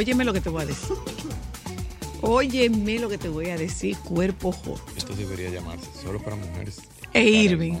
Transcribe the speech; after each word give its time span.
óyeme 0.00 0.24
lo 0.24 0.32
que 0.32 0.40
te 0.40 0.48
voy 0.48 0.62
a 0.62 0.66
decir. 0.66 0.96
Óyeme 2.22 2.98
lo 2.98 3.08
que 3.08 3.18
te 3.18 3.28
voy 3.28 3.48
a 3.50 3.56
decir, 3.56 3.96
cuerpo 3.98 4.52
joven. 4.52 4.82
Esto 4.96 5.14
debería 5.14 5.50
llamarse 5.50 5.86
solo 6.02 6.18
para 6.22 6.36
mujeres. 6.36 6.78
E 7.12 7.22
Irving. 7.24 7.74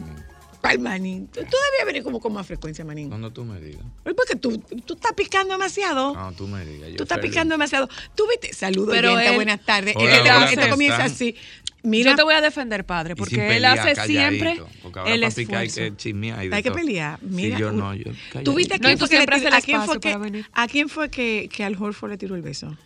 ¿Cuál 0.60 0.78
manín? 0.80 1.26
Tú, 1.28 1.40
tú 1.40 1.56
debías 1.70 1.86
venir 1.86 2.02
como 2.02 2.20
con 2.20 2.34
más 2.34 2.46
frecuencia, 2.46 2.84
manín. 2.84 3.08
Cuando 3.08 3.32
tú 3.32 3.44
me 3.44 3.58
digas. 3.58 3.82
Porque 4.04 4.36
tú, 4.36 4.58
tú 4.84 4.94
estás 4.94 5.12
picando 5.14 5.54
demasiado. 5.54 6.14
No, 6.14 6.32
tú 6.32 6.46
me 6.46 6.64
digas. 6.66 6.90
yo 6.90 6.96
Tú 6.96 7.02
estás 7.04 7.16
feliz. 7.18 7.30
picando 7.30 7.54
demasiado. 7.54 7.88
Tú 8.14 8.24
viste, 8.28 8.52
saludos, 8.54 8.94
Pero 8.94 9.12
oyenta, 9.12 9.30
él- 9.30 9.36
buenas 9.36 9.60
tardes. 9.64 9.96
Hola, 9.96 10.16
esto, 10.16 10.22
hola, 10.36 10.44
esto 10.44 10.60
¿cómo 10.60 10.70
comienza 10.72 11.04
así. 11.04 11.34
Mira, 11.82 12.10
Yo 12.10 12.16
te 12.18 12.22
voy 12.24 12.34
a 12.34 12.42
defender, 12.42 12.84
padre, 12.84 13.16
porque 13.16 13.56
él 13.56 13.64
hace 13.64 13.94
calladito, 13.94 14.04
siempre 14.04 14.62
Porque 14.90 15.00
ahora 15.00 15.14
el 15.14 15.20
para 15.20 15.34
picar 15.34 15.56
hay 15.58 15.68
que 15.70 15.96
chismear 15.96 16.44
y 16.44 16.48
de 16.48 16.56
hay 16.56 16.62
que 16.62 16.70
pelear. 16.70 17.18
Mira, 17.22 17.56
Sí, 17.56 17.60
yo 17.62 17.72
no, 17.72 17.94
yo 17.94 18.12
¿Tú 18.44 18.54
viste 18.54 18.74
a 18.74 18.78
No, 18.78 18.82
quién 18.88 18.98
fue 18.98 19.08
que 19.08 19.18
le 19.18 19.24
a 19.56 19.60
quién 19.60 19.82
fue 19.82 20.00
que, 20.00 20.10
para 20.10 20.18
venir. 20.18 20.46
a 20.52 20.68
quién 20.68 20.88
fue 20.88 21.10
que, 21.10 21.48
que 21.52 21.64
al 21.64 21.76
Horford 21.80 22.10
le 22.10 22.18
tiró 22.18 22.34
el 22.34 22.42
beso? 22.42 22.76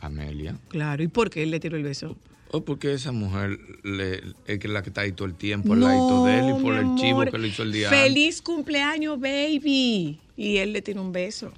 Amelia. 0.00 0.56
Claro, 0.68 1.02
¿y 1.02 1.08
por 1.08 1.30
qué 1.30 1.42
él 1.42 1.50
le 1.50 1.60
tiró 1.60 1.76
el 1.76 1.82
beso? 1.82 2.16
O 2.50 2.64
porque 2.64 2.94
esa 2.94 3.12
mujer 3.12 3.58
le, 3.82 4.22
es 4.46 4.58
que 4.58 4.68
la 4.68 4.82
que 4.82 4.88
está 4.90 5.02
ahí 5.02 5.12
todo 5.12 5.28
el 5.28 5.34
tiempo 5.34 5.74
al 5.74 5.80
ladito 5.80 6.24
de 6.24 6.38
él 6.38 6.54
y 6.58 6.62
por 6.62 6.74
el 6.76 6.94
chivo 6.94 7.24
que 7.26 7.38
le 7.38 7.48
hizo 7.48 7.62
el 7.62 7.72
día 7.72 7.88
antes. 7.88 8.02
Feliz 8.02 8.40
cumpleaños, 8.40 9.20
baby. 9.20 10.18
Y 10.36 10.56
él 10.56 10.72
le 10.72 10.80
tiró 10.80 11.02
un 11.02 11.12
beso. 11.12 11.52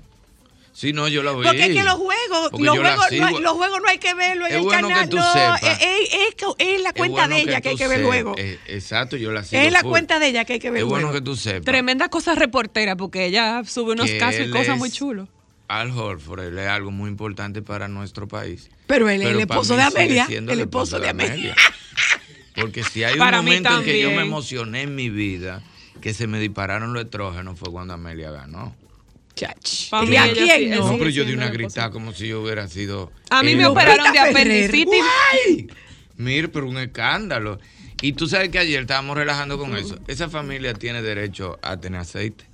Sí, 0.81 0.95
no, 0.95 1.09
yo 1.09 1.23
la 1.23 1.33
vi. 1.33 1.43
Porque 1.43 1.67
es 1.67 1.77
que 1.77 1.85
los 1.85 1.93
juegos, 1.97 2.53
los 2.59 2.79
juegos, 2.79 3.13
no 3.13 3.41
los 3.41 3.53
juegos 3.53 3.83
no 3.83 3.89
hay 3.91 3.99
que 3.99 4.15
verlo 4.15 4.47
en 4.47 4.53
Es 4.53 4.59
el 4.61 4.65
bueno 4.65 4.89
que 4.89 4.95
canal. 4.95 5.11
tú 5.11 5.17
no, 5.19 5.33
sepas. 5.35 5.63
es, 5.63 6.81
la 6.81 6.89
Es 6.89 6.95
cuenta 6.95 7.27
bueno 7.27 7.35
de 7.37 7.43
ella 7.43 7.61
que, 7.61 7.69
hay 7.69 7.77
que 7.77 7.87
ver 7.87 8.01
luego. 8.01 8.35
Eh, 8.39 8.59
exacto, 8.67 9.19
yo 9.19 9.31
la 9.31 9.45
sigo. 9.45 9.61
Es 9.61 9.71
la 9.71 9.81
full. 9.81 9.91
cuenta 9.91 10.19
de 10.19 10.29
ella 10.29 10.47
que 10.47 10.55
hay 10.55 10.59
que 10.59 10.71
ver 10.71 10.81
Es 10.81 10.89
bueno 10.89 11.09
luego. 11.09 11.19
que 11.19 11.21
tú 11.23 11.37
sepas. 11.37 11.67
Tremenda 11.67 12.09
cosa 12.09 12.35
reportera, 12.35 12.97
porque 12.97 13.27
ella 13.27 13.63
sube 13.67 13.93
unos 13.93 14.07
que 14.07 14.17
casos 14.17 14.47
y 14.47 14.51
cosas 14.51 14.79
muy 14.79 14.91
chulos. 14.91 15.29
Al 15.69 15.91
Horford, 15.91 16.45
él 16.45 16.59
es 16.59 16.69
algo 16.69 16.91
muy 16.91 17.11
importante 17.11 17.61
para 17.61 17.87
nuestro 17.87 18.27
país. 18.27 18.71
Pero 18.87 19.11
él 19.11 19.21
es 19.21 19.29
el 19.29 19.41
esposo 19.41 19.77
de 19.77 19.83
Amelia, 19.83 20.29
el 20.31 20.61
esposo 20.61 20.99
de 20.99 21.11
Amelia. 21.11 21.55
Porque 22.55 22.85
si 22.85 23.05
hay 23.05 23.13
un 23.13 23.19
Para 23.19 23.43
momento 23.43 23.77
en 23.77 23.85
que 23.85 24.01
yo 24.01 24.13
me 24.13 24.23
emocioné 24.23 24.81
en 24.81 24.95
mi 24.95 25.11
vida, 25.11 25.63
que 26.01 26.15
se 26.15 26.27
me 26.27 26.41
dispararon 26.41 26.95
los 26.95 27.05
estrógenos, 27.05 27.59
fue 27.59 27.71
cuando 27.71 27.93
Amelia 27.93 28.31
ganó. 28.31 28.75
Chach. 29.35 29.93
¿Y 30.09 30.17
a 30.17 30.33
quién 30.33 30.71
no? 30.71 30.97
Pero 30.99 31.11
yo 31.11 31.25
di 31.25 31.33
una 31.33 31.49
gritada 31.49 31.91
como 31.91 32.13
si 32.13 32.29
yo 32.29 32.43
hubiera 32.43 32.69
sido. 32.69 33.13
A 33.31 33.43
mí 33.43 33.55
me 33.55 33.67
operaron 33.67 34.13
de 34.13 34.19
apendicitis. 34.19 35.03
¡Ay! 35.33 35.69
Mire, 36.17 36.49
pero 36.49 36.69
un 36.69 36.79
escándalo. 36.79 37.59
Y 38.03 38.13
tú 38.15 38.27
sabes 38.27 38.49
que 38.51 38.59
ayer 38.59 38.81
estábamos 38.83 39.17
relajando 39.17 39.59
con 39.59 39.77
eso. 39.77 39.99
Esa 40.09 40.29
familia 40.29 40.75
tiene 40.75 41.03
derecho 41.03 41.59
a 41.63 41.77
tener 41.79 42.01
aceite. 42.01 42.45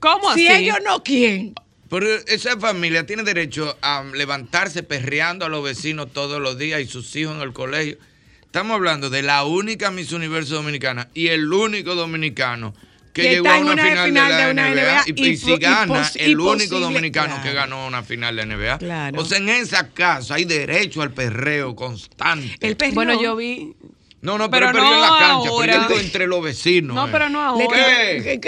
¿Cómo 0.00 0.34
Si 0.34 0.48
así? 0.48 0.64
ellos 0.64 0.78
no, 0.84 1.02
¿quién? 1.02 1.54
Pero 1.88 2.06
esa 2.26 2.58
familia 2.58 3.04
tiene 3.04 3.22
derecho 3.22 3.76
a 3.82 4.02
levantarse 4.14 4.82
perreando 4.82 5.44
a 5.44 5.48
los 5.50 5.62
vecinos 5.62 6.12
todos 6.12 6.40
los 6.40 6.58
días 6.58 6.80
y 6.80 6.86
sus 6.86 7.14
hijos 7.16 7.36
en 7.36 7.42
el 7.42 7.52
colegio. 7.52 7.98
Estamos 8.42 8.74
hablando 8.74 9.10
de 9.10 9.22
la 9.22 9.44
única 9.44 9.90
Miss 9.90 10.12
Universo 10.12 10.54
Dominicana 10.54 11.08
y 11.14 11.28
el 11.28 11.52
único 11.52 11.94
dominicano 11.94 12.74
que, 13.12 13.22
Que 13.22 13.28
llegó 13.30 13.50
a 13.50 13.58
una, 13.58 13.72
una 13.72 13.82
final, 13.82 14.06
final 14.06 14.28
de 14.32 14.38
la 14.38 14.46
de 14.46 14.52
una 14.52 14.70
NBA, 14.70 14.74
NBA 14.74 15.02
y, 15.06 15.22
y 15.22 15.28
y 15.30 15.36
si 15.36 15.52
y 15.52 15.58
gana 15.58 16.10
el 16.14 16.40
único 16.40 16.80
dominicano 16.80 17.34
claro. 17.34 17.42
que 17.42 17.52
ganó 17.52 17.86
una 17.86 18.02
final 18.02 18.36
de 18.36 18.46
NBA. 18.46 18.78
Claro. 18.78 19.20
O 19.20 19.24
sea, 19.24 19.38
en 19.38 19.48
esa 19.50 19.88
casa 19.90 20.34
hay 20.34 20.44
derecho 20.44 21.02
al 21.02 21.12
perreo 21.12 21.76
constante. 21.76 22.66
El 22.66 22.76
perro. 22.76 22.94
Bueno, 22.94 23.20
yo 23.20 23.36
vi. 23.36 23.74
no, 24.22 24.38
no, 24.38 24.50
pero, 24.50 24.68
pero 24.68 24.78
perdió 24.78 24.94
en 24.94 25.00
la 25.00 25.08
no 25.08 25.18
cancha, 25.18 25.48
ahora. 25.50 25.88
entre 26.00 26.26
los 26.26 26.42
vecinos. 26.42 26.94
No, 26.94 27.06
eh. 27.06 27.10
pero 27.12 27.28
no 27.28 27.42
ahora. 27.42 27.66
¿Qué? 27.68 28.40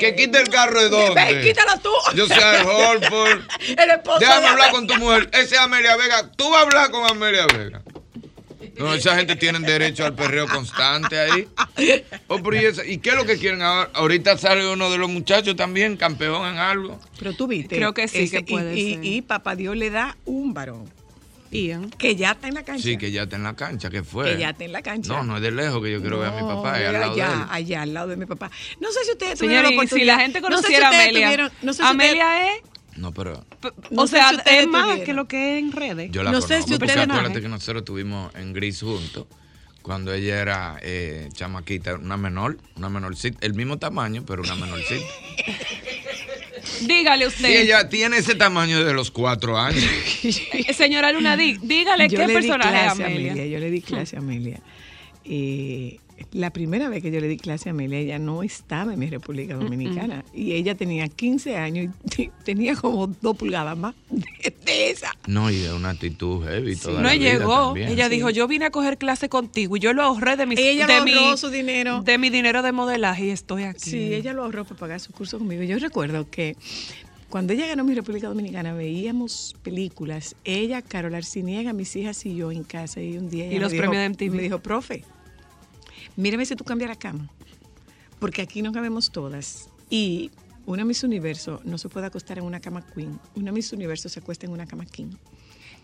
que, 0.00 0.14
quite 0.16 0.40
el 0.40 0.48
carro 0.48 0.82
de 0.82 0.88
dónde. 0.88 1.40
quítalo 1.42 1.80
tú. 1.80 1.90
Yo 2.14 2.26
soy 2.26 2.42
Al 2.42 2.66
Holford. 2.66 3.40
El 3.78 3.90
esposo 3.90 4.18
Déjame 4.20 4.40
de 4.40 4.46
hablar 4.48 4.70
con 4.70 4.86
tu 4.86 4.94
mujer. 4.96 5.30
Ese 5.32 5.54
es 5.54 5.60
Amelia 5.60 5.96
Vega. 5.96 6.30
Tú 6.36 6.50
vas 6.50 6.60
a 6.60 6.62
hablar 6.62 6.90
con 6.90 7.08
Amelia 7.08 7.46
Vega. 7.46 7.82
No, 8.82 8.94
esa 8.94 9.16
gente 9.16 9.36
tiene 9.36 9.58
derecho 9.60 10.04
al 10.04 10.14
perreo 10.14 10.46
constante 10.48 11.18
ahí. 11.18 11.48
Oh, 12.28 12.38
pero 12.42 12.56
¿y, 12.60 12.64
esa- 12.64 12.84
¿y 12.84 12.98
qué 12.98 13.10
es 13.10 13.16
lo 13.16 13.24
que 13.24 13.38
quieren 13.38 13.62
ahora? 13.62 13.90
Ahorita 13.94 14.36
sale 14.38 14.66
uno 14.68 14.90
de 14.90 14.98
los 14.98 15.08
muchachos 15.08 15.56
también, 15.56 15.96
campeón 15.96 16.46
en 16.52 16.58
algo. 16.58 17.00
Pero 17.18 17.32
tú 17.34 17.46
viste. 17.46 17.76
Creo 17.76 17.94
que 17.94 18.08
sí, 18.08 18.28
que 18.30 18.42
puede 18.42 18.76
y, 18.78 18.94
ser. 18.94 19.04
Y, 19.04 19.14
y 19.16 19.22
papá 19.22 19.56
Dios 19.56 19.76
le 19.76 19.90
da 19.90 20.16
un 20.24 20.52
varón 20.54 20.90
Ian. 21.50 21.90
que 21.90 22.16
ya 22.16 22.30
está 22.32 22.48
en 22.48 22.54
la 22.54 22.62
cancha. 22.62 22.82
Sí, 22.82 22.96
que 22.96 23.10
ya 23.10 23.24
está 23.24 23.36
en 23.36 23.42
la 23.42 23.54
cancha, 23.54 23.90
que 23.90 24.02
fue. 24.02 24.32
Que 24.34 24.40
ya 24.40 24.50
está 24.50 24.64
en 24.64 24.72
la 24.72 24.80
cancha. 24.82 25.12
No, 25.12 25.22
no 25.22 25.36
es 25.36 25.42
de 25.42 25.50
lejos 25.50 25.82
que 25.82 25.92
yo 25.92 26.00
quiero 26.00 26.18
ver 26.18 26.30
a 26.30 26.32
mi 26.32 26.42
papá, 26.42 26.80
es 26.80 26.86
al 26.88 26.92
lado 26.94 27.12
allá, 27.12 27.28
de 27.28 27.34
él. 27.34 27.40
allá 27.50 27.82
al 27.82 27.92
lado 27.94 28.08
de 28.08 28.16
mi 28.16 28.24
papá. 28.26 28.50
No 28.80 28.90
sé 28.90 29.04
si 29.04 29.12
ustedes 29.12 29.38
tuvieron 29.38 29.66
Señor, 29.66 29.84
la 29.84 29.90
si 29.90 30.04
la 30.04 30.18
gente 30.20 30.40
no 30.40 30.48
sé 30.48 30.56
si 30.56 30.62
conociera 30.74 30.86
a 30.86 30.88
Amelia, 30.90 31.26
tuvieron- 31.28 31.52
no 31.62 31.72
sé 31.74 31.82
si 31.82 31.90
ustedes- 31.90 32.10
Amelia 32.10 32.52
es, 32.54 32.62
No, 32.96 33.12
pero 33.12 33.44
No 33.90 34.02
o 34.02 34.06
sé 34.06 34.16
sea, 34.16 34.28
si 34.30 34.36
es 34.54 34.66
más 34.68 34.82
tuvieron. 34.84 35.04
que 35.06 35.12
lo 35.14 35.26
que 35.28 35.56
es 35.58 35.64
en 35.64 35.72
redes. 35.72 36.10
yo 36.12 36.22
la 36.22 36.30
No 36.32 36.40
sé 36.40 36.48
conozco. 36.48 36.68
si 36.68 36.74
ustedes- 36.74 36.96
acuérdate 36.98 37.40
que 37.40 37.48
nosotros 37.48 37.80
estuvimos 37.82 38.34
en 38.34 38.52
Gris 38.52 38.80
juntos. 38.80 39.26
Cuando 39.82 40.12
ella 40.14 40.40
era 40.40 40.78
eh, 40.80 41.28
chamaquita, 41.32 41.94
una 41.96 42.16
menor, 42.16 42.56
una 42.76 42.88
menorcita, 42.88 43.38
el 43.40 43.54
mismo 43.54 43.78
tamaño, 43.78 44.24
pero 44.26 44.42
una 44.42 44.54
menorcita. 44.54 45.04
Dígale 46.86 47.26
usted, 47.26 47.46
Sí, 47.48 47.54
ella 47.56 47.88
tiene 47.88 48.18
ese 48.18 48.34
tamaño 48.34 48.78
desde 48.78 48.92
los 48.94 49.10
cuatro 49.10 49.58
años. 49.58 49.84
Señora 50.76 51.12
Luna, 51.12 51.36
dí- 51.36 51.58
dígale 51.60 52.08
yo 52.08 52.18
qué 52.18 52.26
le 52.26 52.32
di 52.32 52.34
personaje 52.34 52.76
es 52.76 52.82
clase 52.84 53.02
a 53.02 53.06
Amelia. 53.06 53.32
Amelia. 53.32 53.46
Yo 53.52 53.58
le 53.58 53.70
di 53.70 53.80
clase 53.82 54.16
a 54.16 54.18
Amelia. 54.20 54.60
Eh, 55.24 55.98
la 56.32 56.50
primera 56.50 56.88
vez 56.88 57.02
que 57.02 57.10
yo 57.10 57.20
le 57.20 57.28
di 57.28 57.36
clase 57.36 57.68
a 57.68 57.72
Amelia, 57.72 57.98
ella 57.98 58.18
no 58.18 58.42
estaba 58.42 58.92
en 58.94 58.98
mi 58.98 59.06
República 59.08 59.54
Dominicana. 59.54 60.24
Y 60.34 60.52
ella 60.52 60.74
tenía 60.74 61.08
15 61.08 61.56
años 61.56 61.94
y 62.16 62.30
tenía 62.44 62.76
como 62.76 63.06
dos 63.08 63.36
pulgadas 63.36 63.76
más 63.76 63.94
de, 64.10 64.54
de 64.64 64.90
esa. 64.90 65.10
No, 65.26 65.50
y 65.50 65.56
de 65.58 65.72
una 65.72 65.90
actitud 65.90 66.44
heavy 66.44 66.76
toda 66.76 67.00
No 67.02 67.08
la 67.08 67.14
vida 67.14 67.32
llegó. 67.32 67.66
también. 67.66 67.88
Ella 67.88 68.08
dijo, 68.08 68.30
yo 68.30 68.46
vine 68.48 68.66
a 68.66 68.70
coger 68.70 68.98
clase 68.98 69.28
contigo 69.28 69.76
y 69.76 69.80
yo 69.80 69.92
lo 69.92 70.02
ahorré 70.02 70.36
de, 70.36 70.46
mis, 70.46 70.58
Ella 70.58 70.86
de, 70.86 70.98
lo 70.98 71.04
mi, 71.04 71.36
su 71.36 71.48
dinero. 71.50 72.02
de 72.02 72.18
mi 72.18 72.30
dinero 72.30 72.62
de 72.62 72.72
modelaje 72.72 73.26
y 73.26 73.30
estoy 73.30 73.64
aquí. 73.64 73.90
Sí, 73.90 74.14
ella 74.14 74.32
lo 74.32 74.44
ahorró 74.44 74.64
para 74.64 74.76
pagar 74.80 75.00
su 75.00 75.12
curso 75.12 75.38
conmigo. 75.38 75.62
Yo 75.62 75.78
recuerdo 75.78 76.28
que 76.30 76.56
cuando 77.28 77.54
ella 77.54 77.66
ganó 77.66 77.82
mi 77.84 77.94
República 77.94 78.28
Dominicana, 78.28 78.74
veíamos 78.74 79.56
películas, 79.62 80.36
ella, 80.44 80.82
Carol 80.82 81.14
Arciniega, 81.14 81.72
mis 81.72 81.96
hijas 81.96 82.26
y 82.26 82.34
yo 82.36 82.52
en 82.52 82.62
casa. 82.62 83.00
Y 83.00 83.16
un 83.16 83.30
día 83.30 83.46
ella 83.46 83.56
Y 83.56 83.58
los 83.58 83.72
me 83.72 83.78
dijo- 83.78 83.90
premios 83.90 84.02
de 84.18 84.26
MTV. 84.28 84.36
me 84.36 84.42
dijo, 84.42 84.58
profe, 84.58 85.02
mírame 86.16 86.46
si 86.46 86.56
tú 86.56 86.64
cambias 86.64 86.90
la 86.90 86.96
cama, 86.96 87.30
porque 88.18 88.42
aquí 88.42 88.62
no 88.62 88.72
cabemos 88.72 89.10
todas. 89.10 89.68
Y 89.90 90.30
una 90.66 90.84
Miss 90.84 91.02
Universo 91.04 91.60
no 91.64 91.78
se 91.78 91.88
puede 91.88 92.06
acostar 92.06 92.38
en 92.38 92.44
una 92.44 92.60
cama 92.60 92.86
queen, 92.86 93.18
una 93.34 93.52
Miss 93.52 93.72
Universo 93.72 94.08
se 94.08 94.20
acuesta 94.20 94.46
en 94.46 94.52
una 94.52 94.66
cama 94.66 94.86
king. 94.86 95.10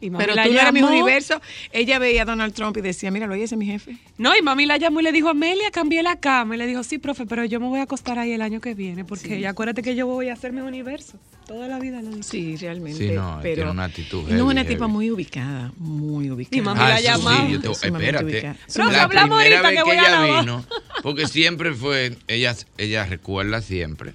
Y 0.00 0.10
mami 0.10 0.24
Pero 0.24 0.36
la 0.36 0.44
tú 0.44 0.52
no 0.52 0.56
llamó. 0.56 0.86
Universo, 0.88 1.40
ella 1.72 1.98
veía 1.98 2.22
a 2.22 2.24
Donald 2.24 2.54
Trump 2.54 2.76
y 2.76 2.80
decía, 2.80 3.10
mira, 3.10 3.26
ese 3.34 3.44
es 3.54 3.56
mi 3.56 3.66
jefe. 3.66 3.96
No, 4.16 4.36
y 4.36 4.42
mami 4.42 4.64
la 4.66 4.76
llamó 4.76 5.00
y 5.00 5.02
le 5.02 5.10
dijo, 5.12 5.28
Amelia, 5.28 5.70
cambié 5.72 6.02
la 6.02 6.16
cama. 6.20 6.54
Y 6.54 6.58
le 6.58 6.66
dijo, 6.66 6.82
sí, 6.84 6.98
profe, 6.98 7.26
pero 7.26 7.44
yo 7.44 7.58
me 7.58 7.66
voy 7.66 7.80
a 7.80 7.82
acostar 7.82 8.18
ahí 8.18 8.32
el 8.32 8.42
año 8.42 8.60
que 8.60 8.74
viene, 8.74 9.04
porque 9.04 9.44
acuérdate 9.46 9.82
que 9.82 9.94
yo 9.96 10.06
voy 10.06 10.28
a 10.28 10.34
hacer 10.34 10.52
mi 10.52 10.60
universo. 10.60 11.18
Toda 11.46 11.66
la 11.66 11.78
vida 11.80 12.02
lo. 12.02 12.22
Sí, 12.22 12.56
realmente. 12.56 13.08
Sí, 13.08 13.14
no, 13.14 13.38
pero 13.42 13.54
tiene 13.56 13.70
una 13.70 13.84
actitud 13.84 14.22
No, 14.28 14.34
es 14.36 14.42
una 14.42 14.52
heavy, 14.60 14.74
tipa 14.74 14.84
heavy. 14.84 14.92
muy 14.92 15.10
ubicada, 15.10 15.72
muy 15.78 16.30
ubicada. 16.30 16.56
Y 16.56 16.60
mami 16.60 16.80
Ah, 16.82 16.88
la 16.90 17.00
llamaba. 17.00 17.46
sí, 17.46 17.52
yo 17.54 17.60
te- 17.60 17.70
espérate. 17.72 18.54
Profe, 18.74 18.92
la 18.92 19.02
hablamos 19.02 19.38
primera 19.38 19.60
ahorita 19.60 19.62
vez 19.62 19.70
que 19.70 19.76
que 19.76 19.82
voy 19.82 19.96
a 19.96 20.00
ella 20.00 20.10
lavar. 20.10 20.40
vino, 20.44 20.64
porque 21.02 21.26
siempre 21.26 21.72
fue, 21.74 22.16
ella, 22.28 22.54
ella 22.76 23.06
recuerda 23.06 23.62
siempre 23.62 24.12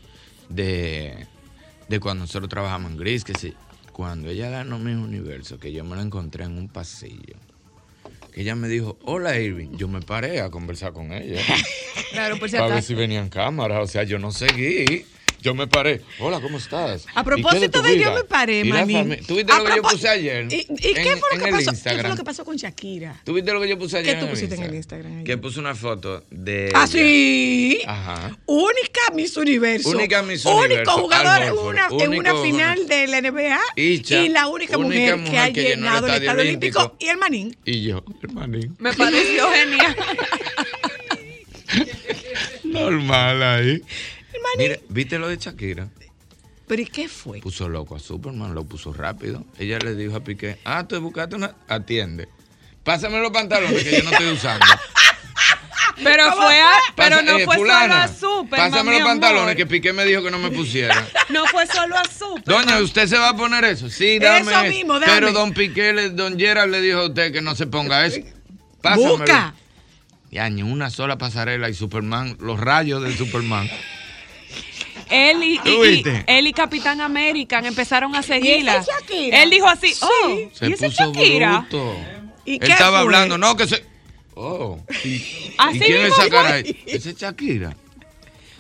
de, 0.50 1.26
de 1.90 2.00
cuando 2.00 2.24
nosotros 2.24 2.50
trabajamos 2.50 2.92
en 2.92 2.98
Gris, 2.98 3.24
que 3.24 3.34
sí, 3.34 3.54
cuando 3.94 4.30
ella 4.30 4.50
ganó 4.50 4.80
mi 4.80 4.92
universo, 4.92 5.60
que 5.60 5.72
yo 5.72 5.84
me 5.84 5.96
la 5.96 6.02
encontré 6.02 6.44
en 6.44 6.58
un 6.58 6.68
pasillo. 6.68 7.36
que 8.32 8.42
ella 8.42 8.56
me 8.56 8.68
dijo, 8.68 8.98
hola 9.04 9.40
Irving. 9.40 9.78
Yo 9.78 9.88
me 9.88 10.02
paré 10.02 10.42
a 10.42 10.50
conversar 10.50 10.92
con 10.92 11.14
ella. 11.14 11.40
Claro, 12.12 12.38
por 12.38 12.48
si 12.48 12.58
para 12.58 12.76
ver 12.76 12.84
si 12.84 12.94
venían 12.94 13.30
cámaras. 13.30 13.84
O 13.84 13.88
sea, 13.88 14.04
yo 14.04 14.20
no 14.20 14.32
seguí. 14.32 15.06
Yo 15.44 15.54
me 15.54 15.68
paré. 15.68 16.00
Hola, 16.20 16.40
¿cómo 16.40 16.58
estás? 16.58 17.06
A 17.08 17.12
¿Y 17.12 17.16
qué 17.16 17.24
propósito 17.24 17.82
de 17.82 18.00
yo 18.00 18.14
me 18.14 18.24
paré, 18.24 18.62
¿Y 18.62 18.70
la 18.70 18.76
manín. 18.80 19.10
fami- 19.10 19.26
¿Tú 19.26 19.36
viste 19.36 19.52
A 19.52 19.60
lo 19.60 19.66
que 19.66 19.76
yo 19.76 19.82
puse 19.84 20.08
ayer? 20.08 20.48
¿Y, 20.50 20.56
y 20.70 20.94
qué, 20.94 21.02
en- 21.12 21.20
fue 21.20 21.38
lo 21.38 21.44
que 21.44 21.50
el 21.50 21.56
pasó? 21.66 21.72
¿Qué 21.84 22.00
fue 22.00 22.10
lo 22.10 22.16
que 22.16 22.24
pasó 22.24 22.46
con 22.46 22.56
Shakira? 22.56 23.22
¿Tú 23.26 23.34
viste 23.34 23.52
lo 23.52 23.60
que 23.60 23.68
yo 23.68 23.78
puse 23.78 23.98
ayer? 23.98 24.14
¿Qué 24.16 24.20
tú 24.22 24.26
en 24.26 24.32
pusiste 24.32 24.56
en 24.56 24.64
el 24.64 24.76
Instagram 24.76 25.12
ayer? 25.12 25.24
Que 25.26 25.38
puse 25.38 25.60
una 25.60 25.76
foto 25.76 26.24
de. 26.32 26.72
Ah, 26.74 26.84
ella. 26.86 26.88
sí. 26.88 27.82
Ajá. 27.86 28.38
Única 28.46 29.02
Miss 29.14 29.36
Universo. 29.36 29.90
Única 29.90 30.24
Miss 30.24 30.46
Único 30.46 30.62
Universo, 30.64 30.92
jugador 30.94 31.28
Al 31.42 31.44
en 31.50 31.54
una, 31.58 31.88
en 31.88 32.10
una 32.20 32.34
Único 32.34 32.44
final 32.44 32.88
de 32.88 33.08
la 33.08 33.22
NBA. 33.22 33.60
Icha, 33.76 34.22
y 34.24 34.30
la 34.30 34.48
única, 34.48 34.78
única 34.78 35.18
mujer, 35.18 35.30
que 35.32 35.38
ha 35.40 35.52
que 35.52 35.74
el 35.74 35.80
llenado 35.80 36.08
el 36.08 36.14
Estadio 36.14 36.40
Olímpico. 36.40 36.80
Olímpico. 36.80 36.98
Y 37.06 37.08
el 37.10 37.18
manín. 37.18 37.58
Y 37.66 37.82
yo, 37.84 38.06
hermanín. 38.24 38.76
Me 38.80 38.94
pareció 38.94 39.46
genial. 39.52 39.96
Normal 42.64 43.44
ahí. 43.44 43.82
Mira, 44.58 44.78
¿viste 44.90 45.18
lo 45.20 45.28
de 45.28 45.38
Shakira? 45.38 45.88
¿Pero 46.68 46.82
y 46.82 46.86
qué 46.86 47.10
fue? 47.10 47.40
Puso 47.40 47.68
loco 47.68 47.96
a 47.96 48.00
Superman, 48.00 48.54
lo 48.56 48.64
puso 48.64 48.94
rápido. 48.94 49.44
Ella 49.60 49.80
le 49.80 49.96
dijo 49.96 50.16
a 50.16 50.24
Piqué, 50.24 50.60
ah, 50.64 50.88
tú 50.88 51.00
buscaste 51.02 51.36
una... 51.36 51.56
Atiende. 51.68 52.30
Pásame 52.84 53.20
los 53.20 53.32
pantalones 53.32 53.84
que 53.84 53.98
yo 53.98 54.04
no 54.04 54.12
estoy 54.12 54.32
usando. 54.32 54.66
Pero 56.04 56.32
fue 56.34 56.60
a, 56.60 56.72
pero 56.96 57.22
no 57.22 57.38
eh, 57.38 57.46
fue 57.46 57.58
fulana, 57.58 58.08
solo 58.08 58.40
a 58.40 58.42
Superman, 58.42 58.72
Pásame 58.72 58.92
los 58.94 59.02
pantalones 59.08 59.44
amor. 59.44 59.56
que 59.56 59.66
Piqué 59.68 59.94
me 59.94 60.06
dijo 60.06 60.24
que 60.24 60.32
no 60.32 60.40
me 60.40 60.50
pusiera. 60.50 61.08
No 61.30 61.46
fue 61.46 61.68
solo 61.68 61.96
a 61.96 62.04
Superman. 62.06 62.66
Doña, 62.66 62.80
¿usted 62.82 63.08
se 63.08 63.18
va 63.18 63.30
a 63.30 63.36
poner 63.38 63.64
eso? 63.66 63.90
Sí, 63.90 64.18
dame. 64.18 64.52
Eso 64.52 64.64
mismo, 64.64 64.94
dame. 65.00 65.06
Pero 65.14 65.32
don 65.32 65.54
Piqué, 65.54 65.94
le- 65.94 66.10
don 66.10 66.38
Gerald 66.40 66.72
le 66.72 66.82
dijo 66.82 67.00
a 67.00 67.08
usted 67.08 67.32
que 67.32 67.42
no 67.42 67.54
se 67.56 67.68
ponga 67.68 68.06
eso. 68.06 68.22
Pásamelo. 68.82 69.18
Busca. 69.18 69.54
Y 70.32 70.40
año, 70.40 70.66
una 70.66 70.90
sola 70.90 71.18
pasarela 71.20 71.70
y 71.70 71.76
Superman, 71.76 72.38
los 72.40 72.60
rayos 72.60 73.04
de 73.04 73.16
Superman. 73.16 73.70
Él 75.14 75.44
y, 75.44 75.60
y- 75.64 76.04
él 76.28 76.48
y 76.48 76.54
Capitán 76.54 77.00
American 77.02 77.66
empezaron 77.66 78.16
a 78.16 78.24
seguirla. 78.24 78.78
esa 78.78 78.92
es 78.92 79.00
Shakira? 79.10 79.44
Él 79.44 79.50
dijo 79.50 79.68
así, 79.68 79.94
Sí. 79.94 80.00
oh, 80.04 80.50
Se 80.54 80.68
¿y 80.70 80.74
esa 80.74 80.86
es 80.88 80.92
puso 80.98 81.14
Shakira? 81.14 81.60
bruto. 81.60 81.96
¿Y 82.46 82.54
Él 82.54 82.60
qué 82.60 82.72
estaba 82.72 82.98
fue? 82.98 83.00
hablando, 83.06 83.38
no, 83.38 83.56
que 83.56 83.68
se. 83.68 83.86
Oh. 84.36 84.80
¿Y, 85.06 85.54
Así 85.58 85.78
¿y 85.78 85.80
quién 85.80 86.02
es 86.06 86.14
esa 86.14 86.30
cara? 86.30 86.60
Ese 86.60 87.10
es 87.12 87.18
Shakira. 87.18 87.76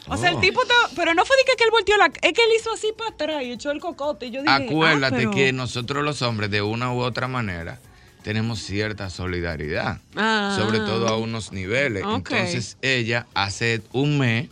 O 0.07 0.17
sea, 0.17 0.29
el 0.31 0.35
Oh. 0.35 0.39
tipo, 0.39 0.61
te- 0.65 0.95
pero 0.95 1.13
no 1.13 1.25
fue 1.25 1.35
de 1.37 1.43
que, 1.45 1.55
que 1.57 1.63
él 1.63 1.71
volteó 1.71 1.97
la, 1.97 2.05
es 2.07 2.33
que 2.33 2.43
él 2.43 2.49
hizo 2.59 2.71
así 2.73 2.87
para 2.97 3.09
atrás 3.11 3.43
y 3.43 3.51
echó 3.53 3.71
el 3.71 3.79
cocote. 3.79 4.25
Y 4.27 4.31
yo 4.31 4.41
dije, 4.43 4.53
Acuérdate 4.53 5.15
ah, 5.15 5.17
pero- 5.19 5.31
que 5.31 5.53
nosotros 5.53 6.03
los 6.03 6.21
hombres, 6.21 6.51
de 6.51 6.61
una 6.61 6.93
u 6.93 6.99
otra 7.01 7.27
manera, 7.27 7.79
tenemos 8.21 8.59
cierta 8.59 9.09
solidaridad. 9.09 9.99
Ah. 10.15 10.55
Sobre 10.59 10.79
todo 10.79 11.07
a 11.07 11.17
unos 11.17 11.51
niveles. 11.53 12.03
Entonces, 12.07 12.77
ella 12.81 13.25
hace 13.33 13.81
un 13.93 14.19
mes, 14.19 14.49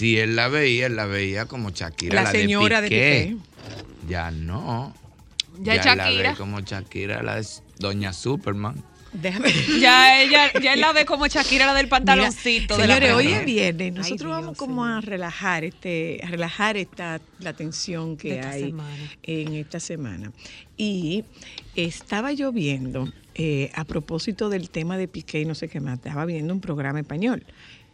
si 0.00 0.18
él 0.18 0.34
la 0.34 0.48
veía, 0.48 0.86
él 0.86 0.96
la 0.96 1.04
veía 1.04 1.44
como 1.44 1.68
Shakira. 1.68 2.14
La 2.14 2.22
La, 2.22 2.30
señora 2.30 2.80
de 2.80 2.88
de 2.88 2.88
Piqué. 2.88 3.36
Ya 4.08 4.30
no. 4.30 4.94
Ya 5.58 5.74
es 5.74 5.84
él 5.84 5.98
la 5.98 6.04
Shakira. 6.06 6.30
ve 6.30 6.36
como 6.38 6.60
Shakira, 6.60 7.22
la 7.22 7.36
de 7.36 7.46
Doña 7.78 8.14
Superman. 8.14 8.82
Déjame. 9.12 9.52
Ya 9.78 10.22
ella, 10.22 10.52
ya 10.58 10.72
él 10.72 10.80
la 10.80 10.94
ve 10.94 11.04
como 11.04 11.26
Shakira 11.26 11.66
la 11.66 11.74
del 11.74 11.88
pantaloncito. 11.88 12.76
Mira, 12.76 12.82
de 12.82 12.88
la 12.88 12.94
señores, 12.94 13.12
hoy 13.14 13.32
es 13.34 13.44
viernes. 13.44 13.82
Ay, 13.88 13.90
Nosotros 13.90 14.30
Dios, 14.30 14.40
vamos 14.40 14.56
como 14.56 14.86
a 14.86 15.02
relajar 15.02 15.64
este, 15.64 16.22
a 16.24 16.28
relajar 16.28 16.78
esta 16.78 17.20
la 17.38 17.52
tensión 17.52 18.16
que 18.16 18.36
esta 18.36 18.52
hay 18.52 18.62
semana. 18.68 18.96
en 19.22 19.52
esta 19.52 19.80
semana. 19.80 20.32
Y 20.78 21.26
estaba 21.76 22.32
yo 22.32 22.52
viendo, 22.52 23.12
eh, 23.34 23.70
a 23.74 23.84
propósito 23.84 24.48
del 24.48 24.70
tema 24.70 24.96
de 24.96 25.08
Piqué 25.08 25.42
y 25.42 25.44
no 25.44 25.54
sé 25.54 25.68
qué 25.68 25.78
más, 25.78 25.98
estaba 25.98 26.24
viendo 26.24 26.54
un 26.54 26.62
programa 26.62 27.00
español. 27.00 27.44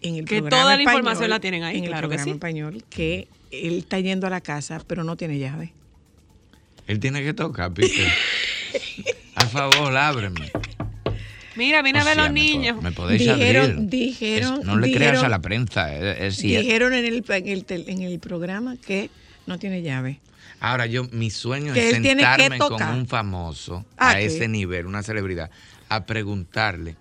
En 0.03 0.17
el 0.17 0.25
Que 0.25 0.37
programa 0.41 0.51
toda 0.63 0.77
la 0.77 0.83
español- 0.83 0.99
información 1.01 1.31
la 1.31 1.41
tienen 1.41 1.63
ahí, 1.65 1.79
En 1.79 1.85
el 1.85 1.91
claro 1.91 2.09
que 2.09 2.17
programa 2.17 2.25
sí. 2.25 2.31
español 2.31 2.85
que 2.91 3.29
él 3.51 3.79
está 3.79 3.99
yendo 4.01 4.27
a 4.27 4.31
la 4.31 4.41
casa, 4.41 4.83
pero 4.87 5.05
no 5.05 5.17
tiene 5.17 5.39
llave. 5.39 5.73
Él 6.87 7.01
tiene 7.01 7.23
que 7.23 7.33
tocar, 7.35 7.73
Piqué. 7.73 8.07
Al 9.35 9.49
favor, 9.49 9.97
ábreme. 9.97 10.51
Mira, 11.57 11.81
vine 11.83 12.01
a 12.01 12.05
ver 12.05 12.17
los 12.19 12.31
me 12.31 12.41
niños. 12.41 12.77
po- 12.77 12.83
Me 12.83 12.93
podéis 12.93 13.23
Dijeron- 13.23 13.71
abrir. 13.71 13.89
dijeron- 13.89 14.61
Es- 14.61 14.67
no 14.67 14.77
le 14.77 14.89
creas 14.93 15.13
dijeron- 15.13 15.25
a 15.25 15.29
la 15.29 15.39
prensa. 15.41 15.95
Es, 15.95 16.21
es 16.21 16.37
cierto. 16.37 16.67
Dijeron 16.67 16.93
en 16.95 17.05
el, 17.07 17.25
en, 17.29 17.49
el, 17.49 17.65
en 17.89 18.03
el 18.03 18.19
programa 18.21 18.77
que 18.77 19.11
no 19.47 19.59
tiene 19.59 19.81
llave. 19.83 20.21
Ahora, 20.61 20.87
yo, 20.87 21.05
mi 21.13 21.31
sueño 21.31 21.73
Que 21.75 21.91
es 21.91 21.97
sentarme 21.97 22.59
con 22.59 22.83
un 22.83 23.07
famoso 23.07 23.85
Ah, 23.97 24.11
a 24.11 24.15
¿qué? 24.17 24.27
ese 24.27 24.49
nivel, 24.49 24.87
una 24.87 25.03
celebridad, 25.03 25.51
a 25.89 26.05
preguntarle 26.07 26.97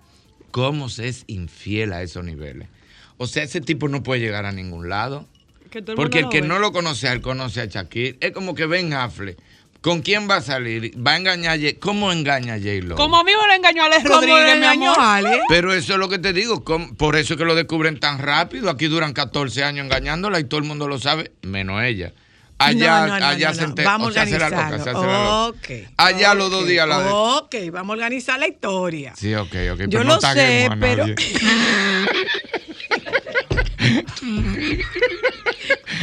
cómo 0.50 0.88
se 0.88 1.08
es 1.08 1.24
infiel 1.26 1.92
a 1.92 2.02
esos 2.02 2.24
niveles. 2.24 2.68
O 3.18 3.26
sea, 3.26 3.42
ese 3.44 3.60
tipo 3.60 3.88
no 3.88 4.02
puede 4.02 4.20
llegar 4.20 4.44
a 4.46 4.52
ningún 4.52 4.88
lado. 4.88 5.26
Que 5.70 5.80
todo 5.82 5.92
el 5.92 5.96
Porque 5.96 6.20
el 6.20 6.28
que 6.28 6.42
no 6.42 6.58
lo 6.58 6.72
conoce 6.72 7.08
a 7.08 7.12
él, 7.12 7.20
conoce 7.20 7.60
a 7.60 7.64
Shakira. 7.66 8.16
Es 8.20 8.32
como 8.32 8.54
que 8.54 8.66
Ben 8.66 8.92
Affle. 8.94 9.36
¿Con 9.80 10.00
quién 10.02 10.28
va 10.28 10.36
a 10.36 10.40
salir? 10.42 10.92
¿Va 10.96 11.12
a 11.12 11.16
engañar 11.16 11.52
a 11.58 11.60
J- 11.60 11.76
¿Cómo 11.78 12.10
engaña 12.10 12.54
a 12.54 12.58
J-Lo? 12.58 12.96
Como 12.96 13.18
a 13.18 13.22
mí 13.24 13.30
me 13.40 13.46
lo 13.46 13.52
engañó 13.54 13.84
Alex 13.84 14.02
¿Cómo 14.08 14.20
le 14.20 14.26
Rodríguez, 14.26 14.58
mi 14.58 14.66
engañó 14.66 14.92
amor. 14.94 15.04
a 15.04 15.14
Ale? 15.16 15.40
Pero 15.48 15.72
eso 15.74 15.92
es 15.92 15.98
lo 16.00 16.08
que 16.08 16.18
te 16.18 16.32
digo. 16.32 16.64
¿cómo? 16.64 16.92
Por 16.96 17.14
eso 17.14 17.34
es 17.34 17.38
que 17.38 17.44
lo 17.44 17.54
descubren 17.54 18.00
tan 18.00 18.18
rápido. 18.18 18.68
Aquí 18.70 18.86
duran 18.86 19.12
14 19.12 19.62
años 19.62 19.84
engañándola 19.84 20.40
y 20.40 20.44
todo 20.44 20.58
el 20.58 20.66
mundo 20.66 20.88
lo 20.88 20.98
sabe, 20.98 21.30
menos 21.42 21.82
ella. 21.84 22.12
Allá, 22.58 23.00
No, 23.02 23.06
no, 23.14 23.20
no, 23.20 23.26
allá 23.26 23.48
no, 23.50 23.54
se 23.54 23.60
no. 23.60 23.66
entera. 23.68 23.90
Vamos 23.90 24.08
o 24.08 24.12
sea, 24.12 24.22
a 24.22 24.26
loca, 24.26 24.46
organizarlo. 24.46 25.00
se 25.00 25.06
la 25.06 25.24
loca. 25.24 25.58
Ok, 25.58 25.70
Allá 25.98 26.34
los 26.34 26.50
dos 26.50 26.66
días 26.66 26.88
la 26.88 26.98
de. 27.00 27.08
Ok, 27.12 27.54
vamos 27.70 27.90
a 27.90 27.92
organizar 27.92 28.40
la 28.40 28.48
historia. 28.48 29.12
Sí, 29.14 29.34
ok, 29.34 29.54
ok. 29.74 29.78
Yo 29.88 30.00
pero 30.00 30.04
lo 30.04 30.20
sé, 30.20 30.66
a 30.68 30.76
pero- 30.80 31.06
nadie. 31.06 31.14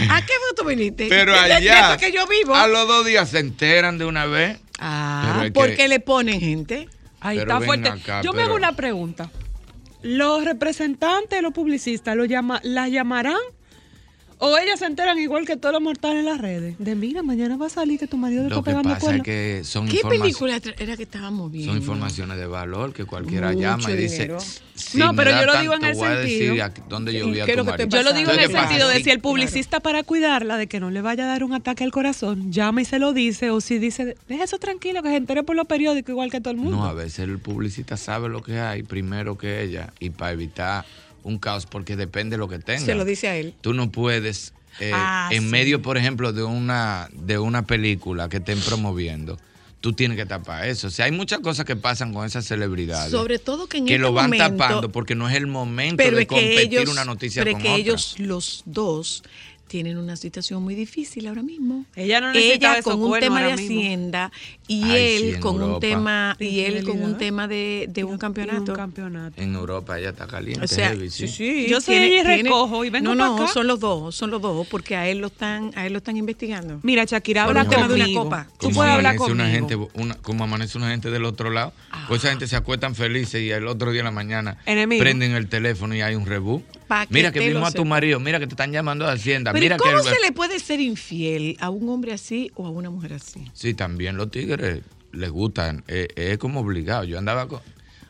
¿A 0.10 0.22
qué 0.26 0.34
tú 0.56 0.66
viniste? 0.66 1.08
Pero 1.10 1.34
allá, 1.34 1.98
que 1.98 2.12
yo 2.12 2.26
vivo. 2.28 2.56
a 2.56 2.68
los 2.68 2.88
dos 2.88 3.06
días 3.06 3.30
se 3.30 3.40
enteran 3.40 3.98
de 3.98 4.06
una 4.06 4.26
vez. 4.26 4.60
Ah, 4.80 5.42
que- 5.46 5.52
porque 5.52 5.88
le 5.88 6.00
ponen 6.00 6.40
gente. 6.40 6.88
Ahí 7.20 7.38
Pero 7.40 7.54
está 7.54 7.66
fuerte. 7.66 7.90
acá, 7.90 8.22
Yo 8.22 8.34
me 8.34 8.44
hago 8.44 8.56
una 8.56 8.76
pregunta. 8.76 9.30
¿Los 10.02 10.44
representantes, 10.44 11.42
los 11.42 11.54
publicistas, 11.54 12.16
lo 12.18 12.26
llama, 12.26 12.60
las 12.64 12.90
llamarán? 12.92 13.38
¿O 14.46 14.58
ellas 14.58 14.80
se 14.80 14.86
enteran 14.88 15.18
igual 15.20 15.46
que 15.46 15.56
todos 15.56 15.72
los 15.72 15.82
mortales 15.82 16.20
en 16.20 16.26
las 16.26 16.38
redes? 16.42 16.76
De 16.78 16.96
mira, 16.96 17.24
mañana 17.24 17.56
va 17.56 17.68
a 17.68 17.70
salir 17.70 17.98
que 17.98 18.08
tu 18.08 18.18
marido 18.18 18.44
te 18.44 18.50
Lo 18.50 18.56
está 18.58 18.64
que 18.72 18.76
pegando 18.76 18.90
pasa 18.90 19.16
es 19.16 19.22
que 19.24 19.62
son, 19.64 19.88
¿Qué 19.88 20.02
informaci- 20.02 20.20
película 20.20 20.60
era 20.80 20.98
que 20.98 21.04
estábamos 21.04 21.50
viendo? 21.50 21.72
son 21.72 21.82
informaciones 21.82 22.38
de 22.38 22.46
valor 22.46 22.92
que 22.92 23.06
cualquiera 23.06 23.50
Mucho 23.54 23.62
llama 23.62 23.92
y 23.92 23.96
dice. 23.96 24.24
dinero. 24.24 24.40
"Si 24.76 24.98
No, 24.98 25.14
pero 25.16 25.32
yo 25.32 25.46
lo 25.46 25.60
digo 25.62 25.72
tanto, 25.74 25.86
en 25.86 25.92
el 25.92 25.98
voy 25.98 26.08
a 26.08 26.16
decir 26.18 26.40
sentido- 26.58 26.66
a 26.66 26.70
dónde 26.90 27.14
yo 27.14 27.26
¿Qué 27.26 27.32
vi 27.32 27.40
a 27.40 27.46
tu 27.46 27.52
lo 27.56 27.64
que 27.66 27.72
te 27.72 27.86
marido". 27.86 27.98
Yo 27.98 28.04
lo 28.04 28.14
digo 28.14 28.32
en 28.32 28.40
el 28.42 28.48
¿qué 28.48 28.54
sentido 28.54 28.90
de 28.90 29.04
si 29.04 29.10
el 29.12 29.20
publicista 29.22 29.80
para 29.80 30.04
cuidarla 30.04 30.58
de 30.58 30.68
que 30.68 30.82
no 30.82 30.92
le 30.92 31.02
vaya 31.02 31.24
a 31.24 31.28
dar 31.28 31.46
un 31.46 31.54
ataque 31.54 31.86
al 31.86 31.92
corazón, 31.92 32.52
llama 32.52 32.82
y 32.82 32.86
se 32.86 33.00
lo 33.00 33.14
dice, 33.14 33.50
o 33.50 33.62
si 33.62 33.80
dice, 33.80 34.18
deja 34.28 34.44
eso 34.44 34.58
tranquilo, 34.60 35.02
que 35.04 35.08
se 35.10 35.16
entere 35.16 35.44
por 35.44 35.56
los 35.56 35.68
periódicos 35.68 36.10
igual 36.10 36.30
que 36.30 36.42
todo 36.42 36.52
el 36.52 36.58
mundo. 36.58 36.76
No, 36.76 36.86
a 36.86 36.94
veces 36.94 37.20
el 37.20 37.40
publicista 37.40 37.96
sabe 37.96 38.28
lo 38.28 38.44
que 38.44 38.60
hay 38.60 38.84
primero 38.84 39.38
que 39.38 39.62
ella 39.64 39.94
y 40.02 40.10
para 40.10 40.34
evitar 40.34 40.84
un 41.24 41.38
caos 41.40 41.66
porque 41.66 41.96
depende 41.96 42.36
de 42.36 42.38
lo 42.38 42.48
que 42.50 42.60
tenga. 42.60 42.80
Se 42.86 42.96
lo 42.96 43.06
dice 43.06 43.28
a 43.28 43.36
él. 43.38 43.54
Tú 43.62 43.74
no 43.74 43.92
puedes, 43.92 44.54
eh, 44.80 44.92
Ah, 44.94 45.30
en 45.32 45.44
sí. 45.44 45.48
medio, 45.50 45.82
por 45.82 45.98
ejemplo, 45.98 46.34
de 46.34 46.44
una, 46.44 47.10
de 47.14 47.38
una 47.40 47.64
película 47.66 48.30
que 48.30 48.38
estén 48.38 48.60
promoviendo, 48.60 49.40
tú 49.82 49.94
tienes 49.94 50.18
que 50.18 50.26
tapar 50.26 50.68
eso. 50.68 50.88
O 50.88 50.90
sea, 50.90 51.06
hay 51.06 51.12
muchas 51.12 51.40
cosas 51.40 51.66
que 51.66 51.76
pasan 51.76 52.14
con 52.14 52.26
esas 52.26 52.46
celebridades. 52.46 53.12
Sobre 53.12 53.38
todo 53.40 53.68
que 53.68 53.78
en 53.80 53.86
que 53.86 53.94
este 53.96 54.02
lo 54.02 54.14
van 54.14 54.30
momento, 54.32 54.58
tapando 54.58 54.92
porque 54.92 55.14
no 55.16 55.28
es 55.30 55.36
el 55.36 55.48
momento 55.48 55.98
pero 55.98 56.16
de 56.18 56.24
es 56.24 56.28
que 56.28 56.36
competir 56.36 56.80
ellos, 56.80 56.90
una 56.90 57.04
noticia 57.06 57.44
pero 57.44 57.54
con 57.54 57.62
que 57.62 57.68
otra. 57.70 57.82
ellos 57.82 58.16
los 58.20 58.64
dos 58.66 59.24
tienen 59.74 59.98
una 59.98 60.16
situación 60.16 60.62
muy 60.62 60.76
difícil 60.76 61.26
ahora 61.26 61.42
mismo. 61.42 61.84
Ella 61.96 62.22
no 62.22 62.32
Ella 62.32 62.84
con 62.84 63.02
un 63.02 63.20
tema 63.20 63.42
de 63.42 63.54
hacienda 63.54 64.32
y 64.68 64.84
Ay, 64.84 65.16
él 65.16 65.34
sí, 65.34 65.40
con 65.40 65.64
un 65.64 65.80
tema 65.80 66.38
y 66.40 66.60
él 66.60 66.84
con 66.84 67.02
un 67.02 67.18
tema 67.18 67.48
de, 67.48 67.88
de 67.90 68.04
un 68.04 68.20
campeonato. 68.20 68.76
En 69.36 69.56
Europa 69.56 69.98
ella 69.98 70.10
está 70.10 70.28
caliente. 70.28 70.64
O 70.64 70.68
sea, 70.68 70.90
heavy, 70.90 71.10
sí, 71.10 71.28
sí. 71.28 71.64
sí, 71.64 71.68
Yo 71.68 71.82
soy 71.82 71.96
ella 71.96 72.36
y 72.36 72.44
recojo 72.44 72.86
y 72.86 72.92
vengo 72.92 73.16
No, 73.16 73.16
no, 73.16 73.36
acá. 73.44 73.52
son 73.52 73.66
los 73.66 73.80
dos, 73.80 74.14
son 74.14 74.30
los 74.30 74.44
dos, 74.44 74.68
porque 74.68 74.96
a 74.96 75.08
él 75.10 75.18
lo 75.18 75.28
están, 75.28 75.72
a 75.74 75.88
él 75.88 75.94
lo 75.94 75.98
están 75.98 76.18
investigando. 76.18 76.80
Mira, 76.84 77.06
Shakira, 77.06 77.46
habla 77.46 77.68
tema 77.68 77.88
de 77.88 77.96
una 77.96 78.14
copa. 78.14 78.48
Tú 78.60 78.70
puedes 78.70 78.94
hablar 78.94 79.20
una 79.22 79.50
gente, 79.50 79.76
una, 79.96 80.14
como 80.22 80.44
amanece 80.44 80.78
una 80.78 80.92
gente 80.92 81.10
del 81.10 81.26
otro 81.26 81.50
lado, 81.50 81.74
pues 82.08 82.22
esa 82.22 82.30
gente 82.30 82.46
se 82.46 82.56
acuestan 82.56 82.94
felices 82.94 83.42
y 83.42 83.50
el 83.50 83.66
otro 83.66 83.92
día 83.92 84.02
en 84.02 84.06
la 84.06 84.12
mañana 84.12 84.58
Enemigo. 84.68 85.02
prenden 85.02 85.32
el 85.32 85.50
teléfono 85.50 85.96
y 85.96 86.02
hay 86.02 86.14
un 86.14 86.28
rebú. 86.28 86.62
Que 87.02 87.08
Mira 87.10 87.32
que 87.32 87.40
lo 87.40 87.48
vimos 87.48 87.70
a 87.70 87.72
tu 87.72 87.86
marido, 87.86 88.20
mira 88.20 88.40
que 88.40 88.46
te 88.46 88.54
están 88.54 88.72
llamando 88.72 89.06
de 89.06 89.14
Hacienda, 89.14 89.52
Pero 89.52 89.63
¿y 89.63 89.63
mira 89.64 89.78
¿cómo 89.78 89.98
que 89.98 90.10
se 90.10 90.20
le 90.20 90.32
puede 90.32 90.60
ser 90.60 90.80
infiel 90.80 91.58
a 91.60 91.70
un 91.70 91.88
hombre 91.90 92.14
así 92.14 92.52
o 92.56 92.66
a 92.66 92.70
una 92.70 92.90
mujer 92.90 93.14
así? 93.14 93.50
Sí, 93.54 93.74
también 93.74 94.18
los 94.18 94.32
tigres 94.32 94.82
les 95.12 95.30
gustan, 95.30 95.84
eh, 95.88 96.08
es 96.16 96.38
como 96.38 96.62
obligado. 96.62 97.04
Yo 97.04 97.18
andaba 97.18 97.48
con, 97.48 97.62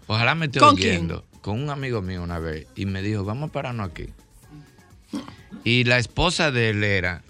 ojalá 0.08 0.36
me 0.36 0.46
esté 0.46 0.60
¿Con 0.60 0.76
oyendo, 0.76 1.26
con 1.42 1.62
un 1.62 1.70
amigo 1.70 2.02
mío 2.02 2.24
una 2.24 2.40
vez 2.40 2.68
y 2.76 2.86
me 2.86 3.02
dijo, 3.02 3.24
vamos 3.24 3.50
a 3.50 3.54
pararnos 3.54 3.90
aquí. 3.90 4.08
Y 5.64 5.84
la 5.84 5.98
esposa 5.98 6.52
de 6.52 6.72
él 6.72 6.84
era 6.84 7.24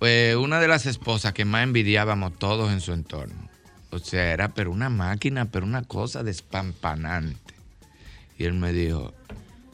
eh, 0.00 0.36
una 0.38 0.60
de 0.60 0.68
las 0.68 0.86
esposas 0.86 1.32
que 1.32 1.44
más 1.44 1.64
envidiábamos 1.64 2.38
todos 2.38 2.72
en 2.72 2.80
su 2.80 2.92
entorno. 2.92 3.48
O 3.90 3.98
sea, 3.98 4.32
era 4.32 4.50
pero 4.50 4.70
una 4.70 4.90
máquina, 4.90 5.46
pero 5.46 5.66
una 5.66 5.82
cosa 5.82 6.22
despampanante. 6.22 7.54
Y 8.38 8.44
él 8.44 8.54
me 8.54 8.72
dijo, 8.72 9.12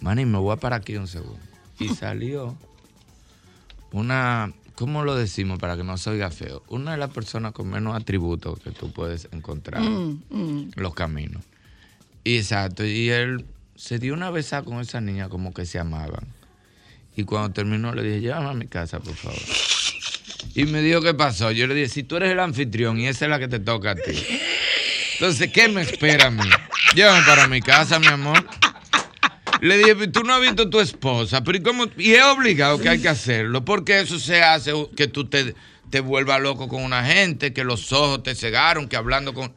Manny, 0.01 0.25
me 0.25 0.39
voy 0.39 0.53
a 0.53 0.57
parar 0.57 0.81
aquí 0.81 0.97
un 0.97 1.09
segundo. 1.09 1.41
Y 1.79 1.89
salió 1.95 2.57
una, 3.95 4.53
¿cómo 4.75 5.05
lo 5.05 5.15
decimos 5.15 5.59
para 5.61 5.77
que 5.77 5.85
no 5.85 5.97
se 5.99 6.11
oiga 6.11 6.31
feo? 6.31 6.63
Una 6.69 6.93
de 6.93 6.99
las 6.99 7.11
personas 7.11 7.53
con 7.53 7.69
menos 7.69 7.95
atributos 7.95 8.59
que 8.61 8.71
tú 8.73 8.93
puedes 8.93 9.29
encontrar 9.33 9.81
Mm, 9.83 10.23
mm. 10.31 10.71
en 10.77 10.83
los 10.83 10.95
caminos. 10.95 11.43
Y 12.25 12.39
exacto, 12.39 12.85
y 12.85 13.09
él 13.11 13.45
se 13.77 13.99
dio 13.99 14.15
una 14.15 14.31
besada 14.31 14.63
con 14.65 14.81
esa 14.81 15.01
niña 15.01 15.29
como 15.29 15.55
que 15.55 15.65
se 15.65 15.79
amaban. 15.79 16.27
Y 17.17 17.23
cuando 17.25 17.53
terminó 17.53 17.95
le 17.95 18.03
dije, 18.03 18.21
llévame 18.21 18.49
a 18.51 18.55
mi 18.55 18.67
casa, 18.67 18.99
por 18.99 19.15
favor. 19.15 19.39
Y 20.55 20.65
me 20.65 20.83
dijo, 20.83 21.01
¿qué 21.01 21.15
pasó? 21.15 21.53
Yo 21.53 21.67
le 21.69 21.75
dije, 21.75 21.89
si 21.89 22.03
tú 22.03 22.17
eres 22.17 22.33
el 22.33 22.41
anfitrión 22.41 22.99
y 22.99 23.07
esa 23.07 23.27
es 23.27 23.31
la 23.31 23.39
que 23.39 23.47
te 23.49 23.61
toca 23.61 23.93
a 23.93 23.95
ti. 23.95 24.13
Entonces, 25.15 25.53
¿qué 25.53 25.69
me 25.69 25.83
espera 25.83 26.27
a 26.27 26.31
mí? 26.31 26.49
Llévame 26.97 27.25
para 27.25 27.47
mi 27.47 27.61
casa, 27.61 28.01
mi 28.01 28.09
amor. 28.09 28.45
Le 29.65 29.79
dije, 29.79 29.97
"Pero 29.97 30.13
tú 30.13 30.23
no 30.25 30.35
has 30.35 30.41
visto 30.43 30.65
a 30.65 30.71
tu 30.71 30.79
esposa, 30.81 31.43
pero 31.43 31.57
¿y 31.59 31.63
cómo? 31.63 31.87
Y 31.97 32.13
es 32.13 32.23
obligado 32.25 32.79
que 32.79 32.89
hay 32.91 33.01
que 33.01 33.09
hacerlo, 33.09 33.65
porque 33.65 34.01
eso 34.01 34.19
se 34.19 34.43
hace 34.43 34.73
que 34.97 35.07
tú 35.09 35.25
te, 35.27 35.55
te 35.91 36.01
vuelvas 36.01 36.41
loco 36.43 36.69
con 36.69 36.83
una 36.83 37.05
gente, 37.05 37.53
que 37.53 37.65
los 37.65 37.93
ojos 37.93 38.23
te 38.23 38.35
cegaron, 38.35 38.89
que 38.89 38.97
hablando 38.97 39.33
con... 39.33 39.53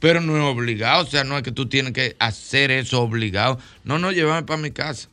Pero 0.00 0.20
no 0.20 0.36
es 0.36 0.42
obligado, 0.42 1.04
o 1.04 1.06
sea, 1.06 1.22
no 1.22 1.36
es 1.36 1.44
que 1.44 1.52
tú 1.52 1.68
tienes 1.68 1.92
que 1.92 2.16
hacer 2.18 2.72
eso 2.72 3.00
obligado. 3.02 3.58
No, 3.84 4.00
no, 4.00 4.10
llévame 4.10 4.42
para 4.44 4.60
mi 4.60 4.72
casa. 4.72 5.08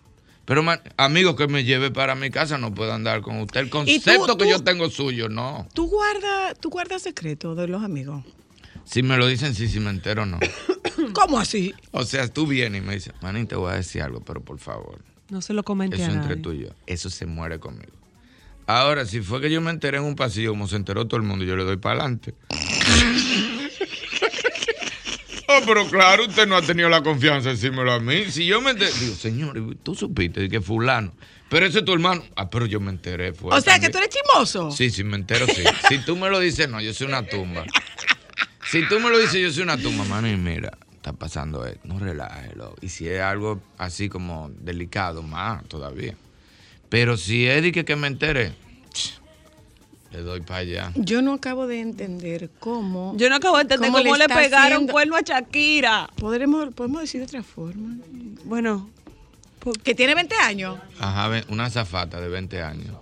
Pero, 0.45 0.63
man, 0.63 0.81
amigo, 0.97 1.35
que 1.35 1.47
me 1.47 1.63
lleve 1.63 1.91
para 1.91 2.15
mi 2.15 2.31
casa, 2.31 2.57
no 2.57 2.73
puedo 2.73 2.91
andar 2.91 3.21
con 3.21 3.39
usted. 3.41 3.59
El 3.59 3.69
concepto 3.69 4.35
que 4.35 4.45
tú- 4.45 4.49
yo 4.49 4.63
tengo 4.63 4.89
suyo, 4.89 5.29
no. 5.29 5.67
¿Tú 5.75 5.85
guardas 5.87 6.59
tú 6.59 6.71
guardas 6.71 7.03
secretos 7.03 7.55
de 7.55 7.67
los 7.67 7.83
amigos? 7.83 8.23
Si 8.89 9.03
me 9.03 9.17
lo 9.17 9.27
dicen, 9.27 9.53
sí, 9.53 9.67
si 9.67 9.79
me 9.79 9.91
entero, 9.91 10.25
no. 10.25 10.39
¿Cómo 11.13 11.39
así? 11.39 11.75
O 11.91 12.03
sea, 12.03 12.27
tú 12.27 12.47
vienes 12.47 12.81
y 12.81 12.85
me 12.85 12.95
dices, 12.95 13.13
manín, 13.21 13.45
te 13.45 13.55
voy 13.55 13.71
a 13.71 13.75
decir 13.75 14.01
algo, 14.01 14.21
pero 14.21 14.41
por 14.41 14.57
favor, 14.57 14.99
No 15.29 15.41
se 15.41 15.53
lo 15.53 15.63
comenté 15.63 15.97
eso 16.01 16.11
a 16.11 16.15
entre 16.15 16.37
tú 16.37 16.53
y 16.53 16.61
yo. 16.63 16.69
Eso 16.87 17.11
se 17.11 17.27
muere 17.27 17.59
conmigo. 17.59 17.91
Ahora, 18.65 19.05
si 19.05 19.21
fue 19.21 19.41
que 19.41 19.51
yo 19.51 19.61
me 19.61 19.69
enteré 19.69 19.97
en 19.97 20.03
un 20.05 20.15
pasillo, 20.15 20.51
como 20.51 20.67
se 20.67 20.75
enteró 20.75 21.05
todo 21.05 21.19
el 21.19 21.25
mundo, 21.25 21.45
yo 21.45 21.55
le 21.55 21.63
doy 21.65 21.77
para 21.77 21.99
adelante. 21.99 22.33
Oh, 25.51 25.61
pero 25.65 25.87
claro, 25.87 26.27
usted 26.27 26.47
no 26.47 26.55
ha 26.55 26.61
tenido 26.61 26.89
la 26.89 27.01
confianza 27.01 27.49
en 27.49 27.55
decírmelo 27.55 27.91
a 27.91 27.99
mí. 27.99 28.25
Si 28.29 28.45
yo 28.45 28.61
me 28.61 28.69
enteré, 28.69 28.91
digo, 28.99 29.15
señor, 29.15 29.77
tú 29.81 29.95
supiste 29.95 30.41
de 30.41 30.47
que 30.47 30.61
fulano. 30.61 31.11
Pero 31.49 31.65
ese 31.65 31.79
es 31.79 31.85
tu 31.85 31.91
hermano. 31.91 32.23
Ah, 32.35 32.51
pero 32.51 32.67
yo 32.67 32.79
me 32.79 32.91
enteré. 32.91 33.33
Fue 33.33 33.57
O 33.57 33.59
sea, 33.59 33.79
que 33.79 33.89
tú 33.89 33.97
eres 33.97 34.11
chismoso. 34.11 34.69
Sí, 34.69 34.91
sí, 34.91 35.03
me 35.03 35.15
entero, 35.15 35.47
sí. 35.47 35.63
Si 35.89 35.97
tú 36.05 36.15
me 36.15 36.29
lo 36.29 36.39
dices, 36.39 36.69
no, 36.69 36.79
yo 36.79 36.93
soy 36.93 37.07
una 37.07 37.25
tumba. 37.25 37.65
Si 38.71 38.87
tú 38.87 38.99
me 38.99 39.09
lo 39.09 39.17
dices, 39.17 39.41
yo 39.41 39.51
soy 39.51 39.63
una 39.63 39.77
tumba, 39.77 40.03
mano, 40.05 40.27
y 40.29 40.35
mira, 40.37 40.77
está 40.93 41.13
pasando 41.13 41.65
esto, 41.65 41.79
no 41.87 41.97
relájelo. 41.99 42.75
Y 42.81 42.89
si 42.89 43.07
es 43.07 43.21
algo 43.21 43.59
así 43.77 44.09
como 44.09 44.49
delicado, 44.59 45.23
más 45.23 45.63
todavía. 45.67 46.15
Pero 46.89 47.17
si 47.17 47.45
es 47.47 47.61
de 47.63 47.71
que, 47.71 47.85
que 47.85 47.95
me 47.95 48.07
enteré, 48.07 48.53
ch, 48.93 49.19
le 50.11 50.19
doy 50.21 50.41
para 50.41 50.59
allá. 50.59 50.91
Yo 50.95 51.21
no 51.21 51.33
acabo 51.33 51.67
de 51.67 51.79
entender 51.81 52.49
cómo. 52.59 53.13
Yo 53.15 53.29
no 53.29 53.35
acabo 53.35 53.55
de 53.57 53.63
entender 53.63 53.91
¿Cómo 53.91 54.03
cómo, 54.03 54.17
le 54.17 54.27
pegaron 54.27 54.73
haciendo? 54.73 54.93
cuerno 54.93 55.15
a 55.15 55.21
Shakira. 55.21 56.09
Podremos, 56.15 56.73
podemos 56.73 57.01
decir 57.01 57.21
de 57.21 57.25
otra 57.25 57.43
forma. 57.43 57.95
Bueno, 58.45 58.89
Que 59.83 59.93
tiene 59.93 60.15
20 60.15 60.35
años. 60.35 60.79
Ajá, 60.99 61.27
ve- 61.27 61.45
una 61.49 61.69
zafata 61.69 62.21
de 62.21 62.29
20 62.29 62.61
años. 62.61 62.95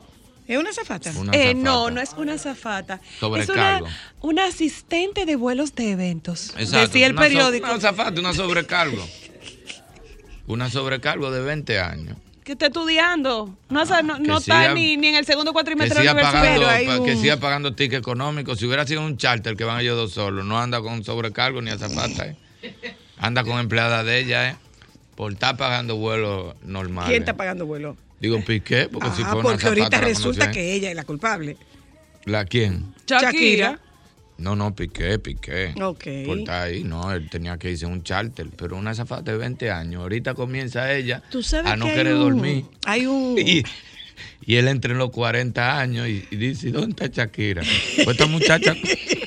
¿Es 0.47 0.57
una 0.57 0.71
zafata? 0.73 1.11
Una 1.17 1.33
eh, 1.33 1.41
azafata. 1.49 1.53
no, 1.63 1.89
no 1.91 2.01
es 2.01 2.13
una 2.17 2.37
zafata. 2.37 3.01
Es 3.03 3.21
una, 3.21 3.45
Sobrecargo. 3.45 3.87
una 4.21 4.45
asistente 4.45 5.25
de 5.25 5.35
vuelos 5.35 5.75
de 5.75 5.91
eventos. 5.91 6.51
Exacto, 6.57 6.79
Decía 6.87 7.07
el 7.07 7.13
una 7.13 7.21
so- 7.21 7.27
periódico. 7.27 7.67
Una 7.69 7.79
zafata, 7.81 8.19
una 8.21 8.33
sobrecargo. 8.33 9.07
Una 10.47 10.69
sobrecargo 10.69 11.29
de 11.31 11.41
20 11.41 11.79
años. 11.79 12.17
que 12.43 12.53
está 12.53 12.67
estudiando. 12.67 13.57
No, 13.67 13.85
siga- 13.85 14.37
está 14.37 14.73
ni, 14.73 14.95
ni 14.95 15.07
en 15.09 15.15
el 15.15 15.25
segundo 15.25 15.51
cuatrimestre 15.51 15.99
de 15.99 16.05
la 16.05 16.13
universidad. 16.13 17.03
que 17.03 17.15
siga 17.17 17.35
pagando 17.37 17.73
ticket 17.75 17.99
económico. 17.99 18.55
Si 18.55 18.65
hubiera 18.65 18.87
sido 18.87 19.01
un 19.05 19.17
charter 19.17 19.57
que 19.57 19.65
van 19.65 19.81
ellos 19.81 19.97
dos 19.97 20.13
solos, 20.13 20.45
no 20.45 20.57
anda 20.57 20.79
con 20.81 21.03
sobrecargo 21.03 21.61
ni 21.61 21.71
azafata. 21.71 22.25
¿eh? 22.27 22.37
Anda 23.17 23.43
con 23.43 23.59
empleada 23.59 24.05
de 24.05 24.19
ella, 24.19 24.49
¿eh? 24.51 24.55
Por 25.15 25.33
estar 25.33 25.57
pagando 25.57 25.97
vuelos 25.97 26.55
normales. 26.63 27.09
¿Quién 27.09 27.23
está 27.23 27.35
pagando 27.35 27.65
vuelo? 27.65 27.97
Digo, 28.19 28.43
Piqué, 28.43 28.89
porque 28.91 29.09
si 29.15 29.21
Ah, 29.23 29.27
fue 29.31 29.39
una 29.41 29.49
porque 29.51 29.67
ahorita 29.67 30.01
resulta 30.01 30.39
conocí. 30.47 30.59
que 30.59 30.73
ella 30.73 30.89
es 30.89 30.95
la 30.95 31.03
culpable. 31.03 31.57
¿La 32.25 32.45
quién? 32.45 32.93
Shakira. 33.07 33.31
Shakira. 33.31 33.79
No, 34.39 34.55
no, 34.55 34.75
Piqué, 34.75 35.17
Piqué. 35.19 35.73
Ok. 35.81 36.03
Por 36.25 36.39
estar 36.39 36.67
ahí, 36.67 36.83
no, 36.83 37.11
él 37.13 37.29
tenía 37.29 37.57
que 37.57 37.71
irse 37.71 37.85
en 37.85 37.91
un 37.91 38.03
charter. 38.03 38.47
Pero 38.55 38.75
una 38.77 38.91
azafata 38.91 39.31
de 39.31 39.37
20 39.37 39.71
años. 39.71 40.01
Ahorita 40.01 40.33
comienza 40.35 40.91
ella 40.93 41.23
Tú 41.31 41.41
sabes 41.41 41.71
a 41.71 41.75
no 41.75 41.85
que 41.85 41.91
hay 41.91 41.97
querer 41.97 42.13
un- 42.15 42.19
dormir. 42.21 42.65
Hay 42.85 43.05
un. 43.05 43.35
Y, 43.45 43.63
y 44.45 44.55
él 44.55 44.67
entre 44.67 44.95
los 44.95 45.09
40 45.11 45.79
años 45.79 46.07
y, 46.07 46.25
y 46.31 46.35
dice, 46.37 46.71
¿dónde 46.71 47.05
está 47.05 47.23
Shakira? 47.23 47.61
Pues 47.95 48.07
esta 48.07 48.25
muchacha, 48.27 48.75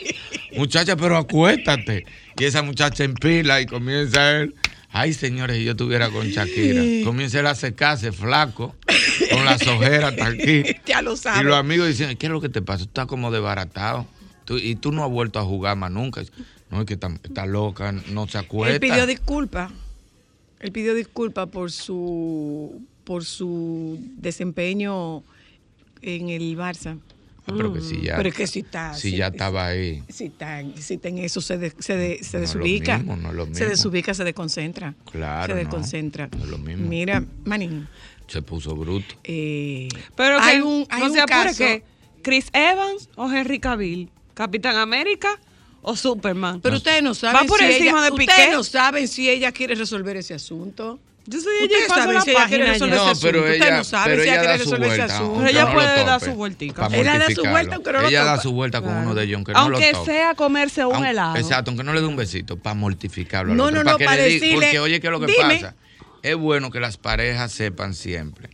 muchacha, 0.57 0.97
pero 0.97 1.17
acuéstate. 1.17 2.05
Y 2.39 2.45
esa 2.45 2.63
muchacha 2.63 3.05
en 3.05 3.15
pila 3.15 3.61
y 3.61 3.67
comienza 3.67 4.39
él, 4.39 4.55
ay 4.93 5.13
señores, 5.13 5.57
si 5.59 5.65
yo 5.65 5.73
estuviera 5.73 6.11
con 6.11 6.27
Shakira. 6.27 6.83
Comienza 7.05 7.49
a 7.49 7.55
secarse 7.55 8.13
flaco, 8.13 8.75
con 9.31 9.45
las 9.45 9.67
ojeras 9.67 10.13
hasta 10.13 10.27
aquí. 10.29 10.63
Ya 10.87 11.03
lo 11.03 11.15
Y 11.15 11.17
sabes. 11.17 11.45
los 11.45 11.57
amigos 11.57 11.89
dicen, 11.89 12.17
¿qué 12.17 12.27
es 12.27 12.33
lo 12.33 12.41
que 12.41 12.49
te 12.49 12.63
pasa? 12.63 12.85
Tú 12.85 12.89
estás 12.91 13.07
como 13.07 13.31
desbaratado. 13.31 14.07
Tú- 14.45 14.59
y 14.59 14.75
tú 14.75 14.91
no 14.93 15.05
has 15.05 15.11
vuelto 15.11 15.39
a 15.39 15.45
jugar 15.45 15.77
más 15.77 15.91
nunca. 15.91 16.23
No, 16.71 16.81
es 16.81 16.87
que 16.87 16.95
está, 16.95 17.09
está 17.23 17.47
loca, 17.47 17.93
no 17.93 18.27
se 18.29 18.39
acuesta. 18.39 18.75
Él 18.75 18.81
pidió 18.81 19.07
disculpas. 19.07 19.71
Él 20.61 20.73
pidió 20.73 20.95
disculpas 20.95 21.49
por 21.49 21.71
su 21.73 22.83
por 23.05 23.25
su 23.25 23.99
desempeño 24.19 25.23
en 26.03 26.29
el 26.29 26.57
Barça. 26.57 26.99
Pero 27.57 27.73
que 27.73 27.81
si 27.81 28.01
ya, 28.03 28.17
Pero 28.17 28.29
es 28.29 28.35
que 28.35 28.47
si 28.47 28.61
está. 28.61 28.95
si 28.95 29.17
ya 29.17 29.29
estaba 29.29 29.67
ahí. 29.67 30.03
Si 30.09 30.25
está, 30.27 30.63
si 30.77 30.95
está 30.95 31.09
en 31.09 31.19
eso, 31.19 31.41
se, 31.41 31.59
de- 31.59 31.75
se, 31.79 31.97
de- 31.97 32.23
se 32.25 32.39
No 32.39 32.45
es 32.45 32.55
lo 32.55 32.61
desubica. 32.63 32.99
mismo, 32.99 33.17
no 33.17 33.29
es 33.31 33.35
lo 33.35 33.45
Se 33.45 33.51
mismo. 33.51 33.67
desubica, 33.69 34.15
se 34.15 34.25
desconcentra. 34.25 34.95
Claro, 35.11 35.55
Se 35.55 35.63
no, 35.63 35.69
desconcentra. 35.69 36.29
no 36.37 36.45
es 36.45 36.51
lo 36.51 36.59
mismo. 36.59 36.89
Mira, 36.89 37.25
Manín. 37.45 37.89
Se 38.27 38.43
puso 38.43 38.77
bruto. 38.77 39.15
eh, 39.25 39.89
Pero 40.17 40.39
que 40.39 40.43
hay 40.45 40.61
un, 40.61 40.87
hay 40.89 41.01
no 41.01 41.07
un 41.07 41.13
se 41.13 41.21
apure 41.21 41.37
caso. 41.47 41.59
que 41.59 41.83
Chris 42.23 42.49
Evans 42.53 43.09
o 43.17 43.31
Henry 43.31 43.59
Cavill, 43.59 44.09
Capitán 44.35 44.77
América 44.77 45.41
o 45.83 45.97
Superman. 45.97 46.61
Pero 46.61 46.77
ustedes 46.77 47.03
no 47.03 47.15
saben 47.15 47.43
Va 47.43 47.47
por 47.49 47.59
si 47.59 47.65
encima 47.65 48.01
ella, 48.01 48.11
de 48.11 48.11
Piqué. 48.13 48.31
Ustedes 48.33 48.53
no 48.53 48.63
saben 48.65 49.09
si 49.09 49.29
ella 49.29 49.51
quiere 49.53 49.75
resolver 49.75 50.17
ese 50.17 50.35
asunto. 50.35 51.01
Yo 51.27 51.41
soy 51.41 51.53
ella 51.63 51.77
y 51.79 51.89
la 51.89 52.23
si 52.23 52.31
ella 52.31 52.47
quiere 52.49 52.65
página 52.65 52.73
resolver 52.73 52.95
ya. 52.97 53.03
ese 53.03 53.11
asunto. 53.11 53.39
Ustedes 53.39 53.73
no 53.77 53.85
saben 53.85 54.05
pero 54.13 54.23
si 54.23 54.29
ella 54.29 54.39
quiere 54.41 54.57
resolver 54.59 54.91
ese 54.91 55.03
asunto. 55.03 55.25
aunque 55.25 55.39
Pero 55.39 55.49
ella 55.51 55.65
no 55.65 55.73
puede 55.75 56.05
dar 56.05 56.21
su 56.21 56.31
vueltica. 56.33 56.89
Ella 56.93 57.19
da 57.19 57.31
su 57.31 57.43
vuelta, 57.45 57.75
aunque 57.77 57.93
no 57.93 58.01
lo 58.01 58.09
Ella 58.09 58.25
da 58.25 58.41
su 58.41 58.53
vuelta 58.53 58.81
con 58.83 58.97
uno 58.97 59.15
de 59.15 59.25
ellos, 59.25 59.37
aunque 59.37 59.53
no 59.53 59.59
Aunque 59.59 59.93
lo 59.93 59.99
tope. 59.99 60.13
sea 60.13 60.35
comerse 60.35 60.85
un 60.87 60.95
Aunque- 60.95 61.11
helado. 61.11 61.37
Exacto, 61.37 61.71
aunque 61.71 61.85
no 61.85 61.93
le 61.93 62.01
dé 62.01 62.07
un 62.07 62.17
besito, 62.17 62.57
para 62.57 62.75
mortificarlo. 62.75 63.55
No, 63.55 63.71
no, 63.71 63.85
no, 63.85 63.99
para 63.99 64.17
decirle, 64.17 64.55
Porque 64.55 64.81
oye, 64.81 65.01
¿qué 65.01 65.07
es 65.07 65.11
lo 65.13 65.21
que 65.21 65.33
pasa? 65.41 65.75
Es 66.23 66.37
bueno 66.37 66.71
que 66.71 66.81
las 66.81 66.97
parejas 66.97 67.53
sepan 67.53 67.95
siempre 67.95 68.51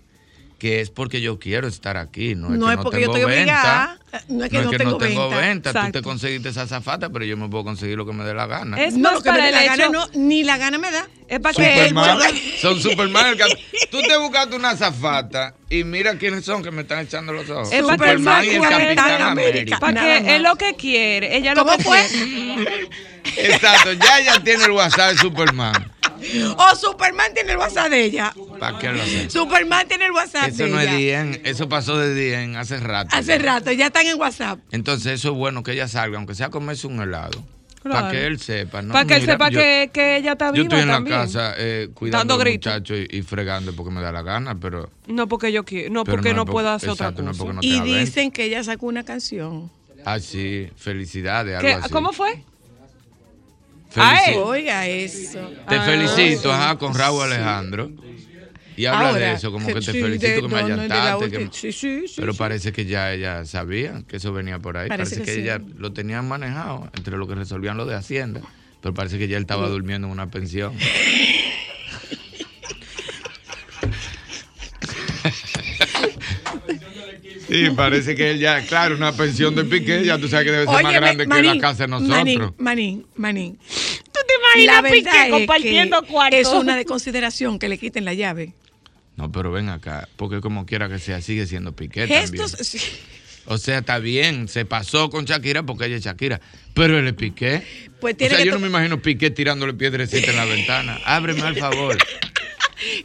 que 0.59 0.81
es 0.81 0.89
porque 0.91 1.21
yo 1.21 1.39
quiero 1.39 1.69
estar 1.69 1.99
aquí, 1.99 2.35
no 2.35 2.47
es 2.53 2.59
No 2.59 2.67
que 2.67 2.73
es 2.73 2.77
no 2.79 2.83
porque 2.85 3.01
yo 3.03 3.07
tengo 3.11 3.17
estoy 3.29 3.41
obligada, 3.43 3.99
venta. 4.01 4.25
no 4.29 4.45
es 4.45 4.51
que 4.51 4.63
no 4.63 4.71
tengo 4.97 5.29
venta. 5.29 5.73
venta. 5.73 5.87
Tú 5.87 5.93
te 5.93 6.03
conseguiste 6.03 6.49
esa 6.49 6.67
zafata, 6.67 7.11
pero 7.11 7.27
yo 7.27 7.37
me 7.37 7.47
puedo 7.49 7.63
conseguir 7.65 7.99
lo 7.99 8.07
que 8.07 8.13
me 8.15 8.25
dé 8.25 8.33
la 8.33 8.47
gana. 8.47 8.83
Es 8.83 8.95
No, 8.97 9.13
lo 9.13 9.21
que 9.23 9.31
me 9.31 9.37
para 9.39 9.47
dé 9.47 9.53
la 9.53 9.65
hecho. 9.65 9.77
gana, 9.77 9.89
no, 9.91 10.07
ni 10.15 10.45
la 10.45 10.57
gana 10.57 10.79
me 10.79 10.91
da. 10.91 11.07
Es 11.29 11.41
para 11.41 11.55
que 11.55 11.81
él 11.83 11.89
Superman, 11.91 12.19
son 12.63 12.81
Superman. 12.81 13.27
el 13.27 13.39
Tú 13.91 14.01
te 14.01 14.17
buscaste 14.17 14.57
una 14.57 14.75
zafata 14.77 15.55
y 15.69 15.85
mira 15.85 16.17
quiénes 16.17 16.45
son 16.47 16.63
que 16.63 16.71
me 16.71 16.83
están 16.83 17.01
echando 17.01 17.35
los 17.35 17.51
ojos. 17.51 17.71
Es 17.71 17.83
que 17.85 17.91
Superman 17.93 18.45
y 18.45 18.49
el 18.49 18.63
Capitán 18.63 19.23
América. 19.23 19.27
América. 19.31 19.79
Para 19.79 20.01
que 20.01 20.37
es 20.37 20.41
lo 20.41 20.57
que 20.57 20.75
quiere. 20.75 21.37
Ella 21.37 21.55
lo 21.55 21.65
¿Cómo 21.67 21.77
que 21.77 21.85
fue? 21.85 22.07
quiere. 22.09 22.89
Exacto, 23.37 23.93
ya 23.93 24.21
ella 24.21 24.41
tiene 24.43 24.65
el 24.65 24.71
WhatsApp 24.71 25.13
de 25.13 25.19
Superman. 25.19 25.93
O 26.57 26.75
Superman 26.75 27.33
tiene 27.35 27.53
el 27.53 27.59
WhatsApp 27.59 27.89
de 27.91 28.05
ella. 28.05 28.33
¿Para 28.59 28.79
qué 28.79 28.93
lo 28.93 29.03
hace? 29.03 29.31
Superman 29.31 29.87
tiene 29.89 30.07
el 30.07 30.13
WhatsApp 30.13 30.49
Eso 30.49 30.65
de 30.65 30.71
no 30.71 30.81
es. 30.81 30.97
Dien, 30.97 31.41
eso 31.45 31.69
pasó 31.69 31.97
de 31.99 32.15
Dien 32.15 32.57
hace 32.57 32.79
rato. 32.79 33.15
Hace 33.17 33.39
rato, 33.39 33.73
ya 33.73 33.87
están 33.87 34.07
en 34.07 34.19
WhatsApp. 34.21 34.59
Entonces 34.73 35.13
eso 35.15 35.31
es 35.33 35.37
bueno 35.37 35.63
que 35.63 35.73
ella 35.73 35.89
salga, 35.89 36.19
aunque 36.19 36.35
sea 36.35 36.47
a 36.47 36.51
comerse 36.51 36.87
un 36.87 37.01
helado. 37.01 37.45
Claro. 37.83 38.01
Para 38.01 38.11
que 38.11 38.27
él 38.27 38.41
sepa, 38.41 38.83
¿no? 38.83 38.93
para 38.93 39.07
que 39.07 39.15
él 39.15 39.21
Mira, 39.21 39.33
sepa 39.35 39.49
yo- 39.49 39.61
que, 39.61 39.91
que 39.93 40.17
ella 40.17 40.33
está 40.33 40.47
viva 40.51 40.57
Yo 40.57 40.63
estoy 40.65 40.81
en 40.81 40.89
también. 40.89 41.17
la 41.19 41.25
casa 41.25 41.55
eh, 41.57 41.89
cuidando 41.95 42.19
Dando 42.19 42.35
a 42.35 42.37
los 42.39 42.45
gritos. 42.45 42.73
muchachos 42.73 42.99
y, 43.13 43.19
y 43.19 43.23
fregando 43.23 43.73
porque 43.77 43.93
me 43.93 44.01
da 44.01 44.11
la 44.11 44.23
gana, 44.23 44.57
pero... 44.59 44.91
No 45.07 45.29
porque 45.29 45.53
yo 45.53 45.65
quiero, 45.65 45.93
no 45.93 46.03
porque 46.03 46.35
no, 46.35 46.43
es 46.43 46.51
puedo 46.51 46.69
hacer 46.71 46.89
otra 46.91 47.07
exacto, 47.07 47.23
no 47.23 47.31
cosa. 47.31 47.45
porque 47.45 47.55
no 47.55 47.61
Y 47.63 47.81
dicen 47.81 48.33
que 48.33 48.43
ella 48.45 48.65
sacó 48.65 48.87
una 48.87 49.05
canción. 49.05 49.71
Ah, 50.05 50.19
sí, 50.19 50.69
felicidades, 50.77 51.55
algo. 51.65 51.89
¿Cómo 51.93 52.13
fue? 52.13 52.43
Felici- 53.95 54.01
A 54.03 54.25
él. 54.31 54.39
Oiga 54.39 54.87
eso. 54.89 55.39
Te 55.69 55.77
Ah. 55.77 55.83
felicito, 55.83 56.53
ajá, 56.53 56.77
con 56.79 56.93
Raúl 56.93 57.23
Alejandro. 57.23 57.91
Y 58.77 58.85
habla 58.87 59.09
Ahora, 59.11 59.27
de 59.29 59.33
eso, 59.35 59.51
como 59.51 59.67
que 59.67 59.75
te 59.75 59.81
sí, 59.83 60.01
felicito 60.01 60.27
de- 60.27 60.43
que 60.43 60.49
me 60.49 60.57
allantaste. 60.61 61.31
que- 61.31 61.49
sí, 61.53 61.73
sí, 61.73 62.07
sí, 62.09 62.15
pero 62.21 62.33
sí. 62.33 62.39
parece 62.39 62.73
que 62.73 62.85
ya 62.85 63.13
ella 63.13 63.45
sabía 63.47 64.03
que 64.07 64.17
eso 64.19 64.33
venía 64.33 64.59
por 64.59 64.77
ahí. 64.77 64.89
Parece 64.89 65.17
Parece, 65.17 65.21
que 65.21 65.25
que, 65.25 65.35
sí. 65.37 65.41
ella 65.49 65.61
lo 65.79 65.93
tenían 65.93 66.29
manejado 66.29 66.91
entre 66.95 67.17
lo 67.17 67.27
que 67.27 67.35
resolvían 67.35 67.77
lo 67.79 67.87
de 67.87 67.95
Hacienda. 67.95 68.41
Pero 68.83 68.93
parece 68.95 69.19
que 69.19 69.29
ya 69.29 69.37
él 69.39 69.43
estaba 69.45 69.69
durmiendo 69.69 70.07
en 70.09 70.13
una 70.13 70.27
pensión. 70.29 70.75
Sí, 77.49 77.71
parece 77.77 78.15
que 78.17 78.31
él 78.33 78.41
ya, 78.41 78.61
claro, 78.67 78.97
una 78.97 79.13
pensión 79.13 79.55
de 79.55 79.65
piqué, 79.65 80.05
ya 80.05 80.19
tú 80.19 80.27
sabes 80.29 80.47
que 80.47 80.53
debe 80.53 80.67
ser 80.67 80.83
más 80.83 80.93
grande 80.93 81.25
que 81.25 81.29
Manín, 81.29 81.55
la 81.57 81.61
casa 81.61 81.85
de 81.85 81.89
nosotros. 81.89 82.17
Manín, 82.19 82.53
Manín, 82.59 83.07
Manín. 83.15 83.57
¿Tú 83.57 84.21
te 84.27 84.65
La 84.65 84.79
imaginas 84.79 84.83
verdad 84.83 84.93
Piqué 85.13 85.25
es 85.27 85.31
compartiendo 85.31 86.03
que 86.03 86.09
cuarto? 86.09 86.37
es 86.37 86.49
una 86.49 86.77
de 86.77 86.85
consideración 86.85 87.59
que 87.61 87.69
le 87.69 87.79
quiten 87.79 88.05
la 88.05 88.15
llave. 88.15 88.53
No, 89.17 89.33
pero 89.33 89.51
ven 89.51 89.69
acá, 89.71 90.09
porque 90.17 90.41
como 90.41 90.67
quiera 90.67 90.89
que 90.89 90.99
sea, 90.99 91.21
sigue 91.23 91.47
siendo 91.47 91.75
piqué 91.75 92.07
Gestos, 92.07 92.53
también. 92.53 92.65
sí. 92.65 92.79
O 93.49 93.59
sea, 93.59 93.79
está 93.79 93.99
bien, 94.01 94.49
se 94.49 94.65
pasó 94.65 95.09
con 95.09 95.25
Shakira 95.25 95.63
porque 95.63 95.87
ella 95.87 95.97
es 95.97 96.03
Shakira, 96.05 96.41
pero 96.75 96.99
él 96.99 97.07
es 97.07 97.13
Piqué. 97.15 97.63
Pues 98.01 98.17
o 98.17 98.19
sea, 98.19 98.39
que 98.39 98.45
yo 98.45 98.53
no 98.53 98.59
me 98.59 98.67
imagino 98.67 99.01
Piqué 99.01 99.31
tirándole 99.31 99.73
piedrecita 99.75 100.33
en 100.33 100.37
la 100.37 100.45
ventana. 100.45 100.99
Ábreme 101.05 101.43
al 101.43 101.57
favor. 101.57 101.97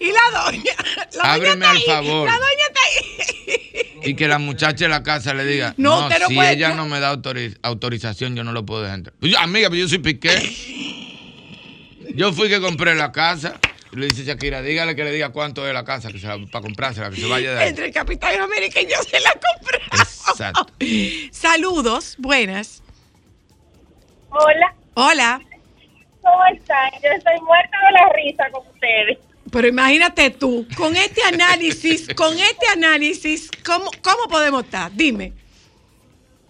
Y 0.01 0.07
la 0.07 0.43
doña. 0.43 0.73
La 1.15 1.33
Ábreme 1.33 1.55
doña 1.55 1.69
al 1.71 1.77
está 1.77 1.99
ahí, 1.99 2.05
favor. 2.05 2.27
La 2.27 2.33
doña 2.35 2.65
está 2.67 2.79
ahí. 2.89 4.11
Y 4.11 4.15
que 4.15 4.27
la 4.27 4.37
muchacha 4.37 4.83
de 4.85 4.89
la 4.89 5.01
casa 5.01 5.33
le 5.33 5.45
diga, 5.45 5.73
No, 5.77 6.09
si 6.27 6.35
puede- 6.35 6.53
ella 6.53 6.69
no. 6.69 6.75
no 6.77 6.85
me 6.87 6.99
da 6.99 7.15
autori- 7.15 7.57
autorización, 7.61 8.35
yo 8.35 8.43
no 8.43 8.51
lo 8.51 8.65
puedo 8.65 8.81
dejar 8.81 8.97
entrar. 8.97 9.15
Pues 9.19 9.33
amiga, 9.37 9.69
pero 9.69 9.79
yo 9.83 9.87
soy 9.87 9.99
Piqué. 9.99 10.29
Yo 12.15 12.33
fui 12.33 12.49
que 12.49 12.59
compré 12.59 12.95
la 12.95 13.11
casa. 13.13 13.59
Y 13.93 13.97
le 13.97 14.07
dice 14.07 14.23
Shakira, 14.23 14.61
dígale 14.61 14.95
que 14.95 15.03
le 15.03 15.11
diga 15.11 15.29
cuánto 15.31 15.67
es 15.67 15.73
la 15.73 15.83
casa 15.83 16.11
que 16.11 16.19
se 16.19 16.27
la- 16.27 16.37
para 16.51 16.63
comprársela, 16.63 17.09
que 17.09 17.17
se 17.17 17.27
vaya 17.27 17.53
de 17.55 17.59
ahí. 17.59 17.69
Entre 17.69 17.85
el 17.87 17.93
Capitán 17.93 18.39
América 18.39 18.79
y 18.81 18.85
yo 18.87 18.95
se 19.03 19.19
la 19.19 19.31
compré. 19.33 19.79
Exacto. 19.91 20.65
Saludos, 21.31 22.15
buenas. 22.17 22.81
Hola, 24.29 24.73
Hola. 24.93 25.41
¿cómo 26.21 26.45
están? 26.53 26.89
Yo 27.03 27.09
estoy 27.09 27.39
muerta 27.41 27.77
de 27.87 27.91
la 27.91 28.09
risa 28.13 28.49
con 28.51 28.65
ustedes. 28.67 29.17
Pero 29.51 29.67
imagínate 29.67 30.29
tú, 30.29 30.65
con 30.77 30.95
este 30.95 31.21
análisis, 31.23 32.07
con 32.15 32.33
este 32.37 32.67
análisis, 32.73 33.49
¿cómo, 33.65 33.91
cómo 34.01 34.29
podemos 34.29 34.63
estar? 34.63 34.89
Dime. 34.93 35.33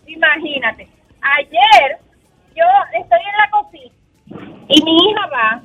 Imagínate, 0.05 0.87
ayer 1.21 1.97
yo 2.55 2.65
estoy 3.01 3.19
en 3.19 3.37
la 3.37 3.49
cocina 3.49 3.93
y 4.69 4.83
mi 4.83 4.95
hija 4.97 5.25
va, 5.27 5.63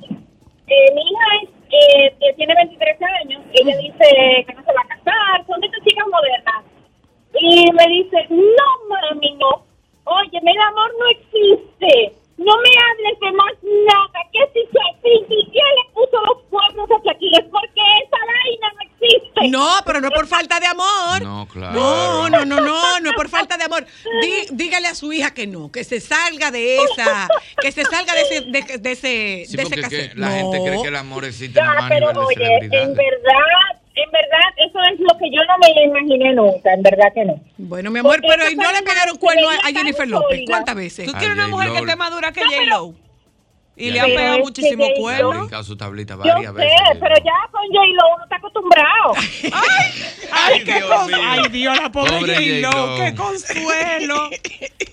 eh, 0.67 0.93
mi 0.95 1.01
hija 1.01 1.25
es, 1.43 1.49
eh, 1.77 2.15
que 2.19 2.33
tiene 2.33 2.55
23 2.55 2.97
años, 3.21 3.41
ella 3.53 3.77
dice 3.77 4.45
que 4.47 4.53
no 4.53 4.63
se 4.63 4.73
va 4.73 4.81
a 4.81 4.95
casar, 4.95 5.45
son 5.45 5.61
de 5.61 5.67
estas 5.67 5.83
chicas 5.83 6.05
modernas. 6.07 6.65
Y 7.39 7.71
me 7.71 7.87
dice, 7.87 8.25
no 8.29 8.87
mami, 8.89 9.33
no, 9.33 9.63
oye, 10.05 10.39
el 10.41 10.61
amor 10.61 10.91
no 10.99 11.07
existe, 11.09 12.13
no 12.37 12.53
me 12.57 12.69
hables 12.69 13.19
de 13.19 13.31
más 13.31 13.53
nada, 13.63 14.19
que 14.31 14.39
si 14.53 14.67
quién 15.51 15.65
le 15.65 15.93
puso 15.93 16.17
los 16.25 16.43
cuernos 16.49 16.87
a 16.91 17.03
Shakira, 17.03 17.39
es 17.39 17.45
porque 17.49 17.81
esa 18.05 18.17
vaina 18.25 18.73
no 18.75 18.81
existe. 18.81 19.49
No, 19.49 19.69
pero 19.85 20.01
no 20.01 20.09
por 20.11 20.27
falta 20.27 20.59
de 20.59 20.67
amor. 20.67 21.21
No, 21.23 21.47
claro. 21.47 21.73
No, 21.73 22.29
no, 22.29 22.45
no, 22.45 22.61
no, 22.61 22.99
no 22.99 23.09
es 23.09 23.15
por 23.15 23.29
falta 23.29 23.57
de 23.57 23.63
amor. 23.63 23.85
Dí- 24.21 24.47
dígale 24.51 24.87
a 24.87 24.95
su 24.95 25.11
hija 25.13 25.33
que 25.33 25.47
no, 25.47 25.71
que 25.71 25.83
se 25.83 25.99
salga 25.99 26.51
de 26.51 26.77
esa, 26.77 27.27
que 27.61 27.71
se 27.71 27.83
salga 27.85 28.13
de 28.13 28.21
ese, 28.21 28.41
de, 28.41 28.77
de 28.79 28.91
ese, 28.91 29.43
Sí, 29.47 29.57
de 29.57 29.63
ese 29.63 30.11
la 30.15 30.29
gente 30.31 30.59
cree 30.63 30.81
que 30.81 30.87
el 30.89 30.95
amor 30.95 31.25
existe 31.25 31.59
Ya, 31.59 31.85
pero 31.89 32.09
oye, 32.25 32.57
en 32.71 32.93
verdad, 32.93 33.81
en 34.03 34.11
verdad, 34.11 34.47
eso 34.57 34.79
es 34.93 34.99
lo 34.99 35.17
que 35.17 35.29
yo 35.31 35.41
no 35.47 35.57
me 35.59 35.83
imaginé 35.83 36.33
nunca, 36.33 36.73
en 36.73 36.83
verdad 36.83 37.11
que 37.13 37.25
no. 37.25 37.39
Bueno, 37.57 37.89
mi 37.91 37.99
amor, 37.99 38.15
Porque 38.21 38.27
pero 38.29 38.49
¿y 38.49 38.55
no 38.55 38.71
le 38.71 38.81
pegaron 38.83 39.17
cuerno 39.17 39.49
a 39.49 39.67
Jennifer 39.67 40.07
López? 40.07 40.41
¿Cuántas 40.47 40.75
veces? 40.75 41.05
¿Tú 41.05 41.15
A 41.15 41.19
quieres 41.19 41.35
una 41.35 41.45
J. 41.45 41.55
mujer 41.55 41.69
que 41.69 41.73
Lo- 41.79 41.85
esté 41.85 41.95
madura 41.95 42.31
que 42.31 42.41
No, 42.41 42.47
pero- 42.49 42.63
J-Lo? 42.71 43.07
Y 43.79 43.91
le 43.91 43.95
Ya. 43.97 44.01
ha 44.01 44.05
Pero 44.05 44.17
pegado 44.17 44.39
muchísimo 44.39 44.83
J.Lo- 44.85 45.01
cuerno. 45.01 45.29
brincado 45.41 45.63
su 45.63 45.77
tablita 45.77 46.13
Yo 46.15 46.19
varias 46.19 46.45
sé, 46.45 46.51
veces. 46.61 46.97
pero 46.99 47.15
ya 47.17 47.51
con 47.51 47.61
J-Lo 47.67 48.15
uno 48.15 48.23
está 48.23 48.35
acostumbrado. 48.37 49.13
Ay, 50.31 50.63
qué 50.63 50.73
Dios 50.73 50.89
cons- 50.89 51.07
mío. 51.07 51.17
Ay, 51.21 51.49
Dios, 51.51 51.77
la 51.79 51.91
pobre, 51.91 52.11
Pobre 52.11 52.33
J-Lo, 52.35 52.71
J.Lo. 52.71 52.95
qué 53.03 53.15
consuelo. 53.15 54.29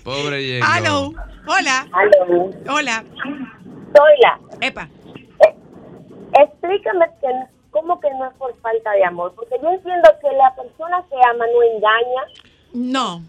Pobre 0.03 0.59
J. 0.61 0.77
Hello. 0.77 1.13
Hola. 1.47 1.87
Aló, 1.93 2.51
Hola. 2.69 3.03
Zoila, 3.95 4.39
Epa. 4.61 4.89
explícame 6.33 7.05
que, 7.21 7.27
cómo 7.75 7.99
que 7.99 8.09
no 8.11 8.25
es 8.25 8.33
por 8.37 8.57
falta 8.61 8.93
de 8.93 9.03
amor, 9.03 9.33
porque 9.35 9.55
yo 9.61 9.69
entiendo 9.69 10.09
que 10.21 10.29
la 10.37 10.55
persona 10.55 11.03
que 11.09 11.15
ama 11.29 11.45
no 11.45 11.61
engaña. 11.75 12.21
No, 12.73 13.23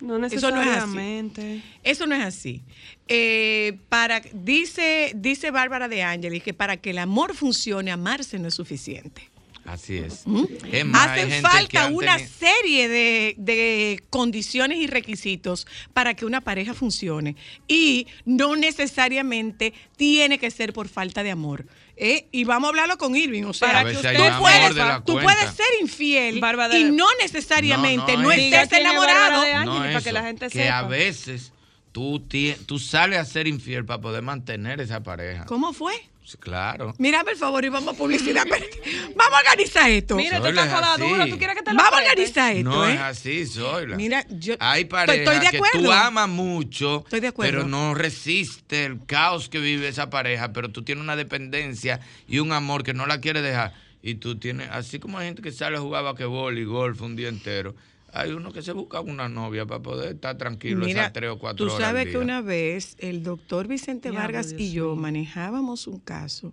No 0.00 0.26
Eso 0.26 0.50
no 0.52 0.62
es 0.62 0.68
así. 0.68 0.86
necesariamente. 0.86 1.62
Eso 1.82 2.06
no 2.06 2.14
es 2.14 2.22
así. 2.24 2.62
Eh, 3.08 3.78
para, 3.88 4.20
dice, 4.32 5.10
dice 5.16 5.50
Bárbara 5.50 5.88
de 5.88 6.04
Ángeles 6.04 6.44
que 6.44 6.54
para 6.54 6.76
que 6.76 6.90
el 6.90 6.98
amor 6.98 7.34
funcione, 7.34 7.90
amarse 7.90 8.38
no 8.38 8.46
es 8.46 8.54
suficiente. 8.54 9.28
Así 9.64 9.98
es. 9.98 10.22
¿Mm? 10.24 10.44
Es 10.70 10.84
más, 10.86 11.08
Hacen 11.08 11.42
falta 11.42 11.88
una 11.88 12.18
serie 12.20 12.88
de, 12.88 13.34
de 13.38 14.02
condiciones 14.08 14.78
y 14.78 14.86
requisitos 14.86 15.66
para 15.92 16.14
que 16.14 16.24
una 16.24 16.40
pareja 16.40 16.74
funcione. 16.74 17.34
Y 17.66 18.06
no 18.24 18.54
necesariamente 18.54 19.74
tiene 19.96 20.38
que 20.38 20.50
ser 20.52 20.72
por 20.72 20.88
falta 20.88 21.24
de 21.24 21.32
amor. 21.32 21.66
¿Eh? 22.00 22.26
Y 22.32 22.44
vamos 22.44 22.66
a 22.66 22.70
hablarlo 22.70 22.98
con 22.98 23.14
Irving. 23.14 23.44
O 23.44 23.52
sea, 23.52 23.84
que 23.84 23.92
usted 23.92 24.16
tú, 24.16 24.38
puedes, 24.40 25.04
tú 25.04 25.18
ser 25.54 25.66
infiel 25.80 26.40
Bárbara 26.40 26.76
y 26.76 26.84
no 26.84 27.06
necesariamente 27.20 28.16
No, 28.16 28.22
no, 28.22 28.32
estés 28.32 28.72
enamorado. 28.72 29.42
de 29.42 29.64
No 29.64 29.78
para 29.78 30.00
que 30.00 30.12
la 30.12 30.22
gente 30.22 30.48
que 30.48 30.62
sepa. 30.64 30.78
a 30.78 30.82
veces 30.88 31.52
tú, 31.92 32.26
tú 32.66 32.78
sales 32.78 33.18
a 33.18 33.24
ser 33.24 33.46
infiel 33.46 33.84
para 33.84 34.00
poder 34.00 34.22
mantener 34.22 34.80
esa 34.80 35.02
pareja. 35.02 35.44
¿Cómo 35.44 35.72
fue? 35.72 35.94
Claro. 36.38 36.94
Mírame 36.98 37.32
el 37.32 37.36
favor 37.36 37.64
y 37.64 37.68
vamos 37.68 37.94
a 37.94 37.98
publicidad. 37.98 38.44
Vamos 39.16 39.38
a 39.38 39.50
organizar 39.50 39.90
esto. 39.90 40.16
Mira, 40.16 40.36
esto 40.36 40.46
Zoila, 40.48 40.64
está 40.64 40.78
es 40.80 40.86
así. 40.86 41.02
duro. 41.02 41.26
¿Tú 41.26 41.38
quieres 41.38 41.56
que 41.56 41.62
te 41.62 41.70
lo 41.72 41.76
Vamos 41.78 41.92
a 41.92 42.02
organizar 42.02 42.56
esto, 42.56 42.70
No 42.70 42.86
¿eh? 42.88 42.94
es 42.94 43.00
así, 43.00 43.46
Zoila. 43.46 43.96
Mira, 43.96 44.24
yo 44.30 44.54
Hay 44.60 44.82
estoy- 44.82 44.90
parejas 44.90 45.18
estoy 45.18 45.44
de 45.44 45.50
que 45.50 45.56
acuerdo. 45.56 45.80
tú 45.82 45.92
amas 45.92 46.28
mucho, 46.28 46.98
Estoy 47.04 47.20
de 47.20 47.28
acuerdo. 47.28 47.52
pero 47.52 47.68
no 47.68 47.94
resiste 47.94 48.84
el 48.84 49.04
caos 49.06 49.48
que 49.48 49.58
vive 49.58 49.88
esa 49.88 50.08
pareja, 50.10 50.52
pero 50.52 50.70
tú 50.70 50.82
tienes 50.82 51.02
una 51.02 51.16
dependencia 51.16 52.00
y 52.28 52.38
un 52.38 52.52
amor 52.52 52.82
que 52.84 52.94
no 52.94 53.06
la 53.06 53.20
quieres 53.20 53.42
dejar. 53.42 53.74
Y 54.02 54.14
tú 54.14 54.38
tienes, 54.38 54.68
así 54.70 54.98
como 54.98 55.18
hay 55.18 55.26
gente 55.26 55.42
que 55.42 55.52
sale 55.52 55.76
a 55.76 55.80
jugar 55.80 56.04
basquetbol 56.04 56.56
y 56.58 56.64
golf 56.64 57.00
un 57.02 57.16
día 57.16 57.28
entero, 57.28 57.74
hay 58.12 58.32
uno 58.32 58.52
que 58.52 58.62
se 58.62 58.72
busca 58.72 59.00
una 59.00 59.28
novia 59.28 59.66
para 59.66 59.80
poder 59.82 60.14
estar 60.14 60.36
tranquilo 60.38 60.84
Mira, 60.84 61.02
esas 61.02 61.12
tres 61.12 61.30
o 61.30 61.38
cuatro 61.38 61.66
tú 61.66 61.72
horas. 61.72 61.86
al 61.88 61.94
sabes 61.94 62.04
que 62.06 62.10
día. 62.12 62.18
una 62.20 62.40
vez 62.40 62.96
el 62.98 63.22
doctor 63.22 63.68
Vicente 63.68 64.10
Vargas 64.10 64.48
Dios 64.50 64.60
y 64.60 64.72
yo 64.72 64.96
manejábamos 64.96 65.86
un 65.86 65.98
caso 66.00 66.52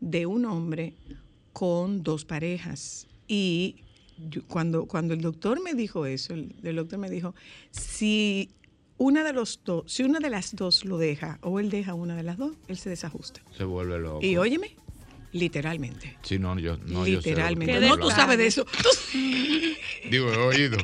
de 0.00 0.26
un 0.26 0.44
hombre 0.44 0.94
con 1.52 2.02
dos 2.02 2.24
parejas. 2.24 3.06
Y 3.28 3.76
yo- 4.30 4.42
cuando, 4.46 4.86
cuando 4.86 5.14
el 5.14 5.20
doctor 5.20 5.62
me 5.62 5.74
dijo 5.74 6.06
eso, 6.06 6.34
el, 6.34 6.54
el 6.62 6.76
doctor 6.76 6.98
me 6.98 7.10
dijo, 7.10 7.34
si 7.70 8.50
una 8.98 9.24
de 9.24 9.32
los 9.32 9.60
dos, 9.64 9.84
si 9.92 10.02
una 10.04 10.20
de 10.20 10.30
las 10.30 10.54
dos 10.54 10.84
lo 10.84 10.96
deja 10.98 11.38
o 11.42 11.58
él 11.60 11.70
deja 11.70 11.94
una 11.94 12.14
de 12.16 12.22
las 12.22 12.36
dos, 12.38 12.52
él 12.68 12.76
se 12.78 12.88
desajusta. 12.90 13.42
Se 13.56 13.64
vuelve 13.64 13.98
loco. 13.98 14.24
Y 14.24 14.36
óyeme, 14.36 14.76
literalmente. 15.32 16.16
Sí, 16.22 16.38
no, 16.38 16.58
yo, 16.58 16.76
no, 16.86 17.06
yo 17.06 17.20
sé 17.20 17.28
literalmente. 17.30 17.80
no, 17.80 17.96
tú 17.98 18.10
sabes 18.10 18.38
de 18.38 18.46
eso. 18.46 18.64
Tú- 18.64 18.88
Digo, 20.10 20.32
he 20.32 20.36
oído. 20.36 20.78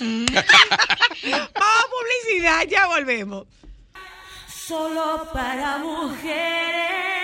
Vamos 0.00 0.30
a 1.54 1.84
publicidad, 1.90 2.66
ya 2.68 2.86
volvemos. 2.86 3.46
Solo 4.48 5.28
para 5.32 5.78
mujeres. 5.78 7.15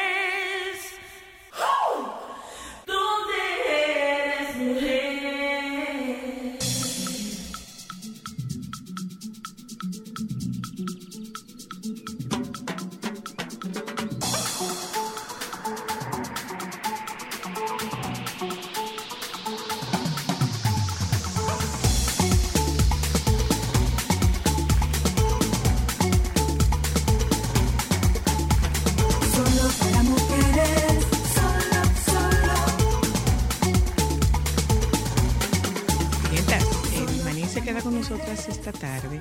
Nosotras 38.13 38.47
esta 38.49 38.73
tarde 38.73 39.21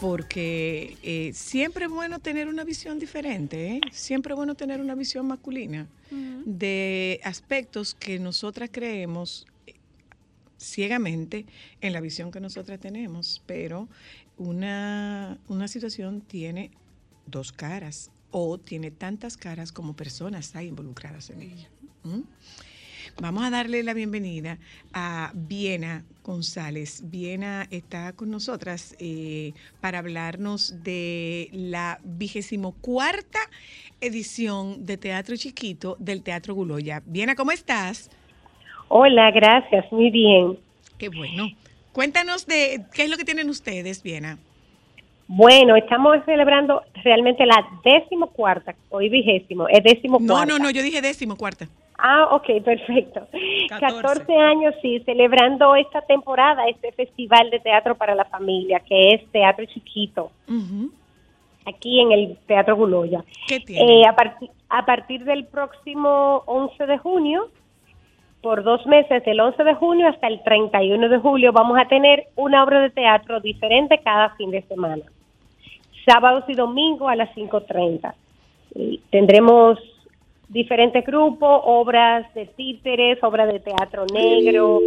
porque 0.00 0.96
eh, 1.02 1.30
siempre 1.34 1.84
es 1.84 1.90
bueno 1.90 2.20
tener 2.20 2.48
una 2.48 2.64
visión 2.64 2.98
diferente, 2.98 3.76
¿eh? 3.76 3.80
siempre 3.92 4.32
es 4.32 4.36
bueno 4.36 4.54
tener 4.54 4.80
una 4.80 4.94
visión 4.94 5.26
masculina. 5.26 5.86
de 6.46 7.20
aspectos 7.22 7.94
que 7.94 8.18
nosotras 8.18 8.70
creemos 8.72 9.46
eh, 9.66 9.74
ciegamente 10.58 11.44
en 11.82 11.92
la 11.92 12.00
visión 12.00 12.30
que 12.30 12.40
nosotras 12.40 12.80
tenemos, 12.80 13.42
pero 13.44 13.88
una, 14.38 15.38
una 15.48 15.68
situación 15.68 16.22
tiene 16.22 16.70
dos 17.26 17.52
caras 17.52 18.10
o 18.30 18.56
tiene 18.56 18.90
tantas 18.90 19.36
caras 19.36 19.70
como 19.70 19.94
personas 19.94 20.56
hay 20.56 20.68
involucradas 20.68 21.28
en 21.28 21.42
ella. 21.42 21.68
¿Mm? 22.04 22.22
Vamos 23.18 23.44
a 23.44 23.50
darle 23.50 23.82
la 23.82 23.92
bienvenida 23.92 24.58
a 24.94 25.30
Viena 25.34 26.04
González. 26.24 27.02
Viena 27.10 27.66
está 27.70 28.12
con 28.14 28.30
nosotras 28.30 28.96
eh, 28.98 29.52
para 29.80 29.98
hablarnos 29.98 30.82
de 30.82 31.48
la 31.52 31.98
vigésimo 32.02 32.72
cuarta 32.80 33.38
edición 34.00 34.86
de 34.86 34.96
Teatro 34.96 35.36
Chiquito 35.36 35.96
del 35.98 36.22
Teatro 36.22 36.54
Guloya. 36.54 37.02
Viena, 37.04 37.34
¿cómo 37.34 37.52
estás? 37.52 38.10
Hola, 38.88 39.30
gracias, 39.32 39.90
muy 39.92 40.10
bien. 40.10 40.58
Qué 40.96 41.08
bueno. 41.10 41.48
Cuéntanos 41.92 42.46
de 42.46 42.84
qué 42.94 43.04
es 43.04 43.10
lo 43.10 43.16
que 43.18 43.24
tienen 43.24 43.50
ustedes, 43.50 44.02
Viena. 44.02 44.38
Bueno, 45.28 45.76
estamos 45.76 46.16
celebrando 46.24 46.82
realmente 47.04 47.44
la 47.46 47.64
décimo 47.84 48.28
cuarta, 48.28 48.74
hoy 48.88 49.08
vigésimo, 49.08 49.68
es 49.68 49.82
décimo 49.84 50.18
No, 50.20 50.34
cuarta. 50.34 50.46
no, 50.54 50.58
no, 50.58 50.70
yo 50.70 50.82
dije 50.82 51.00
décimo 51.02 51.36
cuarta. 51.36 51.68
Ah, 52.02 52.28
ok, 52.32 52.62
perfecto. 52.64 53.26
14. 53.68 54.02
14 54.02 54.36
años, 54.36 54.74
sí, 54.82 55.00
celebrando 55.00 55.74
esta 55.76 56.00
temporada, 56.02 56.66
este 56.68 56.92
festival 56.92 57.50
de 57.50 57.60
teatro 57.60 57.94
para 57.96 58.14
la 58.14 58.24
familia, 58.24 58.80
que 58.80 59.10
es 59.14 59.30
Teatro 59.30 59.64
Chiquito, 59.66 60.30
Ujú. 60.48 60.90
aquí 61.66 62.00
en 62.00 62.12
el 62.12 62.36
Teatro 62.46 62.76
Guloya. 62.76 63.22
¿Qué 63.46 63.60
tiene? 63.60 64.00
Eh, 64.02 64.06
a, 64.06 64.14
parti- 64.16 64.50
a 64.68 64.86
partir 64.86 65.24
del 65.24 65.44
próximo 65.46 66.42
11 66.46 66.86
de 66.86 66.98
junio, 66.98 67.48
por 68.40 68.62
dos 68.62 68.86
meses, 68.86 69.22
del 69.24 69.38
11 69.38 69.62
de 69.64 69.74
junio 69.74 70.08
hasta 70.08 70.26
el 70.26 70.42
31 70.42 71.08
de 71.10 71.18
julio, 71.18 71.52
vamos 71.52 71.78
a 71.78 71.84
tener 71.88 72.28
una 72.36 72.64
obra 72.64 72.80
de 72.80 72.88
teatro 72.90 73.40
diferente 73.40 73.98
cada 74.02 74.30
fin 74.36 74.50
de 74.50 74.62
semana. 74.62 75.02
Sábados 76.06 76.44
y 76.48 76.54
domingos 76.54 77.10
a 77.10 77.16
las 77.16 77.28
5.30. 77.36 78.14
Y 78.74 78.98
Tendremos 79.10 79.78
diferentes 80.50 81.04
grupos, 81.06 81.62
obras 81.64 82.32
de 82.34 82.46
títeres, 82.46 83.22
obras 83.22 83.52
de 83.52 83.60
teatro 83.60 84.04
negro, 84.12 84.80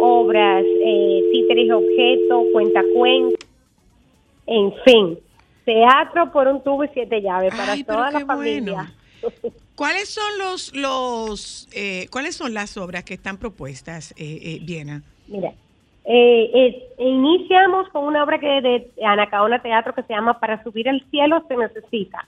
obras, 0.00 0.64
eh, 0.64 1.22
títeres 1.32 1.66
y 1.66 1.70
objetos, 1.70 2.44
cuentacuentos, 2.52 3.48
en 4.46 4.74
fin. 4.84 5.18
Teatro 5.64 6.30
por 6.30 6.46
un 6.48 6.62
tubo 6.62 6.84
y 6.84 6.88
siete 6.92 7.22
llaves 7.22 7.54
para 7.54 7.72
Ay, 7.72 7.84
toda 7.84 8.10
la 8.10 8.26
familia. 8.26 8.92
bueno. 9.22 9.54
¿Cuáles 9.74 10.08
son 10.08 10.38
los, 10.38 10.74
los 10.76 11.68
eh, 11.74 12.06
cuáles 12.10 12.36
son 12.36 12.52
las 12.54 12.76
obras 12.76 13.02
que 13.04 13.14
están 13.14 13.38
propuestas, 13.38 14.12
eh, 14.12 14.38
eh, 14.42 14.58
Viena? 14.62 15.02
Mira, 15.26 15.52
eh, 16.04 16.50
eh, 16.54 16.88
iniciamos 16.98 17.88
con 17.88 18.04
una 18.04 18.22
obra 18.22 18.38
que 18.38 18.46
de 18.46 18.90
Anacaona 19.04 19.62
Teatro 19.62 19.94
que 19.94 20.02
se 20.02 20.12
llama 20.12 20.38
Para 20.38 20.62
subir 20.62 20.88
al 20.88 21.02
cielo 21.10 21.42
se 21.48 21.56
necesita. 21.56 22.26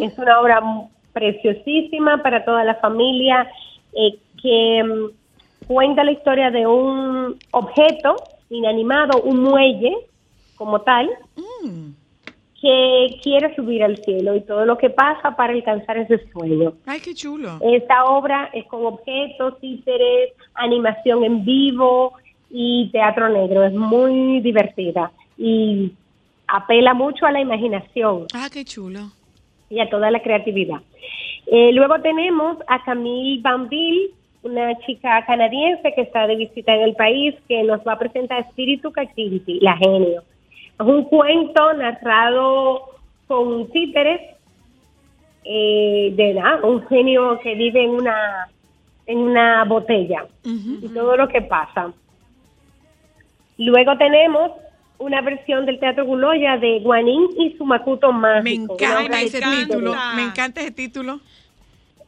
Es 0.00 0.16
una 0.16 0.40
obra 0.40 0.62
preciosísima 1.22 2.22
para 2.22 2.44
toda 2.44 2.62
la 2.64 2.76
familia 2.76 3.48
eh, 3.92 4.18
que 4.40 4.84
mm, 4.84 5.66
cuenta 5.66 6.04
la 6.04 6.12
historia 6.12 6.50
de 6.50 6.66
un 6.66 7.36
objeto 7.50 8.14
inanimado, 8.50 9.20
un 9.22 9.40
muelle 9.42 9.94
como 10.56 10.80
tal, 10.80 11.08
Mm. 11.64 11.90
que 12.60 13.18
quiere 13.22 13.54
subir 13.56 13.82
al 13.84 13.96
cielo 14.04 14.34
y 14.36 14.40
todo 14.42 14.64
lo 14.64 14.76
que 14.78 14.90
pasa 14.90 15.34
para 15.36 15.52
alcanzar 15.52 15.96
ese 15.96 16.18
sueño. 16.32 16.72
Ay, 16.86 17.00
qué 17.00 17.14
chulo. 17.14 17.58
Esta 17.60 18.04
obra 18.04 18.50
es 18.52 18.64
con 18.66 18.84
objetos, 18.86 19.58
títeres, 19.60 20.32
animación 20.54 21.24
en 21.24 21.44
vivo 21.44 22.12
y 22.50 22.88
teatro 22.90 23.28
negro. 23.28 23.64
Es 23.64 23.72
muy 23.74 24.40
divertida 24.40 25.10
y 25.36 25.92
apela 26.48 26.94
mucho 26.94 27.26
a 27.26 27.32
la 27.32 27.40
imaginación 27.40 28.26
Ah, 28.34 28.48
qué 28.52 28.64
chulo. 28.64 29.00
Y 29.70 29.80
a 29.80 29.88
toda 29.88 30.10
la 30.10 30.20
creatividad. 30.20 30.80
Eh, 31.46 31.72
luego 31.72 32.00
tenemos 32.00 32.58
a 32.66 32.82
Camille 32.84 33.40
Banville, 33.42 34.10
una 34.42 34.78
chica 34.80 35.24
canadiense 35.26 35.92
que 35.94 36.02
está 36.02 36.26
de 36.26 36.36
visita 36.36 36.74
en 36.74 36.82
el 36.82 36.94
país, 36.94 37.34
que 37.48 37.62
nos 37.62 37.80
va 37.86 37.94
a 37.94 37.98
presentar 37.98 38.40
Espíritu 38.40 38.92
Activity, 38.94 39.58
La 39.60 39.76
Genio. 39.76 40.22
Es 40.78 40.86
un 40.86 41.04
cuento 41.04 41.72
narrado 41.74 42.82
con 43.26 43.68
títeres 43.70 44.20
eh, 45.44 46.12
de 46.14 46.42
un 46.62 46.86
genio 46.88 47.38
que 47.40 47.54
vive 47.54 47.82
en 47.82 47.90
una, 47.90 48.48
en 49.06 49.18
una 49.18 49.64
botella 49.64 50.26
y 50.44 50.88
todo 50.88 51.16
lo 51.16 51.28
que 51.28 51.42
pasa. 51.42 51.92
Luego 53.56 53.96
tenemos 53.96 54.52
una 54.98 55.20
versión 55.22 55.64
del 55.66 55.78
Teatro 55.78 56.04
Guloya 56.04 56.56
de 56.58 56.80
Guanín 56.80 57.28
y 57.38 57.52
su 57.56 57.64
Macuto 57.64 58.12
Mágico. 58.12 58.42
Me 58.42 58.52
encanta 58.84 59.20
ese 59.22 59.38
encanta. 59.38 59.66
título. 59.66 59.94
Me 60.16 60.22
encanta 60.24 60.60
ese 60.60 60.70
título. 60.72 61.20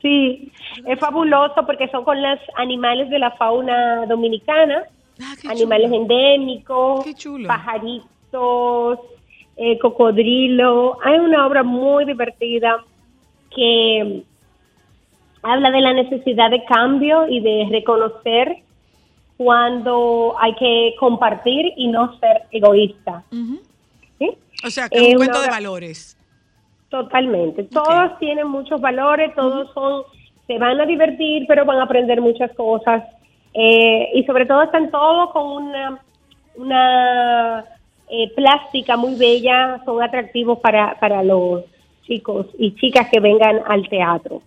Sí, 0.02 0.50
es 0.86 0.98
fabuloso 0.98 1.66
porque 1.66 1.88
son 1.88 2.04
con 2.04 2.20
los 2.22 2.38
animales 2.56 3.10
de 3.10 3.18
la 3.18 3.30
fauna 3.32 4.06
dominicana, 4.06 4.84
Ah, 5.22 5.34
animales 5.50 5.90
chulo. 5.90 6.02
endémicos, 6.02 7.04
Qué 7.04 7.14
chulo. 7.14 7.46
pajaritos, 7.46 8.98
eh, 9.56 9.78
cocodrilo. 9.78 10.98
Hay 11.04 11.18
una 11.18 11.46
obra 11.46 11.62
muy 11.62 12.06
divertida 12.06 12.82
que 13.54 14.22
habla 15.42 15.70
de 15.70 15.80
la 15.80 15.92
necesidad 15.92 16.50
de 16.50 16.64
cambio 16.64 17.28
y 17.28 17.40
de 17.40 17.68
reconocer 17.70 18.56
cuando 19.40 20.36
hay 20.38 20.54
que 20.56 20.94
compartir 21.00 21.72
y 21.74 21.88
no 21.88 22.14
ser 22.18 22.42
egoísta. 22.50 23.24
O 24.62 24.68
sea, 24.68 24.86
que 24.90 24.98
es 24.98 25.14
un 25.14 25.16
una 25.16 25.16
cuento 25.16 25.40
de 25.40 25.48
valores. 25.48 26.18
Totalmente. 26.90 27.62
Todos 27.64 28.18
tienen 28.18 28.48
muchos 28.48 28.78
valores, 28.82 29.34
todos 29.34 29.72
son, 29.72 30.02
se 30.46 30.58
van 30.58 30.78
a 30.78 30.84
divertir, 30.84 31.46
pero 31.48 31.64
van 31.64 31.78
a 31.78 31.84
aprender 31.84 32.20
muchas 32.20 32.52
cosas. 32.52 33.02
Eh, 33.54 34.10
y 34.12 34.24
sobre 34.24 34.44
todo 34.44 34.62
están 34.62 34.90
todos 34.90 35.30
con 35.30 35.64
una, 35.64 36.02
una 36.56 37.64
eh, 38.10 38.30
plástica 38.36 38.98
muy 38.98 39.14
bella, 39.14 39.80
son 39.86 40.02
atractivos 40.02 40.58
para, 40.58 41.00
para 41.00 41.22
los 41.22 41.64
chicos 42.02 42.46
y 42.58 42.74
chicas 42.74 43.08
que 43.10 43.20
vengan 43.20 43.62
al 43.66 43.88
teatro. 43.88 44.42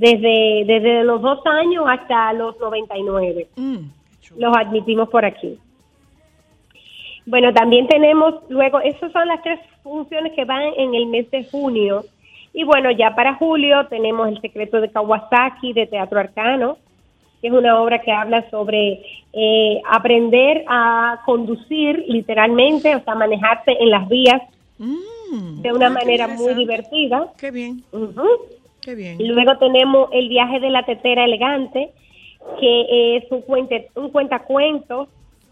Desde, 0.00 0.62
desde 0.64 1.02
los 1.02 1.20
dos 1.20 1.40
años 1.44 1.84
hasta 1.88 2.32
los 2.32 2.56
99 2.60 3.48
Mm. 3.56 3.78
los 4.36 4.56
admitimos 4.56 5.08
por 5.08 5.24
aquí. 5.24 5.58
Bueno, 7.26 7.52
también 7.52 7.88
tenemos 7.88 8.36
luego, 8.48 8.78
esas 8.80 9.10
son 9.10 9.26
las 9.26 9.42
tres 9.42 9.58
funciones 9.82 10.34
que 10.34 10.44
van 10.44 10.62
en 10.76 10.94
el 10.94 11.06
mes 11.06 11.28
de 11.32 11.44
junio. 11.44 12.04
Y 12.54 12.62
bueno, 12.62 12.92
ya 12.92 13.14
para 13.16 13.34
julio 13.34 13.86
tenemos 13.88 14.28
El 14.28 14.40
secreto 14.40 14.80
de 14.80 14.88
Kawasaki 14.88 15.72
de 15.72 15.86
Teatro 15.86 16.20
Arcano, 16.20 16.78
que 17.40 17.48
es 17.48 17.52
una 17.52 17.80
obra 17.80 18.00
que 18.00 18.12
habla 18.12 18.48
sobre 18.50 19.02
eh, 19.32 19.80
aprender 19.90 20.64
a 20.68 21.20
conducir 21.26 22.04
literalmente, 22.08 22.94
o 22.94 23.00
sea, 23.02 23.14
manejarse 23.16 23.72
en 23.80 23.90
las 23.90 24.08
vías 24.08 24.40
Mm. 24.78 25.60
de 25.62 25.72
una 25.72 25.88
Ah, 25.88 25.90
manera 25.90 26.28
muy 26.28 26.54
divertida. 26.54 27.32
Qué 27.36 27.50
bien, 27.50 27.82
Ujú. 27.92 28.22
Qué 28.88 28.94
bien. 28.94 29.18
Luego 29.20 29.58
tenemos 29.58 30.08
El 30.12 30.28
viaje 30.28 30.60
de 30.60 30.70
la 30.70 30.82
tetera 30.84 31.24
elegante, 31.24 31.90
que 32.58 33.16
es 33.16 33.30
un, 33.30 33.42
cuente, 33.42 33.88
un 33.94 34.10
cuentacuentos 34.10 35.08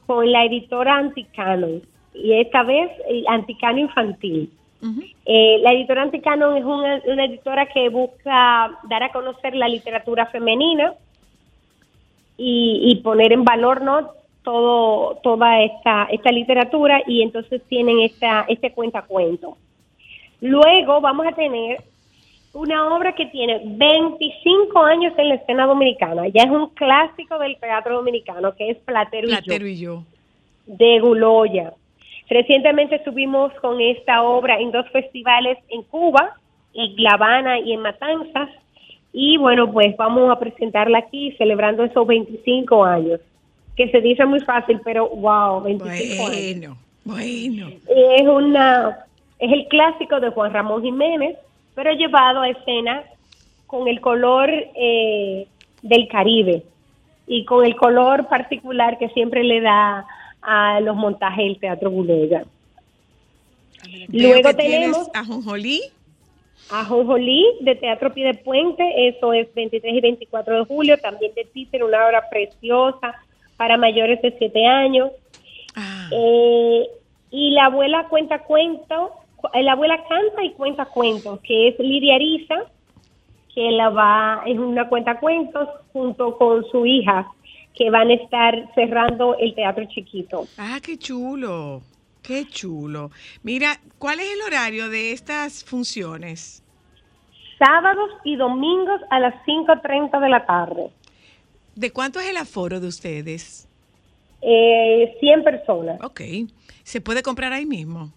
con 0.06 0.30
la 0.30 0.44
editora 0.44 0.96
Anticanon. 0.96 1.82
Y 2.14 2.32
esta 2.32 2.62
vez 2.62 2.90
eh, 3.08 3.24
Anticano 3.28 3.78
Infantil. 3.78 4.50
Eh, 5.24 5.58
la 5.62 5.72
editora 5.72 6.02
Anticanon 6.02 6.56
es 6.56 6.64
una, 6.64 7.02
una 7.06 7.24
editora 7.24 7.66
que 7.66 7.88
busca 7.88 8.70
dar 8.88 9.02
a 9.02 9.10
conocer 9.10 9.54
la 9.54 9.68
literatura 9.68 10.26
femenina 10.26 10.94
y, 12.38 12.80
y 12.84 13.02
poner 13.02 13.32
en 13.32 13.44
valor 13.44 13.82
no 13.82 14.10
todo 14.44 15.16
toda 15.24 15.60
esta 15.62 16.04
esta 16.04 16.30
literatura 16.30 17.02
y 17.04 17.22
entonces 17.22 17.62
tienen 17.68 17.98
esta 18.00 18.44
este 18.48 18.70
cuentacuento. 18.70 19.56
Luego 20.40 21.00
vamos 21.00 21.26
a 21.26 21.32
tener 21.32 21.82
una 22.56 22.96
obra 22.96 23.14
que 23.14 23.26
tiene 23.26 23.60
25 23.64 24.82
años 24.82 25.12
en 25.18 25.28
la 25.28 25.34
escena 25.34 25.66
dominicana, 25.66 26.26
ya 26.28 26.44
es 26.44 26.50
un 26.50 26.70
clásico 26.70 27.38
del 27.38 27.58
teatro 27.58 27.96
dominicano 27.96 28.54
que 28.56 28.70
es 28.70 28.78
Platero, 28.78 29.28
y 29.28 29.30
yo 29.30 29.36
Platero 29.36 29.66
y 29.66 29.76
yo. 29.76 30.02
de 30.64 31.00
Guloya. 31.00 31.74
Recientemente 32.30 32.96
estuvimos 32.96 33.52
con 33.60 33.80
esta 33.80 34.22
obra 34.22 34.58
en 34.58 34.72
dos 34.72 34.88
festivales 34.90 35.58
en 35.68 35.82
Cuba, 35.82 36.34
en 36.72 36.94
La 36.96 37.10
Habana 37.10 37.60
y 37.60 37.72
en 37.74 37.80
Matanzas. 37.80 38.48
Y 39.12 39.36
bueno, 39.36 39.70
pues 39.70 39.94
vamos 39.98 40.30
a 40.30 40.38
presentarla 40.38 40.98
aquí 40.98 41.32
celebrando 41.32 41.84
esos 41.84 42.06
25 42.06 42.84
años, 42.84 43.20
que 43.76 43.90
se 43.90 44.00
dice 44.00 44.24
muy 44.24 44.40
fácil, 44.40 44.80
pero 44.82 45.08
wow, 45.10 45.60
25 45.60 46.26
años. 46.26 46.76
Bueno, 47.04 47.66
bueno. 47.66 47.68
Es 47.88 48.26
una 48.26 49.06
es 49.38 49.52
el 49.52 49.68
clásico 49.68 50.18
de 50.20 50.30
Juan 50.30 50.52
Ramón 50.52 50.82
Jiménez, 50.82 51.36
pero 51.76 51.92
llevado 51.92 52.40
a 52.40 52.48
escena 52.48 53.04
con 53.68 53.86
el 53.86 54.00
color 54.00 54.50
eh, 54.50 55.46
del 55.82 56.08
Caribe 56.08 56.64
y 57.28 57.44
con 57.44 57.64
el 57.64 57.76
color 57.76 58.26
particular 58.28 58.98
que 58.98 59.08
siempre 59.10 59.44
le 59.44 59.60
da 59.60 60.06
a 60.42 60.80
los 60.80 60.96
montajes 60.96 61.44
del 61.44 61.58
Teatro 61.58 61.90
Bulega. 61.90 62.44
Luego 64.08 64.54
tenemos 64.54 65.10
a 65.14 65.24
Jonjolí. 65.24 65.82
a 66.70 66.84
Jonjolí 66.84 67.44
de 67.60 67.74
Teatro 67.74 68.12
Pie 68.12 68.26
de 68.26 68.34
Puente, 68.34 69.08
eso 69.08 69.32
es 69.32 69.52
23 69.54 69.94
y 69.94 70.00
24 70.00 70.58
de 70.58 70.64
julio, 70.64 70.98
también 70.98 71.34
de 71.34 71.44
Títer, 71.44 71.84
una 71.84 72.06
obra 72.06 72.28
preciosa 72.30 73.14
para 73.56 73.76
mayores 73.76 74.22
de 74.22 74.34
7 74.38 74.66
años. 74.66 75.10
Ah, 75.74 76.08
Eh, 76.10 76.86
y 77.30 77.50
la 77.50 77.66
abuela 77.66 78.06
cuenta 78.08 78.44
cuentos, 78.44 79.10
eh, 79.10 79.25
la 79.54 79.72
abuela 79.72 79.96
canta 80.08 80.44
y 80.44 80.52
cuenta 80.52 80.86
cuentos, 80.86 81.40
que 81.40 81.68
es 81.68 81.78
Lidia 81.78 82.16
Ariza, 82.16 82.56
que 83.54 83.70
la 83.70 83.90
va, 83.90 84.42
es 84.46 84.58
una 84.58 84.88
cuenta 84.88 85.18
cuentos 85.18 85.68
junto 85.92 86.36
con 86.36 86.64
su 86.70 86.86
hija, 86.86 87.26
que 87.74 87.90
van 87.90 88.10
a 88.10 88.14
estar 88.14 88.74
cerrando 88.74 89.36
el 89.38 89.54
teatro 89.54 89.84
chiquito. 89.86 90.46
ah, 90.58 90.78
qué 90.82 90.98
chulo. 90.98 91.82
Qué 92.22 92.44
chulo. 92.48 93.12
Mira, 93.44 93.78
¿cuál 93.98 94.18
es 94.18 94.32
el 94.32 94.42
horario 94.42 94.88
de 94.88 95.12
estas 95.12 95.62
funciones? 95.62 96.62
Sábados 97.56 98.10
y 98.24 98.34
domingos 98.34 99.00
a 99.10 99.20
las 99.20 99.34
5.30 99.46 100.20
de 100.20 100.28
la 100.28 100.44
tarde. 100.44 100.90
¿De 101.76 101.92
cuánto 101.92 102.18
es 102.18 102.28
el 102.28 102.36
aforo 102.36 102.80
de 102.80 102.88
ustedes? 102.88 103.68
Eh, 104.42 105.16
100 105.20 105.44
personas. 105.44 106.00
Ok. 106.02 106.20
¿Se 106.82 107.00
puede 107.00 107.22
comprar 107.22 107.52
ahí 107.52 107.64
mismo? 107.64 108.12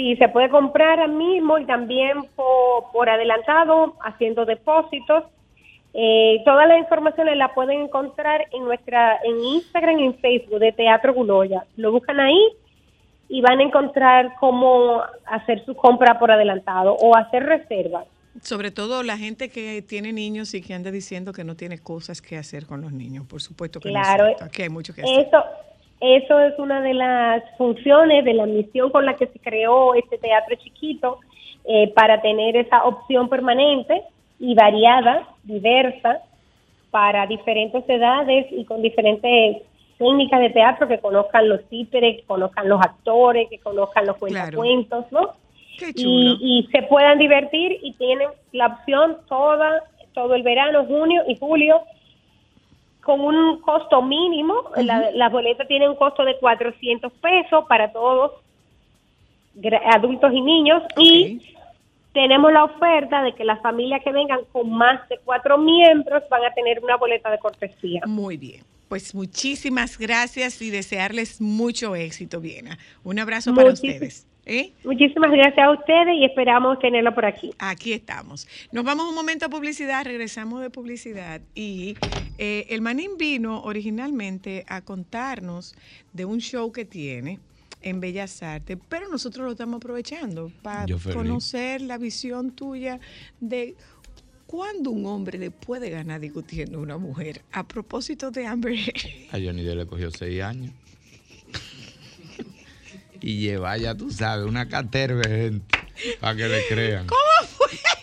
Sí, 0.00 0.16
se 0.16 0.30
puede 0.30 0.48
comprar 0.48 0.98
ahora 0.98 1.08
mismo 1.08 1.58
y 1.58 1.66
también 1.66 2.22
por, 2.34 2.90
por 2.90 3.10
adelantado, 3.10 3.96
haciendo 4.02 4.46
depósitos. 4.46 5.24
Eh, 5.92 6.40
todas 6.46 6.66
las 6.66 6.78
informaciones 6.78 7.36
la 7.36 7.52
pueden 7.52 7.82
encontrar 7.82 8.46
en 8.50 8.64
nuestra 8.64 9.20
en 9.22 9.38
Instagram 9.44 9.98
y 9.98 10.06
en 10.06 10.14
Facebook 10.14 10.58
de 10.58 10.72
Teatro 10.72 11.12
Guloya. 11.12 11.66
Lo 11.76 11.92
buscan 11.92 12.18
ahí 12.18 12.40
y 13.28 13.42
van 13.42 13.58
a 13.58 13.62
encontrar 13.62 14.36
cómo 14.40 15.02
hacer 15.26 15.62
su 15.66 15.74
compra 15.74 16.18
por 16.18 16.30
adelantado 16.30 16.94
o 16.94 17.14
hacer 17.14 17.42
reservas. 17.44 18.06
Sobre 18.40 18.70
todo 18.70 19.02
la 19.02 19.18
gente 19.18 19.50
que 19.50 19.82
tiene 19.82 20.14
niños 20.14 20.54
y 20.54 20.62
que 20.62 20.72
anda 20.72 20.90
diciendo 20.90 21.34
que 21.34 21.44
no 21.44 21.56
tiene 21.56 21.76
cosas 21.78 22.22
que 22.22 22.38
hacer 22.38 22.64
con 22.64 22.80
los 22.80 22.92
niños. 22.92 23.26
Por 23.26 23.42
supuesto 23.42 23.80
que 23.80 23.90
Claro, 23.90 24.24
no 24.24 24.30
es. 24.30 24.40
Aquí 24.40 24.62
hay 24.62 24.70
mucho 24.70 24.94
que 24.94 25.02
hacer. 25.02 25.26
Eso, 25.26 25.44
eso 26.00 26.40
es 26.40 26.58
una 26.58 26.80
de 26.80 26.94
las 26.94 27.42
funciones 27.58 28.24
de 28.24 28.34
la 28.34 28.46
misión 28.46 28.90
con 28.90 29.04
la 29.06 29.14
que 29.16 29.26
se 29.26 29.38
creó 29.38 29.94
este 29.94 30.18
teatro 30.18 30.56
chiquito 30.56 31.18
eh, 31.64 31.92
para 31.94 32.20
tener 32.22 32.56
esa 32.56 32.84
opción 32.84 33.28
permanente 33.28 34.02
y 34.38 34.54
variada, 34.54 35.28
diversa, 35.44 36.20
para 36.90 37.26
diferentes 37.26 37.86
edades 37.88 38.46
y 38.50 38.64
con 38.64 38.80
diferentes 38.82 39.58
técnicas 39.98 40.40
de 40.40 40.50
teatro 40.50 40.88
que 40.88 40.98
conozcan 40.98 41.48
los 41.48 41.62
títeres, 41.68 42.16
que 42.16 42.22
conozcan 42.26 42.68
los 42.68 42.80
actores, 42.80 43.48
que 43.50 43.58
conozcan 43.58 44.06
los 44.06 44.16
Claro. 44.16 44.56
cuentacuentos, 44.56 45.04
¿no? 45.12 45.34
Qué 45.78 45.92
chulo. 45.94 46.08
y, 46.08 46.38
y 46.40 46.68
se 46.72 46.82
puedan 46.84 47.18
divertir 47.18 47.78
y 47.82 47.92
tienen 47.94 48.28
la 48.52 48.66
opción 48.68 49.18
toda 49.28 49.82
todo 50.14 50.34
el 50.34 50.42
verano, 50.42 50.84
junio 50.86 51.22
y 51.28 51.36
julio 51.36 51.82
con 53.04 53.20
un 53.20 53.60
costo 53.60 54.02
mínimo. 54.02 54.54
La- 54.76 55.10
Las 55.12 55.32
boletas 55.32 55.66
tienen 55.68 55.90
un 55.90 55.96
costo 55.96 56.24
de 56.24 56.38
400 56.38 57.12
pesos 57.14 57.64
para 57.68 57.92
todos, 57.92 58.32
adultos 59.92 60.32
y 60.32 60.40
niños. 60.40 60.82
Y 60.96 61.40
tenemos 62.12 62.52
la 62.52 62.64
oferta 62.64 63.22
de 63.22 63.34
que 63.34 63.44
las 63.44 63.60
familias 63.62 64.02
que 64.02 64.12
vengan 64.12 64.40
con 64.52 64.70
más 64.70 65.08
de 65.08 65.18
cuatro 65.24 65.58
miembros 65.58 66.22
van 66.28 66.44
a 66.44 66.52
tener 66.54 66.82
una 66.82 66.96
boleta 66.96 67.30
de 67.30 67.38
cortesía. 67.38 68.02
Muy 68.06 68.36
bien. 68.36 68.62
Pues 68.88 69.14
muchísimas 69.14 69.96
gracias 69.98 70.60
y 70.60 70.70
desearles 70.70 71.40
mucho 71.40 71.94
éxito, 71.94 72.40
Viena. 72.40 72.76
Un 73.04 73.20
abrazo 73.20 73.54
para 73.54 73.70
ustedes. 73.70 74.26
¿Eh? 74.50 74.72
Muchísimas 74.84 75.30
gracias 75.30 75.64
a 75.64 75.70
ustedes 75.70 76.16
y 76.16 76.24
esperamos 76.24 76.78
tenerlo 76.80 77.14
por 77.14 77.24
aquí. 77.24 77.52
Aquí 77.58 77.92
estamos. 77.92 78.48
Nos 78.72 78.84
vamos 78.84 79.08
un 79.08 79.14
momento 79.14 79.46
a 79.46 79.48
publicidad, 79.48 80.04
regresamos 80.04 80.60
de 80.60 80.70
publicidad 80.70 81.40
y 81.54 81.96
eh, 82.36 82.66
el 82.68 82.82
Manín 82.82 83.12
vino 83.16 83.62
originalmente 83.62 84.64
a 84.68 84.82
contarnos 84.82 85.76
de 86.12 86.24
un 86.24 86.40
show 86.40 86.72
que 86.72 86.84
tiene 86.84 87.38
en 87.82 88.00
Bellas 88.00 88.42
Artes, 88.42 88.76
pero 88.88 89.08
nosotros 89.08 89.46
lo 89.46 89.52
estamos 89.52 89.76
aprovechando 89.76 90.50
para 90.62 90.84
conocer 91.14 91.80
la 91.80 91.96
visión 91.96 92.50
tuya 92.50 93.00
de 93.40 93.74
cuándo 94.46 94.90
un 94.90 95.06
hombre 95.06 95.38
le 95.38 95.50
puede 95.50 95.88
ganar 95.90 96.20
discutiendo 96.20 96.78
a 96.78 96.82
una 96.82 96.98
mujer. 96.98 97.40
A 97.52 97.66
propósito 97.66 98.30
de 98.32 98.46
Amber 98.46 98.74
Heard. 98.74 99.28
A 99.32 99.38
Johnny 99.38 99.62
Depp 99.62 99.76
le 99.76 99.86
cogió 99.86 100.10
seis 100.10 100.42
años. 100.42 100.72
Y 103.20 103.38
lleva 103.38 103.76
ya, 103.76 103.94
tú 103.94 104.10
sabes, 104.10 104.46
una 104.46 104.68
caterva 104.68 105.22
de 105.22 105.28
gente 105.28 105.78
para 106.20 106.36
que 106.36 106.48
le 106.48 106.66
crean. 106.68 107.06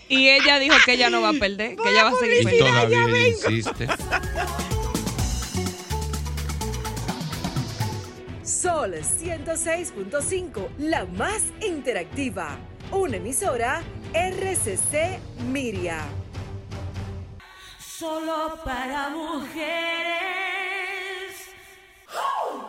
Y 0.09 0.29
ella 0.29 0.59
dijo 0.59 0.75
que 0.85 0.93
ella 0.93 1.09
no 1.09 1.21
va 1.21 1.29
a 1.29 1.33
perder, 1.33 1.75
que 1.75 1.89
ella 1.89 2.03
va 2.05 2.09
a 2.11 2.15
seguir 2.19 2.41
Y 2.41 2.43
perdiendo. 2.45 2.69
todavía 2.71 3.05
ella 3.07 3.27
insiste. 3.27 3.87
Sol 8.43 8.93
106.5, 8.93 10.67
la 10.79 11.05
más 11.05 11.41
interactiva. 11.61 12.57
Una 12.91 13.17
emisora 13.17 13.81
RCC 14.13 15.19
Miria. 15.51 15.99
Solo 17.79 18.59
para 18.63 19.09
mujeres. 19.09 19.57
¿Dónde 22.13 22.66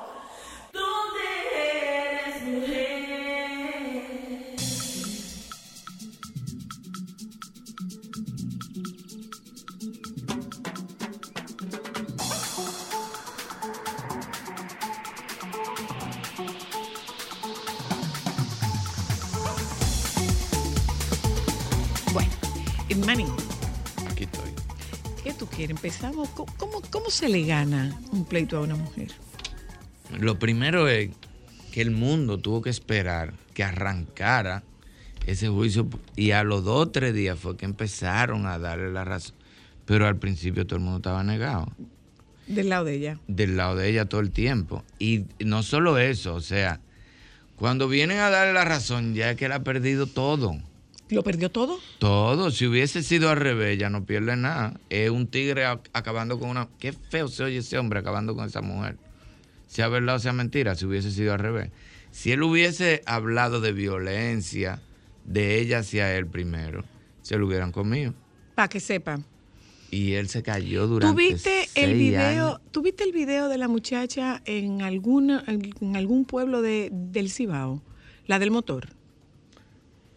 Empezamos. 25.78 26.28
¿Cómo, 26.30 26.52
cómo, 26.56 26.82
cómo 26.90 27.10
se 27.10 27.28
le 27.28 27.44
gana 27.44 27.96
un 28.10 28.24
pleito 28.24 28.56
a 28.56 28.60
una 28.62 28.74
mujer? 28.74 29.12
Lo 30.18 30.38
primero 30.38 30.88
es 30.88 31.10
que 31.78 31.82
el 31.82 31.92
mundo 31.92 32.38
tuvo 32.38 32.60
que 32.60 32.70
esperar 32.70 33.34
que 33.54 33.62
arrancara 33.62 34.64
ese 35.26 35.46
juicio 35.48 35.88
y 36.16 36.32
a 36.32 36.42
los 36.42 36.64
dos 36.64 36.88
o 36.88 36.88
tres 36.90 37.14
días 37.14 37.38
fue 37.38 37.56
que 37.56 37.66
empezaron 37.66 38.46
a 38.46 38.58
darle 38.58 38.90
la 38.90 39.04
razón. 39.04 39.36
Pero 39.84 40.08
al 40.08 40.16
principio 40.16 40.66
todo 40.66 40.74
el 40.78 40.82
mundo 40.82 40.96
estaba 40.96 41.22
negado. 41.22 41.68
Del 42.48 42.68
lado 42.70 42.84
de 42.86 42.94
ella. 42.96 43.20
del 43.28 43.56
lado 43.56 43.76
de 43.76 43.88
ella 43.90 44.06
todo 44.06 44.20
el 44.22 44.32
tiempo. 44.32 44.82
Y 44.98 45.26
no 45.38 45.62
solo 45.62 45.98
eso, 45.98 46.34
o 46.34 46.40
sea, 46.40 46.80
cuando 47.54 47.86
vienen 47.86 48.18
a 48.18 48.28
darle 48.30 48.54
la 48.54 48.64
razón, 48.64 49.14
ya 49.14 49.30
es 49.30 49.36
que 49.36 49.44
él 49.44 49.52
ha 49.52 49.62
perdido 49.62 50.08
todo. 50.08 50.56
¿Lo 51.10 51.22
perdió 51.22 51.48
todo? 51.48 51.78
Todo. 52.00 52.50
Si 52.50 52.66
hubiese 52.66 53.04
sido 53.04 53.30
al 53.30 53.36
revés, 53.36 53.78
ya 53.78 53.88
no 53.88 54.04
pierde 54.04 54.34
nada. 54.34 54.74
Es 54.90 55.10
un 55.10 55.28
tigre 55.28 55.64
ac- 55.64 55.88
acabando 55.92 56.40
con 56.40 56.48
una. 56.50 56.66
Qué 56.80 56.92
feo 56.92 57.28
se 57.28 57.44
oye 57.44 57.58
ese 57.58 57.78
hombre 57.78 58.00
acabando 58.00 58.34
con 58.34 58.46
esa 58.48 58.62
mujer. 58.62 58.96
Sea 59.68 59.88
verdad 59.88 60.16
o 60.16 60.18
sea 60.18 60.32
mentira, 60.32 60.74
si 60.74 60.86
hubiese 60.86 61.12
sido 61.12 61.32
al 61.32 61.38
revés. 61.38 61.70
Si 62.10 62.32
él 62.32 62.42
hubiese 62.42 63.02
hablado 63.06 63.60
de 63.60 63.72
violencia 63.72 64.80
de 65.24 65.60
ella 65.60 65.80
hacia 65.80 66.16
él 66.16 66.26
primero, 66.26 66.84
se 67.22 67.38
lo 67.38 67.46
hubieran 67.46 67.70
comido. 67.70 68.14
Para 68.54 68.68
que 68.68 68.80
sepa. 68.80 69.20
Y 69.90 70.14
él 70.14 70.28
se 70.28 70.42
cayó 70.42 70.86
durante. 70.86 71.12
¿Tú 71.12 71.18
viste 71.18 71.68
el 71.74 71.94
video? 71.94 72.48
años. 72.48 72.60
¿Tú 72.72 72.82
viste 72.82 73.04
el 73.04 73.12
video 73.12 73.48
de 73.48 73.58
la 73.58 73.68
muchacha 73.68 74.42
en 74.44 74.82
alguna 74.82 75.44
en 75.46 75.96
algún 75.96 76.24
pueblo 76.24 76.60
de, 76.60 76.90
del 76.90 77.30
Cibao? 77.30 77.82
La 78.26 78.38
del 78.38 78.50
motor. 78.50 78.88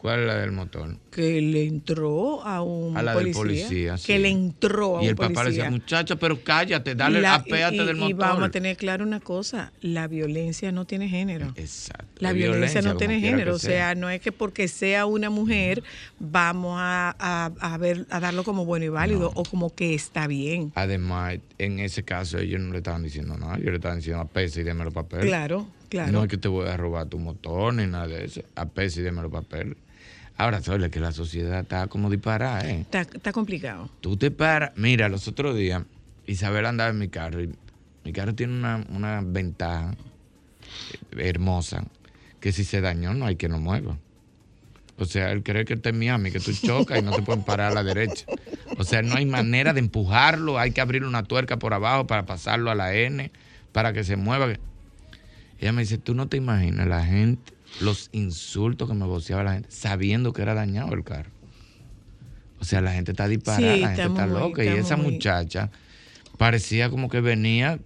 ¿Cuál 0.01 0.21
es 0.21 0.25
la 0.25 0.37
del 0.37 0.51
motor? 0.51 0.97
Que 1.11 1.39
le 1.41 1.67
entró 1.67 2.41
a 2.43 2.63
un 2.63 2.97
A 2.97 3.03
la 3.03 3.13
del 3.13 3.33
policía. 3.33 3.67
policía, 3.67 3.97
sí. 3.97 4.07
Que 4.07 4.17
le 4.17 4.29
entró 4.29 4.97
a 4.97 5.01
Y 5.01 5.05
un 5.05 5.09
el 5.11 5.15
papá 5.15 5.29
le 5.29 5.35
policía. 5.35 5.63
decía, 5.65 5.69
muchacho, 5.69 6.17
pero 6.17 6.43
cállate, 6.43 6.95
dale, 6.95 7.21
La- 7.21 7.35
apéate 7.35 7.75
y, 7.75 7.85
del 7.85 7.97
y 7.97 7.99
motor. 7.99 8.15
vamos 8.17 8.43
a 8.45 8.49
tener 8.49 8.77
claro 8.77 9.05
una 9.05 9.19
cosa, 9.19 9.71
la 9.81 10.07
violencia 10.07 10.71
no 10.71 10.85
tiene 10.85 11.07
género. 11.07 11.53
Exacto. 11.55 12.05
La 12.17 12.33
violencia, 12.33 12.81
no 12.81 12.97
tiene 12.97 13.19
género, 13.19 13.53
o 13.53 13.59
sea, 13.59 13.93
no 13.93 14.09
es 14.09 14.21
que 14.21 14.31
porque 14.31 14.67
sea 14.67 15.05
una 15.05 15.29
mujer 15.29 15.83
vamos 16.19 16.77
a, 16.79 17.15
a- 17.19 17.51
a 17.73 17.77
ver 17.77 18.07
a 18.09 18.19
darlo 18.19 18.43
como 18.43 18.65
bueno 18.65 18.85
y 18.85 18.89
válido 18.89 19.31
o 19.35 19.43
como 19.43 19.75
que 19.75 19.93
está 19.93 20.25
bien. 20.25 20.71
Además, 20.73 21.35
en 21.59 21.77
ese 21.77 22.01
caso 22.01 22.39
ellos 22.39 22.59
no 22.59 22.71
le 22.71 22.79
estaban 22.79 23.03
diciendo 23.03 23.37
nada, 23.37 23.53
ellos 23.57 23.69
le 23.69 23.75
estaban 23.75 23.97
diciendo 23.99 24.21
apese 24.23 24.61
y 24.61 24.63
deme 24.63 24.83
los 24.83 24.93
papeles. 24.95 25.27
Claro, 25.27 25.67
claro. 25.89 26.11
No 26.11 26.23
es 26.23 26.29
que 26.29 26.37
te 26.37 26.47
voy 26.47 26.67
a 26.67 26.75
robar 26.75 27.05
tu 27.05 27.19
motor 27.19 27.71
ni 27.75 27.85
nada 27.85 28.07
de 28.07 28.25
eso, 28.25 28.41
apese 28.55 29.01
y 29.01 29.03
deme 29.03 29.21
los 29.21 29.31
papeles. 29.31 29.77
Ahora, 30.37 30.61
Sole, 30.61 30.89
que 30.89 30.99
la 30.99 31.11
sociedad 31.11 31.59
está 31.59 31.87
como 31.87 32.09
disparada, 32.09 32.67
¿eh? 32.69 32.81
Está, 32.81 33.01
está 33.01 33.31
complicado. 33.31 33.89
Tú 34.01 34.17
te 34.17 34.31
paras. 34.31 34.71
Mira, 34.75 35.07
los 35.09 35.27
otros 35.27 35.55
días, 35.55 35.83
Isabel 36.25 36.65
andaba 36.65 36.89
en 36.89 36.97
mi 36.97 37.09
carro. 37.09 37.43
Y 37.43 37.53
mi 38.03 38.13
carro 38.13 38.33
tiene 38.33 38.53
una, 38.53 38.85
una 38.89 39.21
ventaja 39.21 39.93
eh, 41.11 41.29
hermosa 41.29 41.85
que 42.39 42.51
si 42.51 42.63
se 42.63 42.81
dañó 42.81 43.13
no 43.13 43.25
hay 43.25 43.35
que 43.35 43.47
lo 43.47 43.59
mueva. 43.59 43.97
O 44.97 45.05
sea, 45.05 45.31
él 45.31 45.41
cree 45.41 45.65
que 45.65 45.73
está 45.73 45.89
en 45.89 45.99
Miami, 45.99 46.31
que 46.31 46.39
tú 46.39 46.51
chocas 46.53 46.99
y 46.99 47.01
no 47.01 47.11
te 47.11 47.21
pueden 47.21 47.43
parar 47.43 47.71
a 47.71 47.75
la 47.75 47.83
derecha. 47.83 48.25
O 48.77 48.83
sea, 48.83 49.01
no 49.01 49.15
hay 49.15 49.25
manera 49.25 49.73
de 49.73 49.79
empujarlo, 49.79 50.59
hay 50.59 50.71
que 50.71 50.81
abrir 50.81 51.05
una 51.05 51.23
tuerca 51.23 51.57
por 51.57 51.73
abajo 51.73 52.05
para 52.05 52.25
pasarlo 52.25 52.69
a 52.69 52.75
la 52.75 52.93
N, 52.93 53.31
para 53.71 53.93
que 53.93 54.03
se 54.03 54.15
mueva. 54.15 54.53
Ella 55.59 55.71
me 55.71 55.81
dice, 55.81 55.97
tú 55.97 56.13
no 56.13 56.27
te 56.27 56.37
imaginas 56.37 56.87
la 56.87 57.03
gente, 57.03 57.53
los 57.79 58.09
insultos 58.11 58.87
que 58.89 58.93
me 58.95 59.05
voceaba 59.05 59.43
la 59.43 59.53
gente, 59.53 59.69
sabiendo 59.71 60.33
que 60.33 60.41
era 60.41 60.53
dañado 60.53 60.93
el 60.93 61.03
carro. 61.03 61.31
O 62.59 62.63
sea, 62.65 62.81
la 62.81 62.93
gente 62.93 63.11
está 63.11 63.27
disparada, 63.27 63.73
Sí, 63.75 63.79
la 63.81 63.87
gente 63.89 64.01
está 64.03 64.27
muy- 64.27 64.39
loca. 64.39 64.63
Y 64.63 64.67
esa 64.67 64.97
muy- 64.97 65.13
muchacha 65.13 65.71
parecía 66.37 66.89
como 66.89 67.09
que 67.09 67.21
venía 67.21 67.79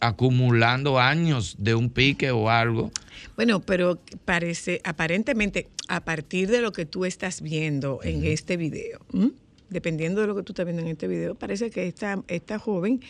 acumulando 0.00 0.98
años 0.98 1.56
de 1.58 1.74
un 1.74 1.88
pique 1.90 2.30
o 2.30 2.50
algo. 2.50 2.90
Bueno, 3.36 3.60
pero 3.60 4.00
parece, 4.24 4.80
aparentemente, 4.84 5.68
a 5.88 6.04
partir 6.04 6.48
de 6.50 6.60
lo 6.60 6.72
que 6.72 6.86
tú 6.86 7.04
estás 7.04 7.40
viendo 7.40 8.00
en 8.02 8.24
este 8.24 8.56
video, 8.56 9.00
¿m? 9.12 9.30
dependiendo 9.70 10.20
de 10.20 10.26
lo 10.26 10.34
que 10.34 10.42
tú 10.42 10.52
estás 10.52 10.66
viendo 10.66 10.82
en 10.82 10.88
este 10.88 11.06
video, 11.08 11.34
parece 11.34 11.70
que 11.70 11.86
esta, 11.86 12.22
esta 12.28 12.58
joven 12.58 13.00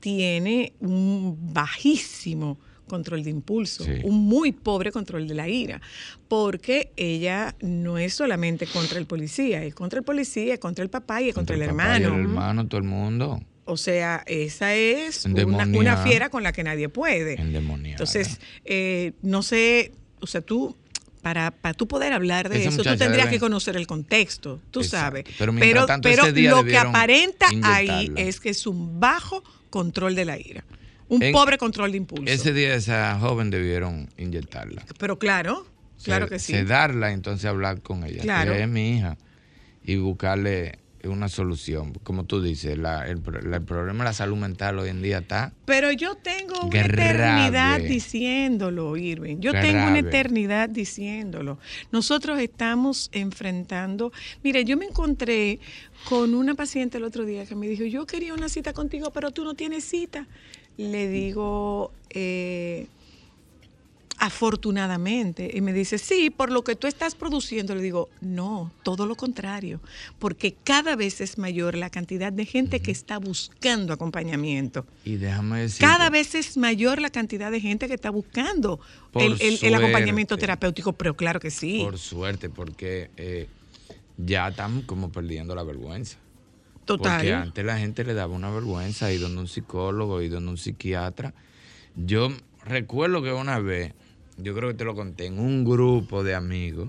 tiene 0.00 0.72
un 0.80 1.52
bajísimo 1.52 2.58
control 2.88 3.22
de 3.24 3.30
impulso, 3.30 3.84
Sí. 3.84 3.92
un 4.04 4.24
muy 4.26 4.52
pobre 4.52 4.92
control 4.92 5.26
de 5.28 5.34
la 5.34 5.48
ira, 5.48 5.80
porque 6.28 6.92
ella 6.96 7.54
no 7.60 7.98
es 7.98 8.14
solamente 8.14 8.66
contra 8.66 8.98
el 8.98 9.06
policía, 9.06 9.62
es 9.64 9.74
contra 9.74 9.98
el 10.00 10.04
policía, 10.04 10.54
es 10.54 10.60
contra 10.60 10.82
el 10.84 10.90
papá 10.90 11.22
y 11.22 11.28
es 11.30 11.34
contra, 11.34 11.56
el, 11.56 11.62
papá 11.66 11.98
y 11.98 12.02
hermano. 12.02 12.14
el 12.16 12.20
hermano, 12.22 12.68
todo 12.68 12.78
el 12.78 12.86
mundo. 12.86 13.40
O 13.64 13.76
sea, 13.76 14.24
esa 14.26 14.74
es 14.74 15.24
una, 15.24 15.96
fiera 15.98 16.28
con 16.30 16.42
la 16.42 16.52
que 16.52 16.64
nadie 16.64 16.88
puede. 16.88 17.40
Endemoniada. 17.40 17.92
Entonces, 17.92 18.40
eh, 18.64 19.12
no 19.22 19.42
sé, 19.42 19.92
o 20.20 20.26
sea, 20.26 20.40
tú, 20.40 20.76
para, 21.22 21.52
para 21.52 21.72
tú 21.72 21.86
poder 21.86 22.12
hablar 22.12 22.48
de 22.48 22.58
Esa 22.58 22.70
eso, 22.70 22.78
tú 22.82 22.96
tendrías 22.98 23.28
debe- 23.28 23.30
que 23.30 23.38
conocer 23.38 23.76
el 23.76 23.86
contexto, 23.86 24.60
tú 24.72 24.80
Exacto. 24.80 25.06
sabes. 25.06 25.24
Pero 25.38 25.52
mientras 25.52 25.86
tanto, 25.86 26.08
pero 26.08 26.26
lo 26.26 26.64
que 26.64 26.76
aparenta 26.76 27.46
ahí 27.62 28.10
es 28.16 28.40
que 28.40 28.48
es 28.50 28.66
un 28.66 28.98
bajo 28.98 29.44
control 29.70 30.16
de 30.16 30.24
la 30.24 30.38
ira, 30.40 30.64
un 31.14 31.22
En- 31.22 31.32
pobre 31.32 31.58
control 31.58 31.90
de 31.92 31.98
impulso. 31.98 32.32
Ese 32.32 32.52
día 32.52 32.74
esa 32.74 33.18
joven 33.20 33.50
debieron 33.50 34.08
inyectarla. 34.16 34.84
pero 34.98 35.18
claro, 35.18 35.66
claro 36.02 36.26
Se- 36.26 36.30
que 36.34 36.38
sí. 36.38 36.52
Sedarla, 36.52 37.12
entonces 37.12 37.44
hablar 37.46 37.82
con 37.82 38.04
ella. 38.04 38.22
Claro. 38.22 38.52
Que 38.52 38.62
es 38.62 38.68
mi 38.68 38.96
hija. 38.96 39.16
Y 39.84 39.96
buscarle 39.96 40.78
una 41.04 41.28
solución. 41.28 41.94
Como 42.04 42.24
tú 42.26 42.40
dices, 42.40 42.78
la- 42.78 43.08
el, 43.08 43.18
pro- 43.20 43.40
la- 43.42 43.56
el 43.56 43.62
problema 43.64 44.04
de 44.04 44.10
la 44.10 44.12
salud 44.12 44.36
mental 44.36 44.78
hoy 44.78 44.88
en 44.88 45.02
día 45.02 45.18
está. 45.18 45.52
Pero 45.64 45.90
yo 45.90 46.14
tengo 46.14 46.60
una 46.60 46.82
Grave. 46.84 47.10
eternidad 47.10 47.80
diciéndolo, 47.80 48.96
Irving. 48.96 49.38
Yo 49.40 49.50
tengo 49.50 49.84
una 49.88 49.98
eternidad 49.98 50.68
diciéndolo. 50.68 51.58
Nosotros 51.90 52.38
estamos 52.38 53.10
enfrentando. 53.12 54.12
Mire, 54.44 54.64
yo 54.64 54.76
me 54.76 54.84
encontré 54.86 55.58
con 56.08 56.34
una 56.34 56.54
paciente 56.54 56.98
el 56.98 57.04
otro 57.04 57.24
día 57.24 57.46
que 57.46 57.56
me 57.56 57.66
dijo: 57.66 57.82
Yo 57.84 58.06
quería 58.06 58.32
una 58.32 58.48
cita 58.48 58.72
contigo, 58.72 59.10
pero 59.12 59.32
tú 59.32 59.42
no 59.44 59.54
tienes 59.54 59.84
cita. 59.84 60.28
Le 60.76 61.08
digo. 61.08 61.92
eh, 62.10 62.86
afortunadamente. 64.18 65.50
Y 65.52 65.60
me 65.62 65.72
dice, 65.72 65.98
sí, 65.98 66.30
por 66.30 66.52
lo 66.52 66.62
que 66.62 66.76
tú 66.76 66.86
estás 66.86 67.16
produciendo. 67.16 67.74
Le 67.74 67.82
digo, 67.82 68.08
no, 68.20 68.70
todo 68.84 69.04
lo 69.06 69.16
contrario, 69.16 69.80
porque 70.20 70.54
cada 70.62 70.94
vez 70.94 71.20
es 71.20 71.38
mayor 71.38 71.76
la 71.76 71.90
cantidad 71.90 72.32
de 72.32 72.46
gente 72.46 72.78
que 72.80 72.92
está 72.92 73.18
buscando 73.18 73.92
acompañamiento. 73.92 74.86
Y 75.04 75.16
déjame 75.16 75.62
decir. 75.62 75.80
Cada 75.80 76.08
vez 76.08 76.36
es 76.36 76.56
mayor 76.56 77.00
la 77.00 77.10
cantidad 77.10 77.50
de 77.50 77.60
gente 77.60 77.88
que 77.88 77.94
está 77.94 78.10
buscando 78.10 78.78
el, 79.14 79.32
el- 79.40 79.58
el 79.60 79.74
acompañamiento 79.74 80.36
terapéutico, 80.38 80.92
pero 80.92 81.16
claro 81.16 81.40
que 81.40 81.50
sí. 81.50 81.80
Por 81.82 81.98
suerte, 81.98 82.48
porque 82.48 83.10
eh, 83.16 83.48
ya 84.18 84.46
estamos 84.48 84.84
como 84.84 85.10
perdiendo 85.10 85.54
la 85.56 85.64
vergüenza. 85.64 86.16
Porque 86.86 87.04
Total. 87.04 87.32
antes 87.32 87.64
la 87.64 87.78
gente 87.78 88.04
le 88.04 88.12
daba 88.12 88.34
una 88.34 88.50
vergüenza 88.50 89.12
ir 89.12 89.20
donde 89.20 89.40
un 89.40 89.48
psicólogo, 89.48 90.20
ir 90.20 90.32
donde 90.32 90.50
un 90.50 90.58
psiquiatra. 90.58 91.32
Yo 91.94 92.30
recuerdo 92.64 93.22
que 93.22 93.32
una 93.32 93.58
vez, 93.60 93.94
yo 94.36 94.54
creo 94.54 94.68
que 94.70 94.74
te 94.74 94.84
lo 94.84 94.94
conté, 94.94 95.26
en 95.26 95.38
un 95.38 95.64
grupo 95.64 96.24
de 96.24 96.34
amigos, 96.34 96.88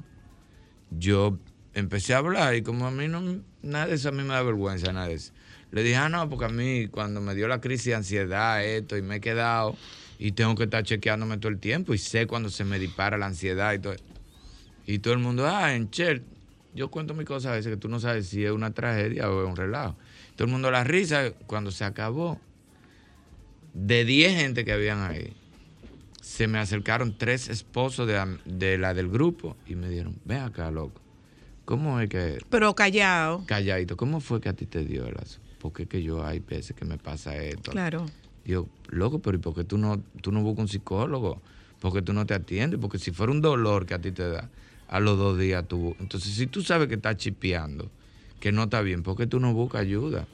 yo 0.90 1.38
empecé 1.74 2.14
a 2.14 2.18
hablar 2.20 2.56
y 2.56 2.64
como 2.64 2.88
a 2.88 2.92
mí 2.92 3.08
no, 3.08 3.22
nada 3.62 3.88
de 3.88 3.96
eso 3.96 4.10
a 4.10 4.12
mí 4.12 4.24
me 4.24 4.34
da 4.34 4.42
vergüenza, 4.42 4.92
nada 4.94 5.08
de 5.08 5.16
eso. 5.16 5.32
Le 5.72 5.84
dije, 5.84 5.96
ah, 5.96 6.10
no, 6.10 6.30
porque 6.30 6.46
a 6.46 6.50
mí 6.50 6.88
cuando 6.88 7.20
me 7.22 7.34
dio 7.36 7.48
la 7.48 7.62
crisis 7.62 7.86
de 7.88 7.96
ansiedad, 7.96 8.64
esto, 8.64 8.98
y 8.98 9.02
me 9.02 9.16
he 9.16 9.22
quedado 9.22 9.76
y 10.20 10.32
tengo 10.34 10.56
que 10.56 10.66
estar 10.66 10.84
chequeándome 10.84 11.38
todo 11.38 11.52
el 11.52 11.60
tiempo 11.60 11.94
y 11.94 11.98
sé 11.98 12.28
cuando 12.28 12.50
se 12.50 12.64
me 12.64 12.80
dispara 12.80 13.18
la 13.18 13.28
ansiedad 13.28 13.74
y 13.74 13.80
todo. 13.80 13.96
Y 14.86 15.00
todo 15.00 15.14
el 15.14 15.20
mundo, 15.20 15.48
ah, 15.48 15.74
en 15.74 15.90
Chel, 15.90 16.24
yo 16.76 16.90
cuento 16.90 17.14
mis 17.14 17.26
cosas 17.26 17.52
a 17.52 17.56
veces 17.56 17.72
que 17.72 17.78
tú 17.78 17.90
no 17.90 18.00
sabes 18.00 18.28
si 18.28 18.44
es 18.44 18.52
una 18.52 18.74
tragedia 18.74 19.30
o 19.30 19.44
es 19.44 19.50
un 19.50 19.56
relajo. 19.56 19.96
Todo 20.36 20.46
el 20.46 20.52
mundo 20.52 20.72
la 20.72 20.84
risa 20.84 21.32
cuando 21.46 21.72
se 21.72 21.84
acabó. 21.86 22.40
De 23.74 24.06
10 24.06 24.36
gente 24.36 24.66
que 24.66 24.72
habían 24.72 25.02
ahí, 25.02 25.34
se 26.22 26.48
me 26.48 26.60
acercaron 26.60 27.18
tres 27.18 27.50
esposos 27.50 28.08
de, 28.08 28.38
de 28.46 28.78
la 28.78 28.94
del 28.94 29.10
grupo 29.10 29.58
y 29.66 29.76
me 29.76 29.90
dieron, 29.90 30.16
ven 30.26 30.42
acá, 30.42 30.70
loco. 30.70 31.02
¿Cómo 31.66 32.00
es 32.00 32.10
que, 32.10 32.40
Pero 32.50 32.76
callado, 32.76 33.46
calladito, 33.46 33.96
cómo 33.96 34.20
fue 34.20 34.42
que 34.42 34.50
a 34.50 34.54
ti 34.54 34.66
te 34.66 34.84
dio 34.84 35.08
el 35.08 35.18
aso? 35.18 35.40
Porque 35.60 35.84
es 35.84 35.90
que 35.90 36.04
yo 36.04 36.26
hay 36.26 36.40
veces 36.40 36.76
que 36.76 36.86
me 36.86 36.98
pasa 36.98 37.36
esto. 37.38 37.72
claro. 37.72 38.06
Digo, 38.44 38.68
loco, 38.90 39.20
pero 39.20 39.38
¿y 39.38 39.40
por 39.40 39.56
qué 39.56 39.64
tú 39.64 39.78
no, 39.78 40.02
tú 40.22 40.32
no 40.34 40.42
buscas 40.42 40.64
un 40.64 40.68
psicólogo? 40.68 41.42
¿Por 41.80 41.94
qué 41.94 42.02
tú 42.02 42.12
no 42.12 42.26
te 42.26 42.34
atiendes? 42.34 42.80
Porque 42.80 43.00
si 43.00 43.12
fuera 43.12 43.32
un 43.32 43.42
dolor 43.42 43.86
que 43.86 43.94
a 43.94 44.00
ti 44.02 44.12
te 44.12 44.28
da, 44.28 44.50
a 44.94 45.00
los 45.00 45.18
dos 45.18 45.40
días 45.40 45.68
tú... 45.68 45.96
Entonces, 46.00 46.36
si 46.36 46.46
tú 46.46 46.62
sabes 46.62 46.88
que 46.88 46.94
estás 46.94 47.18
chipeando, 47.18 47.90
que 48.40 48.52
no 48.52 48.66
está 48.66 48.82
bien, 48.82 49.02
¿por 49.02 49.18
qué 49.18 49.26
tú 49.26 49.40
no 49.40 49.52
buscas 49.52 49.82
ayuda? 49.82 50.28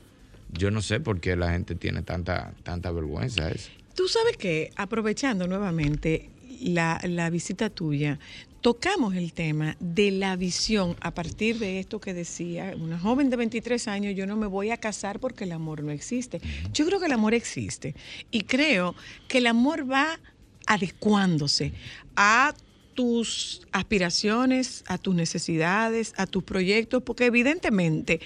Yo 0.52 0.70
no 0.70 0.82
sé 0.82 1.00
por 1.00 1.22
qué 1.22 1.38
la 1.38 1.52
gente 1.52 1.76
tiene 1.76 2.02
tanta, 2.02 2.54
tanta 2.64 2.92
vergüenza 2.92 3.50
eso. 3.50 3.70
Tú 3.96 4.10
sabes 4.10 4.36
que, 4.36 4.72
aprovechando 4.76 5.48
nuevamente 5.48 6.30
la, 6.60 7.00
la 7.04 7.30
visita 7.30 7.70
tuya, 7.70 8.20
tocamos 8.60 9.16
el 9.16 9.32
tema 9.32 9.78
de 9.80 10.12
la 10.12 10.36
visión 10.36 10.98
a 11.00 11.14
partir 11.14 11.58
de 11.58 11.80
esto 11.80 12.02
que 12.02 12.14
decía 12.14 12.74
una 12.78 13.00
joven 13.00 13.30
de 13.30 13.38
23 13.38 13.88
años, 13.88 14.14
yo 14.14 14.28
no 14.28 14.36
me 14.36 14.48
voy 14.48 14.72
a 14.72 14.78
casar 14.78 15.22
porque 15.22 15.46
el 15.46 15.54
amor 15.54 15.84
no 15.84 15.92
existe. 15.92 16.42
Yo 16.74 16.86
creo 16.86 17.00
que 17.00 17.06
el 17.06 17.14
amor 17.14 17.34
existe 17.34 17.96
y 18.30 18.42
creo 18.42 18.94
que 19.30 19.38
el 19.38 19.48
amor 19.48 19.90
va 19.90 20.20
adecuándose 20.66 21.72
a 22.18 22.54
tus 23.00 23.62
aspiraciones, 23.72 24.84
a 24.86 24.98
tus 24.98 25.16
necesidades, 25.16 26.14
a 26.18 26.28
tus 26.28 26.44
proyectos, 26.44 27.02
porque 27.02 27.28
evidentemente 27.28 28.20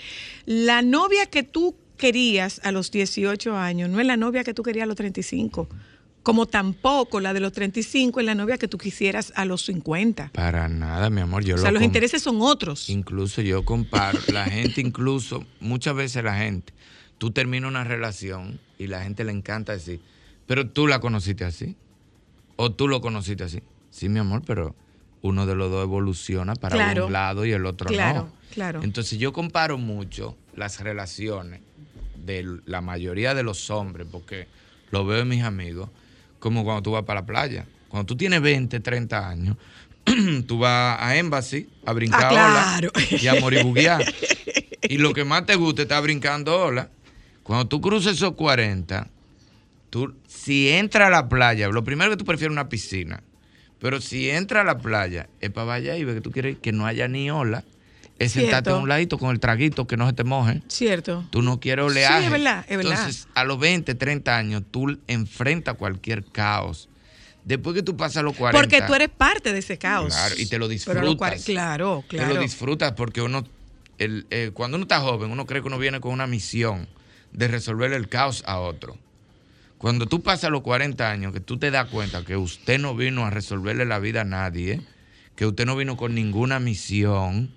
la 0.47 0.81
novia 0.81 1.27
que 1.27 1.43
tú 1.43 1.75
querías 1.95 2.59
a 2.63 2.71
los 2.71 2.89
18 2.89 3.55
años 3.55 3.91
no 3.91 3.99
es 3.99 4.07
la 4.07 4.17
novia 4.17 4.43
que 4.43 4.55
tú 4.55 4.63
querías 4.63 4.86
a 4.86 4.88
los 4.88 4.95
35, 4.95 5.69
como 6.23 6.47
tampoco 6.47 7.19
la 7.19 7.36
de 7.36 7.39
los 7.39 7.51
35 7.51 8.19
es 8.19 8.25
la 8.25 8.33
novia 8.33 8.57
que 8.57 8.67
tú 8.67 8.79
quisieras 8.79 9.31
a 9.36 9.45
los 9.45 9.63
50. 9.63 10.31
Para 10.33 10.67
nada, 10.69 11.12
mi 11.12 11.21
amor. 11.21 11.43
Yo 11.43 11.53
O 11.53 11.57
sea, 11.59 11.69
lo 11.69 11.75
los 11.75 11.83
intereses 11.83 12.23
son 12.23 12.41
otros. 12.41 12.89
Incluso 12.89 13.43
yo 13.43 13.63
comparo, 13.65 14.17
la 14.33 14.45
gente 14.45 14.81
incluso, 14.81 15.45
muchas 15.59 15.95
veces 15.95 16.23
la 16.23 16.36
gente, 16.36 16.73
tú 17.19 17.29
terminas 17.29 17.69
una 17.69 17.83
relación 17.83 18.59
y 18.79 18.88
la 18.88 19.03
gente 19.03 19.23
le 19.23 19.33
encanta 19.33 19.73
decir, 19.73 20.01
pero 20.47 20.67
tú 20.67 20.88
la 20.88 20.99
conociste 20.99 21.45
así, 21.45 21.75
o 22.55 22.71
tú 22.71 22.88
lo 22.88 23.01
conociste 23.01 23.43
así. 23.43 23.62
Sí, 23.93 24.10
mi 24.10 24.17
amor, 24.19 24.41
pero 24.45 24.75
uno 25.21 25.45
de 25.45 25.53
los 25.56 25.69
dos 25.69 25.84
evoluciona 25.84 26.56
para 26.56 26.75
Claro. 26.75 27.06
un 27.06 27.13
lado 27.13 27.45
y 27.45 27.51
el 27.51 27.65
otro 27.67 27.88
Claro, 27.89 28.21
no. 28.23 28.34
claro. 28.51 28.82
Entonces 28.84 29.19
yo 29.19 29.32
comparo 29.32 29.77
mucho 29.77 30.35
las 30.56 30.79
relaciones 30.79 31.62
de 32.25 32.58
la 32.65 32.81
mayoría 32.81 33.35
de 33.35 33.44
los 33.44 33.69
hombres, 33.69 34.08
porque 34.12 34.48
lo 34.89 35.06
veo 35.06 35.21
en 35.21 35.27
mis 35.27 35.44
amigos, 35.44 35.89
como 36.39 36.63
cuando 36.63 36.81
tú 36.81 36.91
vas 36.91 37.04
para 37.04 37.21
la 37.21 37.25
playa. 37.27 37.65
Cuando 37.87 38.08
tú 38.08 38.15
tienes 38.17 38.41
20, 38.41 38.79
30 38.79 39.29
años, 39.29 39.58
tú 40.48 40.58
vas 40.58 40.98
a 41.00 41.15
Embassy 41.15 41.69
a 41.85 41.94
brincar 41.94 42.33
Ah, 42.35 42.77
claro. 42.79 42.91
y 43.12 43.27
a 43.27 43.35
moribuguear. 43.39 44.04
y 44.89 44.98
lo 44.98 45.13
que 45.13 45.23
más 45.23 45.46
te 45.46 45.56
gusta 45.56 45.83
es 45.83 45.85
estar 45.85 46.02
brincando 46.02 46.60
ola. 46.60 46.89
Cuando 47.44 47.67
tú 47.67 47.79
cruzas 47.79 48.13
esos 48.15 48.33
40, 48.33 49.08
tú, 49.91 50.15
si 50.27 50.69
entras 50.69 51.08
a 51.08 51.12
la 51.12 51.29
playa, 51.29 51.67
lo 51.69 51.83
primero 51.83 52.10
que 52.10 52.17
tú 52.17 52.25
prefieres 52.25 52.52
es 52.52 52.56
una 52.56 52.69
piscina. 52.69 53.21
Pero 53.84 54.00
si 54.00 54.29
entras 54.29 54.62
a 54.62 54.63
la 54.63 54.77
playa, 54.77 55.27
es 55.42 55.50
para 55.52 55.73
allá 55.73 55.98
y 55.98 56.06
ve 56.06 56.13
que 56.13 56.21
tú 56.21 56.31
quieres 56.31 56.58
que 56.58 56.71
no 56.71 56.86
haya 56.86 57.10
ni 57.10 57.29
ola. 57.29 57.65
Es 58.17 58.31
sentarte 58.31 58.69
a 58.69 58.75
un 58.75 58.88
ladito 58.88 59.17
con 59.17 59.31
el 59.31 59.42
traguito 59.42 59.88
que 59.88 59.98
no 59.98 60.08
se 60.08 60.13
te 60.13 60.23
moje. 60.23 60.62
Cierto. 60.69 61.25
Tú 61.31 61.42
no 61.42 61.60
quieres 61.60 61.84
oleaje. 61.84 62.19
Sí, 62.19 62.25
es 62.27 62.31
verdad, 62.31 62.65
es 62.69 62.77
verdad. 62.77 62.94
Entonces, 62.94 63.27
a 63.36 63.44
los 63.44 63.60
20, 63.60 63.94
30 63.96 64.38
años, 64.38 64.63
tú 64.71 64.98
enfrentas 65.08 65.75
cualquier 65.75 66.23
caos 66.23 66.88
Después 67.44 67.75
que 67.75 67.84
tú 67.84 67.98
pasas 67.98 68.23
los 68.23 68.38
40. 68.38 68.58
Porque 68.58 68.81
tú 68.88 68.94
eres 68.94 69.10
parte 69.10 69.52
de 69.52 69.60
ese 69.60 69.77
caos. 69.77 70.13
Claro, 70.13 70.36
y 70.38 70.46
te 70.46 70.58
lo 70.58 70.67
Pero 70.67 70.69
disfrutas. 70.69 71.44
claro, 71.44 72.06
Te 72.08 72.15
claro. 72.15 72.36
lo 72.36 72.40
disfrutas 72.40 72.94
porque 72.94 73.21
uno, 73.21 73.44
el, 73.98 74.25
eh, 74.29 74.52
cuando 74.54 74.77
uno 74.77 74.84
está 74.84 75.02
joven, 75.02 75.29
uno 75.29 75.46
cree 75.46 75.62
que 75.62 75.67
uno 75.67 75.77
viene 75.77 76.00
con 76.00 76.13
una 76.13 76.25
misión 76.25 76.88
de 77.34 77.50
resolver 77.50 77.92
el 77.92 78.08
caos 78.08 78.44
a 78.46 78.60
otro. 78.60 78.98
Cuando 79.84 80.06
tú 80.06 80.21
pasas 80.23 80.50
los 80.50 80.62
40 80.62 81.12
años, 81.12 81.34
que 81.34 81.42
tú 81.42 81.58
te 81.60 81.69
das 81.69 81.90
cuenta 81.90 82.23
que 82.23 82.38
usted 82.38 82.79
no 82.79 82.96
vino 82.96 83.25
a 83.25 83.29
resolverle 83.29 83.84
la 83.84 84.00
vida 84.00 84.21
a 84.21 84.23
nadie, 84.23 84.79
que 85.36 85.46
usted 85.46 85.65
no 85.65 85.75
vino 85.75 85.98
con 85.98 86.15
ninguna 86.15 86.62
misión, 86.62 87.52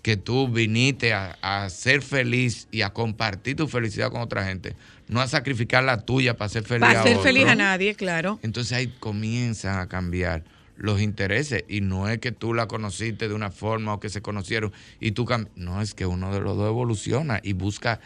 que 0.00 0.16
tú 0.16 0.48
viniste 0.48 1.12
a, 1.12 1.36
a 1.42 1.68
ser 1.68 2.00
feliz 2.00 2.66
y 2.70 2.80
a 2.80 2.94
compartir 2.94 3.56
tu 3.56 3.68
felicidad 3.68 4.10
con 4.10 4.22
otra 4.22 4.46
gente, 4.46 4.74
no 5.06 5.20
a 5.20 5.28
sacrificar 5.28 5.84
la 5.84 6.00
tuya 6.00 6.34
para 6.38 6.48
ser 6.48 6.62
feliz 6.64 6.80
Para 6.88 7.00
a 7.00 7.02
ser 7.02 7.16
otro. 7.18 7.24
feliz 7.24 7.44
a 7.46 7.54
nadie, 7.56 7.94
claro. 7.94 8.40
Entonces 8.42 8.72
ahí 8.72 8.86
comienzan 8.98 9.80
a 9.80 9.86
cambiar 9.86 10.44
los 10.78 11.02
intereses 11.02 11.64
y 11.68 11.82
no 11.82 12.08
es 12.08 12.20
que 12.20 12.32
tú 12.32 12.54
la 12.54 12.68
conociste 12.68 13.28
de 13.28 13.34
una 13.34 13.50
forma 13.50 13.92
o 13.92 14.00
que 14.00 14.08
se 14.08 14.22
conocieron 14.22 14.72
y 14.98 15.10
tú 15.10 15.26
cam- 15.26 15.48
no 15.56 15.82
es 15.82 15.92
que 15.92 16.06
uno 16.06 16.32
de 16.32 16.40
los 16.40 16.56
dos 16.56 16.68
evoluciona 16.70 17.38
y 17.42 17.52
busca 17.52 18.00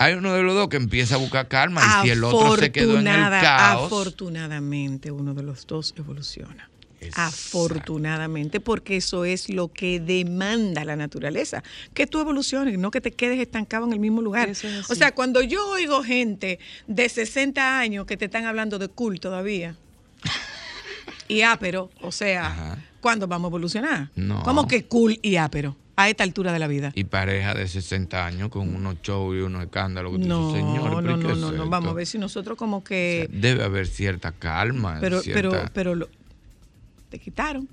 hay 0.00 0.14
uno 0.14 0.32
de 0.32 0.42
los 0.42 0.54
dos 0.54 0.68
que 0.68 0.78
empieza 0.78 1.16
a 1.16 1.18
buscar 1.18 1.46
calma 1.46 1.82
y 1.82 2.06
si 2.06 2.10
el 2.10 2.24
otro 2.24 2.56
se 2.56 2.72
quedó 2.72 2.98
en 2.98 3.06
el 3.06 3.30
caos 3.30 3.84
Afortunadamente, 3.84 5.10
uno 5.10 5.34
de 5.34 5.42
los 5.42 5.66
dos 5.66 5.92
evoluciona. 5.98 6.70
Afortunadamente, 7.14 8.60
porque 8.60 8.96
eso 8.96 9.26
es 9.26 9.50
lo 9.50 9.68
que 9.68 10.00
demanda 10.00 10.86
la 10.86 10.96
naturaleza, 10.96 11.62
que 11.92 12.06
tú 12.06 12.18
evoluciones, 12.18 12.78
no 12.78 12.90
que 12.90 13.02
te 13.02 13.10
quedes 13.10 13.40
estancado 13.40 13.86
en 13.86 13.92
el 13.92 14.00
mismo 14.00 14.22
lugar. 14.22 14.48
Es. 14.48 14.64
O 14.88 14.94
sea, 14.94 15.14
cuando 15.14 15.42
yo 15.42 15.68
oigo 15.68 16.02
gente 16.02 16.58
de 16.86 17.06
60 17.06 17.78
años 17.78 18.06
que 18.06 18.16
te 18.16 18.24
están 18.24 18.46
hablando 18.46 18.78
de 18.78 18.88
cool 18.88 19.20
todavía, 19.20 19.76
y 21.28 21.42
ápero, 21.42 21.90
o 22.00 22.10
sea, 22.10 22.46
Ajá. 22.46 22.78
¿cuándo 23.02 23.28
vamos 23.28 23.48
a 23.48 23.50
evolucionar? 23.50 24.10
No. 24.16 24.42
¿Cómo 24.44 24.66
que 24.66 24.84
cool 24.84 25.18
y 25.20 25.36
ápero? 25.36 25.76
A 25.96 26.08
esta 26.08 26.24
altura 26.24 26.52
de 26.52 26.58
la 26.58 26.66
vida. 26.66 26.92
y 26.94 27.04
pareja 27.04 27.52
de 27.54 27.68
60 27.68 28.24
años 28.24 28.48
con 28.48 28.74
unos 28.74 29.02
shows 29.02 29.36
y 29.36 29.40
unos 29.40 29.62
escándalos 29.64 30.12
que 30.12 30.18
No, 30.18 30.50
señor, 30.52 30.90
no, 30.90 30.96
pero 31.02 31.18
¿y 31.18 31.22
no, 31.22 31.30
es 31.32 31.38
no, 31.38 31.46
no. 31.52 31.56
esto?" 31.64 31.68
Vamos 31.70 31.90
a 31.90 31.94
ver 31.94 32.06
si 32.06 32.18
nosotros 32.18 32.56
como 32.56 32.78
O 32.78 32.80
sea, 32.80 32.88
que... 32.88 33.28
debe 33.30 33.64
haber 33.64 33.86
cierta 33.86 34.32
calma 34.32 34.98
pero, 35.00 35.20
pero, 35.24 35.50
cierta- 35.50 35.70
pero 35.74 35.94
lo- 35.94 36.08
te 37.10 37.18
quitaron, 37.18 37.68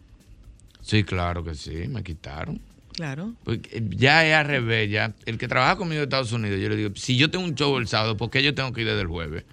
sí 0.82 1.03
claro 1.03 1.43
que 1.43 1.53
sí 1.55 1.88
me 1.88 2.03
quitaron 2.03 2.59
claro. 2.93 3.34
Porque 3.43 3.84
ya 3.91 4.26
es 4.26 4.34
al 4.34 4.47
revés, 4.47 4.89
ya. 4.89 5.13
El 5.28 5.38
que 5.38 5.47
trabaja 5.47 5.76
conmigo 5.76 5.99
de 5.99 6.05
Estados 6.05 6.32
Unidos, 6.32 6.59
yo 6.59 6.68
le 6.68 6.76
digo, 6.76 6.89
si 6.95 7.15
yo 7.15 7.30
tengo 7.30 7.45
un 7.45 7.53
show 7.53 7.78
el 7.78 7.88
sábado, 7.88 8.18
¿por 8.18 8.32
qué 8.32 8.41
yo 8.41 8.55
tengo 8.55 8.74
que 8.74 8.82
ir 8.82 8.88
desde 8.88 9.01
el 9.01 9.07
jueves? 9.07 9.43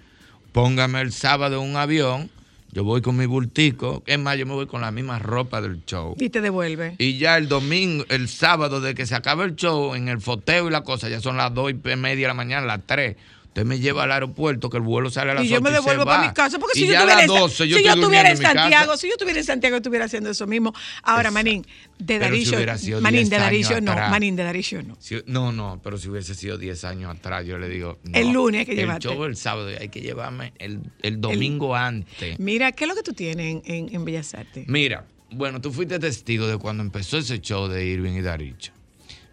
Póngame 0.51 0.99
el 1.01 1.11
sábado 1.11 1.61
un 1.61 1.75
avión, 1.75 2.31
yo 2.71 2.83
voy 2.83 3.01
con 3.01 3.15
mi 3.15 3.25
bultico, 3.25 4.03
es 4.05 4.19
más, 4.19 4.37
yo 4.37 4.45
me 4.45 4.53
voy 4.53 4.67
con 4.67 4.81
la 4.81 4.91
misma 4.91 5.19
ropa 5.19 5.61
del 5.61 5.85
show. 5.85 6.15
Y 6.19 6.29
te 6.29 6.41
devuelve. 6.41 6.95
Y 6.97 7.17
ya 7.17 7.37
el 7.37 7.47
domingo, 7.47 8.03
el 8.09 8.27
sábado, 8.27 8.81
de 8.81 8.95
que 8.95 9.05
se 9.05 9.15
acaba 9.15 9.45
el 9.45 9.55
show, 9.55 9.95
en 9.95 10.09
el 10.09 10.19
foteo 10.19 10.67
y 10.67 10.71
la 10.71 10.81
cosa, 10.81 11.07
ya 11.07 11.21
son 11.21 11.37
las 11.37 11.53
dos 11.53 11.71
y 11.71 11.73
media 11.73 12.23
de 12.23 12.27
la 12.27 12.33
mañana, 12.33 12.65
las 12.65 12.81
tres. 12.85 13.15
Usted 13.55 13.65
me 13.65 13.79
lleva 13.79 14.03
al 14.03 14.11
aeropuerto, 14.11 14.69
que 14.69 14.75
el 14.75 14.83
vuelo 14.83 15.09
sale 15.09 15.31
a 15.31 15.35
las 15.35 15.45
Y 15.45 15.47
yo 15.47 15.61
me 15.61 15.71
devuelvo 15.71 16.03
para 16.03 16.23
va. 16.23 16.27
mi 16.27 16.33
casa, 16.33 16.59
porque 16.59 16.77
si 16.77 16.87
yo 16.87 16.91
ya 16.91 16.99
a 16.99 17.03
estuviera, 17.03 17.15
las 17.15 17.23
en, 17.23 17.29
Sa- 17.29 17.39
12 17.39 17.63
si 17.63 17.69
yo 17.69 17.77
estuviera 17.77 18.29
en. 18.29 18.37
Santiago, 18.37 18.97
si 18.97 19.07
yo 19.07 19.13
estuviera 19.13 19.39
en 19.39 19.45
Santiago, 19.45 19.75
estuviera 19.77 20.05
haciendo 20.05 20.29
eso 20.29 20.45
mismo. 20.45 20.73
Ahora, 21.03 21.29
Exacto. 21.29 21.33
Manín, 21.35 21.65
de 21.97 22.13
si 22.15 22.19
Darillo, 22.19 22.77
sido 22.77 22.99
Manín, 22.99 23.19
10 23.21 23.29
de 23.29 23.37
Darillo 23.37 23.79
no. 23.79 23.95
Manín, 23.95 24.35
de 24.35 24.43
Darillo 24.43 24.83
no. 24.83 24.97
Si- 24.99 25.23
no, 25.27 25.53
no, 25.53 25.79
pero 25.81 25.97
si 25.97 26.09
hubiese 26.09 26.35
sido 26.35 26.57
10 26.57 26.83
años 26.83 27.15
atrás, 27.15 27.45
yo 27.45 27.57
le 27.57 27.69
digo. 27.69 27.97
no, 28.03 28.19
El 28.19 28.33
lunes 28.33 28.59
hay 28.59 28.65
que 28.65 28.71
el 28.73 28.77
llevarte. 28.79 29.07
show 29.07 29.23
el 29.23 29.37
sábado, 29.37 29.69
hay 29.79 29.87
que 29.87 30.01
llevarme 30.01 30.51
el, 30.59 30.81
el 31.01 31.21
domingo 31.21 31.77
antes. 31.77 32.37
Mira, 32.37 32.73
¿qué 32.73 32.83
es 32.83 32.89
lo 32.89 32.95
que 32.95 33.03
tú 33.03 33.13
tienes 33.13 33.55
en, 33.55 33.61
en, 33.73 33.95
en 33.95 34.03
Bellas 34.03 34.33
Artes? 34.33 34.67
Mira, 34.67 35.05
bueno, 35.31 35.61
tú 35.61 35.71
fuiste 35.71 35.97
testigo 35.97 36.45
de 36.45 36.57
cuando 36.57 36.83
empezó 36.83 37.19
ese 37.19 37.39
show 37.39 37.69
de 37.69 37.85
Irving 37.85 38.15
y 38.17 38.21
Daricho. 38.21 38.73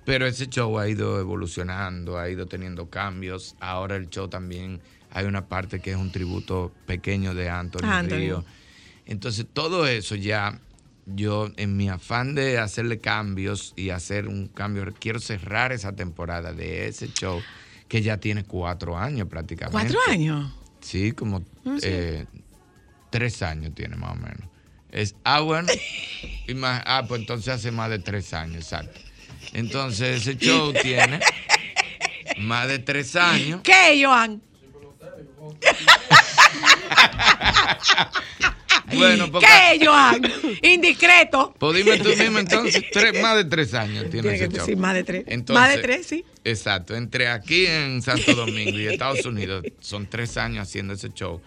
Pero 0.05 0.27
ese 0.27 0.49
show 0.49 0.79
ha 0.79 0.89
ido 0.89 1.21
evolucionando, 1.21 2.19
ha 2.19 2.29
ido 2.29 2.47
teniendo 2.47 2.91
cambios. 2.91 3.55
Ahora 3.61 3.97
el 3.97 4.11
show 4.11 4.29
también 4.29 4.81
hay 5.11 5.27
una 5.27 5.47
parte 5.47 5.81
que 5.81 5.91
es 5.93 5.97
un 5.97 6.11
tributo 6.11 6.73
pequeño 6.87 7.35
de 7.35 7.49
Anthony, 7.49 7.85
Anthony. 7.85 8.17
Río. 8.17 8.45
Entonces, 9.05 9.47
todo 9.53 9.87
eso 9.87 10.15
ya, 10.17 10.61
yo 11.07 11.51
en 11.57 11.77
mi 11.77 11.89
afán 11.89 12.35
de 12.35 12.59
hacerle 12.59 13.01
cambios 13.01 13.75
y 13.77 13.91
hacer 13.91 14.27
un 14.29 14.49
cambio, 14.49 14.85
quiero 14.99 15.21
cerrar 15.21 15.73
esa 15.73 15.93
temporada 15.95 16.53
de 16.53 16.89
ese 16.89 17.09
show 17.13 17.41
que 17.89 18.03
ya 18.03 18.17
tiene 18.19 18.45
cuatro 18.45 18.97
años 18.99 19.29
prácticamente. 19.29 19.95
¿Cuatro 19.95 20.13
años? 20.13 20.53
Sí, 20.81 21.13
como 21.13 21.45
Ah, 21.65 21.77
eh, 21.83 22.27
tres 23.11 23.41
años 23.43 23.73
tiene 23.75 23.97
más 23.97 24.13
o 24.13 24.17
menos. 24.17 24.49
Es, 24.91 25.15
ah, 25.25 25.41
bueno. 25.41 25.69
y 26.49 26.55
más- 26.55 26.83
ah, 26.87 27.05
pues 27.07 27.21
entonces 27.21 27.49
hace 27.55 27.71
más 27.71 27.89
de 27.91 27.99
tres 28.01 28.33
años, 28.35 28.57
exacto. 28.57 28.99
Entonces 29.53 30.23
ese 30.27 30.37
show 30.39 30.73
tiene 30.83 31.21
más 32.39 32.69
de 32.69 32.79
tres 32.79 33.15
años. 33.17 33.61
¿Qué, 33.63 34.03
Joan? 34.05 34.41
Bueno, 38.95 39.31
porque, 39.33 39.47
¿Qué, 39.79 39.87
Joan? 39.87 40.21
Indiscreto. 40.63 41.55
pues 41.59 41.77
dime 41.77 41.99
tú 41.99 42.11
mismo 42.11 42.39
entonces, 42.39 42.85
tres, 42.93 43.21
más 43.23 43.37
de 43.37 43.45
tres 43.47 43.73
años 43.75 44.11
tiene, 44.11 44.29
Tiene 44.29 44.37
ese 44.37 44.49
que 44.49 44.57
show. 44.57 44.67
decir 44.67 44.77
más 44.77 44.95
de 44.95 45.05
tres. 45.05 45.25
Entonces, 45.29 45.61
más 45.63 45.75
de 45.75 45.83
tres, 45.83 46.07
sí. 46.07 46.25
Exacto, 46.45 46.95
entre 46.95 47.29
aquí 47.29 47.65
en 47.67 48.03
Santo 48.03 48.35
Domingo 48.35 48.79
y 48.79 48.87
Estados 48.89 49.25
Unidos 49.25 49.65
son 49.81 50.07
tres 50.07 50.37
años 50.37 50.69
haciendo 50.69 50.93
ese 50.93 51.09
show. 51.11 51.41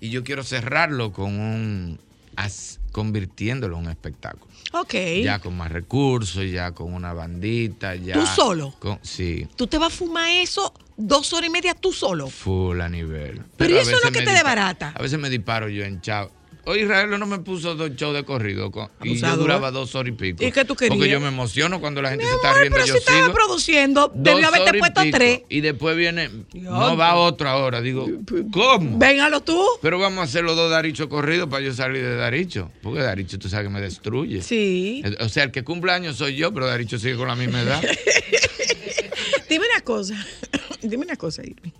Y 0.00 0.08
yo 0.10 0.24
quiero 0.24 0.42
cerrarlo 0.42 1.12
con 1.12 1.38
un, 1.38 2.00
as- 2.36 2.80
convirtiéndolo 2.96 3.76
en 3.76 3.84
un 3.84 3.90
espectáculo. 3.90 4.46
Ok. 4.72 4.94
Ya 5.22 5.38
con 5.38 5.54
más 5.54 5.70
recursos, 5.70 6.50
ya 6.50 6.72
con 6.72 6.94
una 6.94 7.12
bandita, 7.12 7.94
ya. 7.94 8.14
¿Tú 8.14 8.24
solo? 8.26 8.74
con- 8.78 8.98
sí, 9.02 9.46
Tú 9.54 9.66
te 9.66 9.76
vas 9.76 9.92
a 9.92 9.96
fumar 9.96 10.30
eso 10.30 10.72
dos 10.96 11.30
horas 11.34 11.48
y 11.48 11.52
media 11.52 11.74
tú 11.74 11.92
solo. 11.92 12.28
full 12.30 12.80
a 12.80 12.88
nivel. 12.88 13.42
Pero 13.58 13.74
¿y 13.74 13.78
a 13.78 13.82
eso 13.82 13.90
veces 13.90 14.04
no 14.06 14.12
que 14.12 14.24
te 14.24 14.30
desbarata? 14.32 14.92
A 14.96 15.02
veces 15.02 15.18
me 15.18 15.28
disparo 15.28 15.68
yo 15.68 15.84
en 15.84 16.00
chao. 16.00 16.30
Hoy 16.68 16.80
Israel 16.82 17.08
no 17.18 17.26
me 17.26 17.38
puso 17.38 17.76
dos 17.76 17.92
shows 17.94 18.12
de 18.12 18.24
corrido 18.24 18.72
con- 18.72 18.90
y 19.04 19.14
yo 19.16 19.36
duraba 19.36 19.70
dos 19.70 19.94
horas 19.94 20.12
y 20.12 20.16
pico. 20.16 20.44
¿Y 20.44 20.50
qué 20.50 20.64
tú 20.64 20.74
querías? 20.74 20.96
Porque 20.96 21.08
yo 21.08 21.20
me 21.20 21.28
emociono 21.28 21.80
cuando 21.80 22.02
la 22.02 22.10
gente 22.10 22.24
Mi 22.24 22.28
se 22.30 22.34
está 22.36 22.48
amor, 22.50 22.60
riendo. 22.60 22.74
pero 22.74 22.86
yo 22.86 22.92
si 22.94 22.98
estaba 22.98 23.20
sigo. 23.20 23.32
produciendo, 23.32 24.08
Dos 24.08 24.34
debió 24.34 24.48
haberte 24.48 24.78
puesto 24.78 25.02
pico. 25.02 25.16
tres. 25.16 25.40
Y 25.48 25.60
después 25.60 25.96
viene, 25.96 26.28
no 26.54 26.96
va 26.96 27.14
otro 27.14 27.48
ahora. 27.48 27.80
Digo, 27.80 28.08
¿cómo? 28.52 28.98
Véngalo 28.98 29.42
tú. 29.42 29.64
Pero 29.80 30.00
vamos 30.00 30.18
a 30.18 30.22
hacer 30.24 30.42
los 30.42 30.56
dos 30.56 30.68
Daricho 30.70 31.08
corridos 31.08 31.48
para 31.48 31.62
yo 31.64 31.72
salir 31.72 32.02
de 32.02 32.16
Daricho. 32.16 32.72
Porque 32.82 33.00
Daricho 33.00 33.38
tú 33.38 33.48
sabes 33.48 33.66
que 33.66 33.72
me 33.72 33.80
destruye. 33.80 34.42
Sí. 34.42 35.04
O 35.20 35.28
sea, 35.28 35.44
el 35.44 35.52
que 35.52 35.62
cumple 35.62 35.92
años 35.92 36.16
soy 36.16 36.34
yo, 36.34 36.52
pero 36.52 36.66
Daricho 36.66 36.98
sigue 36.98 37.14
con 37.14 37.28
la 37.28 37.36
misma 37.36 37.62
edad. 37.62 37.80
Dime 39.48 39.64
una 39.72 39.80
cosa. 39.82 40.14
Dime 40.82 41.04
una 41.04 41.14
cosa, 41.16 41.42
Irving. 41.42 41.70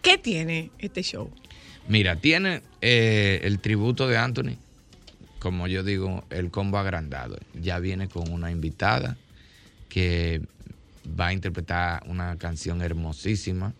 ¿Qué 0.00 0.16
tiene 0.18 0.70
este 0.78 1.02
show? 1.02 1.28
Mira, 1.88 2.16
tiene 2.16 2.62
eh, 2.80 3.40
el 3.44 3.60
tributo 3.60 4.08
de 4.08 4.16
Anthony, 4.16 4.56
como 5.38 5.68
yo 5.68 5.82
digo, 5.84 6.24
el 6.30 6.50
combo 6.50 6.78
agrandado. 6.78 7.36
Ya 7.54 7.78
viene 7.78 8.08
con 8.08 8.30
una 8.32 8.50
invitada 8.50 9.16
que 9.88 10.42
va 11.18 11.28
a 11.28 11.32
interpretar 11.32 12.02
una 12.06 12.36
canción 12.36 12.82
hermosísima. 12.82 13.72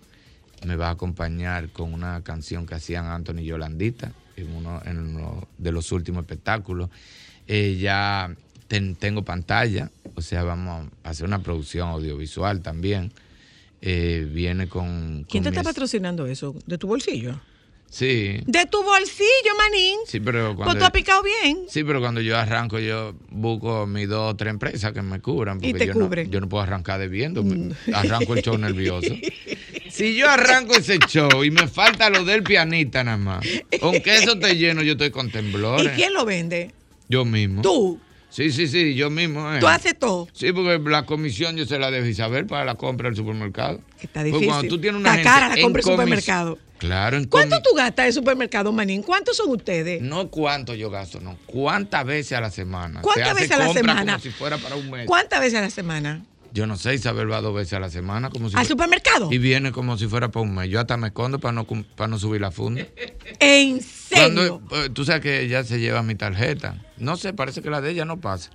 Me 0.65 0.77
va 0.77 0.89
a 0.89 0.93
acompañar 0.93 1.69
con 1.71 1.93
una 1.93 2.23
canción 2.23 2.65
que 2.67 2.75
hacían 2.77 3.07
Anthony 3.07 3.41
y 3.41 3.47
Yolandita 3.47 4.13
en 4.37 4.55
uno 4.55 4.81
en 4.85 4.99
uno 4.99 5.49
de 5.59 5.73
los 5.73 5.91
últimos 5.93 6.23
espectáculos. 6.23 6.89
Eh, 7.49 7.77
ya 7.81 8.35
ten- 8.69 8.95
tengo 8.95 9.23
pantalla, 9.25 9.91
o 10.15 10.23
sea, 10.23 10.45
vamos 10.45 10.89
a 11.03 11.11
hacer 11.11 11.27
una 11.27 11.41
producción 11.43 11.89
audiovisual 11.89 12.63
también. 12.63 13.13
Eh, 13.83 14.27
viene 14.33 14.69
con... 14.69 15.27
¿Quién 15.29 15.43
te 15.43 15.51
está 15.51 15.63
patrocinando 15.63 16.27
eso? 16.27 16.55
¿De 16.67 16.79
tu 16.79 16.87
bolsillo? 16.87 17.41
Sí. 17.89 18.41
De 18.47 18.67
tu 18.67 18.83
bolsillo, 18.83 19.55
manín. 19.57 19.99
Sí, 20.07 20.21
pero 20.21 20.55
Pues 20.55 20.57
cuando, 20.67 20.79
tú 20.79 20.85
has 20.85 20.91
picado 20.91 21.23
bien. 21.23 21.61
sí, 21.69 21.83
pero 21.85 22.01
cuando 22.01 22.21
yo 22.21 22.37
arranco, 22.37 22.79
yo 22.79 23.15
busco 23.31 23.87
mis 23.87 24.09
dos 24.09 24.33
o 24.33 24.37
tres 24.37 24.51
empresas 24.51 24.93
que 24.93 25.03
me 25.03 25.21
cubran. 25.21 25.59
Y 25.63 25.71
Porque 25.73 25.79
te 25.79 25.87
yo 25.87 25.93
cubren. 25.95 26.27
No, 26.27 26.33
yo 26.33 26.41
no 26.41 26.49
puedo 26.49 26.63
arrancar 26.63 26.99
debiendo. 27.01 27.43
me- 27.43 27.75
Arranco 27.95 28.35
el 28.35 28.43
show 28.43 28.59
nervioso. 28.59 29.15
Si 29.89 30.15
yo 30.15 30.29
arranco 30.29 30.75
ese 30.77 30.99
show 31.09 31.43
y 31.43 31.51
me 31.51 31.69
falta 31.69 32.11
lo 32.11 32.23
del 32.23 32.43
pianista 32.43 33.03
nada 33.03 33.17
más, 33.17 33.47
aunque 33.81 34.17
eso 34.19 34.33
esté 34.35 34.55
lleno, 34.57 34.83
yo 34.83 34.93
estoy 34.93 35.11
con 35.11 35.29
¿Y 35.29 35.31
temblores. 35.31 35.93
quién 35.95 36.13
lo 36.13 36.27
vende? 36.27 36.73
Yo 37.09 37.25
mismo. 37.25 37.63
Tú. 37.63 37.99
Sí, 38.29 38.51
sí, 38.53 38.69
sí, 38.69 38.95
yo 38.95 39.09
mismo. 39.09 39.51
eh. 39.55 39.61
Tú 39.61 39.67
haces 39.69 39.99
todo. 39.99 40.29
Sí, 40.33 40.53
porque 40.53 40.79
la 40.91 41.07
comisión 41.07 41.57
yo 41.57 41.65
se 41.65 41.79
la 41.79 41.91
dejo 41.91 42.07
Isabel 42.07 42.47
para 42.47 42.65
la 42.65 42.75
compra 42.75 43.09
del 43.09 43.17
supermercado. 43.17 43.81
Está 44.01 44.21
Porque 44.21 44.25
difícil. 44.25 44.49
cuando 44.49 44.69
tú 44.69 44.81
tienes 44.81 45.01
una 45.01 45.17
Está 45.17 45.23
cara 45.33 45.57
la 45.57 45.63
compra 45.63 45.81
de 45.81 45.87
comis- 45.89 45.93
supermercado. 45.93 46.59
Claro, 46.79 47.17
en 47.17 47.25
¿Cuánto 47.25 47.63
tú 47.63 47.75
gastas 47.75 48.05
de 48.07 48.13
supermercado, 48.13 48.71
manín? 48.71 49.03
¿Cuántos 49.03 49.39
son 49.39 49.49
ustedes? 49.49 50.03
No 50.03 50.29
cuánto 50.29 50.75
yo 50.75 50.91
gasto, 50.91 51.21
no. 51.21 51.39
¿Cuántas 51.47 52.05
veces 52.05 52.33
a 52.37 52.41
la 52.43 52.51
semana? 52.51 53.01
¿Cuántas 53.01 53.35
veces 53.35 53.53
a 53.53 53.59
la 53.59 53.73
semana? 53.73 54.13
Como 54.13 54.23
si 54.23 54.31
fuera 54.31 54.59
para 54.59 54.77
un 54.77 54.91
mes. 54.91 55.07
¿Cuántas 55.07 55.41
veces 55.41 55.59
a 55.59 55.63
la 55.63 55.71
semana? 55.71 56.23
Yo 56.57 56.67
no 56.67 56.79
sé, 56.79 56.95
Isabel 56.95 57.31
va 57.31 57.43
dos 57.43 57.55
veces 57.55 57.75
a 57.75 57.81
la 57.81 57.91
semana. 57.91 58.31
Como 58.31 58.49
si 58.49 58.57
¿Al 58.57 58.65
fuera- 58.65 58.69
supermercado? 58.69 59.29
Y 59.31 59.37
viene 59.37 59.73
como 59.73 59.99
si 59.99 60.07
fuera 60.07 60.31
para 60.31 60.43
un 60.43 60.55
mes. 60.55 60.71
Yo 60.71 60.81
hasta 60.81 60.97
me 60.97 61.09
escondo 61.09 61.39
para 61.39 61.53
no, 61.53 61.67
para 61.67 62.09
no 62.09 62.19
subir 62.19 62.41
la 62.41 62.51
funda. 62.51 62.87
¿En 63.41 63.83
serio? 63.83 64.63
Cuando, 64.63 64.63
eh, 64.85 64.89
tú 64.89 65.05
sabes 65.05 65.21
que 65.21 65.43
ella 65.43 65.65
se 65.65 65.79
lleva 65.79 66.03
mi 66.03 66.15
tarjeta. 66.15 66.83
No 66.97 67.19
sé, 67.19 67.35
parece 67.35 67.61
que 67.61 67.69
la 67.69 67.83
de 67.83 67.91
ella 67.91 68.07
no 68.07 68.23
pasa. 68.23 68.53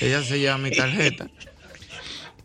Ella 0.00 0.22
se 0.22 0.38
lleva 0.38 0.56
mi 0.56 0.70
tarjeta. 0.70 1.28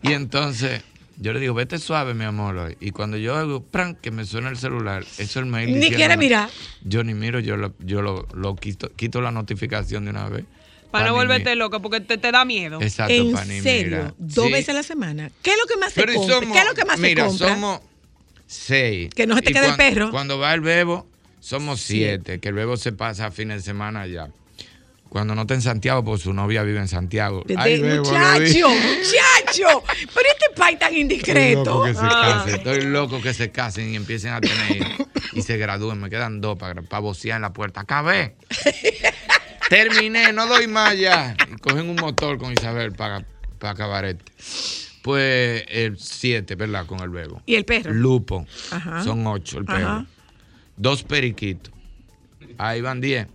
Y 0.04 0.12
entonces 0.12 0.82
yo 1.18 1.32
le 1.32 1.40
digo, 1.40 1.54
vete 1.54 1.80
suave, 1.80 2.14
mi 2.14 2.26
amor, 2.26 2.58
hoy. 2.58 2.76
Y 2.82 2.92
cuando 2.92 3.16
yo 3.16 3.34
hago, 3.38 3.64
pran, 3.64 3.96
que 3.96 4.12
me 4.12 4.26
suena 4.26 4.50
el 4.50 4.58
celular, 4.58 5.04
eso 5.04 5.22
es 5.24 5.36
el 5.38 5.46
mail. 5.46 5.80
Ni 5.80 5.90
quiere 5.90 6.18
mirar. 6.18 6.50
Yo 6.84 7.06
ni 7.06 7.14
miro, 7.14 7.40
yo 7.40 7.56
lo, 7.56 7.74
yo 7.80 8.02
lo, 8.02 8.28
lo 8.34 8.58
quito, 8.58 8.92
quito 8.94 9.22
la 9.22 9.32
notificación 9.32 10.04
de 10.04 10.12
una 10.12 10.28
vez. 10.28 10.44
Para 10.92 11.08
no 11.08 11.14
volverte 11.16 11.56
loca, 11.56 11.80
porque 11.80 12.00
te, 12.02 12.18
te 12.18 12.32
da 12.32 12.46
miedo. 12.46 12.82
Exacto, 12.82 13.14
¿En 13.14 13.34
pa' 13.34 13.46
ni 13.46 13.60
serio? 13.62 13.98
mirar. 13.98 14.14
¿Dos 14.18 14.46
Sí. 14.48 14.52
veces 14.52 14.70
a 14.70 14.74
la 14.74 14.84
semana? 14.84 15.30
¿Qué 15.42 15.52
es 15.52 15.58
lo 15.58 15.66
que 15.68 15.78
más 15.78 15.92
se 15.94 16.00
Pero 16.02 16.14
y 16.14 16.16
compra? 16.16 16.36
somos- 16.36 16.54
¿Qué 16.54 16.60
es 16.60 16.66
lo 16.66 16.74
que 16.74 16.86
más 16.86 17.00
mira, 17.00 17.24
se 17.24 17.30
compra? 17.30 17.48
somos 17.50 17.82
seis. 18.48 19.10
Que 19.14 19.28
no 19.28 19.36
se 19.36 19.42
te 19.42 19.52
Y 19.52 19.54
quede 19.54 19.68
el 19.68 19.76
perro. 19.76 20.12
Cuando 20.12 20.40
va 20.40 20.54
el 20.54 20.62
bebo, 20.62 21.06
somos 21.40 21.82
siete. 21.82 22.40
Que 22.40 22.50
el 22.50 22.56
bebo 22.56 22.78
se 22.78 22.92
pasa 22.94 23.26
a 23.28 23.32
fin 23.32 23.50
de 23.50 23.60
semana 23.62 24.02
allá. 24.02 24.30
Cuando 25.10 25.36
no 25.36 25.42
está 25.44 25.54
en 25.54 25.62
Santiago, 25.62 26.04
pues 26.04 26.22
su 26.22 26.34
novia 26.34 26.64
vive 26.64 26.80
en 26.80 26.88
Santiago. 26.90 27.44
De- 27.46 27.56
Ay, 27.58 27.78
de- 27.78 27.82
Bebo, 27.82 28.04
lo 28.06 28.12
muchacho, 28.12 28.70
muchacho. 28.70 29.84
Pero 30.14 30.30
este 30.32 30.50
país 30.56 30.78
tan 30.80 30.90
Estoy 30.90 31.02
indiscreto. 31.02 31.64
loco 31.64 31.84
que 31.86 31.94
se 31.94 32.00
Ah. 32.04 32.42
casen. 32.44 32.56
Estoy 32.56 32.82
loco 32.84 33.22
que 33.22 33.34
se 33.34 33.50
casen 33.52 33.90
y 33.92 33.96
empiecen 33.96 34.34
a 34.34 34.42
tener 34.42 34.76
hijos. 34.78 35.08
y 35.34 35.42
se 35.44 35.56
gradúen. 35.58 36.00
Me 36.00 36.10
quedan 36.10 36.42
dos 36.42 36.58
para, 36.58 36.82
para 36.82 37.00
vocear 37.00 37.38
en 37.38 37.42
la 37.44 37.54
puerta. 37.54 37.82
Acabé. 37.82 38.36
Terminé, 39.70 40.32
no 40.34 40.48
doy 40.48 40.68
más 40.68 40.98
ya. 40.98 41.36
Y 41.52 41.56
cogen 41.58 41.90
un 41.90 41.96
motor 41.98 42.38
con 42.38 42.54
Isabel 42.54 42.94
para, 42.94 43.26
para 43.60 43.72
acabar 43.74 44.06
este. 44.06 44.32
Pues 45.02 45.64
el 45.70 45.98
siete, 46.00 46.56
¿verdad? 46.56 46.86
Con 46.86 47.00
el 47.02 47.10
bebo. 47.10 47.42
¿Y 47.46 47.56
el 47.56 47.66
perro? 47.66 47.94
Lupo. 47.94 48.46
Ajá. 48.72 49.04
Son 49.04 49.26
ocho 49.28 49.60
el 49.60 49.66
Ajá. 49.68 49.78
perro. 49.78 50.06
Dos 50.76 51.04
periquitos. 51.04 51.74
Ahí 52.58 52.82
van 52.82 53.02
diez. 53.02 53.28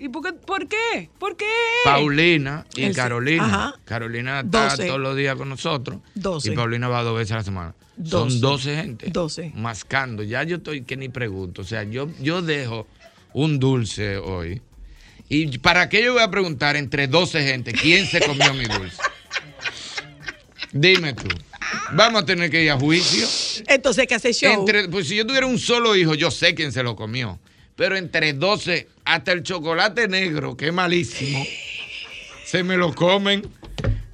¿Y 0.00 0.08
por 0.08 0.22
qué? 0.22 0.32
¿Por 0.32 0.68
qué? 0.68 1.10
¿Por 1.18 1.36
qué? 1.36 1.46
Paulina 1.84 2.64
y 2.76 2.84
El- 2.84 2.94
Carolina. 2.94 3.44
ajá. 3.44 3.74
Carolina 3.84 4.40
está 4.40 4.76
todos 4.76 5.00
los 5.00 5.16
días 5.16 5.34
con 5.36 5.48
nosotros. 5.48 6.00
Doce. 6.14 6.52
Y 6.52 6.56
Paulina 6.56 6.88
va 6.88 7.02
dos 7.02 7.16
veces 7.16 7.32
a 7.32 7.36
la 7.36 7.44
semana. 7.44 7.74
Doce. 7.96 8.30
Son 8.30 8.40
12 8.40 8.76
gente. 8.76 9.10
Doce. 9.10 9.52
Mascando. 9.56 10.22
Ya 10.22 10.44
yo 10.44 10.56
estoy 10.58 10.82
que 10.82 10.96
ni 10.96 11.08
pregunto. 11.08 11.62
O 11.62 11.64
sea, 11.64 11.82
yo, 11.82 12.08
yo 12.20 12.42
dejo 12.42 12.86
un 13.32 13.58
dulce 13.58 14.18
hoy. 14.18 14.62
¿Y 15.28 15.58
para 15.58 15.88
qué 15.88 16.02
yo 16.02 16.14
voy 16.14 16.22
a 16.22 16.30
preguntar 16.30 16.76
entre 16.76 17.06
12 17.06 17.42
gente 17.42 17.72
quién 17.72 18.06
se 18.06 18.20
comió 18.20 18.54
mi 18.54 18.64
dulce? 18.64 18.96
Dime 20.72 21.12
tú. 21.14 21.28
Vamos 21.92 22.22
a 22.22 22.26
tener 22.26 22.50
que 22.50 22.64
ir 22.64 22.70
a 22.70 22.78
juicio. 22.78 23.26
Entonces, 23.68 24.06
¿qué 24.06 24.14
hace 24.14 24.32
show? 24.32 24.52
Entre, 24.60 24.88
pues 24.88 25.08
si 25.08 25.16
yo 25.16 25.26
tuviera 25.26 25.46
un 25.46 25.58
solo 25.58 25.94
hijo, 25.96 26.14
yo 26.14 26.30
sé 26.30 26.54
quién 26.54 26.72
se 26.72 26.82
lo 26.82 26.96
comió. 26.96 27.38
Pero 27.76 27.96
entre 27.96 28.32
12, 28.32 28.88
hasta 29.04 29.32
el 29.32 29.42
chocolate 29.42 30.08
negro, 30.08 30.56
que 30.56 30.68
es 30.68 30.72
malísimo, 30.72 31.44
se 32.44 32.62
me 32.62 32.76
lo 32.76 32.94
comen. 32.94 33.42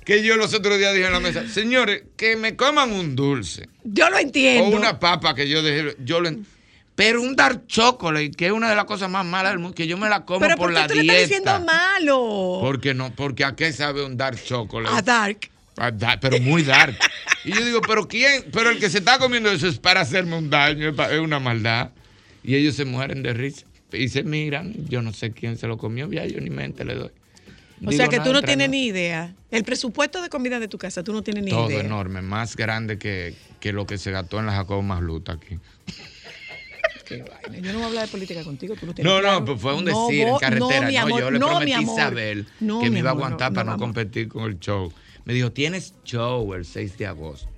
Que 0.04 0.22
yo 0.22 0.36
los 0.36 0.52
otros 0.52 0.76
días 0.78 0.92
dije 0.92 1.06
en 1.06 1.12
la 1.14 1.20
mesa, 1.20 1.48
señores, 1.48 2.02
que 2.16 2.36
me 2.36 2.56
coman 2.56 2.92
un 2.92 3.16
dulce. 3.16 3.68
Yo 3.84 4.10
lo 4.10 4.16
O 4.16 4.20
entiendo. 4.20 4.76
una 4.76 5.00
papa 5.00 5.34
que 5.34 5.48
yo 5.48 5.62
dejé, 5.62 5.96
yo 6.04 6.20
lo 6.20 6.28
Pero 6.96 7.22
un 7.22 7.34
dark 7.34 7.66
chocolate, 7.66 8.30
que 8.30 8.46
es 8.46 8.52
una 8.52 8.70
de 8.70 8.76
las 8.76 8.84
cosas 8.84 9.10
más 9.10 9.26
malas 9.26 9.52
del 9.52 9.58
mundo, 9.58 9.74
que 9.74 9.86
yo 9.88 9.98
me 9.98 10.08
la 10.08 10.24
como 10.24 10.40
Pero 10.40 10.56
por 10.56 10.66
¿por 10.72 10.74
qué 10.74 10.80
la 10.80 10.86
tú 10.86 10.94
le 10.94 11.00
estás 11.02 11.16
diciendo 11.28 11.50
dieta. 11.58 11.64
malo? 11.72 12.58
Porque 12.60 12.94
no, 12.94 13.12
porque 13.14 13.44
a 13.44 13.56
qué 13.56 13.72
sabe 13.72 14.04
un 14.04 14.16
dark 14.16 14.42
chocolate. 14.44 14.96
A 14.96 15.02
Dark. 15.02 15.38
Ah, 15.76 15.90
da- 15.90 16.20
Pero 16.20 16.38
muy 16.40 16.62
dark. 16.62 16.96
Y 17.44 17.52
yo 17.52 17.64
digo, 17.64 17.80
pero 17.80 18.06
quién, 18.06 18.44
pero 18.52 18.70
el 18.70 18.78
que 18.78 18.88
se 18.90 18.98
está 18.98 19.18
comiendo 19.18 19.50
eso 19.50 19.66
es 19.66 19.78
para 19.80 20.02
hacerme 20.02 20.38
un 20.38 20.48
daño, 20.50 20.90
es 21.10 21.18
una 21.18 21.40
maldad. 21.40 21.90
Y 22.44 22.54
ellos 22.54 22.76
se 22.76 22.84
mueren 22.84 23.24
de 23.24 23.32
risa. 23.34 23.66
Y 23.92 24.08
se 24.08 24.22
miran, 24.22 24.72
yo 24.88 25.02
no 25.02 25.12
sé 25.12 25.32
quién 25.32 25.56
se 25.58 25.66
lo 25.66 25.76
comió, 25.76 26.10
ya 26.12 26.24
yo 26.26 26.40
ni 26.40 26.50
mente 26.50 26.84
le 26.84 26.94
doy. 26.94 27.10
O 27.84 27.90
Digo 27.90 27.92
sea 27.92 28.08
que 28.08 28.20
tú 28.20 28.32
no 28.32 28.40
tienes 28.42 28.70
ni 28.70 28.86
idea. 28.86 29.34
El 29.50 29.64
presupuesto 29.64 30.22
de 30.22 30.28
comida 30.28 30.60
de 30.60 30.68
tu 30.68 30.78
casa, 30.78 31.02
tú 31.02 31.12
no 31.12 31.22
tienes 31.22 31.42
ni 31.42 31.50
Todo 31.50 31.68
idea. 31.70 31.80
enorme, 31.80 32.22
más 32.22 32.54
grande 32.56 32.98
que, 32.98 33.34
que 33.58 33.72
lo 33.72 33.84
que 33.84 33.98
se 33.98 34.12
gastó 34.12 34.38
en 34.38 34.46
la 34.46 34.52
Jacobo 34.52 34.82
Masluta 34.82 35.32
aquí. 35.32 35.58
Qué 37.04 37.22
vaina. 37.22 37.58
Yo 37.58 37.72
no 37.72 37.78
voy 37.78 37.84
a 37.84 37.86
hablar 37.88 38.06
de 38.06 38.10
política 38.10 38.42
contigo, 38.44 38.74
tú 38.76 38.86
lo 38.86 38.94
tienes 38.94 39.12
No, 39.12 39.20
claro. 39.20 39.40
no, 39.40 39.44
pues 39.46 39.60
fue 39.60 39.74
un 39.74 39.84
No, 39.84 40.06
decir 40.06 40.26
en 40.28 40.36
carretera. 40.38 40.86
mi 40.88 40.94
No, 40.96 41.18
yo 41.18 41.30
le 41.30 41.38
no, 41.38 41.46
prometí 41.48 41.72
a. 41.72 41.80
Isabel 41.82 42.46
que 42.58 42.90
me 42.90 42.98
iba 43.00 43.10
a 43.10 43.12
aguantar 43.12 43.50
no, 43.52 43.54
para 43.56 43.72
no 43.72 43.78
competir 43.78 44.28
con 44.28 44.44
el 44.44 44.58
show. 44.58 44.92
Me 45.24 45.32
dijo, 45.34 45.52
tienes 45.52 45.94
show 46.04 46.52
el 46.54 46.64
6 46.64 46.98
de 46.98 47.06
agosto. 47.06 47.48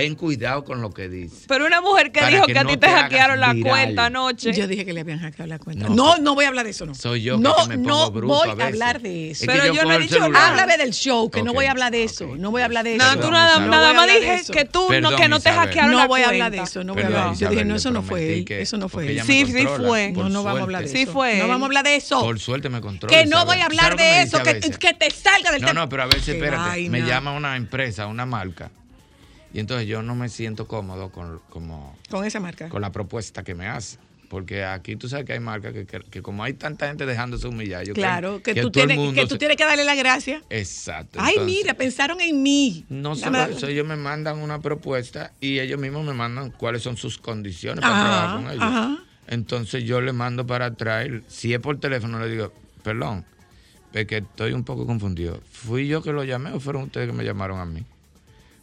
Ten 0.00 0.14
cuidado 0.14 0.64
con 0.64 0.80
lo 0.80 0.90
que 0.90 1.08
dices. 1.08 1.44
Pero 1.46 1.66
una 1.66 1.80
mujer 1.80 2.10
que 2.12 2.24
dijo 2.26 2.46
que 2.46 2.52
que, 2.54 2.58
a 2.58 2.64
no 2.64 2.70
ti 2.70 2.76
te 2.78 2.88
hackearon 2.88 3.40
la 3.40 3.52
viral. 3.52 3.70
cuenta 3.70 4.06
anoche. 4.06 4.52
Yo 4.52 4.66
dije 4.66 4.84
que 4.84 4.92
le 4.92 5.00
habían 5.00 5.18
hackeado 5.20 5.48
la 5.48 5.58
cuenta. 5.58 5.88
No, 5.88 5.94
No, 5.94 6.16
no, 6.18 6.34
voy 6.34 6.44
a 6.44 6.48
hablar 6.48 6.64
de 6.64 6.70
eso, 6.70 6.86
no. 6.86 6.94
Soy 6.94 7.22
yo 7.22 7.36
que 7.36 7.42
no, 7.42 7.66
me 7.66 7.76
pongo 7.76 7.88
no 7.88 8.10
bruto 8.10 8.34
voy 8.34 8.48
a 8.50 8.54
veces. 8.54 8.72
hablar 8.72 9.00
de 9.00 9.30
eso. 9.30 9.44
Es 9.44 9.48
que 9.50 9.54
Pero 9.60 9.66
yo 9.74 9.82
no 9.82 9.88
cojo 9.88 9.92
he 9.92 9.98
dicho 10.02 10.14
celular. 10.14 10.30
nada. 10.32 10.48
Háblame 10.50 10.76
del 10.78 10.92
show, 10.92 11.30
que 11.30 11.42
no 11.42 11.52
voy 11.52 11.66
a 11.66 11.70
hablar 11.72 11.92
de 11.92 12.04
eso. 12.04 12.26
No 12.36 12.50
voy 12.50 12.62
a 12.62 12.64
hablar 12.64 12.84
de 12.84 12.96
no, 12.96 13.04
eso. 13.04 13.20
tú 13.20 13.30
nada, 13.30 13.58
nada 13.58 13.66
No 13.66 13.70
voy 13.78 13.90
a 13.90 13.92
más 13.94 14.06
de 14.06 14.20
dije 14.20 14.34
eso. 14.34 14.52
que 14.52 14.64
tú, 14.64 14.86
no, 15.00 15.16
que 15.16 15.28
no 15.28 15.40
te 15.40 15.50
hackearon 15.52 15.90
No 15.92 15.98
la 15.98 16.06
voy 16.06 16.22
a 16.22 16.28
hablar 16.28 16.50
de 16.50 16.58
eso, 16.58 16.82
no 16.84 16.94
voy 16.94 17.02
a 17.02 17.06
hablar. 17.06 17.34
Yo 17.36 17.48
dije, 17.50 17.64
no, 17.64 17.76
eso 17.76 17.90
no 17.90 18.02
fue 18.02 18.34
él. 18.38 18.44
que- 18.44 18.60
Eso 18.62 18.76
no 18.78 18.88
fue 18.88 19.06
él. 19.10 19.22
Sí, 19.22 19.44
sí 19.46 19.66
fue. 19.76 20.12
No, 20.12 20.28
no 20.28 20.42
vamos 20.42 20.60
a 20.60 20.64
hablar 20.64 20.82
de 20.82 20.88
suerte. 20.88 20.96
Sí 20.96 21.02
eso. 21.02 21.12
fue 21.12 21.38
No 21.38 21.48
vamos 21.48 21.62
a 21.62 21.66
hablar 21.66 21.84
de 21.84 21.96
eso. 21.96 22.20
Por 22.20 22.38
suerte 22.40 22.68
me 22.68 22.80
controla. 22.80 23.14
Que 23.16 23.26
no 23.26 23.44
voy 23.44 23.58
a 23.60 23.66
hablar 23.66 23.90
¿Sabes 23.96 24.32
lo 24.32 24.38
que 24.42 24.54
de 24.54 24.62
eso, 24.62 24.70
que, 24.70 24.78
que 24.78 24.94
te 24.94 25.10
salga 25.10 25.52
del 25.52 25.60
No, 25.62 25.68
tema. 25.68 25.80
no, 25.82 25.88
pero 25.88 26.02
a 26.04 26.06
veces, 26.06 26.28
espérate, 26.28 26.88
me 26.88 27.02
llama 27.02 27.32
una 27.32 27.56
empresa, 27.56 28.06
una 28.06 28.26
marca, 28.26 28.70
y 29.52 29.60
entonces 29.60 29.86
yo 29.88 30.02
no 30.02 30.14
me 30.14 30.28
siento 30.28 30.66
cómodo 30.66 31.10
con, 31.10 31.40
como, 31.50 31.96
Con 32.08 32.24
esa 32.24 32.40
marca. 32.40 32.68
con 32.68 32.80
la 32.82 32.90
propuesta 32.92 33.42
que 33.42 33.54
me 33.54 33.66
hace. 33.66 33.98
Porque 34.28 34.62
aquí 34.64 34.94
tú 34.94 35.08
sabes 35.08 35.26
que 35.26 35.32
hay 35.32 35.40
marcas 35.40 35.72
que, 35.72 35.86
que- 35.86 36.02
que 36.08 36.22
como 36.22 36.44
hay 36.44 36.52
tanta 36.52 36.86
gente 36.86 37.04
dejándose 37.04 37.48
humillar, 37.48 37.84
yo 37.84 37.94
creo 37.94 38.04
Claro, 38.04 38.42
que, 38.44 38.54
tú 38.54 38.70
tienes, 38.70 38.96
que 39.12 39.22
tú 39.26 39.34
se- 39.34 39.38
tienes 39.38 39.56
que 39.56 39.64
darle 39.64 39.82
la 39.84 39.96
gracia. 39.96 40.40
Exacto. 40.50 41.18
Ay, 41.20 41.34
entonces, 41.36 41.56
mira, 41.58 41.74
pensaron 41.74 42.20
en 42.20 42.40
mí. 42.40 42.84
No 42.88 43.08
La 43.10 43.16
solo 43.16 43.32
verdad- 43.32 43.50
eso, 43.56 43.66
ellos 43.66 43.84
me 43.84 43.96
mandan 43.96 44.38
una 44.38 44.60
propuesta 44.60 45.32
y 45.40 45.58
ellos 45.58 45.80
mismos 45.80 46.04
me 46.06 46.12
mandan 46.12 46.52
cuáles 46.52 46.80
son 46.82 46.96
sus 46.96 47.18
condiciones 47.18 47.80
para 47.80 47.92
Ajá, 47.96 48.06
trabajar 48.06 48.36
con 48.36 48.50
ellos. 48.52 48.62
ajá. 48.62 48.98
Entonces 49.26 49.82
yo 49.82 50.00
le 50.00 50.12
mando 50.12 50.46
para 50.46 50.66
atrás, 50.66 51.08
si 51.26 51.52
es 51.52 51.58
por 51.58 51.80
teléfono 51.80 52.20
le 52.20 52.28
digo, 52.28 52.52
perdón, 52.84 53.24
es 53.92 54.06
que 54.06 54.18
estoy 54.18 54.52
un 54.52 54.62
poco 54.62 54.86
confundido. 54.86 55.40
¿Fui 55.50 55.88
yo 55.88 56.02
que 56.02 56.12
lo 56.12 56.22
llamé 56.22 56.52
o 56.52 56.60
fueron 56.60 56.84
ustedes 56.84 57.08
que 57.08 57.12
me 57.12 57.24
llamaron 57.24 57.58
a 57.58 57.64
mí? 57.64 57.84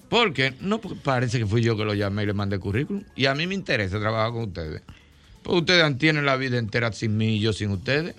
Porque 0.10 0.54
no 0.62 0.80
porque 0.80 0.98
parece 1.02 1.40
que 1.40 1.46
fui 1.46 1.62
yo 1.62 1.76
que 1.76 1.84
lo 1.84 1.94
llamé 1.94 2.24
y 2.24 2.28
le 2.28 2.34
mandé 2.34 2.60
currículum. 2.60 3.04
Y 3.16 3.26
a 3.26 3.36
mí 3.36 3.46
me 3.48 3.56
interesa 3.56 4.00
trabajar 4.00 4.32
con 4.32 4.44
ustedes. 4.44 4.82
Pues 5.44 5.58
ustedes 5.58 5.98
tienen 5.98 6.26
la 6.26 6.38
vida 6.38 6.58
entera 6.58 6.92
sin 6.92 7.18
mí 7.18 7.36
y 7.36 7.40
yo 7.40 7.54
sin 7.54 7.72
ustedes. 7.72 8.16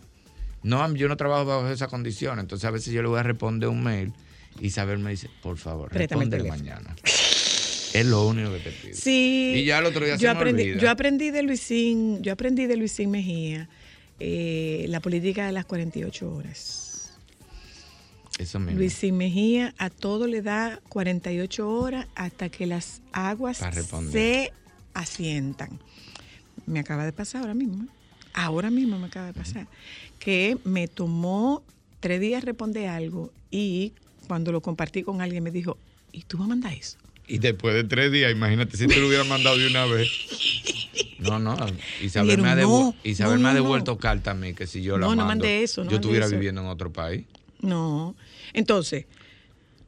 No, 0.63 0.95
yo 0.95 1.09
no 1.09 1.17
trabajo 1.17 1.47
bajo 1.47 1.69
esas 1.69 1.89
condiciones. 1.89 2.43
Entonces 2.43 2.67
a 2.67 2.71
veces 2.71 2.93
yo 2.93 3.03
le 3.03 3.09
voy 3.09 3.21
a 3.21 3.23
responder 3.23 3.69
un 3.69 3.83
mail 3.83 4.13
y 4.61 4.67
Isabel 4.67 4.99
me 4.99 5.11
dice, 5.11 5.31
por 5.43 5.57
favor, 5.57 5.93
responde 5.93 6.43
mañana. 6.43 6.95
es 7.05 8.07
lo 8.07 8.27
único 8.27 8.53
que 8.53 8.59
te 8.59 8.71
pido. 8.71 8.95
Sí. 8.95 9.53
Y 9.57 9.65
ya 9.65 9.79
el 9.79 9.87
otro 9.87 10.05
día 10.05 10.15
yo 10.15 10.21
se 10.21 10.25
me 10.27 10.31
aprendí, 10.31 10.63
olvida. 10.65 10.79
Yo 10.79 10.91
aprendí 10.91 11.31
de 11.31 11.43
Luisín, 11.43 12.23
yo 12.23 12.33
aprendí 12.33 12.67
de 12.67 12.77
Luisín 12.77 13.11
Mejía 13.11 13.69
eh, 14.21 14.87
la 14.89 15.01
política 15.01 15.47
de 15.47 15.53
las 15.53 15.65
48 15.65 16.35
horas. 16.35 16.88
Eso 18.39 18.59
mismo. 18.61 18.79
Luisín 18.79 19.17
Mejía 19.17 19.75
a 19.79 19.91
todo 19.91 20.27
le 20.27 20.43
da 20.43 20.81
48 20.89 21.69
horas 21.69 22.07
hasta 22.15 22.49
que 22.49 22.67
las 22.67 23.03
aguas 23.13 23.59
se 24.11 24.53
asientan. 24.95 25.79
Me 26.67 26.79
acaba 26.81 27.05
de 27.05 27.13
pasar 27.13 27.43
ahora 27.43 27.55
mismo. 27.55 27.85
¿eh? 27.85 27.89
Ahora 28.35 28.71
mismo 28.71 28.99
me 28.99 29.07
acaba 29.07 29.27
de 29.27 29.33
pasar. 29.35 29.67
Que 30.19 30.57
me 30.65 30.87
tomó 30.89 31.65
tres 32.01 32.21
días 32.21 32.45
responder 32.45 32.89
algo 32.89 33.33
y 33.51 33.93
cuando 34.29 34.53
lo 34.53 34.61
compartí 34.61 35.03
con 35.03 35.21
alguien 35.21 35.43
me 35.43 35.51
dijo, 35.51 35.77
¿y 36.13 36.23
tú 36.23 36.39
vas 36.39 36.47
a 36.47 36.49
mandar 36.51 36.73
eso? 36.73 36.99
Y 37.27 37.39
después 37.39 37.75
de 37.75 37.85
tres 37.85 38.11
días, 38.13 38.31
imagínate 38.33 38.77
si 38.77 38.87
te 38.87 39.01
lo 39.01 39.09
hubiera 39.09 39.25
mandado 39.25 39.59
de 39.59 39.67
una 39.67 39.85
vez. 39.87 40.09
No, 41.19 41.39
no. 41.39 41.57
Isabel, 42.01 42.41
me 42.41 42.49
ha, 42.49 42.57
devu- 42.57 42.69
no, 42.85 42.95
Isabel 43.03 43.37
no, 43.37 43.43
me 43.43 43.49
ha 43.49 43.53
no, 43.55 43.63
devuelto 43.63 43.99
carta 43.99 44.31
a 44.31 44.35
mí 44.35 44.55
que 44.55 44.67
si 44.67 44.83
yo 44.83 44.97
la 44.97 45.07
No, 45.07 45.15
no 45.17 45.25
mando, 45.27 45.45
eso, 45.45 45.85
no 45.85 45.91
yo 45.91 45.97
estuviera 45.97 46.27
eso. 46.27 46.35
viviendo 46.37 46.61
en 46.61 46.69
otro 46.69 46.93
país. 46.93 47.25
No. 47.61 48.15
Entonces, 48.53 49.07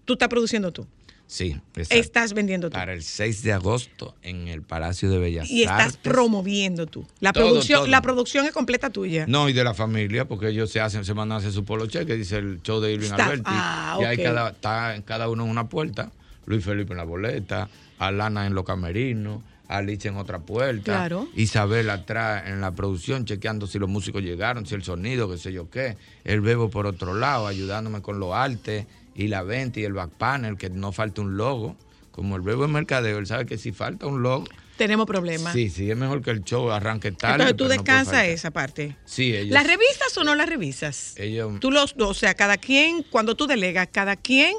tú 0.04 0.14
estás 0.14 0.28
produciendo 0.28 0.72
tú. 0.72 0.86
Sí, 1.26 1.56
exacto. 1.76 1.94
Estás 1.94 2.32
vendiendo 2.32 2.70
tú. 2.70 2.74
Para 2.74 2.92
el 2.92 3.04
6 3.04 3.44
de 3.44 3.52
agosto 3.52 4.16
en 4.22 4.48
el 4.48 4.62
Palacio 4.62 5.08
de 5.08 5.18
Bellas 5.18 5.48
Y 5.48 5.62
estás 5.62 5.80
Artes. 5.94 5.96
promoviendo 5.98 6.86
tú. 6.86 7.06
La 7.20 7.32
Todo, 7.32 7.44
producción, 7.50 7.80
todo. 7.82 7.86
la 7.86 8.02
producción 8.02 8.46
es 8.46 8.52
completa 8.52 8.90
tuya. 8.90 9.26
No, 9.28 9.48
y 9.48 9.52
de 9.52 9.62
la 9.62 9.72
familia, 9.72 10.26
porque 10.26 10.48
ellos 10.48 10.70
se 10.72 10.80
hacen, 10.80 11.04
se 11.04 11.14
mandan 11.14 11.36
a 11.36 11.38
hacer 11.38 11.52
su 11.52 11.64
polo 11.64 11.86
que 11.86 12.04
dice 12.16 12.38
el 12.38 12.60
show 12.62 12.80
de 12.80 12.92
Irving 12.94 13.06
Está- 13.10 13.26
Alberti. 13.26 13.44
ah, 13.46 13.98
Y 14.00 14.04
ahí 14.06 14.16
ok. 14.16 14.22
cada, 14.24 14.50
está 14.50 14.96
en 14.96 15.02
cada 15.02 15.28
uno 15.28 15.44
en 15.44 15.50
una 15.50 15.68
puerta. 15.68 16.10
Luis 16.46 16.64
Felipe 16.64 16.94
en 16.94 16.96
la 16.96 17.04
boleta, 17.04 17.68
Alana 18.00 18.46
en 18.46 18.54
los 18.54 18.64
camerinos, 18.64 19.40
Alicia 19.76 20.10
en 20.10 20.16
otra 20.16 20.40
puerta. 20.40 20.82
Claro. 20.96 21.28
Isabel 21.34 21.90
atrás 21.90 22.44
en 22.46 22.60
la 22.60 22.72
producción, 22.72 23.24
chequeando 23.24 23.66
si 23.66 23.78
los 23.78 23.88
músicos 23.88 24.22
llegaron, 24.22 24.66
si 24.66 24.74
el 24.74 24.82
sonido, 24.82 25.30
qué 25.30 25.38
sé 25.38 25.52
yo 25.52 25.70
qué. 25.70 25.96
El 26.24 26.40
Bebo 26.40 26.70
por 26.70 26.86
otro 26.86 27.14
lado, 27.14 27.46
ayudándome 27.46 28.02
con 28.02 28.18
los 28.20 28.34
artes 28.34 28.86
y 29.14 29.28
la 29.28 29.42
venta 29.42 29.80
y 29.80 29.84
el 29.84 29.92
back 29.92 30.10
panel, 30.10 30.56
que 30.56 30.70
no 30.70 30.92
falte 30.92 31.20
un 31.20 31.36
logo 31.36 31.76
como 32.10 32.36
el 32.36 32.42
bebo 32.42 32.64
es 32.64 32.70
mercadeo, 32.70 33.18
él 33.18 33.26
sabe 33.26 33.46
que 33.46 33.56
si 33.56 33.72
falta 33.72 34.06
un 34.06 34.22
logo, 34.22 34.44
Tenemos 34.76 35.06
problemas. 35.06 35.52
sí, 35.52 35.70
sí, 35.70 35.90
es 35.90 35.96
mejor 35.96 36.22
que 36.22 36.30
el 36.30 36.42
show 36.44 36.70
arranque 36.70 37.12
tarde. 37.12 37.34
Entonces 37.34 37.56
tú 37.56 37.64
no 37.64 37.70
descansas 37.70 38.24
esa 38.24 38.50
parte. 38.50 38.96
Sí, 39.04 39.34
ellos. 39.34 39.52
¿Las 39.54 39.66
revisas 39.66 40.16
o 40.18 40.24
no 40.24 40.34
las 40.34 40.48
revisas? 40.48 41.14
ellos 41.16 41.60
Tú 41.60 41.70
los, 41.70 41.94
o 41.98 42.14
sea, 42.14 42.34
cada 42.34 42.56
quien, 42.56 43.04
cuando 43.04 43.36
tú 43.36 43.46
delegas, 43.46 43.88
cada 43.92 44.16
quien 44.16 44.54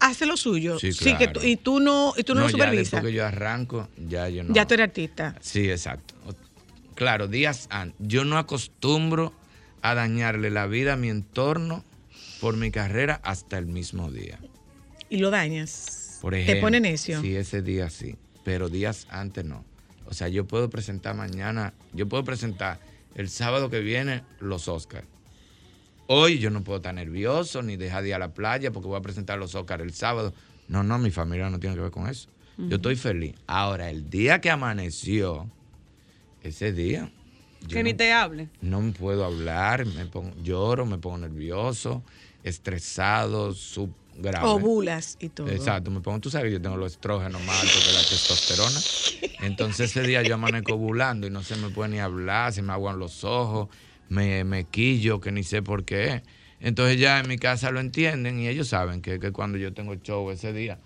hace 0.00 0.26
lo 0.26 0.36
suyo. 0.36 0.78
Sí, 0.78 0.90
que 0.94 1.16
claro. 1.16 1.32
tú- 1.40 1.46
y 1.46 1.56
tú 1.56 1.78
no, 1.80 2.14
y 2.16 2.22
tú 2.24 2.34
no, 2.34 2.40
lo 2.42 2.46
ya 2.46 2.52
supervisas. 2.52 2.90
después 2.92 3.02
que 3.04 3.12
yo 3.16 3.26
arranco, 3.26 3.88
ya 4.08 4.28
yo 4.28 4.42
no. 4.44 4.54
Ya 4.54 4.66
tú 4.66 4.74
eres 4.74 4.84
artista. 4.88 5.36
Sí, 5.40 5.70
exacto. 5.70 6.14
Claro, 6.94 7.28
días 7.28 7.66
antes. 7.70 7.96
Yo 8.00 8.24
no 8.24 8.36
acostumbro 8.38 9.32
a 9.82 9.94
dañarle 9.94 10.50
la 10.50 10.66
vida 10.66 10.94
a 10.94 10.96
mi 10.96 11.08
entorno 11.08 11.84
por 12.40 12.56
mi 12.56 12.70
carrera 12.70 13.20
hasta 13.24 13.56
el 13.58 13.66
mismo 13.66 14.10
día. 14.10 14.38
Y 15.08 15.18
lo 15.18 15.30
dañas. 15.30 16.18
Por 16.20 16.34
ejemplo, 16.34 16.54
Te 16.54 16.60
pone 16.60 16.80
necio. 16.80 17.20
Sí, 17.22 17.34
ese 17.36 17.62
día 17.62 17.88
sí, 17.88 18.16
pero 18.44 18.68
días 18.68 19.06
antes 19.10 19.44
no. 19.44 19.64
O 20.06 20.12
sea, 20.14 20.28
yo 20.28 20.44
puedo 20.46 20.68
presentar 20.68 21.14
mañana, 21.14 21.72
yo 21.94 22.08
puedo 22.08 22.24
presentar 22.24 22.80
el 23.14 23.28
sábado 23.30 23.70
que 23.70 23.80
viene 23.80 24.22
los 24.40 24.68
Oscars. 24.68 25.06
Hoy 26.12 26.40
yo 26.40 26.50
no 26.50 26.64
puedo 26.64 26.78
estar 26.78 26.92
nervioso 26.92 27.62
ni 27.62 27.76
dejar 27.76 28.02
de 28.02 28.08
ir 28.08 28.14
a 28.16 28.18
la 28.18 28.34
playa 28.34 28.72
porque 28.72 28.88
voy 28.88 28.98
a 28.98 29.00
presentar 29.00 29.38
los 29.38 29.54
Oscars 29.54 29.84
el 29.84 29.92
sábado. 29.92 30.34
No, 30.66 30.82
no, 30.82 30.98
mi 30.98 31.12
familia 31.12 31.48
no 31.50 31.60
tiene 31.60 31.76
que 31.76 31.82
ver 31.82 31.92
con 31.92 32.08
eso. 32.08 32.28
Yo 32.58 32.76
estoy 32.76 32.96
feliz. 32.96 33.36
Ahora, 33.46 33.90
el 33.90 34.10
día 34.10 34.40
que 34.40 34.50
amaneció, 34.50 35.48
ese 36.42 36.72
día, 36.72 37.12
Que 37.68 37.84
ni 37.84 37.92
no- 37.92 37.96
te 37.96 38.12
hable. 38.12 38.48
no 38.60 38.80
me 38.80 38.90
puedo 38.90 39.24
hablar, 39.24 39.86
me 39.86 40.04
pongo, 40.06 40.32
lloro, 40.42 40.84
me 40.84 40.98
pongo 40.98 41.18
nervioso, 41.18 42.02
estresado, 42.42 43.54
sub 43.54 43.92
grave. 44.18 44.48
Ovulas 44.48 45.16
y 45.20 45.28
todo. 45.28 45.46
Exacto, 45.48 45.92
me 45.92 46.00
pongo, 46.00 46.18
tú 46.18 46.28
sabes 46.28 46.46
que 46.48 46.54
yo 46.54 46.60
tengo 46.60 46.76
los 46.76 46.90
estrógenos 46.90 47.40
más 47.44 47.62
altos 47.62 47.84
que 47.86 47.92
la 47.92 48.00
testosterona. 48.00 48.80
Entonces 49.46 49.90
ese 49.96 50.02
día 50.06 50.22
yo 50.24 50.34
amanezco 50.34 50.74
ovulando 50.74 51.28
y 51.28 51.30
no 51.30 51.44
se 51.44 51.54
me 51.54 51.70
puede 51.70 51.90
ni 51.90 51.98
hablar, 52.00 52.52
se 52.52 52.62
me 52.62 52.72
aguan 52.72 52.98
los 52.98 53.22
ojos, 53.22 53.68
me, 54.10 54.44
me 54.44 54.64
quillo, 54.64 55.20
que 55.20 55.32
ni 55.32 55.42
sé 55.42 55.62
por 55.62 55.84
qué. 55.84 56.22
Entonces 56.60 56.98
ya 56.98 57.18
en 57.20 57.28
mi 57.28 57.38
casa 57.38 57.70
lo 57.70 57.80
entienden 57.80 58.38
y 58.38 58.48
ellos 58.48 58.68
saben 58.68 59.00
que, 59.00 59.18
que 59.18 59.32
cuando 59.32 59.56
yo 59.56 59.72
tengo 59.72 59.94
show 59.94 60.30
ese 60.30 60.52
día, 60.52 60.78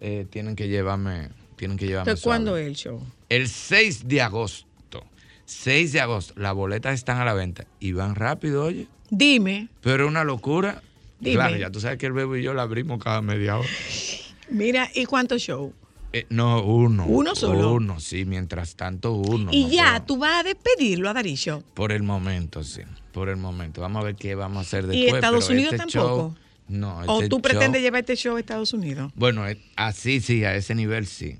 eh, 0.00 0.26
tienen 0.28 0.56
que 0.56 0.68
llevarme, 0.68 1.30
tienen 1.56 1.78
que 1.78 1.86
llevarme 1.86 2.10
Entonces, 2.10 2.24
¿cuándo 2.24 2.56
es 2.58 2.66
el 2.66 2.76
show? 2.76 3.02
El 3.30 3.48
6 3.48 4.06
de 4.08 4.20
agosto. 4.20 5.04
6 5.46 5.92
de 5.92 6.00
agosto. 6.00 6.34
Las 6.36 6.52
boletas 6.52 6.92
están 6.92 7.18
a 7.18 7.24
la 7.24 7.32
venta 7.32 7.66
y 7.80 7.92
van 7.92 8.14
rápido, 8.14 8.64
oye. 8.64 8.88
Dime, 9.08 9.68
Pero 9.80 10.04
es 10.04 10.10
una 10.10 10.24
locura. 10.24 10.82
Dime. 11.20 11.36
Claro, 11.36 11.56
ya 11.56 11.70
tú 11.70 11.80
sabes 11.80 11.96
que 11.96 12.06
el 12.06 12.12
bebo 12.12 12.36
y 12.36 12.42
yo 12.42 12.52
la 12.52 12.62
abrimos 12.62 13.02
cada 13.02 13.22
media 13.22 13.56
hora. 13.56 13.68
mira, 14.50 14.90
¿y 14.94 15.06
cuántos 15.06 15.40
shows? 15.40 15.72
Eh, 16.18 16.26
no, 16.30 16.62
uno. 16.62 17.04
¿Uno 17.06 17.34
solo? 17.34 17.72
Uno, 17.74 18.00
sí, 18.00 18.24
mientras 18.24 18.74
tanto 18.76 19.12
uno. 19.12 19.50
y 19.52 19.64
no 19.64 19.70
ya, 19.70 19.90
puedo. 19.92 20.02
tú 20.06 20.16
vas 20.18 20.40
a 20.40 20.42
despedirlo 20.42 21.08
a 21.10 21.12
Darillo. 21.14 21.62
Por 21.74 21.92
el 21.92 22.02
momento, 22.02 22.62
sí. 22.64 22.82
Por 23.12 23.28
el 23.28 23.36
momento. 23.36 23.80
Vamos 23.80 24.02
a 24.02 24.04
ver 24.06 24.14
qué 24.16 24.34
vamos 24.34 24.58
a 24.58 24.60
hacer 24.60 24.84
¿Y 24.84 25.02
después. 25.02 25.14
Estados 25.14 25.44
pero 25.46 25.54
Unidos 25.58 25.74
este 25.74 25.86
tampoco? 25.92 26.16
show- 26.28 26.36
no, 26.68 26.98
¿O 27.06 27.16
este 27.16 27.28
tú 27.28 27.36
show- 27.36 27.42
pretendes 27.42 27.82
llevar 27.82 28.00
este 28.00 28.16
show 28.16 28.36
a 28.36 28.40
Estados 28.40 28.72
Unidos? 28.72 29.12
Bueno, 29.14 29.46
eh, 29.48 29.60
así 29.76 30.20
sí, 30.20 30.44
a 30.44 30.54
ese 30.56 30.74
nivel 30.74 31.06
sí. 31.06 31.38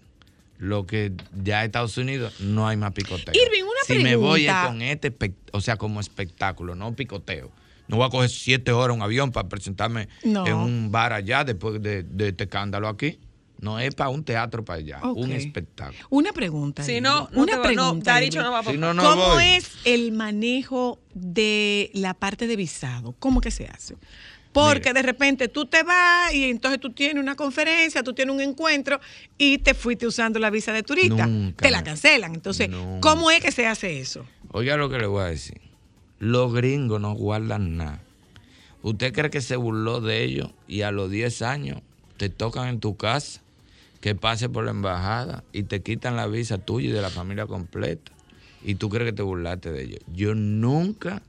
Lo 0.58 0.86
que 0.86 1.12
ya 1.42 1.64
Estados 1.64 1.98
Unidos 1.98 2.40
no 2.40 2.66
hay 2.66 2.76
más 2.76 2.92
picoteo. 2.92 3.34
Irving, 3.34 3.62
una 3.64 3.80
si 3.86 4.02
me 4.02 4.16
voy 4.16 4.46
es 4.46 4.52
pregunta. 4.52 4.68
con 4.68 4.82
este, 4.82 5.34
o 5.52 5.60
sea, 5.60 5.76
como 5.76 6.00
espectáculo, 6.00 6.74
no 6.74 6.94
picoteo. 6.94 7.50
No 7.88 7.98
voy 7.98 8.06
a 8.06 8.10
coger 8.10 8.30
siete 8.30 8.72
horas 8.72 8.96
un 8.96 9.02
avión 9.02 9.30
para 9.32 9.48
presentarme 9.48 10.08
No. 10.24 10.46
en 10.46 10.54
un 10.54 10.90
bar 10.90 11.12
allá 11.12 11.44
después 11.44 11.80
de, 11.82 12.02
de 12.04 12.28
este 12.28 12.44
escándalo 12.44 12.88
aquí. 12.88 13.18
No 13.60 13.78
es 13.80 13.94
para 13.94 14.10
un 14.10 14.22
teatro 14.22 14.64
para 14.64 14.78
allá, 14.80 15.00
un 15.02 15.32
espectáculo. 15.32 15.98
Una 16.10 16.32
pregunta. 16.32 16.82
Si 16.82 17.00
no, 17.00 17.28
no 17.32 17.42
una 17.42 17.52
te 17.52 17.58
va- 17.58 17.64
no, 17.72 17.74
pregunta. 18.02 18.22
Irving. 18.22 18.38
no 18.38 18.52
va 18.52 18.62
Si 18.64 18.76
no, 18.76 18.92
no 18.94 19.02
¿Cómo 19.02 19.28
voy. 19.34 19.44
es 19.44 19.70
el 19.84 20.12
manejo 20.12 20.98
de 21.14 21.90
la 21.94 22.12
parte 22.14 22.46
de 22.46 22.56
visado? 22.56 23.14
¿Cómo 23.18 23.40
que 23.40 23.50
se 23.50 23.66
hace? 23.66 23.96
Porque 24.52 24.92
de 24.94 25.02
repente 25.02 25.48
tú 25.48 25.66
te 25.66 25.82
vas 25.82 26.32
y 26.32 26.44
entonces 26.44 26.80
tú 26.80 26.90
tienes 26.90 27.22
una 27.22 27.34
conferencia, 27.34 28.02
tú 28.02 28.14
tienes 28.14 28.34
un 28.34 28.40
encuentro 28.40 29.00
y 29.36 29.58
te 29.58 29.74
fuiste 29.74 30.06
usando 30.06 30.38
la 30.38 30.48
visa 30.50 30.72
de 30.72 30.82
turista. 30.82 31.26
Nunca. 31.26 31.62
Te 31.62 31.70
la 31.70 31.82
cancelan. 31.84 32.34
Entonces, 32.34 32.68
Nunca. 32.70 33.00
¿cómo 33.00 33.30
es 33.30 33.40
que 33.42 33.52
se 33.52 33.66
hace 33.66 34.00
eso? 34.00 34.24
Oiga 34.52 34.76
lo 34.78 34.88
que 34.88 34.98
le 34.98 35.06
voy 35.06 35.22
a 35.22 35.26
decir. 35.26 35.60
Los 36.18 36.54
gringos 36.54 37.00
no 37.00 37.12
guardan 37.14 37.76
nada. 37.76 38.00
¿Usted 38.82 39.12
cree 39.12 39.30
que 39.30 39.40
se 39.42 39.56
burló 39.56 40.00
de 40.00 40.22
ellos 40.24 40.50
y 40.68 40.82
a 40.82 40.90
los 40.90 41.10
10 41.10 41.42
años 41.42 41.82
te 42.16 42.30
tocan 42.30 42.68
en 42.68 42.80
tu 42.80 42.96
casa, 42.96 43.42
que 44.00 44.14
pase 44.14 44.48
por 44.48 44.64
la 44.64 44.70
embajada 44.70 45.44
y 45.52 45.64
te 45.64 45.82
quitan 45.82 46.16
la 46.16 46.26
visa 46.26 46.58
tuya 46.58 46.88
y 46.90 46.92
de 46.92 47.02
la 47.02 47.10
familia 47.10 47.46
completa? 47.46 48.12
Y 48.64 48.74
tú 48.76 48.88
crees 48.88 49.10
que 49.10 49.16
te 49.16 49.22
burlaste 49.22 49.70
de 49.70 49.84
ellos. 49.84 50.00
Yo 50.12 50.34
nunca 50.34 51.22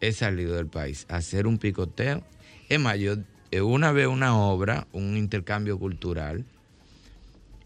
he 0.00 0.12
salido 0.12 0.54
del 0.54 0.66
país 0.66 1.06
a 1.08 1.16
hacer 1.16 1.46
un 1.46 1.58
picoteo. 1.58 2.22
Es 2.68 2.80
más, 2.80 2.98
yo 2.98 3.14
eh, 3.50 3.60
una 3.60 3.92
vez 3.92 4.06
una 4.06 4.36
obra, 4.36 4.86
un 4.92 5.16
intercambio 5.16 5.78
cultural, 5.78 6.44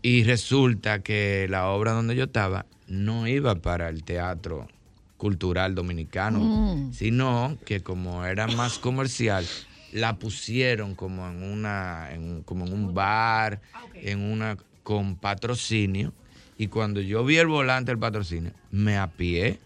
y 0.03 0.25
resulta 0.25 1.01
que 1.01 1.47
la 1.51 1.69
obra 1.69 1.93
donde 1.93 2.15
yo 2.15 2.25
estaba 2.25 2.67
no 2.87 3.27
iba 3.27 3.55
para 3.57 3.89
el 3.89 4.05
teatro 4.05 4.69
cultural 5.17 5.75
dominicano, 5.75 6.39
Mm. 6.39 6.93
sino 6.93 7.59
que 7.67 7.81
como 7.81 8.25
era 8.25 8.47
más 8.47 8.79
comercial, 8.79 9.45
la 9.93 10.17
pusieron 10.19 10.95
como 10.95 11.27
en 11.29 11.43
una, 11.43 12.09
en- 12.13 12.43
como 12.43 12.67
en 12.67 12.73
un 12.73 12.95
bar, 12.95 13.61
en 13.95 14.21
una 14.21 14.57
con 14.83 15.17
patrocinio. 15.17 16.13
Y 16.57 16.67
cuando 16.69 17.01
yo 17.01 17.25
vi 17.25 17.37
el 17.37 17.47
volante 17.47 17.91
del 17.93 17.99
patrocinio, 17.99 18.53
me 18.71 18.97
apié 18.99 19.59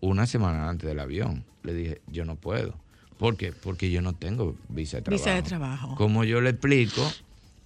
una 0.00 0.26
semana 0.26 0.68
antes 0.68 0.88
del 0.88 1.00
avión. 1.00 1.44
Le 1.62 1.74
dije, 1.74 2.00
yo 2.06 2.24
no 2.24 2.36
puedo. 2.36 2.74
¿Por 3.18 3.36
qué? 3.36 3.52
Porque 3.52 3.90
yo 3.90 4.00
no 4.00 4.14
tengo 4.14 4.56
visa 4.68 4.98
de 4.98 5.02
trabajo. 5.02 5.22
Visa 5.24 5.34
de 5.34 5.42
trabajo. 5.42 5.94
Como 5.96 6.24
yo 6.24 6.40
le 6.40 6.50
explico 6.50 7.02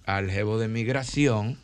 al 0.05 0.29
jefe 0.29 0.57
de 0.57 0.67
migración 0.67 1.57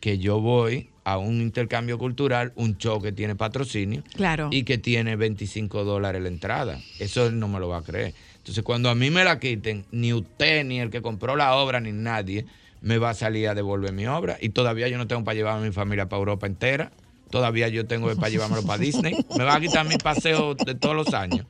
que 0.00 0.18
yo 0.18 0.40
voy 0.40 0.88
a 1.04 1.18
un 1.18 1.40
intercambio 1.40 1.98
cultural, 1.98 2.52
un 2.54 2.78
show 2.78 3.00
que 3.02 3.12
tiene 3.12 3.34
patrocinio 3.34 4.02
Claro. 4.14 4.48
y 4.52 4.62
que 4.62 4.78
tiene 4.78 5.16
25 5.16 5.84
dólares 5.84 6.22
la 6.22 6.28
entrada. 6.28 6.80
Eso 7.00 7.26
él 7.26 7.38
no 7.38 7.48
me 7.48 7.58
lo 7.58 7.68
va 7.68 7.78
a 7.78 7.82
creer. 7.82 8.14
Entonces, 8.38 8.64
cuando 8.64 8.88
a 8.88 8.94
mí 8.94 9.10
me 9.10 9.24
la 9.24 9.38
quiten, 9.38 9.84
ni 9.90 10.12
usted, 10.12 10.64
ni 10.64 10.80
el 10.80 10.90
que 10.90 11.02
compró 11.02 11.36
la 11.36 11.54
obra, 11.56 11.80
ni 11.80 11.92
nadie 11.92 12.46
me 12.80 12.96
va 12.98 13.10
a 13.10 13.14
salir 13.14 13.48
a 13.48 13.54
devolver 13.54 13.92
mi 13.92 14.06
obra. 14.06 14.38
Y 14.40 14.50
todavía 14.50 14.88
yo 14.88 14.96
no 14.98 15.06
tengo 15.06 15.24
para 15.24 15.34
llevar 15.34 15.58
a 15.58 15.60
mi 15.60 15.72
familia 15.72 16.08
para 16.08 16.18
Europa 16.20 16.46
entera. 16.46 16.92
Todavía 17.30 17.68
yo 17.68 17.86
tengo 17.86 18.06
para 18.16 18.30
llevármelo 18.30 18.62
para 18.62 18.78
Disney. 18.78 19.16
Me 19.36 19.44
va 19.44 19.56
a 19.56 19.60
quitar 19.60 19.86
mi 19.86 19.98
paseo 19.98 20.54
de 20.54 20.74
todos 20.74 20.96
los 20.96 21.12
años. 21.12 21.44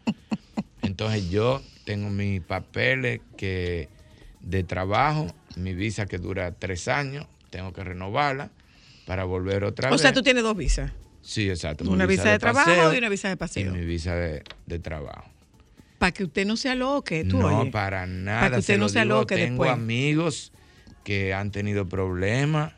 Entonces 0.82 1.30
yo 1.30 1.62
tengo 1.84 2.10
mis 2.10 2.40
papeles 2.40 3.20
que 3.36 3.88
de 4.40 4.64
trabajo, 4.64 5.26
mi 5.56 5.74
visa 5.74 6.06
que 6.06 6.18
dura 6.18 6.52
tres 6.52 6.88
años, 6.88 7.26
tengo 7.50 7.72
que 7.72 7.84
renovarla 7.84 8.50
para 9.06 9.24
volver 9.24 9.64
otra 9.64 9.88
O 9.88 9.92
vez. 9.92 10.00
sea, 10.00 10.12
tú 10.12 10.22
tienes 10.22 10.42
dos 10.42 10.56
visas. 10.56 10.90
Sí, 11.22 11.48
exacto. 11.48 11.88
Una 11.90 12.06
visa 12.06 12.30
de 12.30 12.38
trabajo 12.38 12.92
y 12.92 12.98
una 12.98 13.08
visa 13.08 13.28
de 13.28 13.36
paseo. 13.36 13.70
Y 13.74 13.78
mi 13.78 13.84
visa 13.84 14.14
de, 14.14 14.42
de 14.66 14.78
trabajo. 14.78 15.30
Para 15.98 16.12
que 16.12 16.24
usted 16.24 16.46
no 16.46 16.56
se 16.56 16.68
aloque, 16.70 17.24
tú 17.24 17.38
no, 17.38 17.60
oye. 17.62 17.70
para 17.70 18.06
nada. 18.06 18.40
Para 18.40 18.50
que 18.56 18.60
usted 18.60 18.74
se 18.74 18.78
no 18.78 18.88
se 18.88 19.00
digo, 19.00 19.14
aloque 19.16 19.34
Tengo 19.36 19.64
después. 19.64 19.70
amigos 19.70 20.52
que 21.04 21.34
han 21.34 21.50
tenido 21.50 21.88
problemas, 21.88 22.72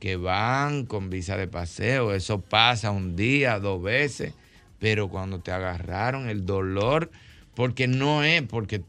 que 0.00 0.16
van 0.16 0.84
con 0.86 1.08
visa 1.10 1.36
de 1.36 1.46
paseo. 1.48 2.12
Eso 2.14 2.40
pasa 2.40 2.90
un 2.90 3.14
día, 3.16 3.58
dos 3.60 3.82
veces. 3.82 4.34
Pero 4.80 5.08
cuando 5.08 5.40
te 5.40 5.52
agarraron 5.52 6.28
el 6.28 6.44
dolor, 6.44 7.10
porque 7.54 7.86
no 7.86 8.22
es 8.24 8.42
porque 8.42 8.82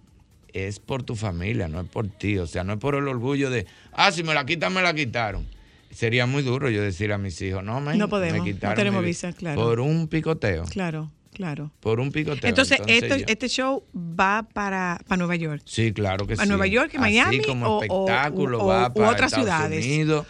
es 0.51 0.79
por 0.79 1.03
tu 1.03 1.15
familia, 1.15 1.67
no 1.67 1.79
es 1.81 1.87
por 1.87 2.07
ti. 2.07 2.37
O 2.37 2.47
sea, 2.47 2.63
no 2.63 2.73
es 2.73 2.79
por 2.79 2.95
el 2.95 3.07
orgullo 3.07 3.49
de, 3.49 3.65
ah, 3.93 4.11
si 4.11 4.23
me 4.23 4.33
la 4.33 4.45
quitan, 4.45 4.73
me 4.73 4.81
la 4.81 4.93
quitaron. 4.93 5.45
Sería 5.91 6.25
muy 6.25 6.41
duro 6.43 6.69
yo 6.69 6.81
decir 6.81 7.13
a 7.13 7.17
mis 7.17 7.41
hijos, 7.41 7.63
no, 7.63 7.79
man, 7.79 7.97
No 7.97 8.09
podemos, 8.09 8.33
me 8.33 8.39
no 8.39 8.43
quitaron 8.45 8.75
tenemos 8.75 9.01
mi 9.01 9.05
vi-". 9.05 9.09
visa, 9.11 9.31
claro. 9.31 9.61
Por 9.61 9.79
un 9.79 10.07
picoteo. 10.09 10.63
Claro, 10.65 11.11
claro. 11.35 11.71
Por 11.81 11.99
un 11.99 12.11
picoteo. 12.11 12.49
Entonces, 12.49 12.79
este, 12.87 13.19
yo- 13.19 13.25
este 13.27 13.47
show 13.49 13.83
va 13.95 14.47
para, 14.53 14.99
para 15.07 15.17
Nueva 15.17 15.35
York. 15.35 15.61
Sí, 15.65 15.91
claro 15.93 16.25
que 16.25 16.33
¿A 16.33 16.37
sí. 16.37 16.47
Nueva 16.47 16.65
York 16.67 16.91
y 16.93 16.97
Miami 16.97 17.37
Así 17.37 17.45
como 17.47 17.67
o- 17.77 17.83
espectáculo 17.83 18.63
o- 18.63 18.67
va 18.67 18.87
u 18.87 18.93
para 18.93 19.09
otras 19.11 19.31
Estados 19.33 19.45
ciudades? 19.45 19.85
Unidos, 19.85 20.25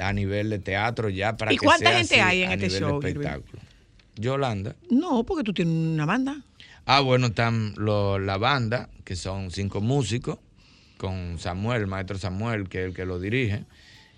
a 0.00 0.12
nivel 0.12 0.50
de 0.50 0.58
teatro 0.58 1.08
ya 1.08 1.36
para 1.36 1.52
¿Y 1.52 1.56
que 1.58 1.64
cuánta 1.66 1.90
sea 1.90 1.98
gente 1.98 2.20
así, 2.20 2.28
hay 2.28 2.42
en 2.42 2.50
a 2.50 2.54
este 2.54 2.70
show, 2.80 3.00
espectáculo. 3.02 3.62
Yolanda. 4.16 4.74
No, 4.90 5.22
porque 5.24 5.44
tú 5.44 5.52
tienes 5.52 5.74
una 5.74 6.06
banda. 6.06 6.42
Ah, 6.86 7.00
bueno, 7.00 7.26
están 7.28 7.74
lo- 7.76 8.18
la 8.18 8.38
banda, 8.38 8.88
que 9.04 9.14
son 9.14 9.50
cinco 9.50 9.80
músicos, 9.80 10.38
con 10.96 11.38
Samuel, 11.38 11.82
el 11.82 11.86
maestro 11.86 12.18
Samuel, 12.18 12.68
que 12.68 12.80
es 12.80 12.86
el 12.88 12.94
que 12.94 13.04
lo 13.04 13.20
dirige. 13.20 13.64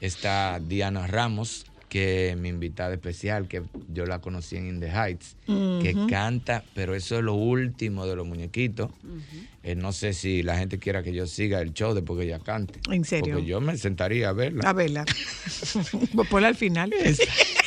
Está 0.00 0.60
Diana 0.66 1.06
Ramos 1.06 1.66
que 1.90 2.36
mi 2.38 2.48
invitada 2.48 2.94
especial, 2.94 3.48
que 3.48 3.62
yo 3.92 4.06
la 4.06 4.20
conocí 4.20 4.56
en 4.56 4.68
In 4.68 4.80
the 4.80 4.86
Heights, 4.90 5.36
que 5.46 5.94
canta, 6.08 6.64
pero 6.72 6.94
eso 6.94 7.18
es 7.18 7.22
lo 7.24 7.34
último 7.34 8.06
de 8.06 8.16
los 8.16 8.26
muñequitos. 8.26 8.90
Eh, 9.62 9.74
no 9.74 9.92
sé 9.92 10.14
si 10.14 10.42
la 10.42 10.56
gente 10.56 10.78
quiera 10.78 11.02
que 11.02 11.12
yo 11.12 11.26
siga 11.26 11.60
el 11.60 11.74
show 11.74 11.92
después 11.92 12.18
que 12.18 12.24
ella 12.26 12.38
cante. 12.38 12.78
¿En 12.90 13.04
serio? 13.04 13.34
Porque 13.34 13.46
yo 13.48 13.60
me 13.60 13.76
sentaría 13.76 14.28
a 14.30 14.32
verla. 14.32 14.62
A 14.70 14.72
verla. 14.72 15.04
Ponla 16.30 16.48
al 16.48 16.56
final. 16.56 16.92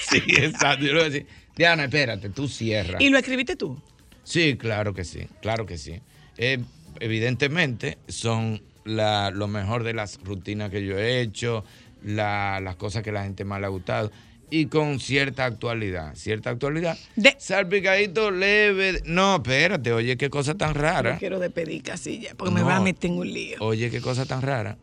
Sí, 0.10 0.22
exacto. 0.38 0.86
Yo 0.86 0.94
le 0.94 1.00
voy 1.00 1.02
a 1.02 1.10
decir, 1.10 1.28
Diana, 1.56 1.86
espérate, 1.86 2.30
tú 2.30 2.48
cierras. 2.48 3.02
¿Y 3.02 3.10
lo 3.10 3.18
escribiste 3.18 3.56
tú? 3.56 3.82
Sí, 4.24 4.58
claro 4.58 4.94
que 4.94 5.04
sí, 5.06 5.28
claro 5.42 5.66
que 5.66 5.78
sí. 5.80 6.02
Eh, 6.38 6.60
evidentemente 7.00 7.98
son 8.08 8.62
la- 8.86 9.32
lo 9.32 9.48
mejor 9.48 9.84
de 9.84 9.94
las 9.94 10.20
rutinas 10.24 10.70
que 10.70 10.86
yo 10.86 11.00
he 11.00 11.22
hecho, 11.22 11.64
la- 12.04 12.60
las 12.62 12.76
cosas 12.76 13.04
que 13.04 13.12
la 13.12 13.24
gente 13.24 13.44
más 13.46 13.60
le 13.60 13.66
ha 13.66 13.70
gustado 13.70 14.12
y 14.50 14.68
con 14.68 15.00
cierta 15.00 15.46
actualidad, 15.46 16.14
cierta 16.16 16.52
actualidad. 16.52 16.98
De- 17.16 17.36
Salpicadito 17.40 18.30
leve. 18.30 19.02
No, 19.06 19.38
espérate, 19.38 19.92
oye, 19.94 20.16
qué 20.18 20.30
cosa 20.30 20.54
tan 20.56 20.76
rara. 20.76 21.14
No 21.14 21.20
quiero 21.20 21.40
despedir 21.40 21.82
casilla 21.82 22.34
porque 22.38 22.54
me 22.54 22.62
va 22.62 22.76
a 22.76 22.82
meter 22.82 23.10
en 23.10 23.18
un 23.18 23.34
lío. 23.34 23.58
Oye, 23.62 23.90
qué 23.90 24.00
cosa 24.02 24.26
tan 24.26 24.42
rara. 24.44 24.78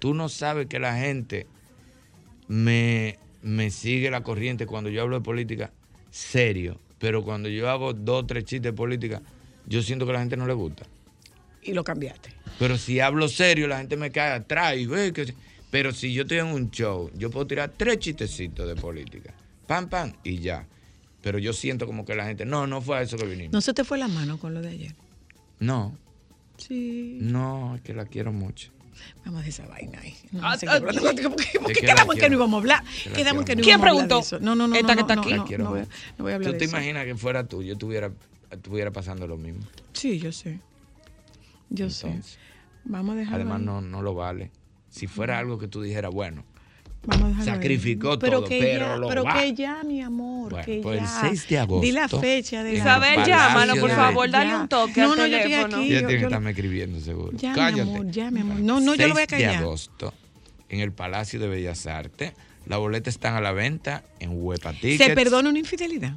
Tú 0.00 0.14
no 0.14 0.28
sabes 0.28 0.66
que 0.66 0.80
la 0.80 0.96
gente 0.98 1.46
me, 2.48 3.18
me 3.42 3.70
sigue 3.70 4.10
la 4.10 4.22
corriente 4.22 4.66
cuando 4.66 4.90
yo 4.90 5.02
hablo 5.02 5.18
de 5.18 5.24
política 5.24 5.70
serio, 6.10 6.78
pero 6.98 7.22
cuando 7.22 7.48
yo 7.48 7.70
hago 7.70 7.92
dos 7.92 8.26
tres 8.26 8.44
chistes 8.44 8.62
de 8.62 8.72
política, 8.72 9.22
yo 9.66 9.82
siento 9.82 10.04
que 10.04 10.10
a 10.10 10.14
la 10.14 10.20
gente 10.20 10.36
no 10.36 10.46
le 10.46 10.52
gusta. 10.54 10.84
Y 11.62 11.72
lo 11.74 11.84
cambiaste. 11.84 12.30
Pero 12.58 12.76
si 12.76 12.98
hablo 13.00 13.28
serio, 13.28 13.68
la 13.68 13.78
gente 13.78 13.96
me 13.96 14.10
cae 14.10 14.32
atrás 14.32 14.76
y 14.76 14.86
ve 14.86 15.12
que... 15.12 15.32
Pero 15.72 15.92
si 15.92 16.12
yo 16.12 16.22
estoy 16.22 16.38
en 16.38 16.48
un 16.48 16.70
show, 16.70 17.10
yo 17.14 17.30
puedo 17.30 17.46
tirar 17.46 17.72
tres 17.74 17.98
chistecitos 17.98 18.68
de 18.68 18.76
política. 18.76 19.32
Pam, 19.66 19.88
pam, 19.88 20.12
y 20.22 20.38
ya. 20.38 20.66
Pero 21.22 21.38
yo 21.38 21.54
siento 21.54 21.86
como 21.86 22.04
que 22.04 22.14
la 22.14 22.26
gente, 22.26 22.44
no, 22.44 22.66
no 22.66 22.82
fue 22.82 22.98
a 22.98 23.02
eso 23.02 23.16
que 23.16 23.24
vinimos. 23.24 23.54
¿No 23.54 23.62
se 23.62 23.72
te 23.72 23.82
fue 23.82 23.96
la 23.96 24.06
mano 24.06 24.38
con 24.38 24.52
lo 24.52 24.60
de 24.60 24.68
ayer? 24.68 24.94
No, 25.60 25.96
Sí. 26.58 27.16
no, 27.22 27.74
es 27.76 27.80
que 27.80 27.94
la 27.94 28.04
quiero 28.04 28.32
mucho. 28.34 28.70
Vamos 29.24 29.44
de 29.44 29.48
esa 29.48 29.66
vaina 29.66 29.98
ahí. 30.00 30.14
No, 30.30 30.40
Ah, 30.46 30.58
sé 30.58 30.66
ah, 30.68 30.78
qué- 30.78 30.84
porque, 31.28 31.58
porque 31.58 31.80
quedamos 31.80 32.14
en 32.16 32.20
que 32.20 32.28
no 32.28 32.36
íbamos 32.36 32.58
a 32.58 32.60
hablar. 32.60 32.84
Que 33.02 33.08
la 33.10 33.16
Quedamos 33.16 33.40
en 33.40 33.46
que 33.46 33.56
no. 33.56 34.40
No, 34.40 34.54
no, 34.54 34.68
no. 34.68 34.74
Esta 34.76 34.88
no, 34.88 34.94
que 34.94 35.00
está 35.00 35.14
no, 35.16 35.22
aquí. 35.22 35.30
no, 35.30 35.36
La 35.38 35.44
quiero 35.44 35.64
no 35.64 35.70
voy, 35.70 35.80
no 35.80 35.86
voy 36.24 36.32
a 36.32 36.34
hablar 36.36 36.48
¿Tú 36.48 36.52
de 36.52 36.58
te 36.58 36.64
eso. 36.66 36.76
imaginas 36.76 37.04
que 37.06 37.16
fuera 37.16 37.44
tú, 37.48 37.62
yo 37.62 37.72
estuviera, 37.72 38.12
estuviera 38.50 38.90
pasando 38.90 39.26
lo 39.26 39.38
mismo? 39.38 39.62
Sí, 39.94 40.18
yo 40.20 40.30
sé. 40.32 40.60
Yo 41.70 41.88
sé. 41.88 42.20
Vamos 42.84 43.14
a 43.14 43.18
dejarlo 43.18 43.36
Además, 43.36 43.60
ahí. 43.60 43.64
no, 43.64 43.80
no 43.80 44.02
lo 44.02 44.14
vale. 44.14 44.50
Si 44.92 45.06
fuera 45.08 45.38
algo 45.38 45.58
que 45.58 45.66
tú 45.66 45.82
dijeras, 45.82 46.12
bueno, 46.12 46.44
Vamos 47.04 47.44
sacrificó 47.44 48.16
pero 48.20 48.38
todo, 48.40 48.48
que 48.48 48.60
pero 48.60 48.86
ya, 48.86 48.96
lo 48.96 49.08
pero 49.08 49.24
va. 49.24 49.40
que 49.40 49.52
ya, 49.54 49.82
mi 49.82 50.00
amor, 50.00 50.50
Bueno, 50.52 50.64
que 50.64 50.78
pues 50.80 51.00
el 51.00 51.04
ya. 51.04 51.20
6 51.22 51.48
de 51.48 51.58
agosto, 51.58 51.84
Di 51.84 51.90
la 51.90 52.08
fecha 52.08 52.62
de 52.62 52.70
el 52.70 52.76
Isabel, 52.76 53.24
llámalo, 53.24 53.74
por 53.80 53.90
favor, 53.90 54.30
dale 54.30 54.50
Ya. 54.50 54.60
un 54.60 54.68
toque 54.68 55.00
No, 55.00 55.12
al 55.12 55.18
no, 55.18 55.26
yo 55.26 55.36
estoy 55.38 55.50
teléfono. 55.50 55.76
aquí. 55.78 55.86
ella 55.86 55.94
yo- 56.02 56.06
tiene 56.06 56.14
que 56.14 56.20
yo- 56.20 56.26
estarme 56.28 56.50
escribiendo, 56.50 57.00
seguro. 57.00 57.32
Ya, 57.36 57.54
mi 57.72 57.80
amor, 57.80 58.10
ya, 58.10 58.30
mi 58.30 58.40
amor. 58.40 58.60
No, 58.60 58.78
no, 58.80 58.94
yo 58.94 59.08
lo 59.08 59.14
voy 59.14 59.22
a 59.24 59.26
6 59.28 59.40
de 59.40 59.46
callar. 59.46 59.62
agosto, 59.64 60.14
en 60.68 60.78
el 60.78 60.92
Palacio 60.92 61.40
de 61.40 61.48
Bellas 61.48 61.86
Artes. 61.88 62.34
Las 62.66 62.78
boletas 62.78 63.14
están 63.14 63.34
a 63.34 63.40
la 63.40 63.50
venta 63.50 64.04
en 64.20 64.30
Huepa 64.34 64.72
¿Se 64.74 65.10
perdona 65.16 65.48
una 65.48 65.58
infidelidad? 65.58 66.12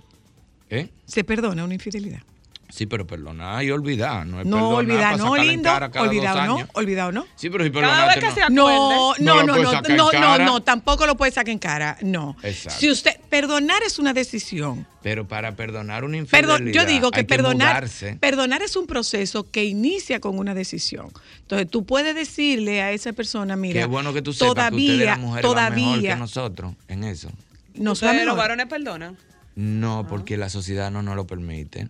¿Eh? 0.69 0.89
Se 1.05 1.23
perdona 1.23 1.63
una 1.63 1.73
infidelidad. 1.73 2.21
Sí, 2.70 2.86
pero 2.86 3.05
perdonar 3.05 3.63
y 3.63 3.72
olvidar. 3.72 4.26
No 4.26 4.41
es 4.41 4.45
No, 4.45 4.55
perdonar 4.57 4.76
olvidar, 4.80 5.11
para 5.11 5.18
no, 5.18 5.36
lindo. 5.38 5.72
Olvidado, 6.01 6.45
no. 6.45 6.68
Olvidado, 6.74 7.11
no. 7.11 7.26
Sí, 7.36 7.49
pero 7.49 7.63
si 7.63 7.72
Cada 7.72 7.82
perdonaste, 8.07 8.20
vez 8.20 8.24
que 8.24 8.30
no. 8.30 8.36
se 8.36 8.41
acuerde. 8.41 8.55
No, 8.55 9.13
No 9.20 9.43
no, 9.43 9.43
no, 9.45 9.82
no, 9.82 9.82
no, 9.82 10.11
no, 10.11 10.38
no, 10.39 10.63
tampoco 10.63 11.05
lo 11.05 11.16
puede 11.16 11.32
sacar 11.32 11.49
en 11.51 11.59
cara, 11.59 11.97
no. 12.01 12.36
Exacto. 12.43 12.80
Si 12.80 12.89
usted, 12.89 13.20
perdonar 13.30 13.82
es 13.84 13.99
una 13.99 14.13
decisión. 14.13 14.86
Pero 15.03 15.28
para 15.28 15.55
perdonar 15.55 16.03
una 16.03 16.18
infidelidad 16.18 16.57
Perdón, 16.57 16.74
yo 16.74 16.86
digo 16.86 17.11
que 17.11 17.20
hay 17.20 17.26
perdonar, 17.26 17.76
mudarse. 17.84 18.18
perdonar 18.20 18.63
es 18.63 18.76
un 18.76 18.88
proceso 18.88 19.49
que 19.51 19.63
inicia 19.63 20.20
con 20.20 20.39
una 20.39 20.55
decisión. 20.55 21.09
Entonces 21.41 21.70
tú 21.70 21.86
puedes 21.86 22.16
decirle 22.16 22.82
a 22.82 22.91
esa 22.91 23.13
persona, 23.13 23.55
mira, 23.55 23.82
Qué 23.82 23.86
bueno 23.86 24.11
que 24.13 24.24
tú 24.24 24.34
sepas 24.34 24.72
que 24.72 24.76
ustedes 24.76 24.88
todavía, 24.89 25.11
van 25.11 25.22
mejor 25.22 25.36
que 25.38 25.41
todavía 25.43 26.16
nosotros 26.16 26.74
en 26.88 27.03
eso. 27.03 27.30
Ustedes 27.78 28.26
los 28.26 28.36
varones 28.36 28.66
perdonan. 28.66 29.16
No, 29.55 30.05
porque 30.09 30.36
la 30.38 30.49
sociedad 30.49 30.89
no 30.91 31.01
nos 31.03 31.16
lo 31.16 31.28
permite. 31.28 31.88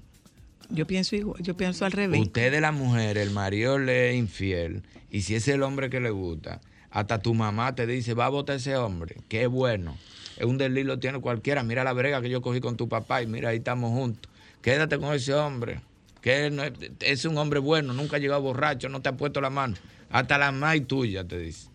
Yo 0.69 0.87
pienso 0.87 1.15
igual, 1.15 1.41
yo 1.41 1.55
pienso 1.55 1.85
al 1.85 1.91
revés. 1.91 2.19
Ustedes 2.19 2.59
las 2.61 2.73
mujeres, 2.73 3.25
el 3.25 3.31
marido 3.31 3.77
le 3.77 4.11
es 4.11 4.15
infiel 4.17 4.83
y 5.09 5.21
si 5.21 5.35
es 5.35 5.47
el 5.47 5.63
hombre 5.63 5.89
que 5.89 5.99
le 5.99 6.09
gusta, 6.09 6.61
hasta 6.89 7.21
tu 7.21 7.33
mamá 7.33 7.75
te 7.75 7.85
dice, 7.87 8.13
va 8.13 8.25
a 8.25 8.29
votar 8.29 8.57
ese 8.57 8.75
hombre, 8.75 9.17
qué 9.29 9.47
bueno. 9.47 9.97
Es 10.37 10.45
un 10.45 10.57
delito 10.57 10.87
lo 10.87 10.99
tiene 10.99 11.19
cualquiera. 11.19 11.63
Mira 11.63 11.83
la 11.83 11.93
brega 11.93 12.21
que 12.21 12.29
yo 12.29 12.41
cogí 12.41 12.59
con 12.59 12.77
tu 12.77 12.89
papá 12.89 13.21
y 13.21 13.27
mira, 13.27 13.49
ahí 13.49 13.57
estamos 13.57 13.91
juntos. 13.91 14.31
Quédate 14.61 14.97
con 14.99 15.13
ese 15.13 15.33
hombre. 15.33 15.79
Que 16.21 16.49
no 16.49 16.63
es, 16.63 16.73
es 17.01 17.25
un 17.25 17.37
hombre 17.37 17.59
bueno, 17.59 17.93
nunca 17.93 18.17
ha 18.17 18.19
llegado 18.19 18.41
borracho, 18.41 18.89
no 18.89 19.01
te 19.01 19.09
ha 19.09 19.13
puesto 19.13 19.39
la 19.39 19.49
mano. 19.49 19.75
Hasta 20.09 20.37
la 20.37 20.51
más 20.51 20.75
tuya 20.87 21.23
te 21.23 21.37
dice. 21.37 21.69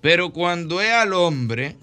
Pero 0.00 0.32
cuando 0.32 0.80
es 0.80 0.90
al 0.90 1.12
hombre, 1.12 1.76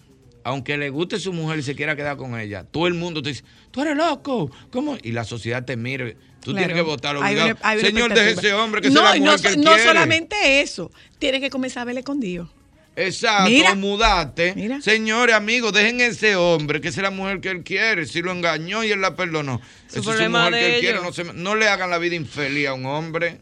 aunque 0.44 0.78
le 0.78 0.90
guste 0.90 1.20
su 1.20 1.34
mujer 1.34 1.60
y 1.60 1.64
se 1.64 1.76
quiera 1.76 1.96
quedar 1.96 2.18
con 2.18 2.40
ella, 2.40 2.64
todo 2.64 2.88
el 2.88 2.94
mundo 2.94 3.22
te 3.22 3.30
dice, 3.30 3.44
tú 3.72 3.82
eres 3.82 3.98
loco, 3.98 4.50
¿cómo? 4.72 4.98
Y 5.04 5.12
la 5.12 5.26
sociedad 5.26 5.66
te 5.66 5.76
mira, 5.76 6.14
tú 6.48 6.54
Claro. 6.54 6.68
tienes 6.68 6.84
que 6.84 6.90
votarlo 6.90 7.22
Hay 7.24 7.34
obligado. 7.36 7.58
una- 7.62 7.70
hay 7.70 7.78
una 7.80 7.88
Señor, 7.88 8.14
deje 8.14 8.30
ese 8.32 8.54
hombre 8.54 8.82
que 8.82 8.90
no, 8.90 9.02
sea 9.02 9.04
la 9.04 9.20
mujer 9.20 9.32
no, 9.36 9.42
que 9.42 9.48
él 9.50 9.58
no 9.62 9.72
quiere. 9.72 9.84
solamente 9.88 10.62
eso, 10.62 10.92
tiene 11.20 11.40
que 11.40 11.50
comenzar 11.50 11.82
a 11.82 11.86
verle 11.86 12.04
con 12.04 12.20
Dios. 12.20 12.48
Exacto, 12.96 13.50
Mira. 13.52 13.76
mudate. 13.76 14.54
Mira. 14.56 14.82
Señores, 14.82 15.36
amigos, 15.36 15.72
dejen 15.72 16.02
ese 16.02 16.36
hombre, 16.36 16.82
que 16.82 16.88
es 16.88 16.98
la 16.98 17.12
mujer 17.12 17.42
que 17.42 17.50
él 17.52 17.64
quiere. 17.64 18.08
Si 18.08 18.22
lo 18.24 18.32
engañó 18.32 18.84
y 18.84 18.92
él 18.92 19.02
la 19.02 19.16
perdonó. 19.16 19.62
Su 19.88 20.00
Esa 20.00 20.00
es 20.00 20.06
problema 20.06 20.46
mujer 20.46 20.60
que 20.60 20.76
él 20.76 20.82
quiere. 20.82 21.02
No, 21.02 21.14
se- 21.14 21.32
no 21.34 21.56
le 21.56 21.68
hagan 21.68 21.92
la 21.92 22.00
vida 22.00 22.16
infeliz 22.16 22.68
a 22.68 22.74
un 22.74 22.88
hombre. 22.88 23.40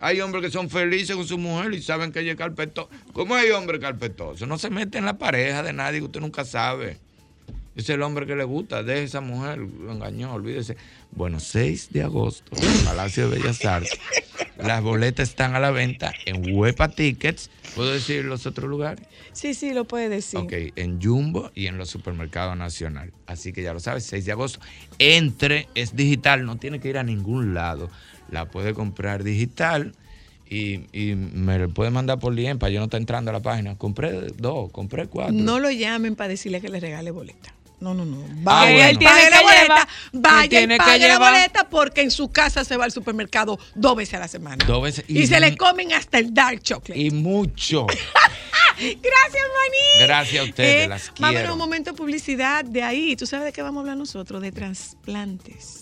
Hay 0.00 0.20
hombres 0.20 0.42
que 0.44 0.50
son 0.50 0.68
felices 0.68 1.14
con 1.14 1.26
su 1.26 1.38
mujer 1.38 1.72
y 1.72 1.80
saben 1.82 2.10
que 2.10 2.20
ella 2.20 2.32
es 2.32 2.36
carpetosa. 2.38 2.88
¿Cómo 3.12 3.36
hay 3.36 3.50
hombres 3.52 3.80
carpetosos? 3.80 4.46
No 4.48 4.58
se 4.58 4.70
mete 4.70 4.98
en 4.98 5.04
la 5.04 5.18
pareja 5.18 5.62
de 5.62 5.72
nadie 5.72 6.00
que 6.00 6.06
usted 6.06 6.20
nunca 6.20 6.44
sabe. 6.44 6.98
Es 7.76 7.88
el 7.88 8.02
hombre 8.02 8.26
que 8.26 8.34
le 8.36 8.44
gusta, 8.44 8.82
deje 8.82 9.04
esa 9.04 9.20
mujer, 9.20 9.58
lo 9.58 9.92
engañó, 9.92 10.32
olvídese. 10.34 10.76
Bueno, 11.16 11.38
6 11.38 11.90
de 11.92 12.02
agosto, 12.02 12.56
Palacio 12.84 13.28
de 13.28 13.38
Bellas 13.38 13.64
Artes. 13.64 13.98
Las 14.58 14.82
boletas 14.82 15.28
están 15.28 15.54
a 15.54 15.60
la 15.60 15.70
venta 15.70 16.12
en 16.26 16.56
Huepa 16.56 16.88
Tickets. 16.88 17.50
¿Puedo 17.76 17.92
decir 17.92 18.24
los 18.24 18.46
otros 18.46 18.68
lugares? 18.68 19.06
Sí, 19.32 19.54
sí, 19.54 19.72
lo 19.72 19.84
puede 19.84 20.08
decir. 20.08 20.40
Ok, 20.40 20.52
en 20.76 21.00
Jumbo 21.00 21.52
y 21.54 21.66
en 21.66 21.78
los 21.78 21.88
supermercados 21.88 22.56
nacional. 22.56 23.12
Así 23.26 23.52
que 23.52 23.62
ya 23.62 23.72
lo 23.72 23.80
sabes, 23.80 24.04
6 24.04 24.24
de 24.24 24.32
agosto. 24.32 24.60
Entre, 24.98 25.68
es 25.74 25.94
digital, 25.94 26.44
no 26.44 26.56
tiene 26.56 26.80
que 26.80 26.88
ir 26.88 26.98
a 26.98 27.04
ningún 27.04 27.54
lado. 27.54 27.90
La 28.30 28.46
puede 28.50 28.74
comprar 28.74 29.22
digital 29.22 29.94
y, 30.48 30.80
y 30.92 31.14
me 31.14 31.58
lo 31.58 31.68
puede 31.70 31.90
mandar 31.90 32.18
por 32.18 32.32
lien 32.32 32.58
para 32.58 32.70
yo 32.70 32.80
no 32.80 32.84
estar 32.84 33.00
entrando 33.00 33.30
a 33.30 33.34
la 33.34 33.42
página. 33.42 33.76
Compré 33.76 34.12
dos, 34.36 34.70
compré 34.72 35.06
cuatro. 35.06 35.34
No 35.34 35.60
lo 35.60 35.70
llamen 35.70 36.16
para 36.16 36.28
decirle 36.28 36.60
que 36.60 36.68
le 36.68 36.80
regale 36.80 37.10
boleta. 37.12 37.53
No, 37.80 37.92
no, 37.92 38.04
no. 38.04 38.24
Ah, 38.24 38.32
Vaya 38.42 38.72
bueno. 38.72 38.90
y 39.00 39.04
pague 39.04 39.20
Tiene 39.20 39.30
la 39.30 39.42
boleta. 39.42 39.88
Vaya 40.12 40.48
tiene 40.48 40.74
que 40.74 40.78
pague 40.78 41.08
la 41.08 41.18
boleta 41.18 41.68
porque 41.68 42.00
en 42.00 42.10
su 42.10 42.30
casa 42.30 42.64
se 42.64 42.76
va 42.76 42.84
al 42.84 42.92
supermercado 42.92 43.58
dos 43.74 43.96
veces 43.96 44.14
a 44.14 44.20
la 44.20 44.28
semana. 44.28 44.64
Dos 44.64 44.82
veces. 44.82 45.04
Y, 45.08 45.20
Y 45.22 45.26
se 45.26 45.38
le 45.40 45.56
comen 45.56 45.92
hasta 45.92 46.18
el 46.18 46.32
dark 46.32 46.62
chocolate. 46.62 46.98
Y 46.98 47.10
mucho. 47.10 47.86
Gracias, 48.76 49.02
Maní. 49.02 50.06
Gracias 50.06 50.42
a 50.42 50.48
ustedes, 50.48 50.88
las 50.88 51.10
quiero. 51.10 51.50
a 51.50 51.52
un 51.52 51.58
momento 51.58 51.90
de 51.92 51.96
publicidad 51.96 52.64
de 52.64 52.82
ahí. 52.82 53.16
¿Tú 53.16 53.26
sabes 53.26 53.46
de 53.46 53.52
qué 53.52 53.62
vamos 53.62 53.78
a 53.78 53.80
hablar 53.82 53.96
nosotros? 53.96 54.40
De 54.42 54.50
trasplantes. 54.50 55.80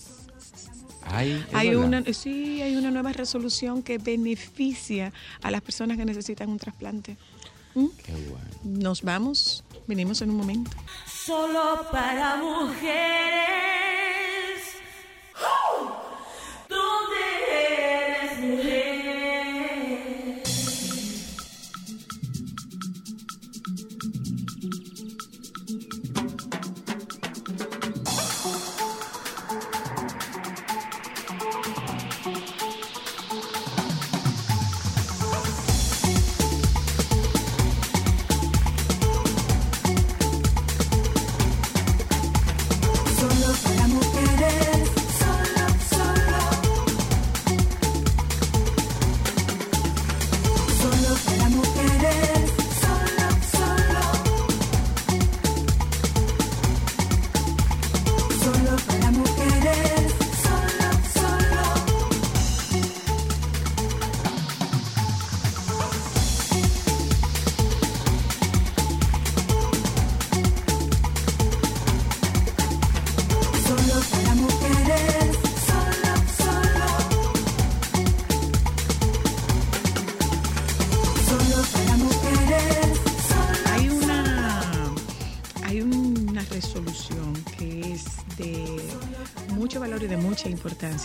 Ay, 1.05 1.43
Hay 1.53 1.75
una, 1.75 2.03
sí, 2.13 2.61
hay 2.61 2.75
una 2.75 2.89
nueva 2.91 3.11
resolución 3.11 3.83
que 3.83 3.97
beneficia 3.97 5.11
a 5.41 5.51
las 5.51 5.61
personas 5.61 5.97
que 5.97 6.05
necesitan 6.05 6.49
un 6.49 6.57
trasplante. 6.59 7.17
Qué 7.73 8.11
bueno. 8.11 8.47
Nos 8.63 9.01
vamos, 9.01 9.63
venimos 9.87 10.21
en 10.21 10.29
un 10.31 10.37
momento. 10.37 10.71
Solo 11.05 11.87
para 11.91 12.35
mujeres. 12.37 12.83
¿Dónde 15.39 16.02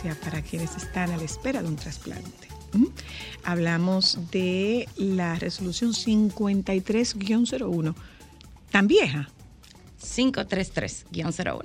importancia 0.05 0.31
para 0.31 0.43
quienes 0.43 0.77
están 0.77 1.11
a 1.11 1.17
la 1.17 1.23
espera 1.25 1.63
de 1.63 1.69
un 1.69 1.77
trasplante. 1.77 2.49
¿Mm? 2.73 2.87
Hablamos 3.45 4.19
de 4.31 4.89
la 4.97 5.37
resolución 5.37 5.93
53-01, 5.95 7.95
tan 8.71 8.87
vieja, 8.87 9.29
533-01. 10.03 11.61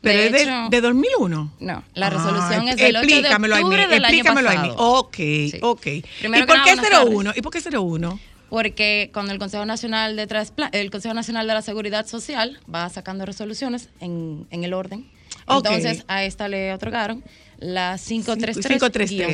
pero 0.00 0.18
De 0.20 0.26
es 0.26 0.32
de, 0.32 0.66
de 0.70 0.80
2001. 0.80 1.52
No, 1.60 1.84
la 1.94 2.06
Ah, 2.06 2.10
resolución 2.10 2.68
es 2.68 2.76
del 2.76 2.96
8 2.96 3.06
de 3.06 3.12
explícamelo 3.14 3.54
a 3.54 3.58
mí, 3.58 3.64
octubre 3.64 3.86
del 3.86 4.04
año 4.04 4.14
explícamelo 4.14 4.50
a 4.50 4.62
mí. 4.62 4.68
pasado. 4.70 4.92
Ok, 4.98 5.16
Sí. 5.16 5.58
ok. 5.62 5.86
Primero 6.20 6.44
¿Y 6.44 6.46
por 6.46 6.56
qué 6.62 6.74
buenas 6.74 6.90
tardes. 6.90 7.08
01? 7.14 7.32
¿Y 7.36 7.42
por 7.42 7.52
qué 7.52 7.60
01? 7.60 8.20
Porque 8.50 9.10
cuando 9.12 9.32
el 9.32 9.38
Consejo 9.38 9.64
Nacional 9.64 10.16
de 10.16 10.28
Traspla- 10.28 10.68
el 10.72 10.90
Consejo 10.90 11.14
Nacional 11.14 11.46
de 11.46 11.54
la 11.54 11.62
Seguridad 11.62 12.06
Social 12.06 12.60
va 12.72 12.88
sacando 12.90 13.24
resoluciones 13.24 13.88
en, 14.00 14.46
en 14.50 14.64
el 14.64 14.74
orden. 14.74 15.06
Entonces 15.48 16.04
a 16.08 16.24
esta 16.24 16.48
le 16.48 16.72
otorgaron 16.72 17.22
la 17.58 17.98
533. 17.98 18.80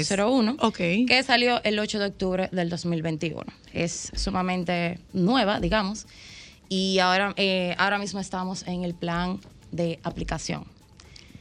533-01, 0.09 0.57
Ok. 0.61 0.77
que 1.09 1.23
salió 1.25 1.63
el 1.65 1.79
8 1.79 1.99
de 1.99 2.07
octubre 2.07 2.49
del 2.53 2.69
2021. 2.69 3.43
Es 3.73 4.11
sumamente 4.15 4.99
nueva, 5.13 5.61
digamos, 5.61 6.07
y 6.69 6.99
ahora, 6.99 7.33
eh, 7.37 7.75
ahora 7.79 7.99
mismo 7.99 8.21
estamos 8.21 8.65
en 8.67 8.85
el 8.85 8.95
plan 8.95 9.41
de 9.73 9.99
aplicación. 10.03 10.65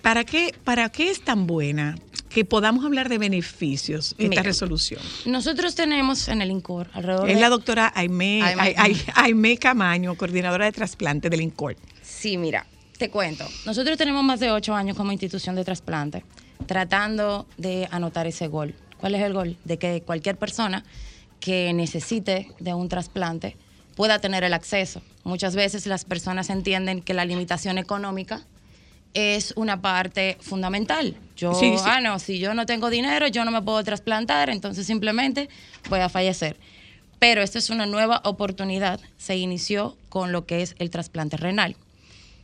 ¿Para 0.02 0.24
qué, 0.24 0.56
¿Para 0.64 0.90
qué 0.90 1.10
es 1.12 1.22
tan 1.24 1.46
buena 1.46 1.98
que 2.30 2.46
podamos 2.46 2.86
hablar 2.86 3.10
de 3.10 3.18
beneficios 3.18 4.16
esta 4.18 4.30
Mira. 4.30 4.44
resolución? 4.44 5.02
Nosotros 5.26 5.76
tenemos 5.76 6.30
en 6.30 6.42
el 6.42 6.50
INCOR 6.52 6.90
alrededor 6.94 7.30
Es 7.30 7.36
de 7.36 7.42
la 7.42 7.50
doctora 7.50 7.92
Aime, 7.96 8.42
Aimé. 8.42 8.62
Ai- 8.62 8.74
Ai- 8.78 9.02
Aimé 9.16 9.58
Camaño, 9.58 10.16
coordinadora 10.16 10.66
de 10.66 10.72
trasplante 10.72 11.30
del 11.30 11.42
INCOR. 11.42 11.76
Sí, 12.02 12.38
mira, 12.38 12.66
te 13.00 13.10
cuento. 13.10 13.46
Nosotros 13.66 13.98
tenemos 13.98 14.24
más 14.24 14.40
de 14.40 14.52
ocho 14.52 14.76
años 14.76 14.96
como 14.96 15.12
institución 15.12 15.56
de 15.56 15.64
trasplante 15.66 16.24
tratando 16.68 17.48
de 17.58 17.88
anotar 17.90 18.28
ese 18.28 18.48
gol. 18.48 18.76
¿Cuál 19.00 19.16
es 19.16 19.22
el 19.24 19.34
gol? 19.34 19.58
De 19.64 19.80
que 19.80 20.02
cualquier 20.02 20.38
persona 20.38 20.84
que 21.40 21.74
necesite 21.74 22.52
de 22.60 22.74
un 22.74 22.90
trasplante 22.90 23.56
pueda 23.96 24.20
tener 24.20 24.44
el 24.44 24.54
acceso. 24.54 25.02
Muchas 25.24 25.56
veces 25.56 25.88
las 25.88 26.06
personas 26.06 26.50
entienden 26.50 27.02
que 27.02 27.14
la 27.14 27.26
limitación 27.26 27.78
económica 27.78 28.42
es 29.14 29.54
una 29.56 29.82
parte 29.82 30.38
fundamental. 30.42 31.16
Yo, 31.36 31.54
Sí, 31.56 31.78
sí. 31.78 31.84
ah, 31.88 32.02
no, 32.02 32.20
si 32.20 32.38
yo 32.38 32.54
no 32.54 32.66
tengo 32.66 32.90
dinero, 32.90 33.28
yo 33.28 33.46
no 33.46 33.52
me 33.52 33.62
puedo 33.62 33.84
trasplantar, 33.84 34.50
entonces 34.50 34.86
simplemente 34.86 35.50
voy 35.90 36.02
a 36.02 36.10
fallecer. 36.10 36.58
Pero 37.18 37.42
esta 37.42 37.58
es 37.58 37.70
una 37.70 37.86
nueva 37.86 38.22
oportunidad. 38.26 39.00
Se 39.18 39.38
inició 39.38 39.98
con 40.10 40.32
lo 40.32 40.46
que 40.46 40.62
es 40.62 40.76
el 40.80 40.90
trasplante 40.90 41.38
renal. 41.38 41.76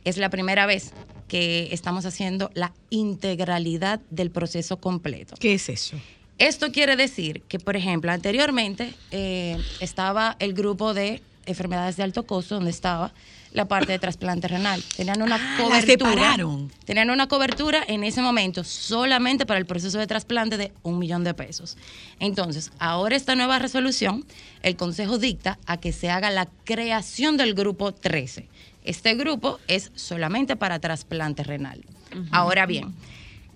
Es 0.06 0.16
la 0.16 0.30
primera 0.30 0.64
vez 0.66 0.92
que 1.28 1.68
estamos 1.72 2.06
haciendo 2.06 2.50
la 2.54 2.72
integralidad 2.90 4.00
del 4.10 4.30
proceso 4.30 4.76
completo. 4.78 5.34
¿Qué 5.40 5.54
es 5.54 5.68
eso? 5.68 5.96
Esto 6.38 6.70
quiere 6.70 6.96
decir 6.96 7.42
que, 7.48 7.58
por 7.58 7.76
ejemplo, 7.76 8.12
anteriormente 8.12 8.94
eh, 9.10 9.58
estaba 9.80 10.36
el 10.38 10.54
grupo 10.54 10.94
de 10.94 11.22
enfermedades 11.46 11.96
de 11.96 12.02
alto 12.04 12.24
costo, 12.24 12.54
donde 12.56 12.70
estaba 12.70 13.12
la 13.52 13.66
parte 13.66 13.92
de 13.92 13.98
trasplante 13.98 14.46
renal. 14.48 14.82
Tenían 14.96 15.22
una 15.22 15.36
Ah, 15.36 15.56
la 15.58 15.64
cobertura. 15.64 16.10
separaron. 16.10 16.70
Tenían 16.84 17.08
una 17.10 17.26
cobertura 17.26 17.82
en 17.88 18.04
ese 18.04 18.20
momento 18.20 18.64
solamente 18.64 19.46
para 19.46 19.58
el 19.58 19.64
proceso 19.66 19.98
de 19.98 20.06
trasplante 20.06 20.56
de 20.56 20.72
un 20.82 20.98
millón 20.98 21.24
de 21.24 21.34
pesos. 21.34 21.76
Entonces, 22.20 22.70
ahora 22.78 23.16
esta 23.16 23.34
nueva 23.34 23.58
resolución, 23.58 24.24
el 24.62 24.76
Consejo 24.76 25.18
dicta 25.18 25.58
a 25.66 25.78
que 25.78 25.92
se 25.92 26.10
haga 26.10 26.30
la 26.30 26.46
creación 26.64 27.36
del 27.36 27.54
grupo 27.54 27.92
13. 27.94 28.48
Este 28.86 29.14
grupo 29.14 29.58
es 29.68 29.90
solamente 29.94 30.56
para 30.56 30.78
trasplante 30.78 31.42
renal. 31.42 31.84
Ahora 32.30 32.66
bien, 32.66 32.94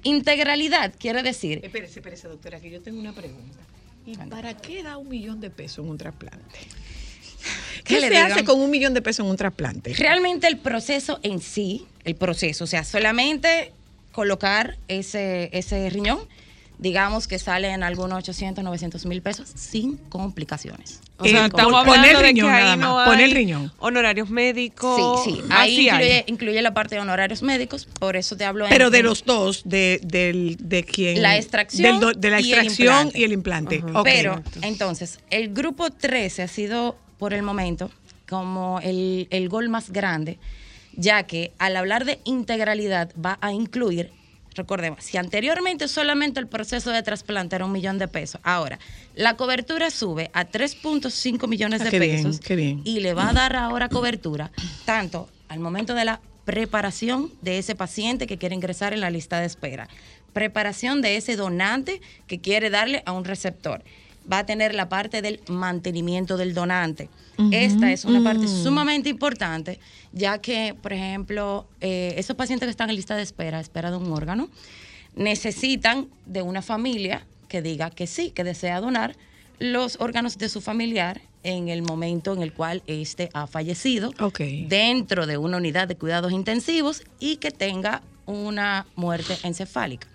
integralidad 0.03 0.93
quiere 0.99 1.23
decir 1.23 1.61
Espérese, 1.63 2.01
espérese, 2.01 2.29
doctora, 2.29 2.61
que 2.61 2.71
yo 2.71 2.81
tengo 2.83 3.01
una 3.01 3.13
pregunta. 3.13 3.59
¿Y 4.07 4.17
para 4.17 4.57
qué 4.57 4.83
da 4.83 4.97
un 4.97 5.09
millón 5.09 5.41
de 5.41 5.51
pesos 5.51 5.85
en 5.85 5.91
un 5.91 5.99
trasplante? 5.99 6.59
¿Qué 7.85 7.95
¿Qué 7.95 8.01
se 8.01 8.11
digan? 8.11 8.33
hace 8.33 8.45
con 8.45 8.61
un 8.61 8.71
millón 8.71 8.93
de 8.93 9.03
pesos 9.03 9.25
en 9.25 9.31
un 9.31 9.37
trasplante? 9.37 9.95
Realmente 9.95 10.47
el 10.47 10.59
proceso 10.59 11.21
en 11.23 11.41
sí, 11.41 11.87
el 12.05 12.17
proceso, 12.17 12.65
o 12.65 12.67
sea, 12.67 12.85
solamente 12.85 13.73
colocar 14.13 14.79
ese, 14.89 15.49
ese 15.53 15.89
riñón, 15.91 16.19
digamos 16.81 17.29
que 17.29 17.39
sale 17.39 17.69
en 17.71 17.83
algunos 17.83 18.19
800, 18.19 18.65
900 18.65 19.05
mil 19.05 19.21
pesos 19.21 19.51
sin 19.55 19.99
complicaciones. 19.99 21.01
O 21.19 21.25
sea, 21.27 21.43
Eh, 21.43 21.47
estamos 21.47 21.75
hablando 21.75 21.93
poner 21.93 22.17
de 22.17 22.23
riñón 22.23 22.49
que 22.49 22.53
ahí 22.55 22.77
no 22.79 22.99
hay 22.99 23.33
riñón. 23.35 23.73
honorarios 23.79 24.31
médicos. 24.31 25.23
Sí, 25.25 25.31
sí, 25.33 25.43
Ah, 25.51 25.61
ahí 25.63 25.77
hay. 25.77 25.87
incluye, 25.89 26.25
incluye 26.27 26.63
la 26.63 26.73
parte 26.73 26.95
de 26.95 27.03
honorarios 27.03 27.43
médicos, 27.43 27.87
por 27.99 28.17
eso 28.17 28.37
te 28.37 28.45
hablo 28.47 28.65
en- 28.65 28.71
Pero 28.71 28.89
de 28.91 29.03
los 29.03 29.25
dos, 29.27 29.63
de, 29.67 30.01
del, 30.03 30.57
de 30.59 30.83
quién. 30.85 31.21
La 31.21 31.37
extracción 31.37 31.83
del 31.83 32.01
do- 32.01 32.13
de 32.19 32.31
la 32.31 32.41
y 32.41 32.53
el 32.53 32.59
extracción 32.61 32.87
implante. 33.09 33.19
y 33.19 33.25
el 33.25 33.33
implante. 33.33 33.85
Ok. 33.95 34.05
Pero, 34.05 34.43
entonces, 34.63 35.21
el 35.29 35.53
grupo 35.53 35.91
13 35.91 36.43
ha 36.43 36.49
sido, 36.49 36.97
por 37.19 37.35
el 37.35 37.43
momento, 37.43 37.91
como 38.29 38.81
el, 38.83 39.29
el 39.31 39.49
gol 39.51 39.69
más 39.69 39.91
grande, 39.91 40.39
ya 40.95 41.25
que 41.25 41.53
al 41.59 41.77
hablar 41.77 42.07
de 42.07 42.21
integralidad 42.25 43.11
va 43.23 43.37
a 43.43 43.53
incluir, 43.53 44.13
recordemos, 44.55 45.05
si 45.05 45.17
anteriormente 45.17 45.89
solamente 45.89 46.41
el 46.41 46.47
proceso 46.49 46.91
de 46.91 47.03
trasplante 47.03 47.57
era 47.57 47.65
un 47.65 47.73
millón 47.73 47.99
de 47.99 48.09
pesos, 48.09 48.41
ahora 48.45 48.79
la 49.15 49.37
cobertura 49.37 49.91
sube 49.91 50.31
a 50.35 50.45
3.5 50.47 51.47
millones 51.49 51.81
Ah, 51.81 51.85
de 51.85 51.91
qué 51.91 51.99
bien, 51.99 52.17
pesos 52.17 52.41
qué 52.41 52.57
bien. 52.57 52.83
y 52.85 53.01
le 53.01 53.15
va 53.15 53.29
a 53.31 53.33
dar 53.33 53.57
ahora 53.57 53.89
cobertura 53.89 54.51
tanto 54.85 55.29
al 55.49 55.61
momento 55.61 55.95
de 55.95 56.05
la 56.05 56.21
preparación 56.45 57.33
de 57.43 57.59
ese 57.59 57.75
paciente 57.75 58.27
que 58.27 58.39
quiere 58.39 58.55
ingresar 58.55 58.93
en 58.93 59.01
la 59.01 59.11
lista 59.11 59.41
de 59.41 59.47
espera, 59.47 59.89
preparación 60.33 61.01
de 61.03 61.17
ese 61.17 61.37
donante 61.37 62.01
que 62.27 62.41
quiere 62.41 62.71
darle 62.71 63.03
a 63.07 63.13
un 63.13 63.25
receptor. 63.25 63.83
Va 64.31 64.39
a 64.39 64.47
tener 64.47 64.75
la 64.75 64.89
parte 64.89 65.23
del 65.23 65.41
mantenimiento 65.49 66.37
del 66.37 66.55
donante. 66.55 67.09
Esta 67.53 67.91
es 67.91 68.05
una 68.05 68.23
parte 68.23 68.47
sumamente 68.47 69.09
importante, 69.09 69.81
ya 70.13 70.39
que, 70.43 70.75
por 70.81 70.93
ejemplo, 70.93 71.67
eh, 71.81 72.15
esos 72.19 72.37
pacientes 72.37 72.67
que 72.67 72.71
están 72.71 72.91
en 72.91 72.97
lista 72.97 73.17
de 73.17 73.23
espera, 73.23 73.61
espera 73.61 73.91
de 73.91 73.97
un 73.97 74.13
órgano, 74.13 74.51
necesitan 75.15 76.09
de 76.27 76.43
una 76.43 76.63
familia 76.63 77.27
que 77.49 77.63
diga 77.63 77.91
que 77.91 78.07
sí, 78.07 78.31
que 78.31 78.45
desea 78.45 78.81
donar 78.81 79.17
los 79.59 79.97
órganos 80.01 80.39
de 80.39 80.49
su 80.49 80.61
familiar 80.61 81.21
en 81.43 81.69
el 81.69 81.83
momento 81.83 82.33
en 82.35 82.43
el 82.43 82.53
cual 82.53 82.83
éste 82.87 83.31
ha 83.33 83.47
fallecido 83.47 84.13
Ok. 84.21 84.41
dentro 84.69 85.27
de 85.27 85.37
una 85.39 85.57
unidad 85.57 85.89
de 85.89 85.97
cuidados 85.97 86.33
intensivos 86.33 87.03
y 87.19 87.37
que 87.37 87.51
tenga 87.51 88.03
una 88.31 88.87
muerte 88.97 89.37
encefálica. 89.43 90.09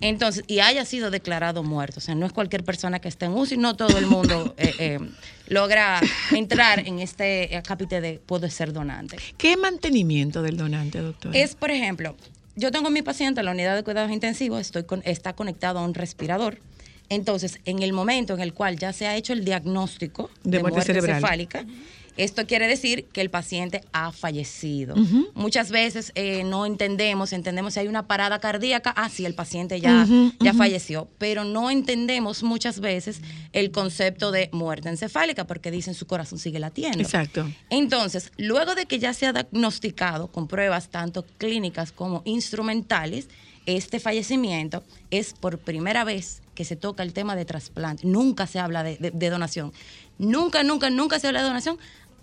Entonces, 0.00 0.44
y 0.46 0.60
haya 0.60 0.84
sido 0.84 1.10
declarado 1.10 1.62
muerto. 1.62 1.98
O 1.98 2.00
sea, 2.00 2.14
no 2.14 2.26
es 2.26 2.32
cualquier 2.32 2.64
persona 2.64 2.98
que 2.98 3.08
esté 3.08 3.26
en 3.26 3.32
UCI, 3.32 3.56
no 3.56 3.76
todo 3.76 3.98
el 3.98 4.06
mundo 4.06 4.54
eh, 4.58 4.74
eh, 4.78 4.98
logra 5.48 6.00
entrar 6.32 6.80
en 6.86 6.98
este 6.98 7.62
capítulo 7.66 8.00
de 8.00 8.20
puedo 8.24 8.48
ser 8.50 8.72
donante. 8.72 9.16
¿Qué 9.36 9.56
mantenimiento 9.56 10.42
del 10.42 10.56
donante, 10.56 10.98
doctor? 10.98 11.36
Es, 11.36 11.54
por 11.54 11.70
ejemplo, 11.70 12.16
yo 12.56 12.70
tengo 12.70 12.88
a 12.88 12.90
mi 12.90 13.02
paciente 13.02 13.40
en 13.40 13.46
la 13.46 13.52
unidad 13.52 13.76
de 13.76 13.84
cuidados 13.84 14.10
intensivos, 14.10 14.60
estoy 14.60 14.84
con, 14.84 15.02
está 15.04 15.34
conectado 15.34 15.78
a 15.78 15.84
un 15.84 15.94
respirador. 15.94 16.58
Entonces, 17.08 17.60
en 17.64 17.82
el 17.82 17.92
momento 17.92 18.34
en 18.34 18.40
el 18.40 18.52
cual 18.52 18.78
ya 18.78 18.92
se 18.92 19.06
ha 19.06 19.14
hecho 19.16 19.32
el 19.32 19.44
diagnóstico 19.44 20.30
De 20.42 20.52
de, 20.52 20.58
muerte 20.60 20.76
muerte, 20.78 20.92
cerebral. 20.92 21.16
encefálica, 21.18 21.64
esto 22.16 22.46
quiere 22.46 22.66
decir 22.68 23.04
que 23.12 23.20
el 23.20 23.30
paciente 23.30 23.82
ha 23.92 24.10
fallecido. 24.12 24.94
Muchas 25.34 25.70
veces 25.70 26.12
eh, 26.14 26.44
no 26.44 26.64
entendemos, 26.66 27.32
entendemos 27.32 27.74
si 27.74 27.80
hay 27.80 27.88
una 27.88 28.06
parada 28.06 28.38
cardíaca, 28.38 28.92
ah, 28.96 29.08
sí, 29.08 29.26
el 29.26 29.34
paciente 29.34 29.80
ya, 29.80 30.06
ya 30.40 30.54
falleció, 30.54 31.08
pero 31.18 31.44
no 31.44 31.70
entendemos 31.70 32.42
muchas 32.42 32.80
veces 32.80 33.20
el 33.52 33.70
concepto 33.70 34.30
de 34.30 34.48
muerte 34.52 34.88
encefálica 34.88 35.46
porque 35.46 35.70
dicen 35.70 35.94
su 35.94 36.06
corazón 36.06 36.38
sigue 36.38 36.58
latiendo. 36.58 37.00
Exacto. 37.00 37.46
Entonces, 37.70 38.32
luego 38.38 38.74
de 38.74 38.86
que 38.86 38.98
ya 38.98 39.12
se 39.12 39.26
ha 39.26 39.32
diagnosticado 39.32 40.28
con 40.28 40.48
pruebas 40.48 40.88
tanto 40.88 41.24
clínicas 41.38 41.92
como 41.92 42.22
instrumentales, 42.24 43.28
este 43.66 44.00
fallecimiento 44.00 44.84
es 45.10 45.34
por 45.34 45.58
primera 45.58 46.04
vez 46.04 46.40
que 46.54 46.64
se 46.64 46.76
toca 46.76 47.02
el 47.02 47.12
tema 47.12 47.36
de 47.36 47.44
trasplante. 47.44 48.06
Nunca 48.06 48.46
se 48.46 48.58
habla 48.58 48.82
de, 48.82 48.96
de- 48.96 49.10
de 49.10 49.30
donación. 49.30 49.72
Nunca, 50.18 50.62
nunca, 50.62 50.88
nunca 50.88 51.18
se 51.18 51.26
habla 51.26 51.40
de 51.42 51.48
donación 51.48 51.76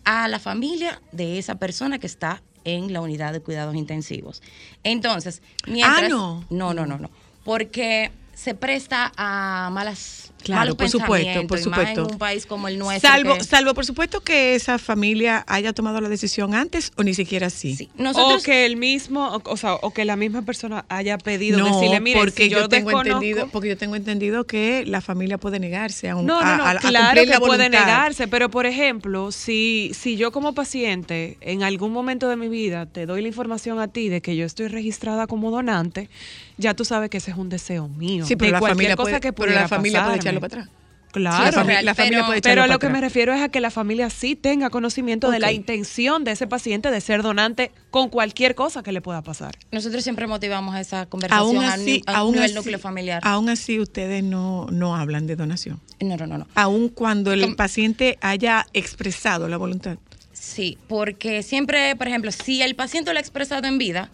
a 0.03 0.27
la 0.27 0.39
familia 0.39 1.01
de 1.11 1.39
esa 1.39 1.55
persona 1.55 1.99
que 1.99 2.07
está 2.07 2.41
en 2.65 2.93
la 2.93 3.01
unidad 3.01 3.33
de 3.33 3.41
cuidados 3.41 3.75
intensivos. 3.75 4.41
Entonces, 4.83 5.41
mientras... 5.67 6.03
Ah, 6.03 6.09
no. 6.09 6.45
No, 6.49 6.73
no, 6.73 6.85
no, 6.85 6.97
no. 6.97 7.09
Porque 7.43 8.11
se 8.33 8.55
presta 8.55 9.11
a 9.17 9.69
malas 9.71 10.32
Claro, 10.43 10.75
por 10.75 10.89
supuesto, 10.89 11.47
por 11.47 11.57
en 11.57 11.63
supuesto. 11.63 12.07
un 12.07 12.17
país 12.17 12.45
como 12.45 12.67
el 12.67 12.77
nuestro. 12.77 13.09
Salvo, 13.09 13.35
que- 13.37 13.43
salvo, 13.43 13.73
por 13.73 13.85
supuesto, 13.85 14.21
que 14.21 14.55
esa 14.55 14.77
familia 14.77 15.43
haya 15.47 15.73
tomado 15.73 16.01
la 16.01 16.09
decisión 16.09 16.53
antes 16.53 16.91
o 16.97 17.03
ni 17.03 17.13
siquiera 17.13 17.47
así. 17.47 17.75
Sí, 17.75 17.89
nosotros 17.97 18.41
o 18.41 18.45
que 18.45 18.65
el 18.65 18.75
mismo, 18.75 19.27
o, 19.29 19.41
o 19.51 19.57
sea, 19.57 19.75
o 19.75 19.91
que 19.93 20.05
la 20.05 20.15
misma 20.15 20.41
persona 20.43 20.85
haya 20.89 21.17
pedido 21.17 21.57
No, 21.59 21.65
decirle, 21.73 21.99
mire, 22.01 22.19
porque 22.19 22.43
si 22.45 22.49
yo, 22.49 22.59
yo, 22.59 22.69
tengo 22.69 22.89
desconozco- 22.91 23.07
entendido, 23.17 23.47
porque 23.51 23.69
yo 23.69 23.77
tengo 23.77 23.95
entendido 23.95 24.43
que 24.45 24.83
la 24.85 25.01
familia 25.01 25.37
puede 25.37 25.59
negarse 25.59 26.09
a 26.09 26.15
un 26.15 26.25
No, 26.25 26.41
no, 26.41 26.47
a- 26.47 26.57
no, 26.57 26.63
a- 26.65 26.71
a 26.71 26.75
claro 26.77 27.05
cumplir 27.07 27.23
que 27.25 27.29
la 27.31 27.39
puede 27.39 27.69
negarse, 27.69 28.27
pero 28.27 28.49
por 28.49 28.65
ejemplo, 28.65 29.31
si, 29.31 29.91
si 29.93 30.17
yo 30.17 30.31
como 30.31 30.53
paciente 30.53 31.37
en 31.41 31.63
algún 31.63 31.91
momento 31.93 32.27
de 32.27 32.35
mi 32.35 32.49
vida 32.49 32.85
te 32.85 33.05
doy 33.05 33.21
la 33.21 33.27
información 33.29 33.79
a 33.79 33.87
ti 33.87 34.09
de 34.09 34.21
que 34.21 34.35
yo 34.35 34.45
estoy 34.45 34.67
registrada 34.67 35.27
como 35.27 35.51
donante, 35.51 36.09
ya 36.57 36.73
tú 36.75 36.85
sabes 36.85 37.09
que 37.09 37.17
ese 37.17 37.31
es 37.31 37.37
un 37.37 37.49
deseo 37.49 37.87
mío. 37.87 38.25
Sí, 38.25 38.35
pero 38.35 38.47
de 38.47 38.51
la 38.53 38.59
cualquier 38.59 38.75
familia 38.75 38.95
cosa 38.95 39.03
puede, 39.09 39.19
que 39.21 39.33
pero 39.33 39.51
la 39.53 39.67
puede. 39.67 39.69
Echarlo 40.33 40.41
para 40.49 40.61
atrás. 40.63 40.77
Claro, 41.13 41.43
la, 41.45 41.51
fami- 41.63 41.67
real, 41.67 41.85
la 41.85 41.93
familia 41.93 42.17
pero- 42.17 42.25
puede 42.25 42.39
echarlo 42.39 42.53
pero 42.55 42.61
a 42.61 42.65
para 42.65 42.73
lo 42.73 42.79
que 42.79 42.89
me 42.89 42.99
refiero 42.99 43.33
es 43.35 43.41
a 43.43 43.49
que 43.49 43.59
la 43.59 43.69
familia 43.69 44.09
sí 44.09 44.35
tenga 44.35 44.71
conocimiento 44.71 45.29
de 45.29 45.37
la 45.39 45.51
intención 45.51 46.23
de 46.23 46.31
ese 46.31 46.47
paciente 46.47 46.89
de 46.89 47.01
ser 47.01 47.21
donante 47.21 47.71
con 47.91 48.09
cualquier 48.09 48.55
cosa 48.55 48.81
que 48.81 48.91
le 48.91 48.99
pueda 48.99 49.21
pasar. 49.21 49.55
nosotros 49.71 50.03
siempre 50.03 50.25
motivamos 50.25 50.75
esa 50.75 51.05
conversación 51.05 51.57
Aún 51.57 51.63
a, 51.63 51.73
así, 51.75 52.01
aún 52.07 52.31
nivel 52.33 52.45
así- 52.45 52.55
núcleo 52.55 52.79
familiar. 52.79 53.21
aún 53.23 53.47
así 53.49 53.79
ustedes 53.79 54.23
no, 54.23 54.65
no 54.71 54.95
hablan 54.95 55.27
de 55.27 55.35
donación. 55.35 55.79
No, 55.99 56.17
no, 56.17 56.25
no, 56.25 56.39
no. 56.39 56.47
Aún 56.55 56.89
cuando 56.89 57.31
el 57.31 57.41
Com- 57.41 57.55
paciente 57.57 58.17
haya 58.21 58.65
expresado 58.73 59.47
la 59.47 59.57
voluntad. 59.57 59.97
Sí, 60.31 60.79
porque 60.87 61.43
siempre, 61.43 61.95
por 61.95 62.07
ejemplo, 62.07 62.31
si 62.31 62.63
el 62.63 62.75
paciente 62.75 63.13
lo 63.13 63.17
ha 63.19 63.21
expresado 63.21 63.67
en 63.67 63.77
vida, 63.77 64.09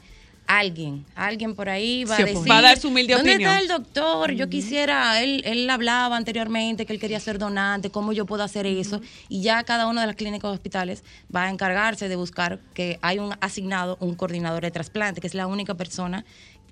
alguien, 0.49 1.05
alguien 1.15 1.53
por 1.53 1.69
ahí 1.69 2.05
va 2.05 2.15
a 2.15 2.17
opone. 2.17 2.33
decir, 2.33 2.51
Va 2.51 2.57
a 2.57 2.61
dar 2.63 2.79
su 2.79 2.87
humilde 2.87 3.13
¿dónde 3.13 3.33
opinión". 3.33 3.51
está 3.51 3.61
el 3.61 3.67
doctor? 3.67 4.31
Yo 4.31 4.49
quisiera, 4.49 5.21
él, 5.21 5.43
él 5.45 5.69
hablaba 5.69 6.17
anteriormente 6.17 6.87
que 6.87 6.93
él 6.93 6.99
quería 6.99 7.19
ser 7.19 7.37
donante, 7.37 7.91
¿cómo 7.91 8.13
yo 8.13 8.25
puedo 8.25 8.43
hacer 8.43 8.65
eso? 8.65 8.99
Y 9.29 9.43
ya 9.43 9.63
cada 9.63 9.85
una 9.85 10.01
de 10.01 10.07
las 10.07 10.15
clínicas 10.15 10.49
o 10.49 10.53
hospitales 10.53 11.03
va 11.33 11.43
a 11.43 11.49
encargarse 11.51 12.09
de 12.09 12.15
buscar 12.15 12.59
que 12.73 12.97
hay 13.03 13.19
un 13.19 13.35
asignado 13.41 13.97
un 13.99 14.15
coordinador 14.15 14.63
de 14.63 14.71
trasplante, 14.71 15.21
que 15.21 15.27
es 15.27 15.35
la 15.35 15.45
única 15.45 15.75
persona 15.75 16.25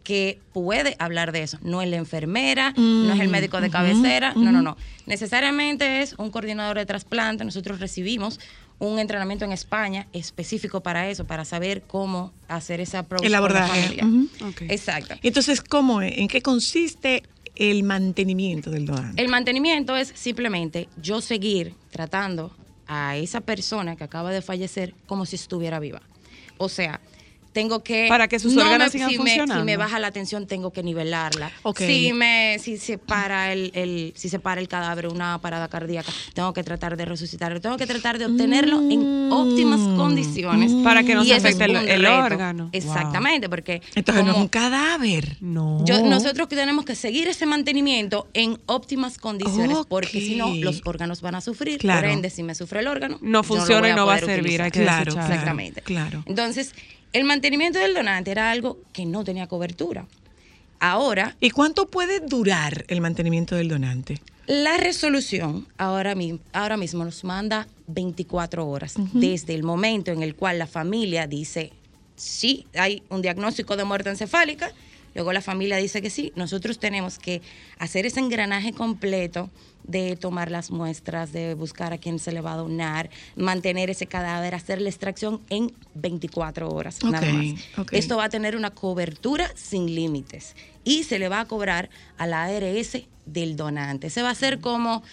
que 0.03 0.39
puede 0.53 0.95
hablar 0.99 1.31
de 1.31 1.43
eso. 1.43 1.59
No 1.61 1.81
es 1.81 1.89
la 1.89 1.97
enfermera, 1.97 2.73
no 2.77 3.13
es 3.13 3.19
el 3.19 3.27
médico 3.27 3.59
de 3.61 3.69
cabecera, 3.69 4.33
no, 4.35 4.51
no, 4.53 4.61
no. 4.61 4.77
Necesariamente 5.05 6.01
es 6.01 6.15
un 6.17 6.31
coordinador 6.31 6.77
de 6.77 6.85
trasplante. 6.85 7.43
Nosotros 7.43 7.79
recibimos 7.81 8.39
un 8.79 8.99
entrenamiento 8.99 9.45
en 9.45 9.51
España 9.51 10.07
específico 10.13 10.81
para 10.81 11.09
eso, 11.09 11.25
para 11.25 11.45
saber 11.45 11.83
cómo 11.87 12.31
hacer 12.47 12.79
esa 12.79 12.99
El 12.99 13.07
con 13.07 13.31
la 13.31 13.37
abordaje, 13.37 13.99
ujú. 14.03 14.29
Ok. 14.49 14.61
Exacto. 14.69 15.15
Entonces, 15.23 15.61
¿cómo 15.61 16.01
es? 16.01 16.17
¿En 16.17 16.27
qué 16.27 16.41
consiste 16.41 17.23
el 17.55 17.83
mantenimiento 17.83 18.69
del 18.69 18.85
donante? 18.85 19.21
El 19.21 19.29
mantenimiento 19.29 19.95
es 19.95 20.13
simplemente 20.15 20.89
yo 21.01 21.21
seguir 21.21 21.73
tratando 21.91 22.55
a 22.85 23.17
esa 23.17 23.41
persona 23.41 23.95
que 23.95 24.03
acaba 24.03 24.31
de 24.31 24.41
fallecer 24.41 24.93
como 25.07 25.25
si 25.25 25.35
estuviera 25.35 25.79
viva. 25.79 26.01
O 26.57 26.69
sea, 26.69 27.01
tengo 27.53 27.83
que 27.83 28.07
Para 28.09 28.27
que 28.27 28.39
sus 28.39 28.53
no 28.53 28.61
órganos 28.61 28.87
me- 28.87 28.91
sigan 28.91 29.09
si 29.09 29.17
me, 29.17 29.23
si 29.23 29.27
funcionando. 29.37 29.65
me 29.65 29.77
baja 29.77 29.99
la 29.99 30.11
tensión 30.11 30.45
tengo 30.47 30.71
que 30.71 30.83
nivelarla. 30.83 31.51
Ok. 31.63 31.79
Si 31.79 32.13
me 32.13 32.57
si 32.59 32.77
se 32.77 32.97
para 32.97 33.51
el, 33.53 33.71
el- 33.73 34.13
si 34.15 34.29
se 34.29 34.39
para 34.39 34.61
el 34.61 34.67
cadáver 34.67 35.07
una 35.07 35.39
parada 35.39 35.67
cardíaca, 35.67 36.11
tengo 36.33 36.53
que 36.53 36.63
tratar 36.63 36.97
de 36.97 37.05
resucitarlo, 37.05 37.59
tengo 37.61 37.77
que 37.77 37.85
tratar 37.87 38.19
de 38.19 38.25
obtenerlo 38.25 38.79
en 38.89 39.31
óptimas 39.31 39.79
condiciones 39.97 40.71
Para 40.83 41.03
que 41.03 41.15
no 41.15 41.23
Y 41.23 41.27
se 41.27 41.35
afecte 41.35 41.65
el- 41.65 42.05
órgano. 42.05 42.69
Exactamente, 42.71 43.49
porque 43.49 43.81
Entonces 43.95 44.23
no 44.25 44.31
es 44.31 44.37
un 44.37 44.47
cadáver. 44.47 45.37
No. 45.41 45.83
yo- 45.85 46.03
nosotros 46.03 46.47
tenemos 46.49 46.85
que 46.85 46.95
seguir 46.95 47.27
ese 47.27 47.45
mantenimiento 47.45 48.27
en 48.33 48.59
óptimas 48.65 49.17
condiciones, 49.17 49.77
porque 49.87 50.19
si 50.21 50.35
no, 50.35 50.53
los 50.55 50.81
órganos 50.85 51.21
van 51.21 51.35
a 51.35 51.41
sufrir. 51.41 51.79
Claro. 51.79 52.01
Por 52.01 52.09
ende, 52.09 52.29
si 52.29 52.43
me 52.43 52.55
sufre 52.55 52.79
el 52.81 52.87
órgano, 52.87 53.17
No 53.21 53.43
funciona 53.43 53.81
voy 53.81 53.89
y 53.91 53.93
no 53.93 54.05
va 54.05 54.15
a 54.15 54.19
servir, 54.19 54.61
hay 54.61 54.67
utilizar. 54.69 54.71
que 54.71 54.81
Claro, 54.81 54.97
desecharlo. 55.05 55.13
claro. 55.27 55.33
Exactamente. 55.33 55.81
claro. 55.81 56.23
Entonces, 56.25 56.73
el 57.17 57.25
mantenimiento 57.25 57.79
del 57.79 57.93
donante 57.93 58.31
era 58.31 58.51
algo 58.51 58.77
que 58.93 59.05
no 59.05 59.23
tenía 59.23 59.47
cobertura. 59.47 60.05
Ahora, 60.79 61.35
¿Y 61.39 61.49
cuánto 61.49 61.87
puede 61.87 62.19
durar 62.19 62.85
el 62.87 63.01
mantenimiento 63.01 63.55
del 63.55 63.67
donante? 63.67 64.21
la 64.45 64.77
resolución 64.77 65.67
ahora, 65.77 66.15
mi- 66.15 66.39
ahora 66.53 66.77
mismo 66.77 67.03
nos 67.03 67.25
manda 67.25 67.67
24 67.87 68.65
horas 68.65 68.93
desde 69.11 69.53
el 69.55 69.63
momento 69.63 70.11
en 70.11 70.23
el 70.23 70.35
cual 70.35 70.57
la 70.59 70.67
familia 70.67 71.27
dice, 71.27 71.73
sí, 72.15 72.65
hay 72.75 73.03
un 73.09 73.21
diagnóstico 73.21 73.75
de 73.75 73.83
muerte 73.83 74.09
encefálica, 74.09 74.71
luego 75.15 75.33
la 75.33 75.41
familia 75.41 75.75
dice 75.77 76.01
que 76.01 76.09
sí, 76.09 76.31
nosotros 76.37 76.79
tenemos 76.79 77.19
que 77.19 77.41
hacer 77.77 78.05
ese 78.05 78.21
engranaje 78.21 78.71
completo 78.71 79.49
de 79.87 80.15
tomar 80.15 80.51
las 80.51 80.69
muestras, 80.69 81.31
de 81.31 81.53
buscar 81.53 81.93
a 81.93 81.97
quién 81.97 82.19
se 82.19 82.31
le 82.31 82.41
va 82.41 82.53
a 82.53 82.57
donar, 82.57 83.09
mantener 83.35 83.89
ese 83.89 84.05
cadáver, 84.05 84.53
hacer 84.53 84.81
la 84.81 84.89
extracción 84.89 85.41
en 85.49 85.73
24 85.95 86.69
horas 86.69 87.03
nada 87.03 87.31
más. 87.31 87.59
Esto 87.91 88.17
va 88.17 88.25
a 88.25 88.29
tener 88.29 88.55
una 88.55 88.71
cobertura 88.71 89.49
sin 89.55 89.93
límites 89.95 90.55
y 90.83 91.03
se 91.03 91.19
le 91.19 91.29
va 91.29 91.41
a 91.41 91.45
cobrar 91.45 91.89
a 92.17 92.27
la 92.27 92.43
ARS 92.43 92.99
del 93.25 93.55
donante. 93.55 94.09
Se 94.09 94.21
va 94.21 94.29
a 94.29 94.31
hacer 94.31 94.59
como 94.59 95.03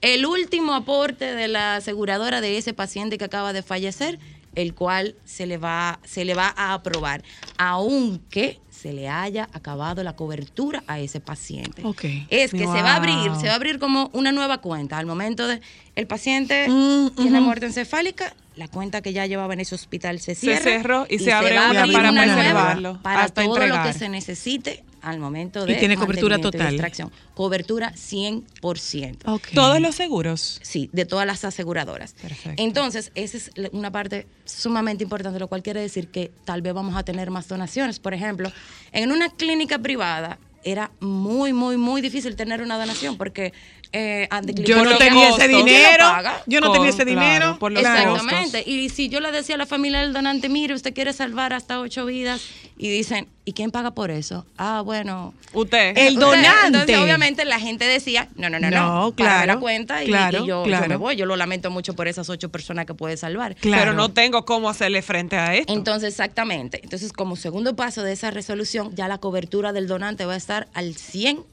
el 0.00 0.24
último 0.24 0.74
aporte 0.74 1.34
de 1.34 1.48
la 1.48 1.76
aseguradora 1.76 2.40
de 2.40 2.56
ese 2.56 2.72
paciente 2.72 3.18
que 3.18 3.24
acaba 3.24 3.52
de 3.52 3.62
fallecer, 3.62 4.18
el 4.54 4.74
cual 4.74 5.14
se 5.24 5.46
le 5.46 5.58
va, 5.58 6.00
se 6.04 6.24
le 6.24 6.34
va 6.34 6.52
a 6.56 6.74
aprobar, 6.74 7.22
aunque 7.58 8.58
se 8.80 8.92
le 8.92 9.08
haya 9.08 9.48
acabado 9.52 10.02
la 10.02 10.14
cobertura 10.16 10.82
a 10.86 10.98
ese 10.98 11.20
paciente. 11.20 11.82
Ok. 11.84 12.04
Es 12.30 12.50
que 12.52 12.58
se 12.60 12.64
va 12.66 12.92
a 12.92 12.96
abrir, 12.96 13.34
se 13.40 13.46
va 13.46 13.52
a 13.52 13.56
abrir 13.56 13.78
como 13.78 14.10
una 14.12 14.32
nueva 14.32 14.58
cuenta. 14.58 14.96
Al 14.98 15.06
momento 15.06 15.46
de 15.46 15.60
el 15.96 16.06
paciente 16.06 16.66
Mm, 16.68 17.10
tiene 17.10 17.38
ujú. 17.38 17.46
muerte 17.46 17.66
encefálica, 17.66 18.34
la 18.56 18.68
cuenta 18.68 19.02
que 19.02 19.12
ya 19.12 19.26
llevaba 19.26 19.52
en 19.54 19.60
ese 19.60 19.74
hospital 19.74 20.18
se 20.20 20.34
Se 20.34 20.40
cierra 20.40 20.62
cerró 20.62 21.06
y 21.08 21.18
se 21.18 21.32
abre 21.32 21.56
va 21.56 21.66
a 21.66 21.70
una 21.70 21.80
abrir 21.80 21.94
para 21.94 22.10
una 22.10 22.26
nueva 22.26 22.40
preservarlo 22.40 22.98
para 23.02 23.24
hasta 23.24 23.44
todo 23.44 23.66
lo 23.66 23.82
que 23.82 23.92
se 23.92 24.08
necesite 24.08 24.82
al 25.02 25.18
momento 25.18 25.64
Y 25.64 25.72
de 25.72 25.78
tiene 25.78 25.96
cobertura 25.96 26.38
y 26.38 26.40
total. 26.40 26.68
extracción. 26.74 27.10
Cobertura 27.34 27.92
100%. 27.94 29.16
Ok. 29.26 29.48
Todos 29.54 29.80
los 29.80 29.94
seguros. 29.94 30.60
Sí, 30.62 30.90
de 30.92 31.04
todas 31.04 31.26
las 31.26 31.44
aseguradoras. 31.44 32.14
Perfecto. 32.14 32.62
Entonces, 32.62 33.12
esa 33.14 33.36
es 33.36 33.50
una 33.72 33.90
parte 33.90 34.26
sumamente 34.44 35.04
importante, 35.04 35.38
lo 35.38 35.48
cual 35.48 35.62
quiere 35.62 35.80
decir 35.80 36.08
que 36.08 36.30
tal 36.44 36.62
vez 36.62 36.74
vamos 36.74 36.96
a 36.96 37.02
tener 37.02 37.30
más 37.30 37.48
donaciones. 37.48 37.98
Por 37.98 38.14
ejemplo, 38.14 38.50
en 38.92 39.12
una 39.12 39.28
clínica 39.30 39.78
privada 39.78 40.38
era 40.62 40.90
muy, 41.00 41.52
muy, 41.52 41.76
muy 41.76 42.02
difícil 42.02 42.36
tener 42.36 42.60
una 42.60 42.78
donación 42.78 43.16
porque 43.16 43.52
eh, 43.92 44.28
Yo 44.54 44.84
no 44.84 44.96
tenía 44.98 45.30
ese 45.30 45.38
¿quién 45.38 45.52
lo 45.52 45.64
dinero. 45.64 46.04
Yo 46.46 46.60
no 46.60 46.68
Con- 46.68 46.76
tenía 46.76 46.90
ese 46.90 47.04
claro, 47.04 47.20
dinero. 47.20 47.58
por 47.58 47.72
los 47.72 47.82
claro. 47.82 48.10
costos. 48.10 48.26
Exactamente. 48.26 48.70
Y 48.70 48.88
si 48.90 49.08
yo 49.08 49.20
le 49.20 49.32
decía 49.32 49.56
a 49.56 49.58
la 49.58 49.66
familia 49.66 50.00
del 50.00 50.12
donante, 50.12 50.48
mire, 50.48 50.74
usted 50.74 50.94
quiere 50.94 51.12
salvar 51.12 51.52
hasta 51.52 51.80
ocho 51.80 52.06
vidas, 52.06 52.40
y 52.82 52.88
dicen, 52.88 53.28
¿y 53.44 53.52
quién 53.52 53.70
paga 53.70 53.90
por 53.90 54.10
eso? 54.10 54.46
Ah, 54.56 54.80
bueno. 54.82 55.34
Usted. 55.52 55.98
El 55.98 56.14
Usted. 56.14 56.20
donante. 56.20 56.66
Entonces, 56.68 56.96
obviamente, 56.98 57.44
la 57.44 57.60
gente 57.60 57.84
decía, 57.84 58.28
no, 58.36 58.48
no, 58.48 58.58
no, 58.58 58.70
no, 58.70 59.02
No, 59.04 59.12
claro, 59.12 59.46
la 59.46 59.58
cuenta 59.60 60.02
y, 60.02 60.06
claro, 60.06 60.38
y 60.44 60.46
yo, 60.46 60.62
yo 60.62 60.62
claro. 60.62 60.88
me 60.88 60.96
voy. 60.96 61.14
Yo 61.16 61.26
lo 61.26 61.36
lamento 61.36 61.70
mucho 61.70 61.94
por 61.94 62.08
esas 62.08 62.30
ocho 62.30 62.48
personas 62.48 62.86
que 62.86 62.94
puede 62.94 63.18
salvar. 63.18 63.54
Claro. 63.56 63.82
Pero 63.82 63.92
no 63.94 64.10
tengo 64.12 64.46
cómo 64.46 64.70
hacerle 64.70 65.02
frente 65.02 65.36
a 65.36 65.54
esto. 65.54 65.70
Entonces, 65.74 66.08
exactamente. 66.14 66.80
Entonces, 66.82 67.12
como 67.12 67.36
segundo 67.36 67.76
paso 67.76 68.02
de 68.02 68.12
esa 68.12 68.30
resolución, 68.30 68.94
ya 68.94 69.08
la 69.08 69.18
cobertura 69.18 69.74
del 69.74 69.86
donante 69.86 70.24
va 70.24 70.32
a 70.32 70.38
estar 70.38 70.68
al 70.72 70.94
100%. 70.94 71.44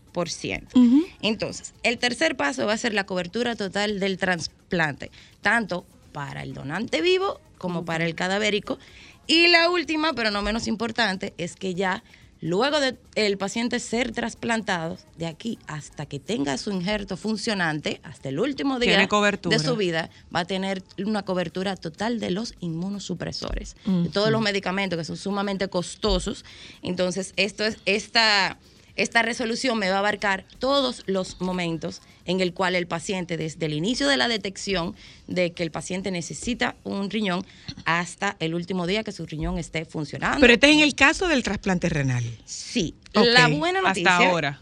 Entonces, 1.21 1.73
el 1.83 1.97
tercer 1.97 2.35
paso 2.35 2.65
va 2.65 2.73
a 2.73 2.77
ser 2.77 2.93
la 2.93 3.05
cobertura 3.05 3.55
total 3.55 3.99
del 3.99 4.17
trasplante, 4.17 5.11
tanto 5.41 5.85
para 6.11 6.43
el 6.43 6.53
donante 6.53 7.01
vivo 7.01 7.39
como 7.57 7.85
para 7.85 8.05
el 8.05 8.15
cadavérico. 8.15 8.79
Y 9.27 9.47
la 9.47 9.69
última, 9.69 10.13
pero 10.13 10.31
no 10.31 10.41
menos 10.41 10.67
importante, 10.67 11.33
es 11.37 11.55
que 11.55 11.73
ya 11.73 12.03
luego 12.39 12.79
de 12.79 12.97
el 13.15 13.37
paciente 13.37 13.79
ser 13.79 14.11
trasplantado, 14.11 14.97
de 15.17 15.25
aquí 15.25 15.59
hasta 15.67 16.05
que 16.05 16.19
tenga 16.19 16.57
su 16.57 16.71
injerto 16.71 17.17
funcionante, 17.17 17.99
hasta 18.03 18.29
el 18.29 18.39
último 18.39 18.79
día 18.79 19.07
de 19.07 19.59
su 19.59 19.75
vida, 19.75 20.09
va 20.33 20.41
a 20.41 20.45
tener 20.45 20.83
una 21.03 21.23
cobertura 21.23 21.75
total 21.75 22.19
de 22.19 22.31
los 22.31 22.53
inmunosupresores, 22.59 23.75
de 23.85 24.09
todos 24.09 24.31
los 24.31 24.41
medicamentos 24.41 24.97
que 24.97 25.05
son 25.05 25.17
sumamente 25.17 25.67
costosos. 25.67 26.45
Entonces, 26.81 27.33
esto 27.35 27.65
es 27.65 27.77
esta 27.85 28.57
esta 28.97 29.21
resolución 29.21 29.77
me 29.79 29.89
va 29.89 29.97
a 29.97 29.99
abarcar 29.99 30.43
todos 30.59 31.03
los 31.05 31.39
momentos 31.39 32.01
en 32.25 32.41
el 32.41 32.53
cual 32.53 32.75
el 32.75 32.87
paciente, 32.87 33.37
desde 33.37 33.65
el 33.65 33.73
inicio 33.73 34.07
de 34.07 34.17
la 34.17 34.27
detección 34.27 34.95
de 35.27 35.53
que 35.53 35.63
el 35.63 35.71
paciente 35.71 36.11
necesita 36.11 36.75
un 36.83 37.09
riñón 37.09 37.45
hasta 37.85 38.35
el 38.39 38.53
último 38.53 38.85
día 38.85 39.03
que 39.03 39.11
su 39.11 39.25
riñón 39.25 39.57
esté 39.57 39.85
funcionando. 39.85 40.41
Pero 40.41 40.53
este 40.53 40.67
es 40.67 40.73
en 40.73 40.79
el 40.81 40.95
caso 40.95 41.27
del 41.27 41.43
trasplante 41.43 41.87
renal. 41.89 42.25
Sí, 42.45 42.95
la 43.13 43.47
buena 43.47 43.81
noticia 43.81 44.17
Hasta 44.17 44.29
ahora. 44.29 44.61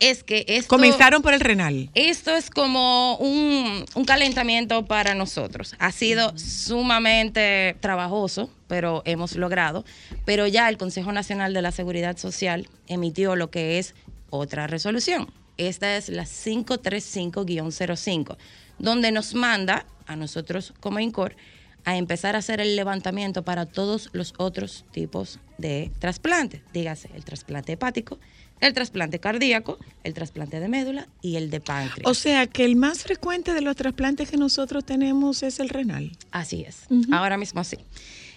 Es 0.00 0.24
que 0.24 0.44
esto... 0.48 0.68
Comenzaron 0.68 1.22
por 1.22 1.34
el 1.34 1.40
renal. 1.40 1.90
Esto 1.94 2.34
es 2.34 2.50
como 2.50 3.16
un, 3.16 3.84
un 3.94 4.04
calentamiento 4.04 4.84
para 4.84 5.14
nosotros. 5.14 5.74
Ha 5.78 5.92
sido 5.92 6.36
sumamente 6.36 7.76
trabajoso, 7.80 8.50
pero 8.66 9.02
hemos 9.04 9.36
logrado. 9.36 9.84
Pero 10.24 10.46
ya 10.46 10.68
el 10.68 10.78
Consejo 10.78 11.12
Nacional 11.12 11.54
de 11.54 11.62
la 11.62 11.72
Seguridad 11.72 12.16
Social 12.16 12.68
emitió 12.88 13.36
lo 13.36 13.50
que 13.50 13.78
es 13.78 13.94
otra 14.30 14.66
resolución. 14.66 15.32
esta 15.56 15.96
es 15.96 16.08
la 16.08 16.24
535-05, 16.24 18.36
donde 18.78 19.12
nos 19.12 19.34
manda 19.34 19.86
a 20.06 20.16
nosotros 20.16 20.72
como 20.80 20.98
INCOR 21.00 21.36
a 21.84 21.96
empezar 21.96 22.36
a 22.36 22.38
hacer 22.38 22.60
el 22.60 22.76
levantamiento 22.76 23.42
para 23.42 23.66
todos 23.66 24.08
los 24.12 24.32
otros 24.38 24.84
tipos 24.92 25.40
de 25.58 25.90
trasplantes. 25.98 26.62
Dígase, 26.72 27.10
el 27.14 27.24
trasplante 27.24 27.72
hepático, 27.72 28.18
el 28.60 28.74
trasplante 28.74 29.18
cardíaco, 29.20 29.78
el 30.04 30.14
trasplante 30.14 30.60
de 30.60 30.68
médula 30.68 31.08
y 31.22 31.36
el 31.36 31.50
de 31.50 31.60
páncreas. 31.60 32.08
O 32.10 32.14
sea 32.14 32.46
que 32.46 32.64
el 32.64 32.76
más 32.76 33.02
frecuente 33.02 33.54
de 33.54 33.60
los 33.62 33.76
trasplantes 33.76 34.30
que 34.30 34.36
nosotros 34.36 34.84
tenemos 34.84 35.42
es 35.42 35.60
el 35.60 35.68
renal. 35.68 36.12
Así 36.30 36.64
es. 36.66 36.80
Ahora 37.12 37.36
mismo 37.36 37.64
sí. 37.64 37.78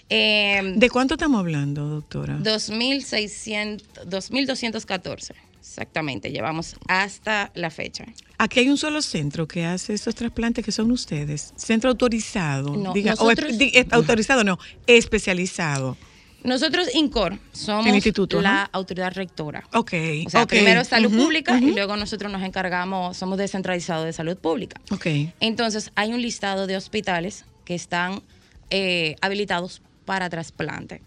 Eh, 0.09 0.73
¿De 0.75 0.89
cuánto 0.89 1.15
estamos 1.15 1.39
hablando, 1.39 1.87
doctora? 1.87 2.37
2600, 2.41 4.09
2214. 4.09 5.33
Exactamente, 5.59 6.29
llevamos 6.31 6.75
hasta 6.87 7.49
la 7.55 7.69
fecha. 7.69 8.05
Aquí 8.37 8.59
hay 8.59 8.69
un 8.69 8.77
solo 8.77 9.01
centro 9.01 9.47
que 9.47 9.63
hace 9.65 9.93
estos 9.93 10.13
trasplantes 10.13 10.63
que 10.65 10.71
son 10.73 10.91
ustedes. 10.91 11.53
Centro 11.55 11.89
autorizado. 11.89 12.75
No, 12.75 12.93
diga, 12.93 13.13
o 13.13 13.23
nosotros- 13.29 13.53
espe- 13.53 13.57
di- 13.57 13.87
autorizado 13.91 14.43
no, 14.43 14.59
especializado. 14.87 15.97
Nosotros, 16.43 16.93
INCOR, 16.93 17.39
somos 17.51 17.87
El 17.87 17.95
instituto, 17.95 18.41
la 18.41 18.69
autoridad 18.71 19.13
rectora. 19.13 19.63
Ok. 19.73 19.93
O 20.25 20.29
sea, 20.29 20.45
primero 20.45 20.83
salud 20.83 21.15
pública 21.15 21.57
y 21.57 21.71
luego 21.71 21.95
nosotros 21.95 22.31
nos 22.31 22.43
encargamos, 22.43 23.15
somos 23.17 23.37
descentralizados 23.37 24.05
de 24.05 24.13
salud 24.13 24.37
pública. 24.37 24.79
Ok. 24.91 25.07
Entonces, 25.39 25.91
hay 25.95 26.13
un 26.13 26.21
listado 26.21 26.67
de 26.67 26.75
hospitales 26.75 27.45
que 27.65 27.75
están 27.75 28.21
eh, 28.69 29.15
habilitados 29.21 29.81
para 30.05 30.29
trasplante. 30.29 31.01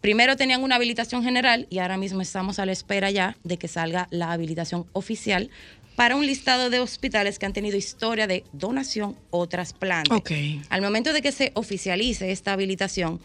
Primero 0.00 0.36
tenían 0.36 0.62
una 0.62 0.76
habilitación 0.76 1.22
general 1.22 1.66
y 1.68 1.78
ahora 1.78 1.98
mismo 1.98 2.22
estamos 2.22 2.58
a 2.58 2.64
la 2.64 2.72
espera 2.72 3.10
ya 3.10 3.36
de 3.44 3.58
que 3.58 3.68
salga 3.68 4.08
la 4.10 4.32
habilitación 4.32 4.86
oficial 4.94 5.50
para 5.94 6.16
un 6.16 6.24
listado 6.24 6.70
de 6.70 6.80
hospitales 6.80 7.38
que 7.38 7.44
han 7.44 7.52
tenido 7.52 7.76
historia 7.76 8.26
de 8.26 8.44
donación 8.52 9.16
o 9.28 9.46
trasplante. 9.46 10.14
Ok. 10.14 10.30
Al 10.70 10.80
momento 10.80 11.12
de 11.12 11.20
que 11.20 11.32
se 11.32 11.52
oficialice 11.54 12.32
esta 12.32 12.54
habilitación, 12.54 13.20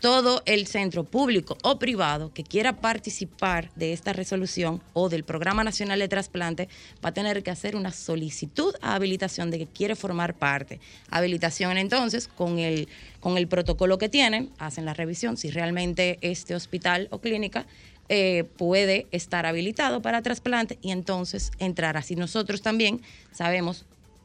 todo 0.00 0.42
el 0.46 0.66
centro 0.66 1.04
público 1.04 1.58
o 1.62 1.78
privado 1.78 2.32
que 2.32 2.42
quiera 2.42 2.80
participar 2.80 3.70
de 3.76 3.92
esta 3.92 4.12
resolución 4.12 4.82
o 4.94 5.08
del 5.08 5.24
Programa 5.24 5.62
Nacional 5.62 5.98
de 5.98 6.08
Trasplante 6.08 6.68
va 7.04 7.10
a 7.10 7.14
tener 7.14 7.42
que 7.42 7.50
hacer 7.50 7.76
una 7.76 7.92
solicitud 7.92 8.74
a 8.80 8.94
habilitación 8.94 9.50
de 9.50 9.58
que 9.58 9.66
quiere 9.66 9.96
formar 9.96 10.34
parte. 10.34 10.80
Habilitación 11.10 11.76
entonces 11.76 12.28
con 12.28 12.58
el, 12.58 12.88
con 13.20 13.36
el 13.36 13.46
protocolo 13.46 13.98
que 13.98 14.08
tienen, 14.08 14.50
hacen 14.58 14.86
la 14.86 14.94
revisión 14.94 15.36
si 15.36 15.50
realmente 15.50 16.18
este 16.22 16.54
hospital 16.54 17.08
o 17.10 17.20
clínica 17.20 17.66
eh, 18.08 18.44
puede 18.56 19.06
estar 19.12 19.46
habilitado 19.46 20.02
para 20.02 20.22
trasplante 20.22 20.78
y 20.82 20.90
entonces 20.90 21.52
entrar. 21.58 21.96
Así 21.96 22.16
nosotros 22.16 22.62
también 22.62 23.02
sabemos 23.30 23.84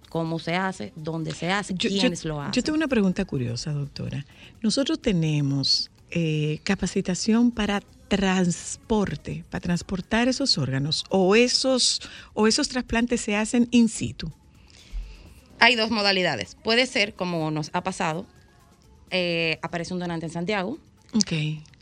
cómo 0.10 0.40
se 0.40 0.56
hace, 0.56 0.94
dónde 0.96 1.34
se 1.34 1.52
hace, 1.52 1.74
Yo- 1.74 1.90
yo- 1.90 2.00
quiénes 2.00 2.26
lo 2.26 2.40
hacen. 2.42 2.54
Yo 2.54 2.64
tengo 2.64 2.78
una 2.78 2.88
pregunta 2.88 3.26
curiosa, 3.26 3.72
doctora. 3.74 4.26
Nosotros 4.62 5.02
tenemos 5.02 5.92
eh, 6.12 6.60
capacitación 6.64 7.52
para 7.52 7.82
transporte, 8.08 9.44
para 9.50 9.62
transportar 9.62 10.28
esos 10.28 10.58
órganos, 10.58 11.04
o 11.10 11.36
esos, 11.36 12.02
o 12.34 12.48
esos 12.48 12.70
trasplantes 12.70 13.22
se 13.22 13.36
hacen 13.36 13.68
in 13.72 13.90
situ. 13.90 14.32
Hay 15.60 15.76
dos 15.76 15.90
modalidades. 15.90 16.56
Puede 16.64 16.86
ser, 16.86 17.16
como 17.16 17.50
nos 17.52 17.70
ha 17.74 17.82
pasado, 17.84 18.26
eh, 19.10 19.58
aparece 19.62 19.94
un 19.94 20.00
donante 20.00 20.26
en 20.28 20.32
Santiago, 20.32 20.78
Ok. 21.14 21.34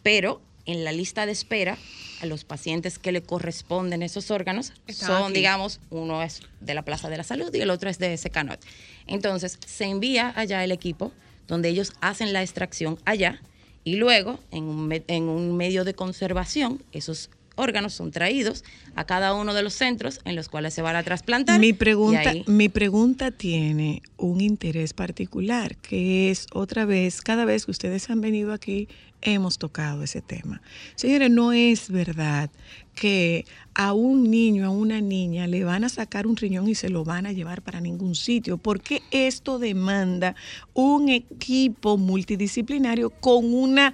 pero 0.03 0.41
en 0.65 0.83
la 0.83 0.91
lista 0.91 1.25
de 1.25 1.31
espera, 1.31 1.77
a 2.21 2.25
los 2.25 2.45
pacientes 2.45 2.99
que 2.99 3.11
le 3.11 3.21
corresponden 3.21 4.01
esos 4.01 4.31
órganos 4.31 4.71
son, 4.89 5.23
aquí. 5.23 5.33
digamos, 5.33 5.81
uno 5.89 6.23
es 6.23 6.41
de 6.61 6.73
la 6.73 6.83
Plaza 6.83 7.09
de 7.09 7.17
la 7.17 7.23
Salud 7.23 7.53
y 7.53 7.59
el 7.59 7.69
otro 7.69 7.89
es 7.89 7.99
de 7.99 8.15
Secanot. 8.17 8.59
Entonces, 9.07 9.59
se 9.65 9.85
envía 9.85 10.31
allá 10.35 10.63
el 10.63 10.71
equipo, 10.71 11.11
donde 11.47 11.69
ellos 11.69 11.93
hacen 11.99 12.31
la 12.31 12.41
extracción 12.41 12.97
allá, 13.03 13.41
y 13.83 13.97
luego, 13.97 14.39
en 14.51 14.63
un, 14.63 15.03
en 15.07 15.23
un 15.23 15.57
medio 15.57 15.83
de 15.83 15.93
conservación, 15.93 16.81
esos 16.93 17.29
órganos 17.55 17.93
son 17.93 18.11
traídos 18.11 18.63
a 18.95 19.05
cada 19.05 19.33
uno 19.33 19.53
de 19.53 19.63
los 19.63 19.73
centros 19.73 20.19
en 20.25 20.35
los 20.35 20.49
cuales 20.49 20.73
se 20.73 20.81
van 20.81 20.95
a 20.95 21.03
trasplantar. 21.03 21.59
Mi 21.59 21.73
pregunta, 21.73 22.29
ahí- 22.29 22.43
mi 22.47 22.69
pregunta 22.69 23.31
tiene 23.31 24.01
un 24.17 24.41
interés 24.41 24.93
particular, 24.93 25.75
que 25.77 26.29
es 26.31 26.47
otra 26.53 26.85
vez, 26.85 27.21
cada 27.21 27.45
vez 27.45 27.65
que 27.65 27.71
ustedes 27.71 28.09
han 28.09 28.21
venido 28.21 28.53
aquí, 28.53 28.87
hemos 29.21 29.57
tocado 29.57 30.03
ese 30.03 30.21
tema. 30.21 30.61
Señores, 30.95 31.29
no 31.31 31.53
es 31.53 31.89
verdad 31.89 32.49
que 32.93 33.45
a 33.73 33.93
un 33.93 34.29
niño, 34.29 34.65
a 34.65 34.69
una 34.69 34.99
niña, 34.99 35.47
le 35.47 35.63
van 35.63 35.83
a 35.85 35.89
sacar 35.89 36.27
un 36.27 36.35
riñón 36.35 36.67
y 36.67 36.75
se 36.75 36.89
lo 36.89 37.03
van 37.05 37.25
a 37.25 37.31
llevar 37.31 37.61
para 37.61 37.79
ningún 37.79 38.15
sitio, 38.15 38.57
porque 38.57 39.01
esto 39.11 39.59
demanda 39.59 40.35
un 40.73 41.07
equipo 41.09 41.97
multidisciplinario 41.97 43.09
con 43.11 43.53
una 43.53 43.93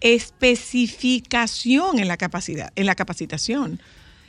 especificación 0.00 1.98
en 1.98 2.08
la 2.08 2.16
capacidad, 2.16 2.72
en 2.76 2.86
la 2.86 2.94
capacitación. 2.94 3.80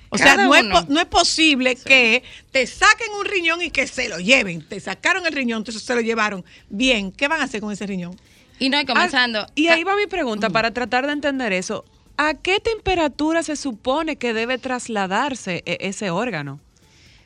O 0.09 0.17
sea, 0.17 0.37
no 0.37 0.55
es, 0.55 0.65
no 0.89 0.99
es 0.99 1.05
posible 1.05 1.75
que 1.75 2.23
te 2.51 2.65
saquen 2.65 3.07
un 3.19 3.25
riñón 3.25 3.61
y 3.61 3.69
que 3.69 3.85
se 3.85 4.09
lo 4.09 4.19
lleven. 4.19 4.67
Te 4.67 4.79
sacaron 4.79 5.25
el 5.27 5.33
riñón, 5.33 5.59
entonces 5.59 5.83
se 5.83 5.93
lo 5.93 6.01
llevaron. 6.01 6.43
Bien, 6.69 7.11
¿qué 7.11 7.27
van 7.27 7.41
a 7.41 7.43
hacer 7.43 7.61
con 7.61 7.71
ese 7.71 7.85
riñón? 7.85 8.15
Y 8.57 8.69
no, 8.69 8.81
y 8.81 8.85
comenzando. 8.85 9.41
Ah, 9.41 9.51
y 9.55 9.67
ahí 9.67 9.83
va 9.83 9.95
mi 9.95 10.07
pregunta 10.07 10.49
para 10.49 10.71
tratar 10.71 11.05
de 11.05 11.13
entender 11.13 11.53
eso. 11.53 11.85
¿A 12.17 12.33
qué 12.33 12.59
temperatura 12.59 13.43
se 13.43 13.55
supone 13.55 14.17
que 14.17 14.33
debe 14.33 14.57
trasladarse 14.57 15.63
e- 15.65 15.77
ese 15.81 16.09
órgano? 16.09 16.59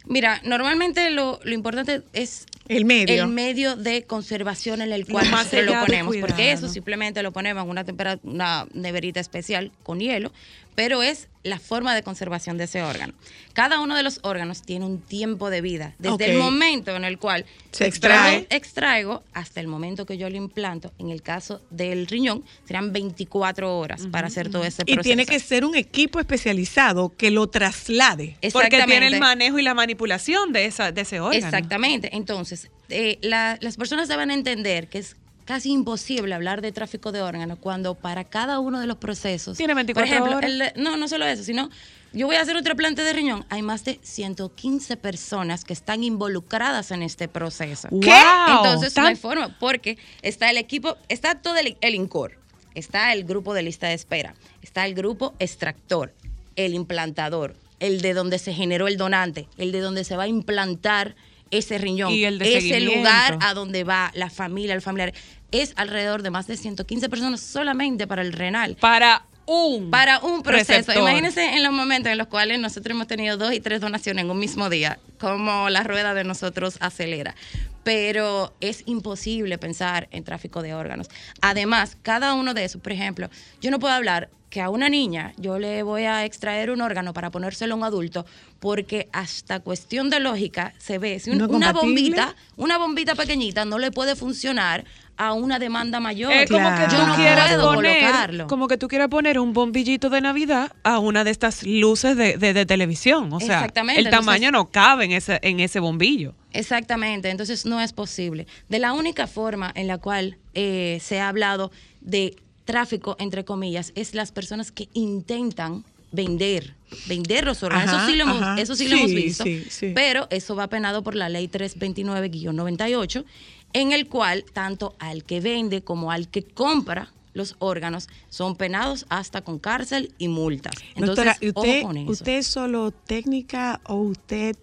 Mira, 0.06 0.42
normalmente 0.44 1.10
lo, 1.10 1.40
lo 1.44 1.54
importante 1.54 2.02
es 2.14 2.46
El 2.68 2.86
medio. 2.86 3.24
el 3.24 3.30
medio 3.30 3.76
de 3.76 4.04
conservación 4.04 4.82
en 4.82 4.92
el 4.92 5.06
cual 5.06 5.30
nosotros 5.32 5.66
lo 5.66 5.80
ponemos, 5.80 6.16
porque 6.18 6.52
eso 6.52 6.68
simplemente 6.68 7.24
lo 7.24 7.32
ponemos 7.32 7.64
en 7.64 7.70
una, 7.70 7.86
una 8.24 8.68
neverita 8.74 9.20
especial 9.20 9.72
con 9.84 10.00
hielo, 10.00 10.32
pero 10.76 11.04
es 11.04 11.28
la 11.44 11.60
forma 11.60 11.94
de 11.94 12.04
conservación 12.04 12.58
de 12.58 12.64
ese 12.64 12.82
órgano. 12.84 13.14
Cada 13.52 13.82
uno 13.82 13.98
de 13.98 14.04
los 14.04 14.20
órganos 14.24 14.62
tiene 14.62 14.86
un 14.86 15.02
tiempo 15.02 15.50
de 15.50 15.60
vida, 15.62 15.94
desde 16.00 16.32
el 16.32 16.38
momento 16.38 16.96
en 16.96 17.04
el 17.04 17.18
cual 17.20 17.46
Se 17.72 17.86
extrae. 17.86 18.48
extraigo 18.50 19.24
hasta 19.34 19.60
el 19.60 19.68
momento 19.68 20.06
que 20.06 20.18
yo 20.18 20.30
lo 20.30 20.38
implanto. 20.38 20.94
En 21.00 21.10
el 21.10 21.22
caso 21.22 21.62
del 21.70 22.08
riñón, 22.08 22.46
serán 22.66 22.94
24 22.94 23.78
horas 23.78 24.08
para 24.10 24.28
hacer 24.28 24.50
todo 24.50 24.64
ese 24.64 24.84
Y 24.86 24.94
proceso. 24.94 25.02
tiene 25.04 25.26
que 25.26 25.40
ser 25.40 25.66
un 25.66 25.76
equipo 25.76 26.20
especializado 26.22 27.14
que 27.18 27.30
lo 27.30 27.48
traslade. 27.48 28.38
Porque 28.54 28.82
tiene 28.86 29.08
el 29.08 29.20
manejo 29.20 29.60
y 29.60 29.64
la 29.64 29.74
manipulación 29.74 30.54
de, 30.54 30.66
esa, 30.66 30.92
de 30.94 31.02
ese 31.02 31.20
órgano. 31.20 31.46
Exactamente. 31.46 32.10
Entonces, 32.16 32.70
eh, 32.90 33.20
la- 33.22 33.58
las 33.62 33.76
personas 33.76 34.08
deben 34.08 34.32
entender 34.32 34.88
que 34.88 35.00
es 35.00 35.18
casi 35.46 35.72
imposible 35.72 36.34
hablar 36.34 36.62
de 36.62 36.72
tráfico 36.72 37.12
de 37.12 37.22
órganos 37.22 37.58
cuando 37.60 37.96
para 37.96 38.24
cada 38.24 38.60
uno 38.60 38.80
de 38.80 38.88
los 38.88 38.98
procesos. 38.98 39.58
Tiene 39.58 39.74
24 39.74 40.08
por 40.08 40.14
ejemplo, 40.14 40.38
horas. 40.38 40.50
el 40.76 40.84
no, 40.84 40.98
no 40.98 41.08
solo 41.08 41.26
eso, 41.26 41.44
sino 41.44 41.70
yo 42.14 42.28
voy 42.28 42.36
a 42.36 42.42
hacer 42.42 42.56
un 42.56 42.64
trasplante 42.64 43.04
de 43.04 43.12
riñón. 43.14 43.46
Hay 43.50 43.62
más 43.62 43.84
de 43.86 44.00
115 44.04 44.98
personas 44.98 45.66
que 45.66 45.74
están 45.74 46.04
involucradas 46.04 46.92
en 46.92 47.02
este 47.02 47.28
proceso. 47.28 47.90
¿Qué? 48.02 48.14
Entonces, 48.48 48.96
no 48.96 49.04
Tan- 49.04 49.06
hay 49.08 49.16
forma, 49.16 49.58
porque 49.60 49.98
está 50.22 50.50
el 50.50 50.58
equipo, 50.58 50.96
está 51.10 51.36
todo 51.42 51.58
el, 51.58 51.78
el 51.82 51.96
INCOR, 51.96 52.38
está 52.76 53.14
el 53.14 53.24
grupo 53.24 53.54
de 53.54 53.64
lista 53.64 53.88
de 53.88 53.96
espera, 53.96 54.36
está 54.62 54.86
el 54.86 54.94
grupo 54.94 55.34
extractor, 55.40 56.14
el 56.56 56.76
implantador, 56.76 57.56
el 57.80 58.02
de 58.02 58.14
donde 58.14 58.38
se 58.38 58.54
generó 58.54 58.88
el 58.88 58.98
donante, 58.98 59.48
el 59.58 59.72
de 59.72 59.80
donde 59.80 60.04
se 60.04 60.16
va 60.16 60.24
a 60.24 60.28
implantar 60.28 61.16
ese 61.50 61.78
riñón, 61.78 62.12
Y 62.12 62.26
el 62.26 62.40
de 62.40 62.58
ese 62.58 62.80
lugar 62.80 63.38
a 63.42 63.54
donde 63.54 63.84
va 63.84 64.12
la 64.16 64.30
familia, 64.30 64.74
el 64.74 64.82
familiar. 64.82 65.14
Es 65.54 65.72
alrededor 65.78 66.24
de 66.24 66.32
más 66.32 66.48
de 66.48 66.58
115 66.58 67.08
personas 67.10 67.40
solamente 67.40 68.08
para 68.08 68.22
el 68.24 68.34
renal. 68.34 68.76
Para 68.80 69.24
un 69.46 69.92
Para 69.92 70.20
un 70.20 70.42
proceso. 70.42 70.72
receptor. 70.74 70.98
Imagínense 70.98 71.44
en 71.56 71.64
los 71.64 71.72
momentos 71.72 72.12
en 72.12 72.18
los 72.18 72.28
cuales 72.28 72.60
nosotros 72.60 72.96
hemos 72.96 73.08
tenido 73.08 73.38
dos 73.38 73.54
y 73.54 73.60
tres 73.60 73.80
donaciones 73.82 74.24
en 74.26 74.32
un 74.32 74.40
mismo 74.40 74.70
día, 74.70 75.00
como 75.20 75.70
la 75.70 75.84
rueda 75.84 76.14
de 76.14 76.24
nosotros 76.24 76.78
acelera. 76.80 77.36
Pero 77.84 78.54
es 78.62 78.84
imposible 78.88 79.58
pensar 79.58 80.08
en 80.12 80.24
tráfico 80.24 80.62
de 80.62 80.74
órganos. 80.74 81.08
Además, 81.42 81.98
cada 82.02 82.34
uno 82.34 82.54
de 82.54 82.64
esos, 82.64 82.82
por 82.82 82.94
ejemplo, 82.94 83.30
yo 83.62 83.70
no 83.72 83.80
puedo 83.80 83.94
hablar 83.94 84.30
que 84.50 84.62
a 84.62 84.70
una 84.70 84.88
niña 84.88 85.34
yo 85.38 85.58
le 85.60 85.82
voy 85.84 86.04
a 86.04 86.24
extraer 86.26 86.70
un 86.72 86.80
órgano 86.82 87.12
para 87.12 87.30
ponérselo 87.32 87.74
a 87.74 87.78
un 87.78 87.84
adulto, 87.84 88.26
porque 88.60 89.10
hasta 89.12 89.60
cuestión 89.60 90.10
de 90.10 90.20
lógica 90.20 90.74
se 90.78 91.00
ve, 91.00 91.20
si 91.20 91.32
un- 91.32 91.40
¿No 91.40 91.46
es 91.46 91.52
una 91.52 91.74
bombita, 91.74 92.36
una 92.56 92.78
bombita 92.78 93.16
pequeñita 93.16 93.66
no 93.66 93.80
le 93.80 93.92
puede 93.92 94.16
funcionar 94.16 94.86
a 95.18 95.34
una 95.34 95.60
demanda 95.60 96.00
mayor. 96.00 96.32
Es 96.34 96.50
como 96.50 96.70
que 96.76 96.86
tú 96.88 96.96
Yo 96.96 97.06
no 97.08 97.16
quieras 97.16 97.50
puedo 97.54 97.74
poner, 97.76 98.00
colocarlo. 98.02 98.48
como 98.48 98.68
que 98.68 98.78
tú 98.78 98.88
quieras 98.88 99.10
poner 99.10 99.40
un 99.40 99.54
bombillito 99.54 100.10
de 100.10 100.22
Navidad 100.22 100.72
a 100.84 101.00
una 101.00 101.24
de 101.24 101.32
estas 101.32 101.64
luces 101.64 102.18
de, 102.18 102.38
de- 102.38 102.54
de 102.54 102.66
televisión. 102.66 103.32
O 103.32 103.40
sea, 103.40 103.60
Exactamente, 103.60 104.02
el 104.02 104.10
tamaño 104.10 104.52
no 104.52 104.70
cabe 104.72 105.06
en 105.06 105.12
ese, 105.12 105.40
en 105.44 105.60
ese 105.60 105.80
bombillo. 105.80 106.34
Exactamente, 106.52 107.30
entonces 107.30 107.66
no 107.66 107.80
es 107.82 107.94
posible. 107.94 108.48
De 108.70 108.80
la 108.80 108.94
única 108.94 109.28
forma 109.28 109.72
en 109.76 109.88
la 109.88 109.98
cual 110.00 110.38
eh, 110.56 111.00
se 111.02 111.20
ha 111.20 111.30
hablado 111.30 111.72
de 112.02 112.36
tráfico, 112.66 113.16
entre 113.20 113.44
comillas, 113.46 113.92
es 113.96 114.16
las 114.16 114.32
personas 114.32 114.72
que 114.72 114.88
intentan 114.94 115.84
vender, 116.12 116.76
vender 117.08 117.44
los 117.44 117.64
órganos. 117.64 117.90
Ajá, 117.94 118.04
eso 118.04 118.12
sí 118.12 118.16
lo 118.18 118.24
hemos, 118.24 118.42
ajá. 118.42 118.62
eso 118.62 118.76
sí 118.76 118.88
lo 118.88 118.96
hemos 118.98 119.12
visto. 119.12 119.44
sí, 119.44 119.66
sí. 119.70 119.92
Pero 119.96 120.28
eso 120.30 120.56
va 120.56 120.68
penado 120.68 121.02
por 121.04 121.16
la 121.16 121.28
ley 121.28 121.48
329-98, 121.48 123.26
en 123.74 123.92
el 123.92 124.08
cual 124.08 124.46
tanto 124.54 124.96
al 125.00 125.24
que 125.24 125.42
vende 125.42 125.84
como 125.84 126.12
al 126.12 126.30
que 126.30 126.44
compra 126.44 127.12
los 127.34 127.56
órganos 127.60 128.08
son 128.30 128.56
penados 128.56 129.06
hasta 129.10 129.42
con 129.42 129.58
cárcel 129.58 130.14
y 130.20 130.28
multas. 130.28 130.76
Entonces, 130.96 131.06
Doctora, 131.08 131.38
¿y 131.42 131.50
ojo 131.50 131.62
¿usted, 131.62 131.82
con 131.82 131.98
eso. 131.98 132.12
¿usted 132.12 132.38
es 132.38 132.48
solo 132.48 132.92
técnica 132.92 133.82
o 133.86 133.96
usted 133.96 134.56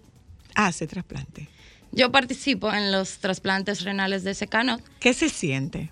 hace 0.55 0.87
trasplante? 0.87 1.49
Yo 1.91 2.09
participo 2.13 2.71
en 2.73 2.91
los 2.93 3.17
trasplantes 3.17 3.83
renales 3.83 4.23
de 4.23 4.33
secano. 4.33 4.79
¿Qué 5.01 5.13
se 5.13 5.27
siente? 5.27 5.91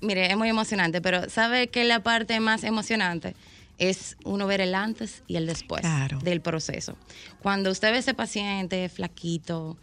Mire, 0.00 0.30
es 0.30 0.36
muy 0.36 0.48
emocionante, 0.48 1.00
pero 1.00 1.28
¿sabe 1.28 1.66
que 1.68 1.82
la 1.84 2.02
parte 2.04 2.38
más 2.38 2.62
emocionante 2.62 3.34
es 3.78 4.16
uno 4.24 4.46
ver 4.46 4.60
el 4.60 4.76
antes 4.76 5.24
y 5.26 5.34
el 5.34 5.46
después 5.46 5.80
Claro. 5.80 6.20
del 6.20 6.40
proceso? 6.40 6.96
Cuando 7.42 7.72
usted 7.72 7.90
ve 7.90 7.98
ese 7.98 8.14
paciente 8.14 8.88
flaquito, 8.88 9.76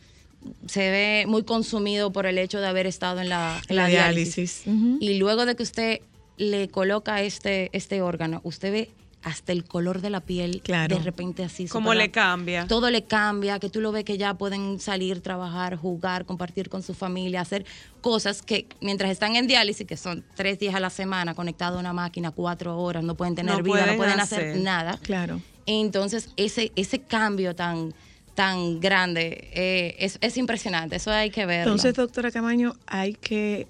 se 0.68 0.89
ve 0.91 1.26
muy 1.27 1.43
consumido 1.43 2.11
por 2.11 2.26
el 2.26 2.38
hecho 2.38 2.59
de 2.59 2.68
haber 2.68 2.88
estado 2.88 3.19
en 3.22 3.30
la, 3.30 3.61
en 3.68 3.76
La 3.76 3.84
la 3.84 3.89
diálisis. 3.89 4.63
Y 4.99 5.18
luego 5.18 5.45
de 5.45 5.55
que 5.55 5.63
usted 5.63 5.99
le 6.38 6.68
coloca 6.69 7.22
este, 7.22 7.69
este 7.73 8.01
órgano, 8.01 8.41
usted 8.43 8.72
ve 8.72 8.89
hasta 9.23 9.51
el 9.51 9.63
color 9.65 10.01
de 10.01 10.09
la 10.09 10.19
piel 10.22 10.61
Claro. 10.63 10.97
de 10.97 11.03
repente 11.03 11.43
así. 11.43 11.68
Cómo 11.68 11.91
súper- 11.91 11.97
le 11.99 12.09
cambia. 12.09 12.65
Todo 12.65 12.89
le 12.89 13.03
cambia, 13.03 13.59
que 13.59 13.69
tú 13.69 13.80
lo 13.80 13.91
ves 13.91 14.03
que 14.03 14.18
ya 14.18 14.34
pueden 14.34 14.80
salir, 14.80 15.22
trabajar, 15.22 15.76
jugar, 15.76 16.26
compartir 16.26 16.69
con 16.69 16.81
su 16.81 16.95
familia, 16.95 17.41
hacer 17.41 17.63
cosas 18.01 18.41
que 18.41 18.65
mientras 18.81 19.11
están 19.11 19.35
en 19.35 19.45
diálisis, 19.45 19.85
que 19.85 19.95
son 19.95 20.23
tres 20.35 20.57
días 20.57 20.73
a 20.73 20.80
la 20.80 20.89
semana 20.89 21.35
conectados 21.35 21.77
a 21.77 21.80
una 21.81 21.93
máquina, 21.93 22.31
cuatro 22.31 22.80
horas, 22.80 23.03
no 23.03 23.13
pueden 23.15 23.35
tener 23.35 23.55
No 23.57 23.61
vida, 23.61 23.73
pueden 23.73 23.88
no 23.91 23.97
pueden 23.97 24.19
hacer, 24.19 24.39
hacer. 24.39 24.57
nada. 24.63 24.97
Claro. 25.03 25.39
Entonces, 25.68 26.30
ese, 26.35 26.72
ese 26.76 26.99
cambio 27.01 27.55
tan, 27.55 27.93
tan 28.41 28.80
grande 28.80 29.49
eh, 29.53 29.95
es, 29.99 30.18
es 30.19 30.35
impresionante, 30.35 30.95
eso 30.95 31.11
hay 31.11 31.30
que 31.30 31.45
verlo. 31.45 31.73
Entonces, 31.73 31.93
doctora 31.93 32.31
Camaño, 32.31 32.76
hay 32.88 33.13
que 33.13 33.68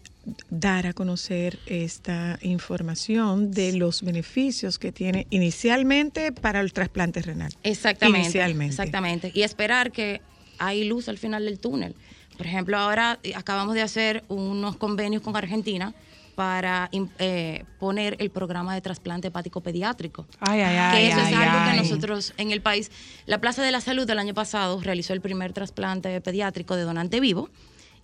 dar 0.49 0.88
a 0.88 0.93
conocer 0.93 1.60
esta 1.65 2.39
información 2.41 3.52
de 3.52 3.73
los 3.73 4.02
beneficios 4.02 4.80
que 4.80 4.93
tiene 4.93 5.27
inicialmente 5.30 6.31
para 6.31 6.61
el 6.61 6.72
trasplante 6.72 7.22
renal. 7.22 7.52
Exactamente. 7.64 8.22
Inicialmente. 8.22 8.72
Exactamente. 8.72 9.31
Y 9.34 9.41
esperar 9.41 9.91
que 9.91 10.22
hay 10.57 10.85
luz 10.85 11.10
al 11.10 11.18
final 11.18 11.43
del 11.43 11.60
túnel. 11.60 11.93
Por 12.38 12.45
ejemplo, 12.45 12.77
ahora 12.77 13.19
eh, 13.23 13.34
acabamos 13.35 13.76
de 13.76 13.81
hacer 13.81 14.23
unos 14.30 14.77
convenios 14.77 15.22
con 15.22 15.35
Argentina 15.35 15.93
para 16.42 16.90
eh, 17.20 17.66
poner 17.80 18.16
el 18.18 18.32
programa 18.32 18.74
de 18.74 18.82
trasplante 18.82 19.28
hepático 19.28 19.62
pediátrico. 19.62 20.26
Ay, 20.40 20.62
ay, 20.62 20.74
que 20.74 20.98
ay. 20.98 21.06
eso 21.06 21.20
es 21.20 21.26
ay, 21.28 21.34
algo 21.36 21.58
ay. 21.60 21.72
que 21.72 21.78
nosotros 21.84 22.34
en 22.38 22.50
el 22.52 22.62
país, 22.62 22.90
la 23.28 23.40
Plaza 23.40 23.62
de 23.62 23.72
la 23.72 23.80
Salud 23.80 24.08
del 24.08 24.18
año 24.18 24.34
pasado 24.34 24.82
realizó 24.82 25.14
el 25.14 25.22
primer 25.22 25.54
trasplante 25.54 26.20
pediátrico 26.20 26.76
de 26.76 26.82
donante 26.82 27.20
vivo 27.20 27.52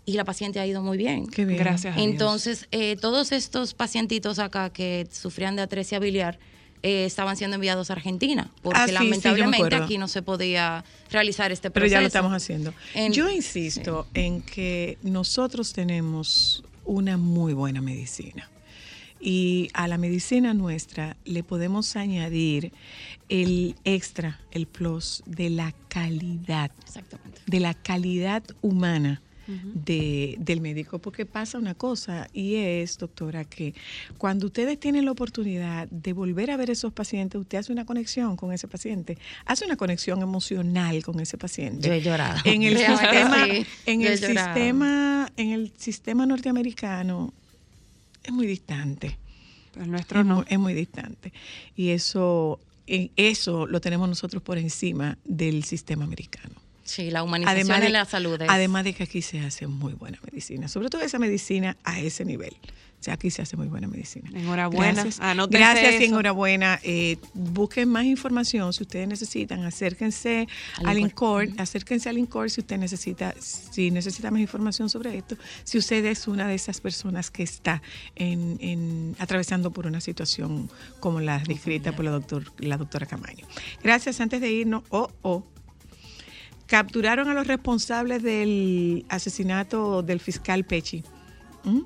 y 0.05 0.13
la 0.13 0.23
paciente 0.23 0.59
ha 0.59 0.67
ido 0.67 0.83
muy 0.83 0.99
bien. 0.99 1.25
Qué 1.25 1.45
bien. 1.45 1.57
Gracias 1.57 1.95
a 1.95 1.97
Dios. 1.99 2.07
Entonces, 2.11 2.67
eh, 2.71 2.95
todos 3.01 3.31
estos 3.31 3.73
pacientitos 3.73 4.37
acá 4.37 4.69
que 4.69 5.07
sufrían 5.11 5.55
de 5.55 5.63
atresia 5.63 5.97
biliar 5.97 6.37
eh, 6.83 7.05
estaban 7.05 7.37
siendo 7.37 7.55
enviados 7.55 7.89
a 7.89 7.93
Argentina, 7.93 8.51
porque 8.61 8.79
Ah, 8.81 8.85
sí, 8.87 8.93
lamentablemente 8.93 9.75
aquí 9.75 9.97
no 9.97 10.07
se 10.07 10.21
podía 10.21 10.85
realizar 11.09 11.51
este 11.51 11.71
Pero 11.71 11.85
proceso. 11.85 11.95
ya 11.97 12.01
lo 12.01 12.07
estamos 12.07 12.31
haciendo. 12.33 12.71
En- 12.93 13.11
Yo 13.13 13.31
insisto 13.31 14.05
en 14.13 14.43
que 14.43 14.99
nosotros 15.01 15.73
tenemos 15.73 16.63
una 16.87 17.17
muy 17.17 17.53
buena 17.53 17.81
medicina. 17.81 18.49
Y 19.19 19.69
a 19.73 19.87
la 19.87 19.97
medicina 19.97 20.53
nuestra 20.53 21.17
le 21.25 21.43
podemos 21.43 21.95
añadir 21.95 22.71
el 23.29 23.75
extra, 23.83 24.39
el 24.51 24.67
plus 24.67 25.23
de 25.25 25.49
la 25.49 25.73
calidad, 25.89 26.71
Exactamente. 26.83 27.41
de 27.45 27.59
la 27.59 27.73
calidad 27.73 28.43
humana 28.61 29.21
de- 29.47 30.35
del 30.39 30.61
médico. 30.61 30.99
Porque 30.99 31.25
pasa 31.25 31.57
una 31.57 31.73
cosa 31.73 32.27
y 32.33 32.55
es, 32.55 32.97
doctora, 32.97 33.45
que 33.45 33.73
cuando 34.17 34.47
ustedes 34.47 34.79
tienen 34.79 35.05
la 35.05 35.11
oportunidad 35.11 35.87
de 35.89 36.13
volver 36.13 36.51
a 36.51 36.57
ver 36.57 36.69
esos 36.69 36.91
pacientes, 36.93 37.39
usted 37.39 37.57
hace 37.59 37.71
una 37.71 37.85
conexión 37.85 38.35
con 38.35 38.51
ese 38.51 38.67
paciente, 38.67 39.17
hace 39.45 39.65
una 39.65 39.75
conexión 39.77 40.21
emocional 40.21 41.03
con 41.03 41.19
ese 41.19 41.37
paciente. 41.37 41.87
Yo 41.87 41.93
he 41.93 42.01
llorado. 42.01 42.39
En 42.45 42.63
el 42.63 42.77
sistema, 42.77 43.45
sí, 43.45 43.65
en 43.85 44.01
yo 44.01 44.09
el 44.09 44.19
llorado. 44.19 44.53
sistema, 44.55 45.31
en 45.37 45.49
el 45.51 45.71
sistema 45.77 46.25
norteamericano 46.25 47.33
es 48.23 48.31
muy 48.33 48.47
distante. 48.47 49.17
El 49.79 49.91
nuestro 49.91 50.19
Es 50.21 50.25
no. 50.25 50.35
muy, 50.37 50.45
es 50.49 50.59
muy 50.59 50.73
distante. 50.73 51.31
Y 51.75 51.89
eso, 51.89 52.59
en 52.87 53.11
eso 53.15 53.67
lo 53.67 53.79
tenemos 53.79 54.09
nosotros 54.09 54.41
por 54.41 54.57
encima 54.57 55.17
del 55.23 55.63
sistema 55.63 56.03
americano. 56.03 56.55
Sí, 56.87 57.11
la 57.11 57.21
humanización 57.23 57.81
de 57.81 57.89
la 57.89 58.05
salud. 58.05 58.41
es- 58.41 58.49
además 58.49 58.83
de 58.85 58.93
que 58.93 59.03
aquí 59.03 59.21
se 59.21 59.39
hace 59.41 59.67
muy 59.67 59.93
buena 59.93 60.19
medicina, 60.23 60.67
sobre 60.67 60.89
todo 60.89 61.01
esa 61.01 61.19
medicina 61.19 61.77
a 61.83 61.99
ese 61.99 62.25
nivel. 62.25 62.55
O 62.99 63.03
sea, 63.03 63.13
aquí 63.13 63.29
se 63.29 63.43
hace 63.43 63.55
muy 63.55 63.67
buena 63.67 63.87
medicina. 63.87 64.27
Enhorabuena. 64.33 64.93
Gracias, 64.93 65.19
Anótense 65.19 65.59
Gracias 65.59 66.01
y 66.01 66.05
enhorabuena. 66.05 66.79
Eh, 66.81 67.17
busquen 67.35 67.89
más 67.89 68.05
información 68.05 68.73
si 68.73 68.81
ustedes 68.81 69.07
necesitan. 69.07 69.63
Acérquense 69.65 70.47
Al 70.83 70.97
INCOR. 70.97 71.43
INCOR. 71.43 71.61
Acérquense 71.61 72.09
al 72.09 72.17
INCOR 72.17 72.49
si 72.49 72.61
usted 72.61 72.77
necesita, 72.79 73.35
si 73.39 73.91
necesita 73.91 74.31
más 74.31 74.41
información 74.41 74.89
sobre 74.89 75.15
esto. 75.15 75.37
Si 75.63 75.77
usted 75.77 76.03
es 76.05 76.27
una 76.27 76.47
de 76.47 76.55
esas 76.55 76.81
personas 76.81 77.29
que 77.29 77.43
está 77.43 77.83
en, 78.15 78.57
en- 78.61 79.15
atravesando 79.19 79.69
por 79.69 79.85
una 79.85 80.01
situación 80.01 80.67
como 80.99 81.19
la 81.21 81.37
descrita 81.37 81.91
por 81.95 82.03
la, 82.03 82.09
doctor, 82.11 82.51
la 82.57 82.77
doctora 82.77 83.05
Camaño. 83.05 83.45
Gracias. 83.83 84.19
Antes 84.21 84.41
de 84.41 84.51
irnos, 84.51 84.81
oh, 84.89 85.11
oh, 85.21 85.45
capturaron 86.67 87.29
a 87.29 87.33
los 87.33 87.47
responsables 87.47 88.21
del 88.21 89.05
asesinato 89.09 90.03
del 90.03 90.19
fiscal 90.19 90.63
Pechi. 90.63 91.03
¿Mm? 91.63 91.79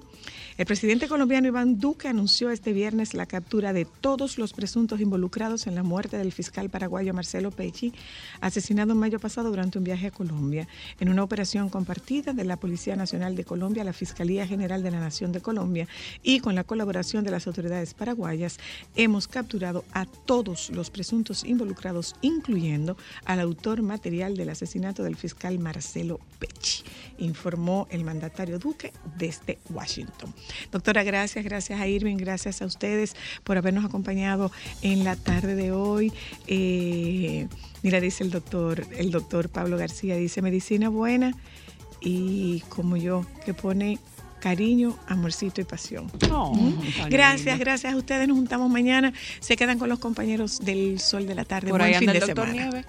El 0.58 0.66
presidente 0.66 1.08
colombiano 1.08 1.48
Iván 1.48 1.80
Duque 1.80 2.10
anunció 2.10 2.50
este 2.50 2.74
viernes 2.74 3.14
la 3.14 3.26
captura 3.26 3.72
de 3.72 3.86
todos 3.86 4.38
los 4.38 4.52
presuntos 4.52 5.00
involucrados 5.00 5.66
en 5.66 5.76
la 5.76 5.84
muerte 5.84 6.18
del 6.18 6.34
fiscal 6.34 6.70
paraguayo 6.70 7.14
Marcelo 7.14 7.52
Pecci, 7.52 7.94
asesinado 8.42 8.92
en 8.92 8.98
mayo 8.98 9.18
pasado 9.18 9.50
durante 9.50 9.78
un 9.78 9.86
viaje 9.86 10.08
a 10.08 10.12
Colombia, 10.12 10.68
en 11.00 11.08
una 11.08 11.24
operación 11.24 11.70
compartida 11.70 12.34
de 12.34 12.44
la 12.44 12.58
Policía 12.58 12.98
Nacional 12.98 13.36
de 13.38 13.46
Colombia, 13.46 13.86
la 13.86 13.94
Fiscalía 13.94 14.46
General 14.46 14.84
de 14.84 14.92
la 14.92 15.00
Nación 15.00 15.32
de 15.32 15.40
Colombia 15.40 15.88
y 16.22 16.42
con 16.42 16.54
la 16.54 16.66
colaboración 16.66 17.24
de 17.24 17.32
las 17.32 17.48
autoridades 17.48 17.94
paraguayas, 17.94 18.60
hemos 18.96 19.30
capturado 19.30 19.86
a 19.94 20.06
todos 20.06 20.70
los 20.70 20.90
presuntos 20.90 21.46
involucrados, 21.46 22.16
incluyendo 22.22 22.98
al 23.24 23.40
autor 23.40 23.82
material 23.84 24.36
del 24.36 24.50
asesinato 24.50 25.02
del 25.02 25.16
fiscal 25.16 25.60
Marcelo 25.60 26.20
Pecci, 26.40 26.84
informó 27.20 27.88
el 27.90 28.04
mandatario 28.04 28.60
Duque 28.60 28.92
desde 29.18 29.58
Washington. 29.70 30.34
Doctora, 30.72 31.04
gracias, 31.04 31.44
gracias 31.44 31.80
a 31.80 31.88
Irving, 31.88 32.18
gracias 32.18 32.62
a 32.62 32.66
ustedes 32.66 33.16
por 33.44 33.58
habernos 33.58 33.86
acompañado 33.86 34.52
en 34.82 35.04
la 35.04 35.16
tarde 35.16 35.56
de 35.56 35.72
hoy. 35.72 36.12
Eh, 36.48 37.48
mira, 37.84 38.00
dice 38.00 38.24
el 38.24 38.32
doctor, 38.32 38.86
el 38.98 39.12
doctor 39.12 39.50
Pablo 39.50 39.78
García, 39.78 40.16
dice 40.16 40.42
medicina 40.42 40.90
buena 40.90 41.34
y 42.00 42.62
como 42.70 42.98
yo, 42.98 43.26
que 43.46 43.54
pone 43.54 44.00
cariño, 44.42 44.98
amorcito 45.08 45.62
y 45.62 45.64
pasión. 45.64 46.12
Oh, 46.32 46.58
tan 46.98 47.10
Gracias, 47.10 47.58
gracias 47.60 47.94
a 47.94 47.96
ustedes. 47.96 48.28
Nos 48.28 48.36
juntamos 48.38 48.70
mañana. 48.70 49.14
Se 49.40 49.56
quedan 49.56 49.80
con 49.80 49.88
los 49.88 50.00
compañeros 50.00 50.60
del 50.60 51.00
Sol 51.00 51.28
de 51.28 51.36
la 51.36 51.46
Tarde. 51.46 51.70
Por 51.70 51.80
Buen 51.80 51.94
ahí 51.94 52.00
fin 52.00 52.10
anda 52.10 52.20
el 52.20 52.28
de 52.28 52.34
doctor 52.34 52.48
semana. 52.48 52.70
Nieves. 52.70 52.86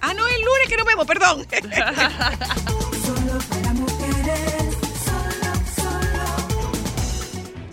Ah, 0.00 0.14
no, 0.14 0.26
el 0.28 0.40
lunes 0.40 0.68
que 0.68 0.76
nos 0.76 0.86
vemos, 0.86 1.06
perdón. 1.06 1.46
Solo 3.04 3.38
para 3.50 3.72
mujeres, 3.74 4.65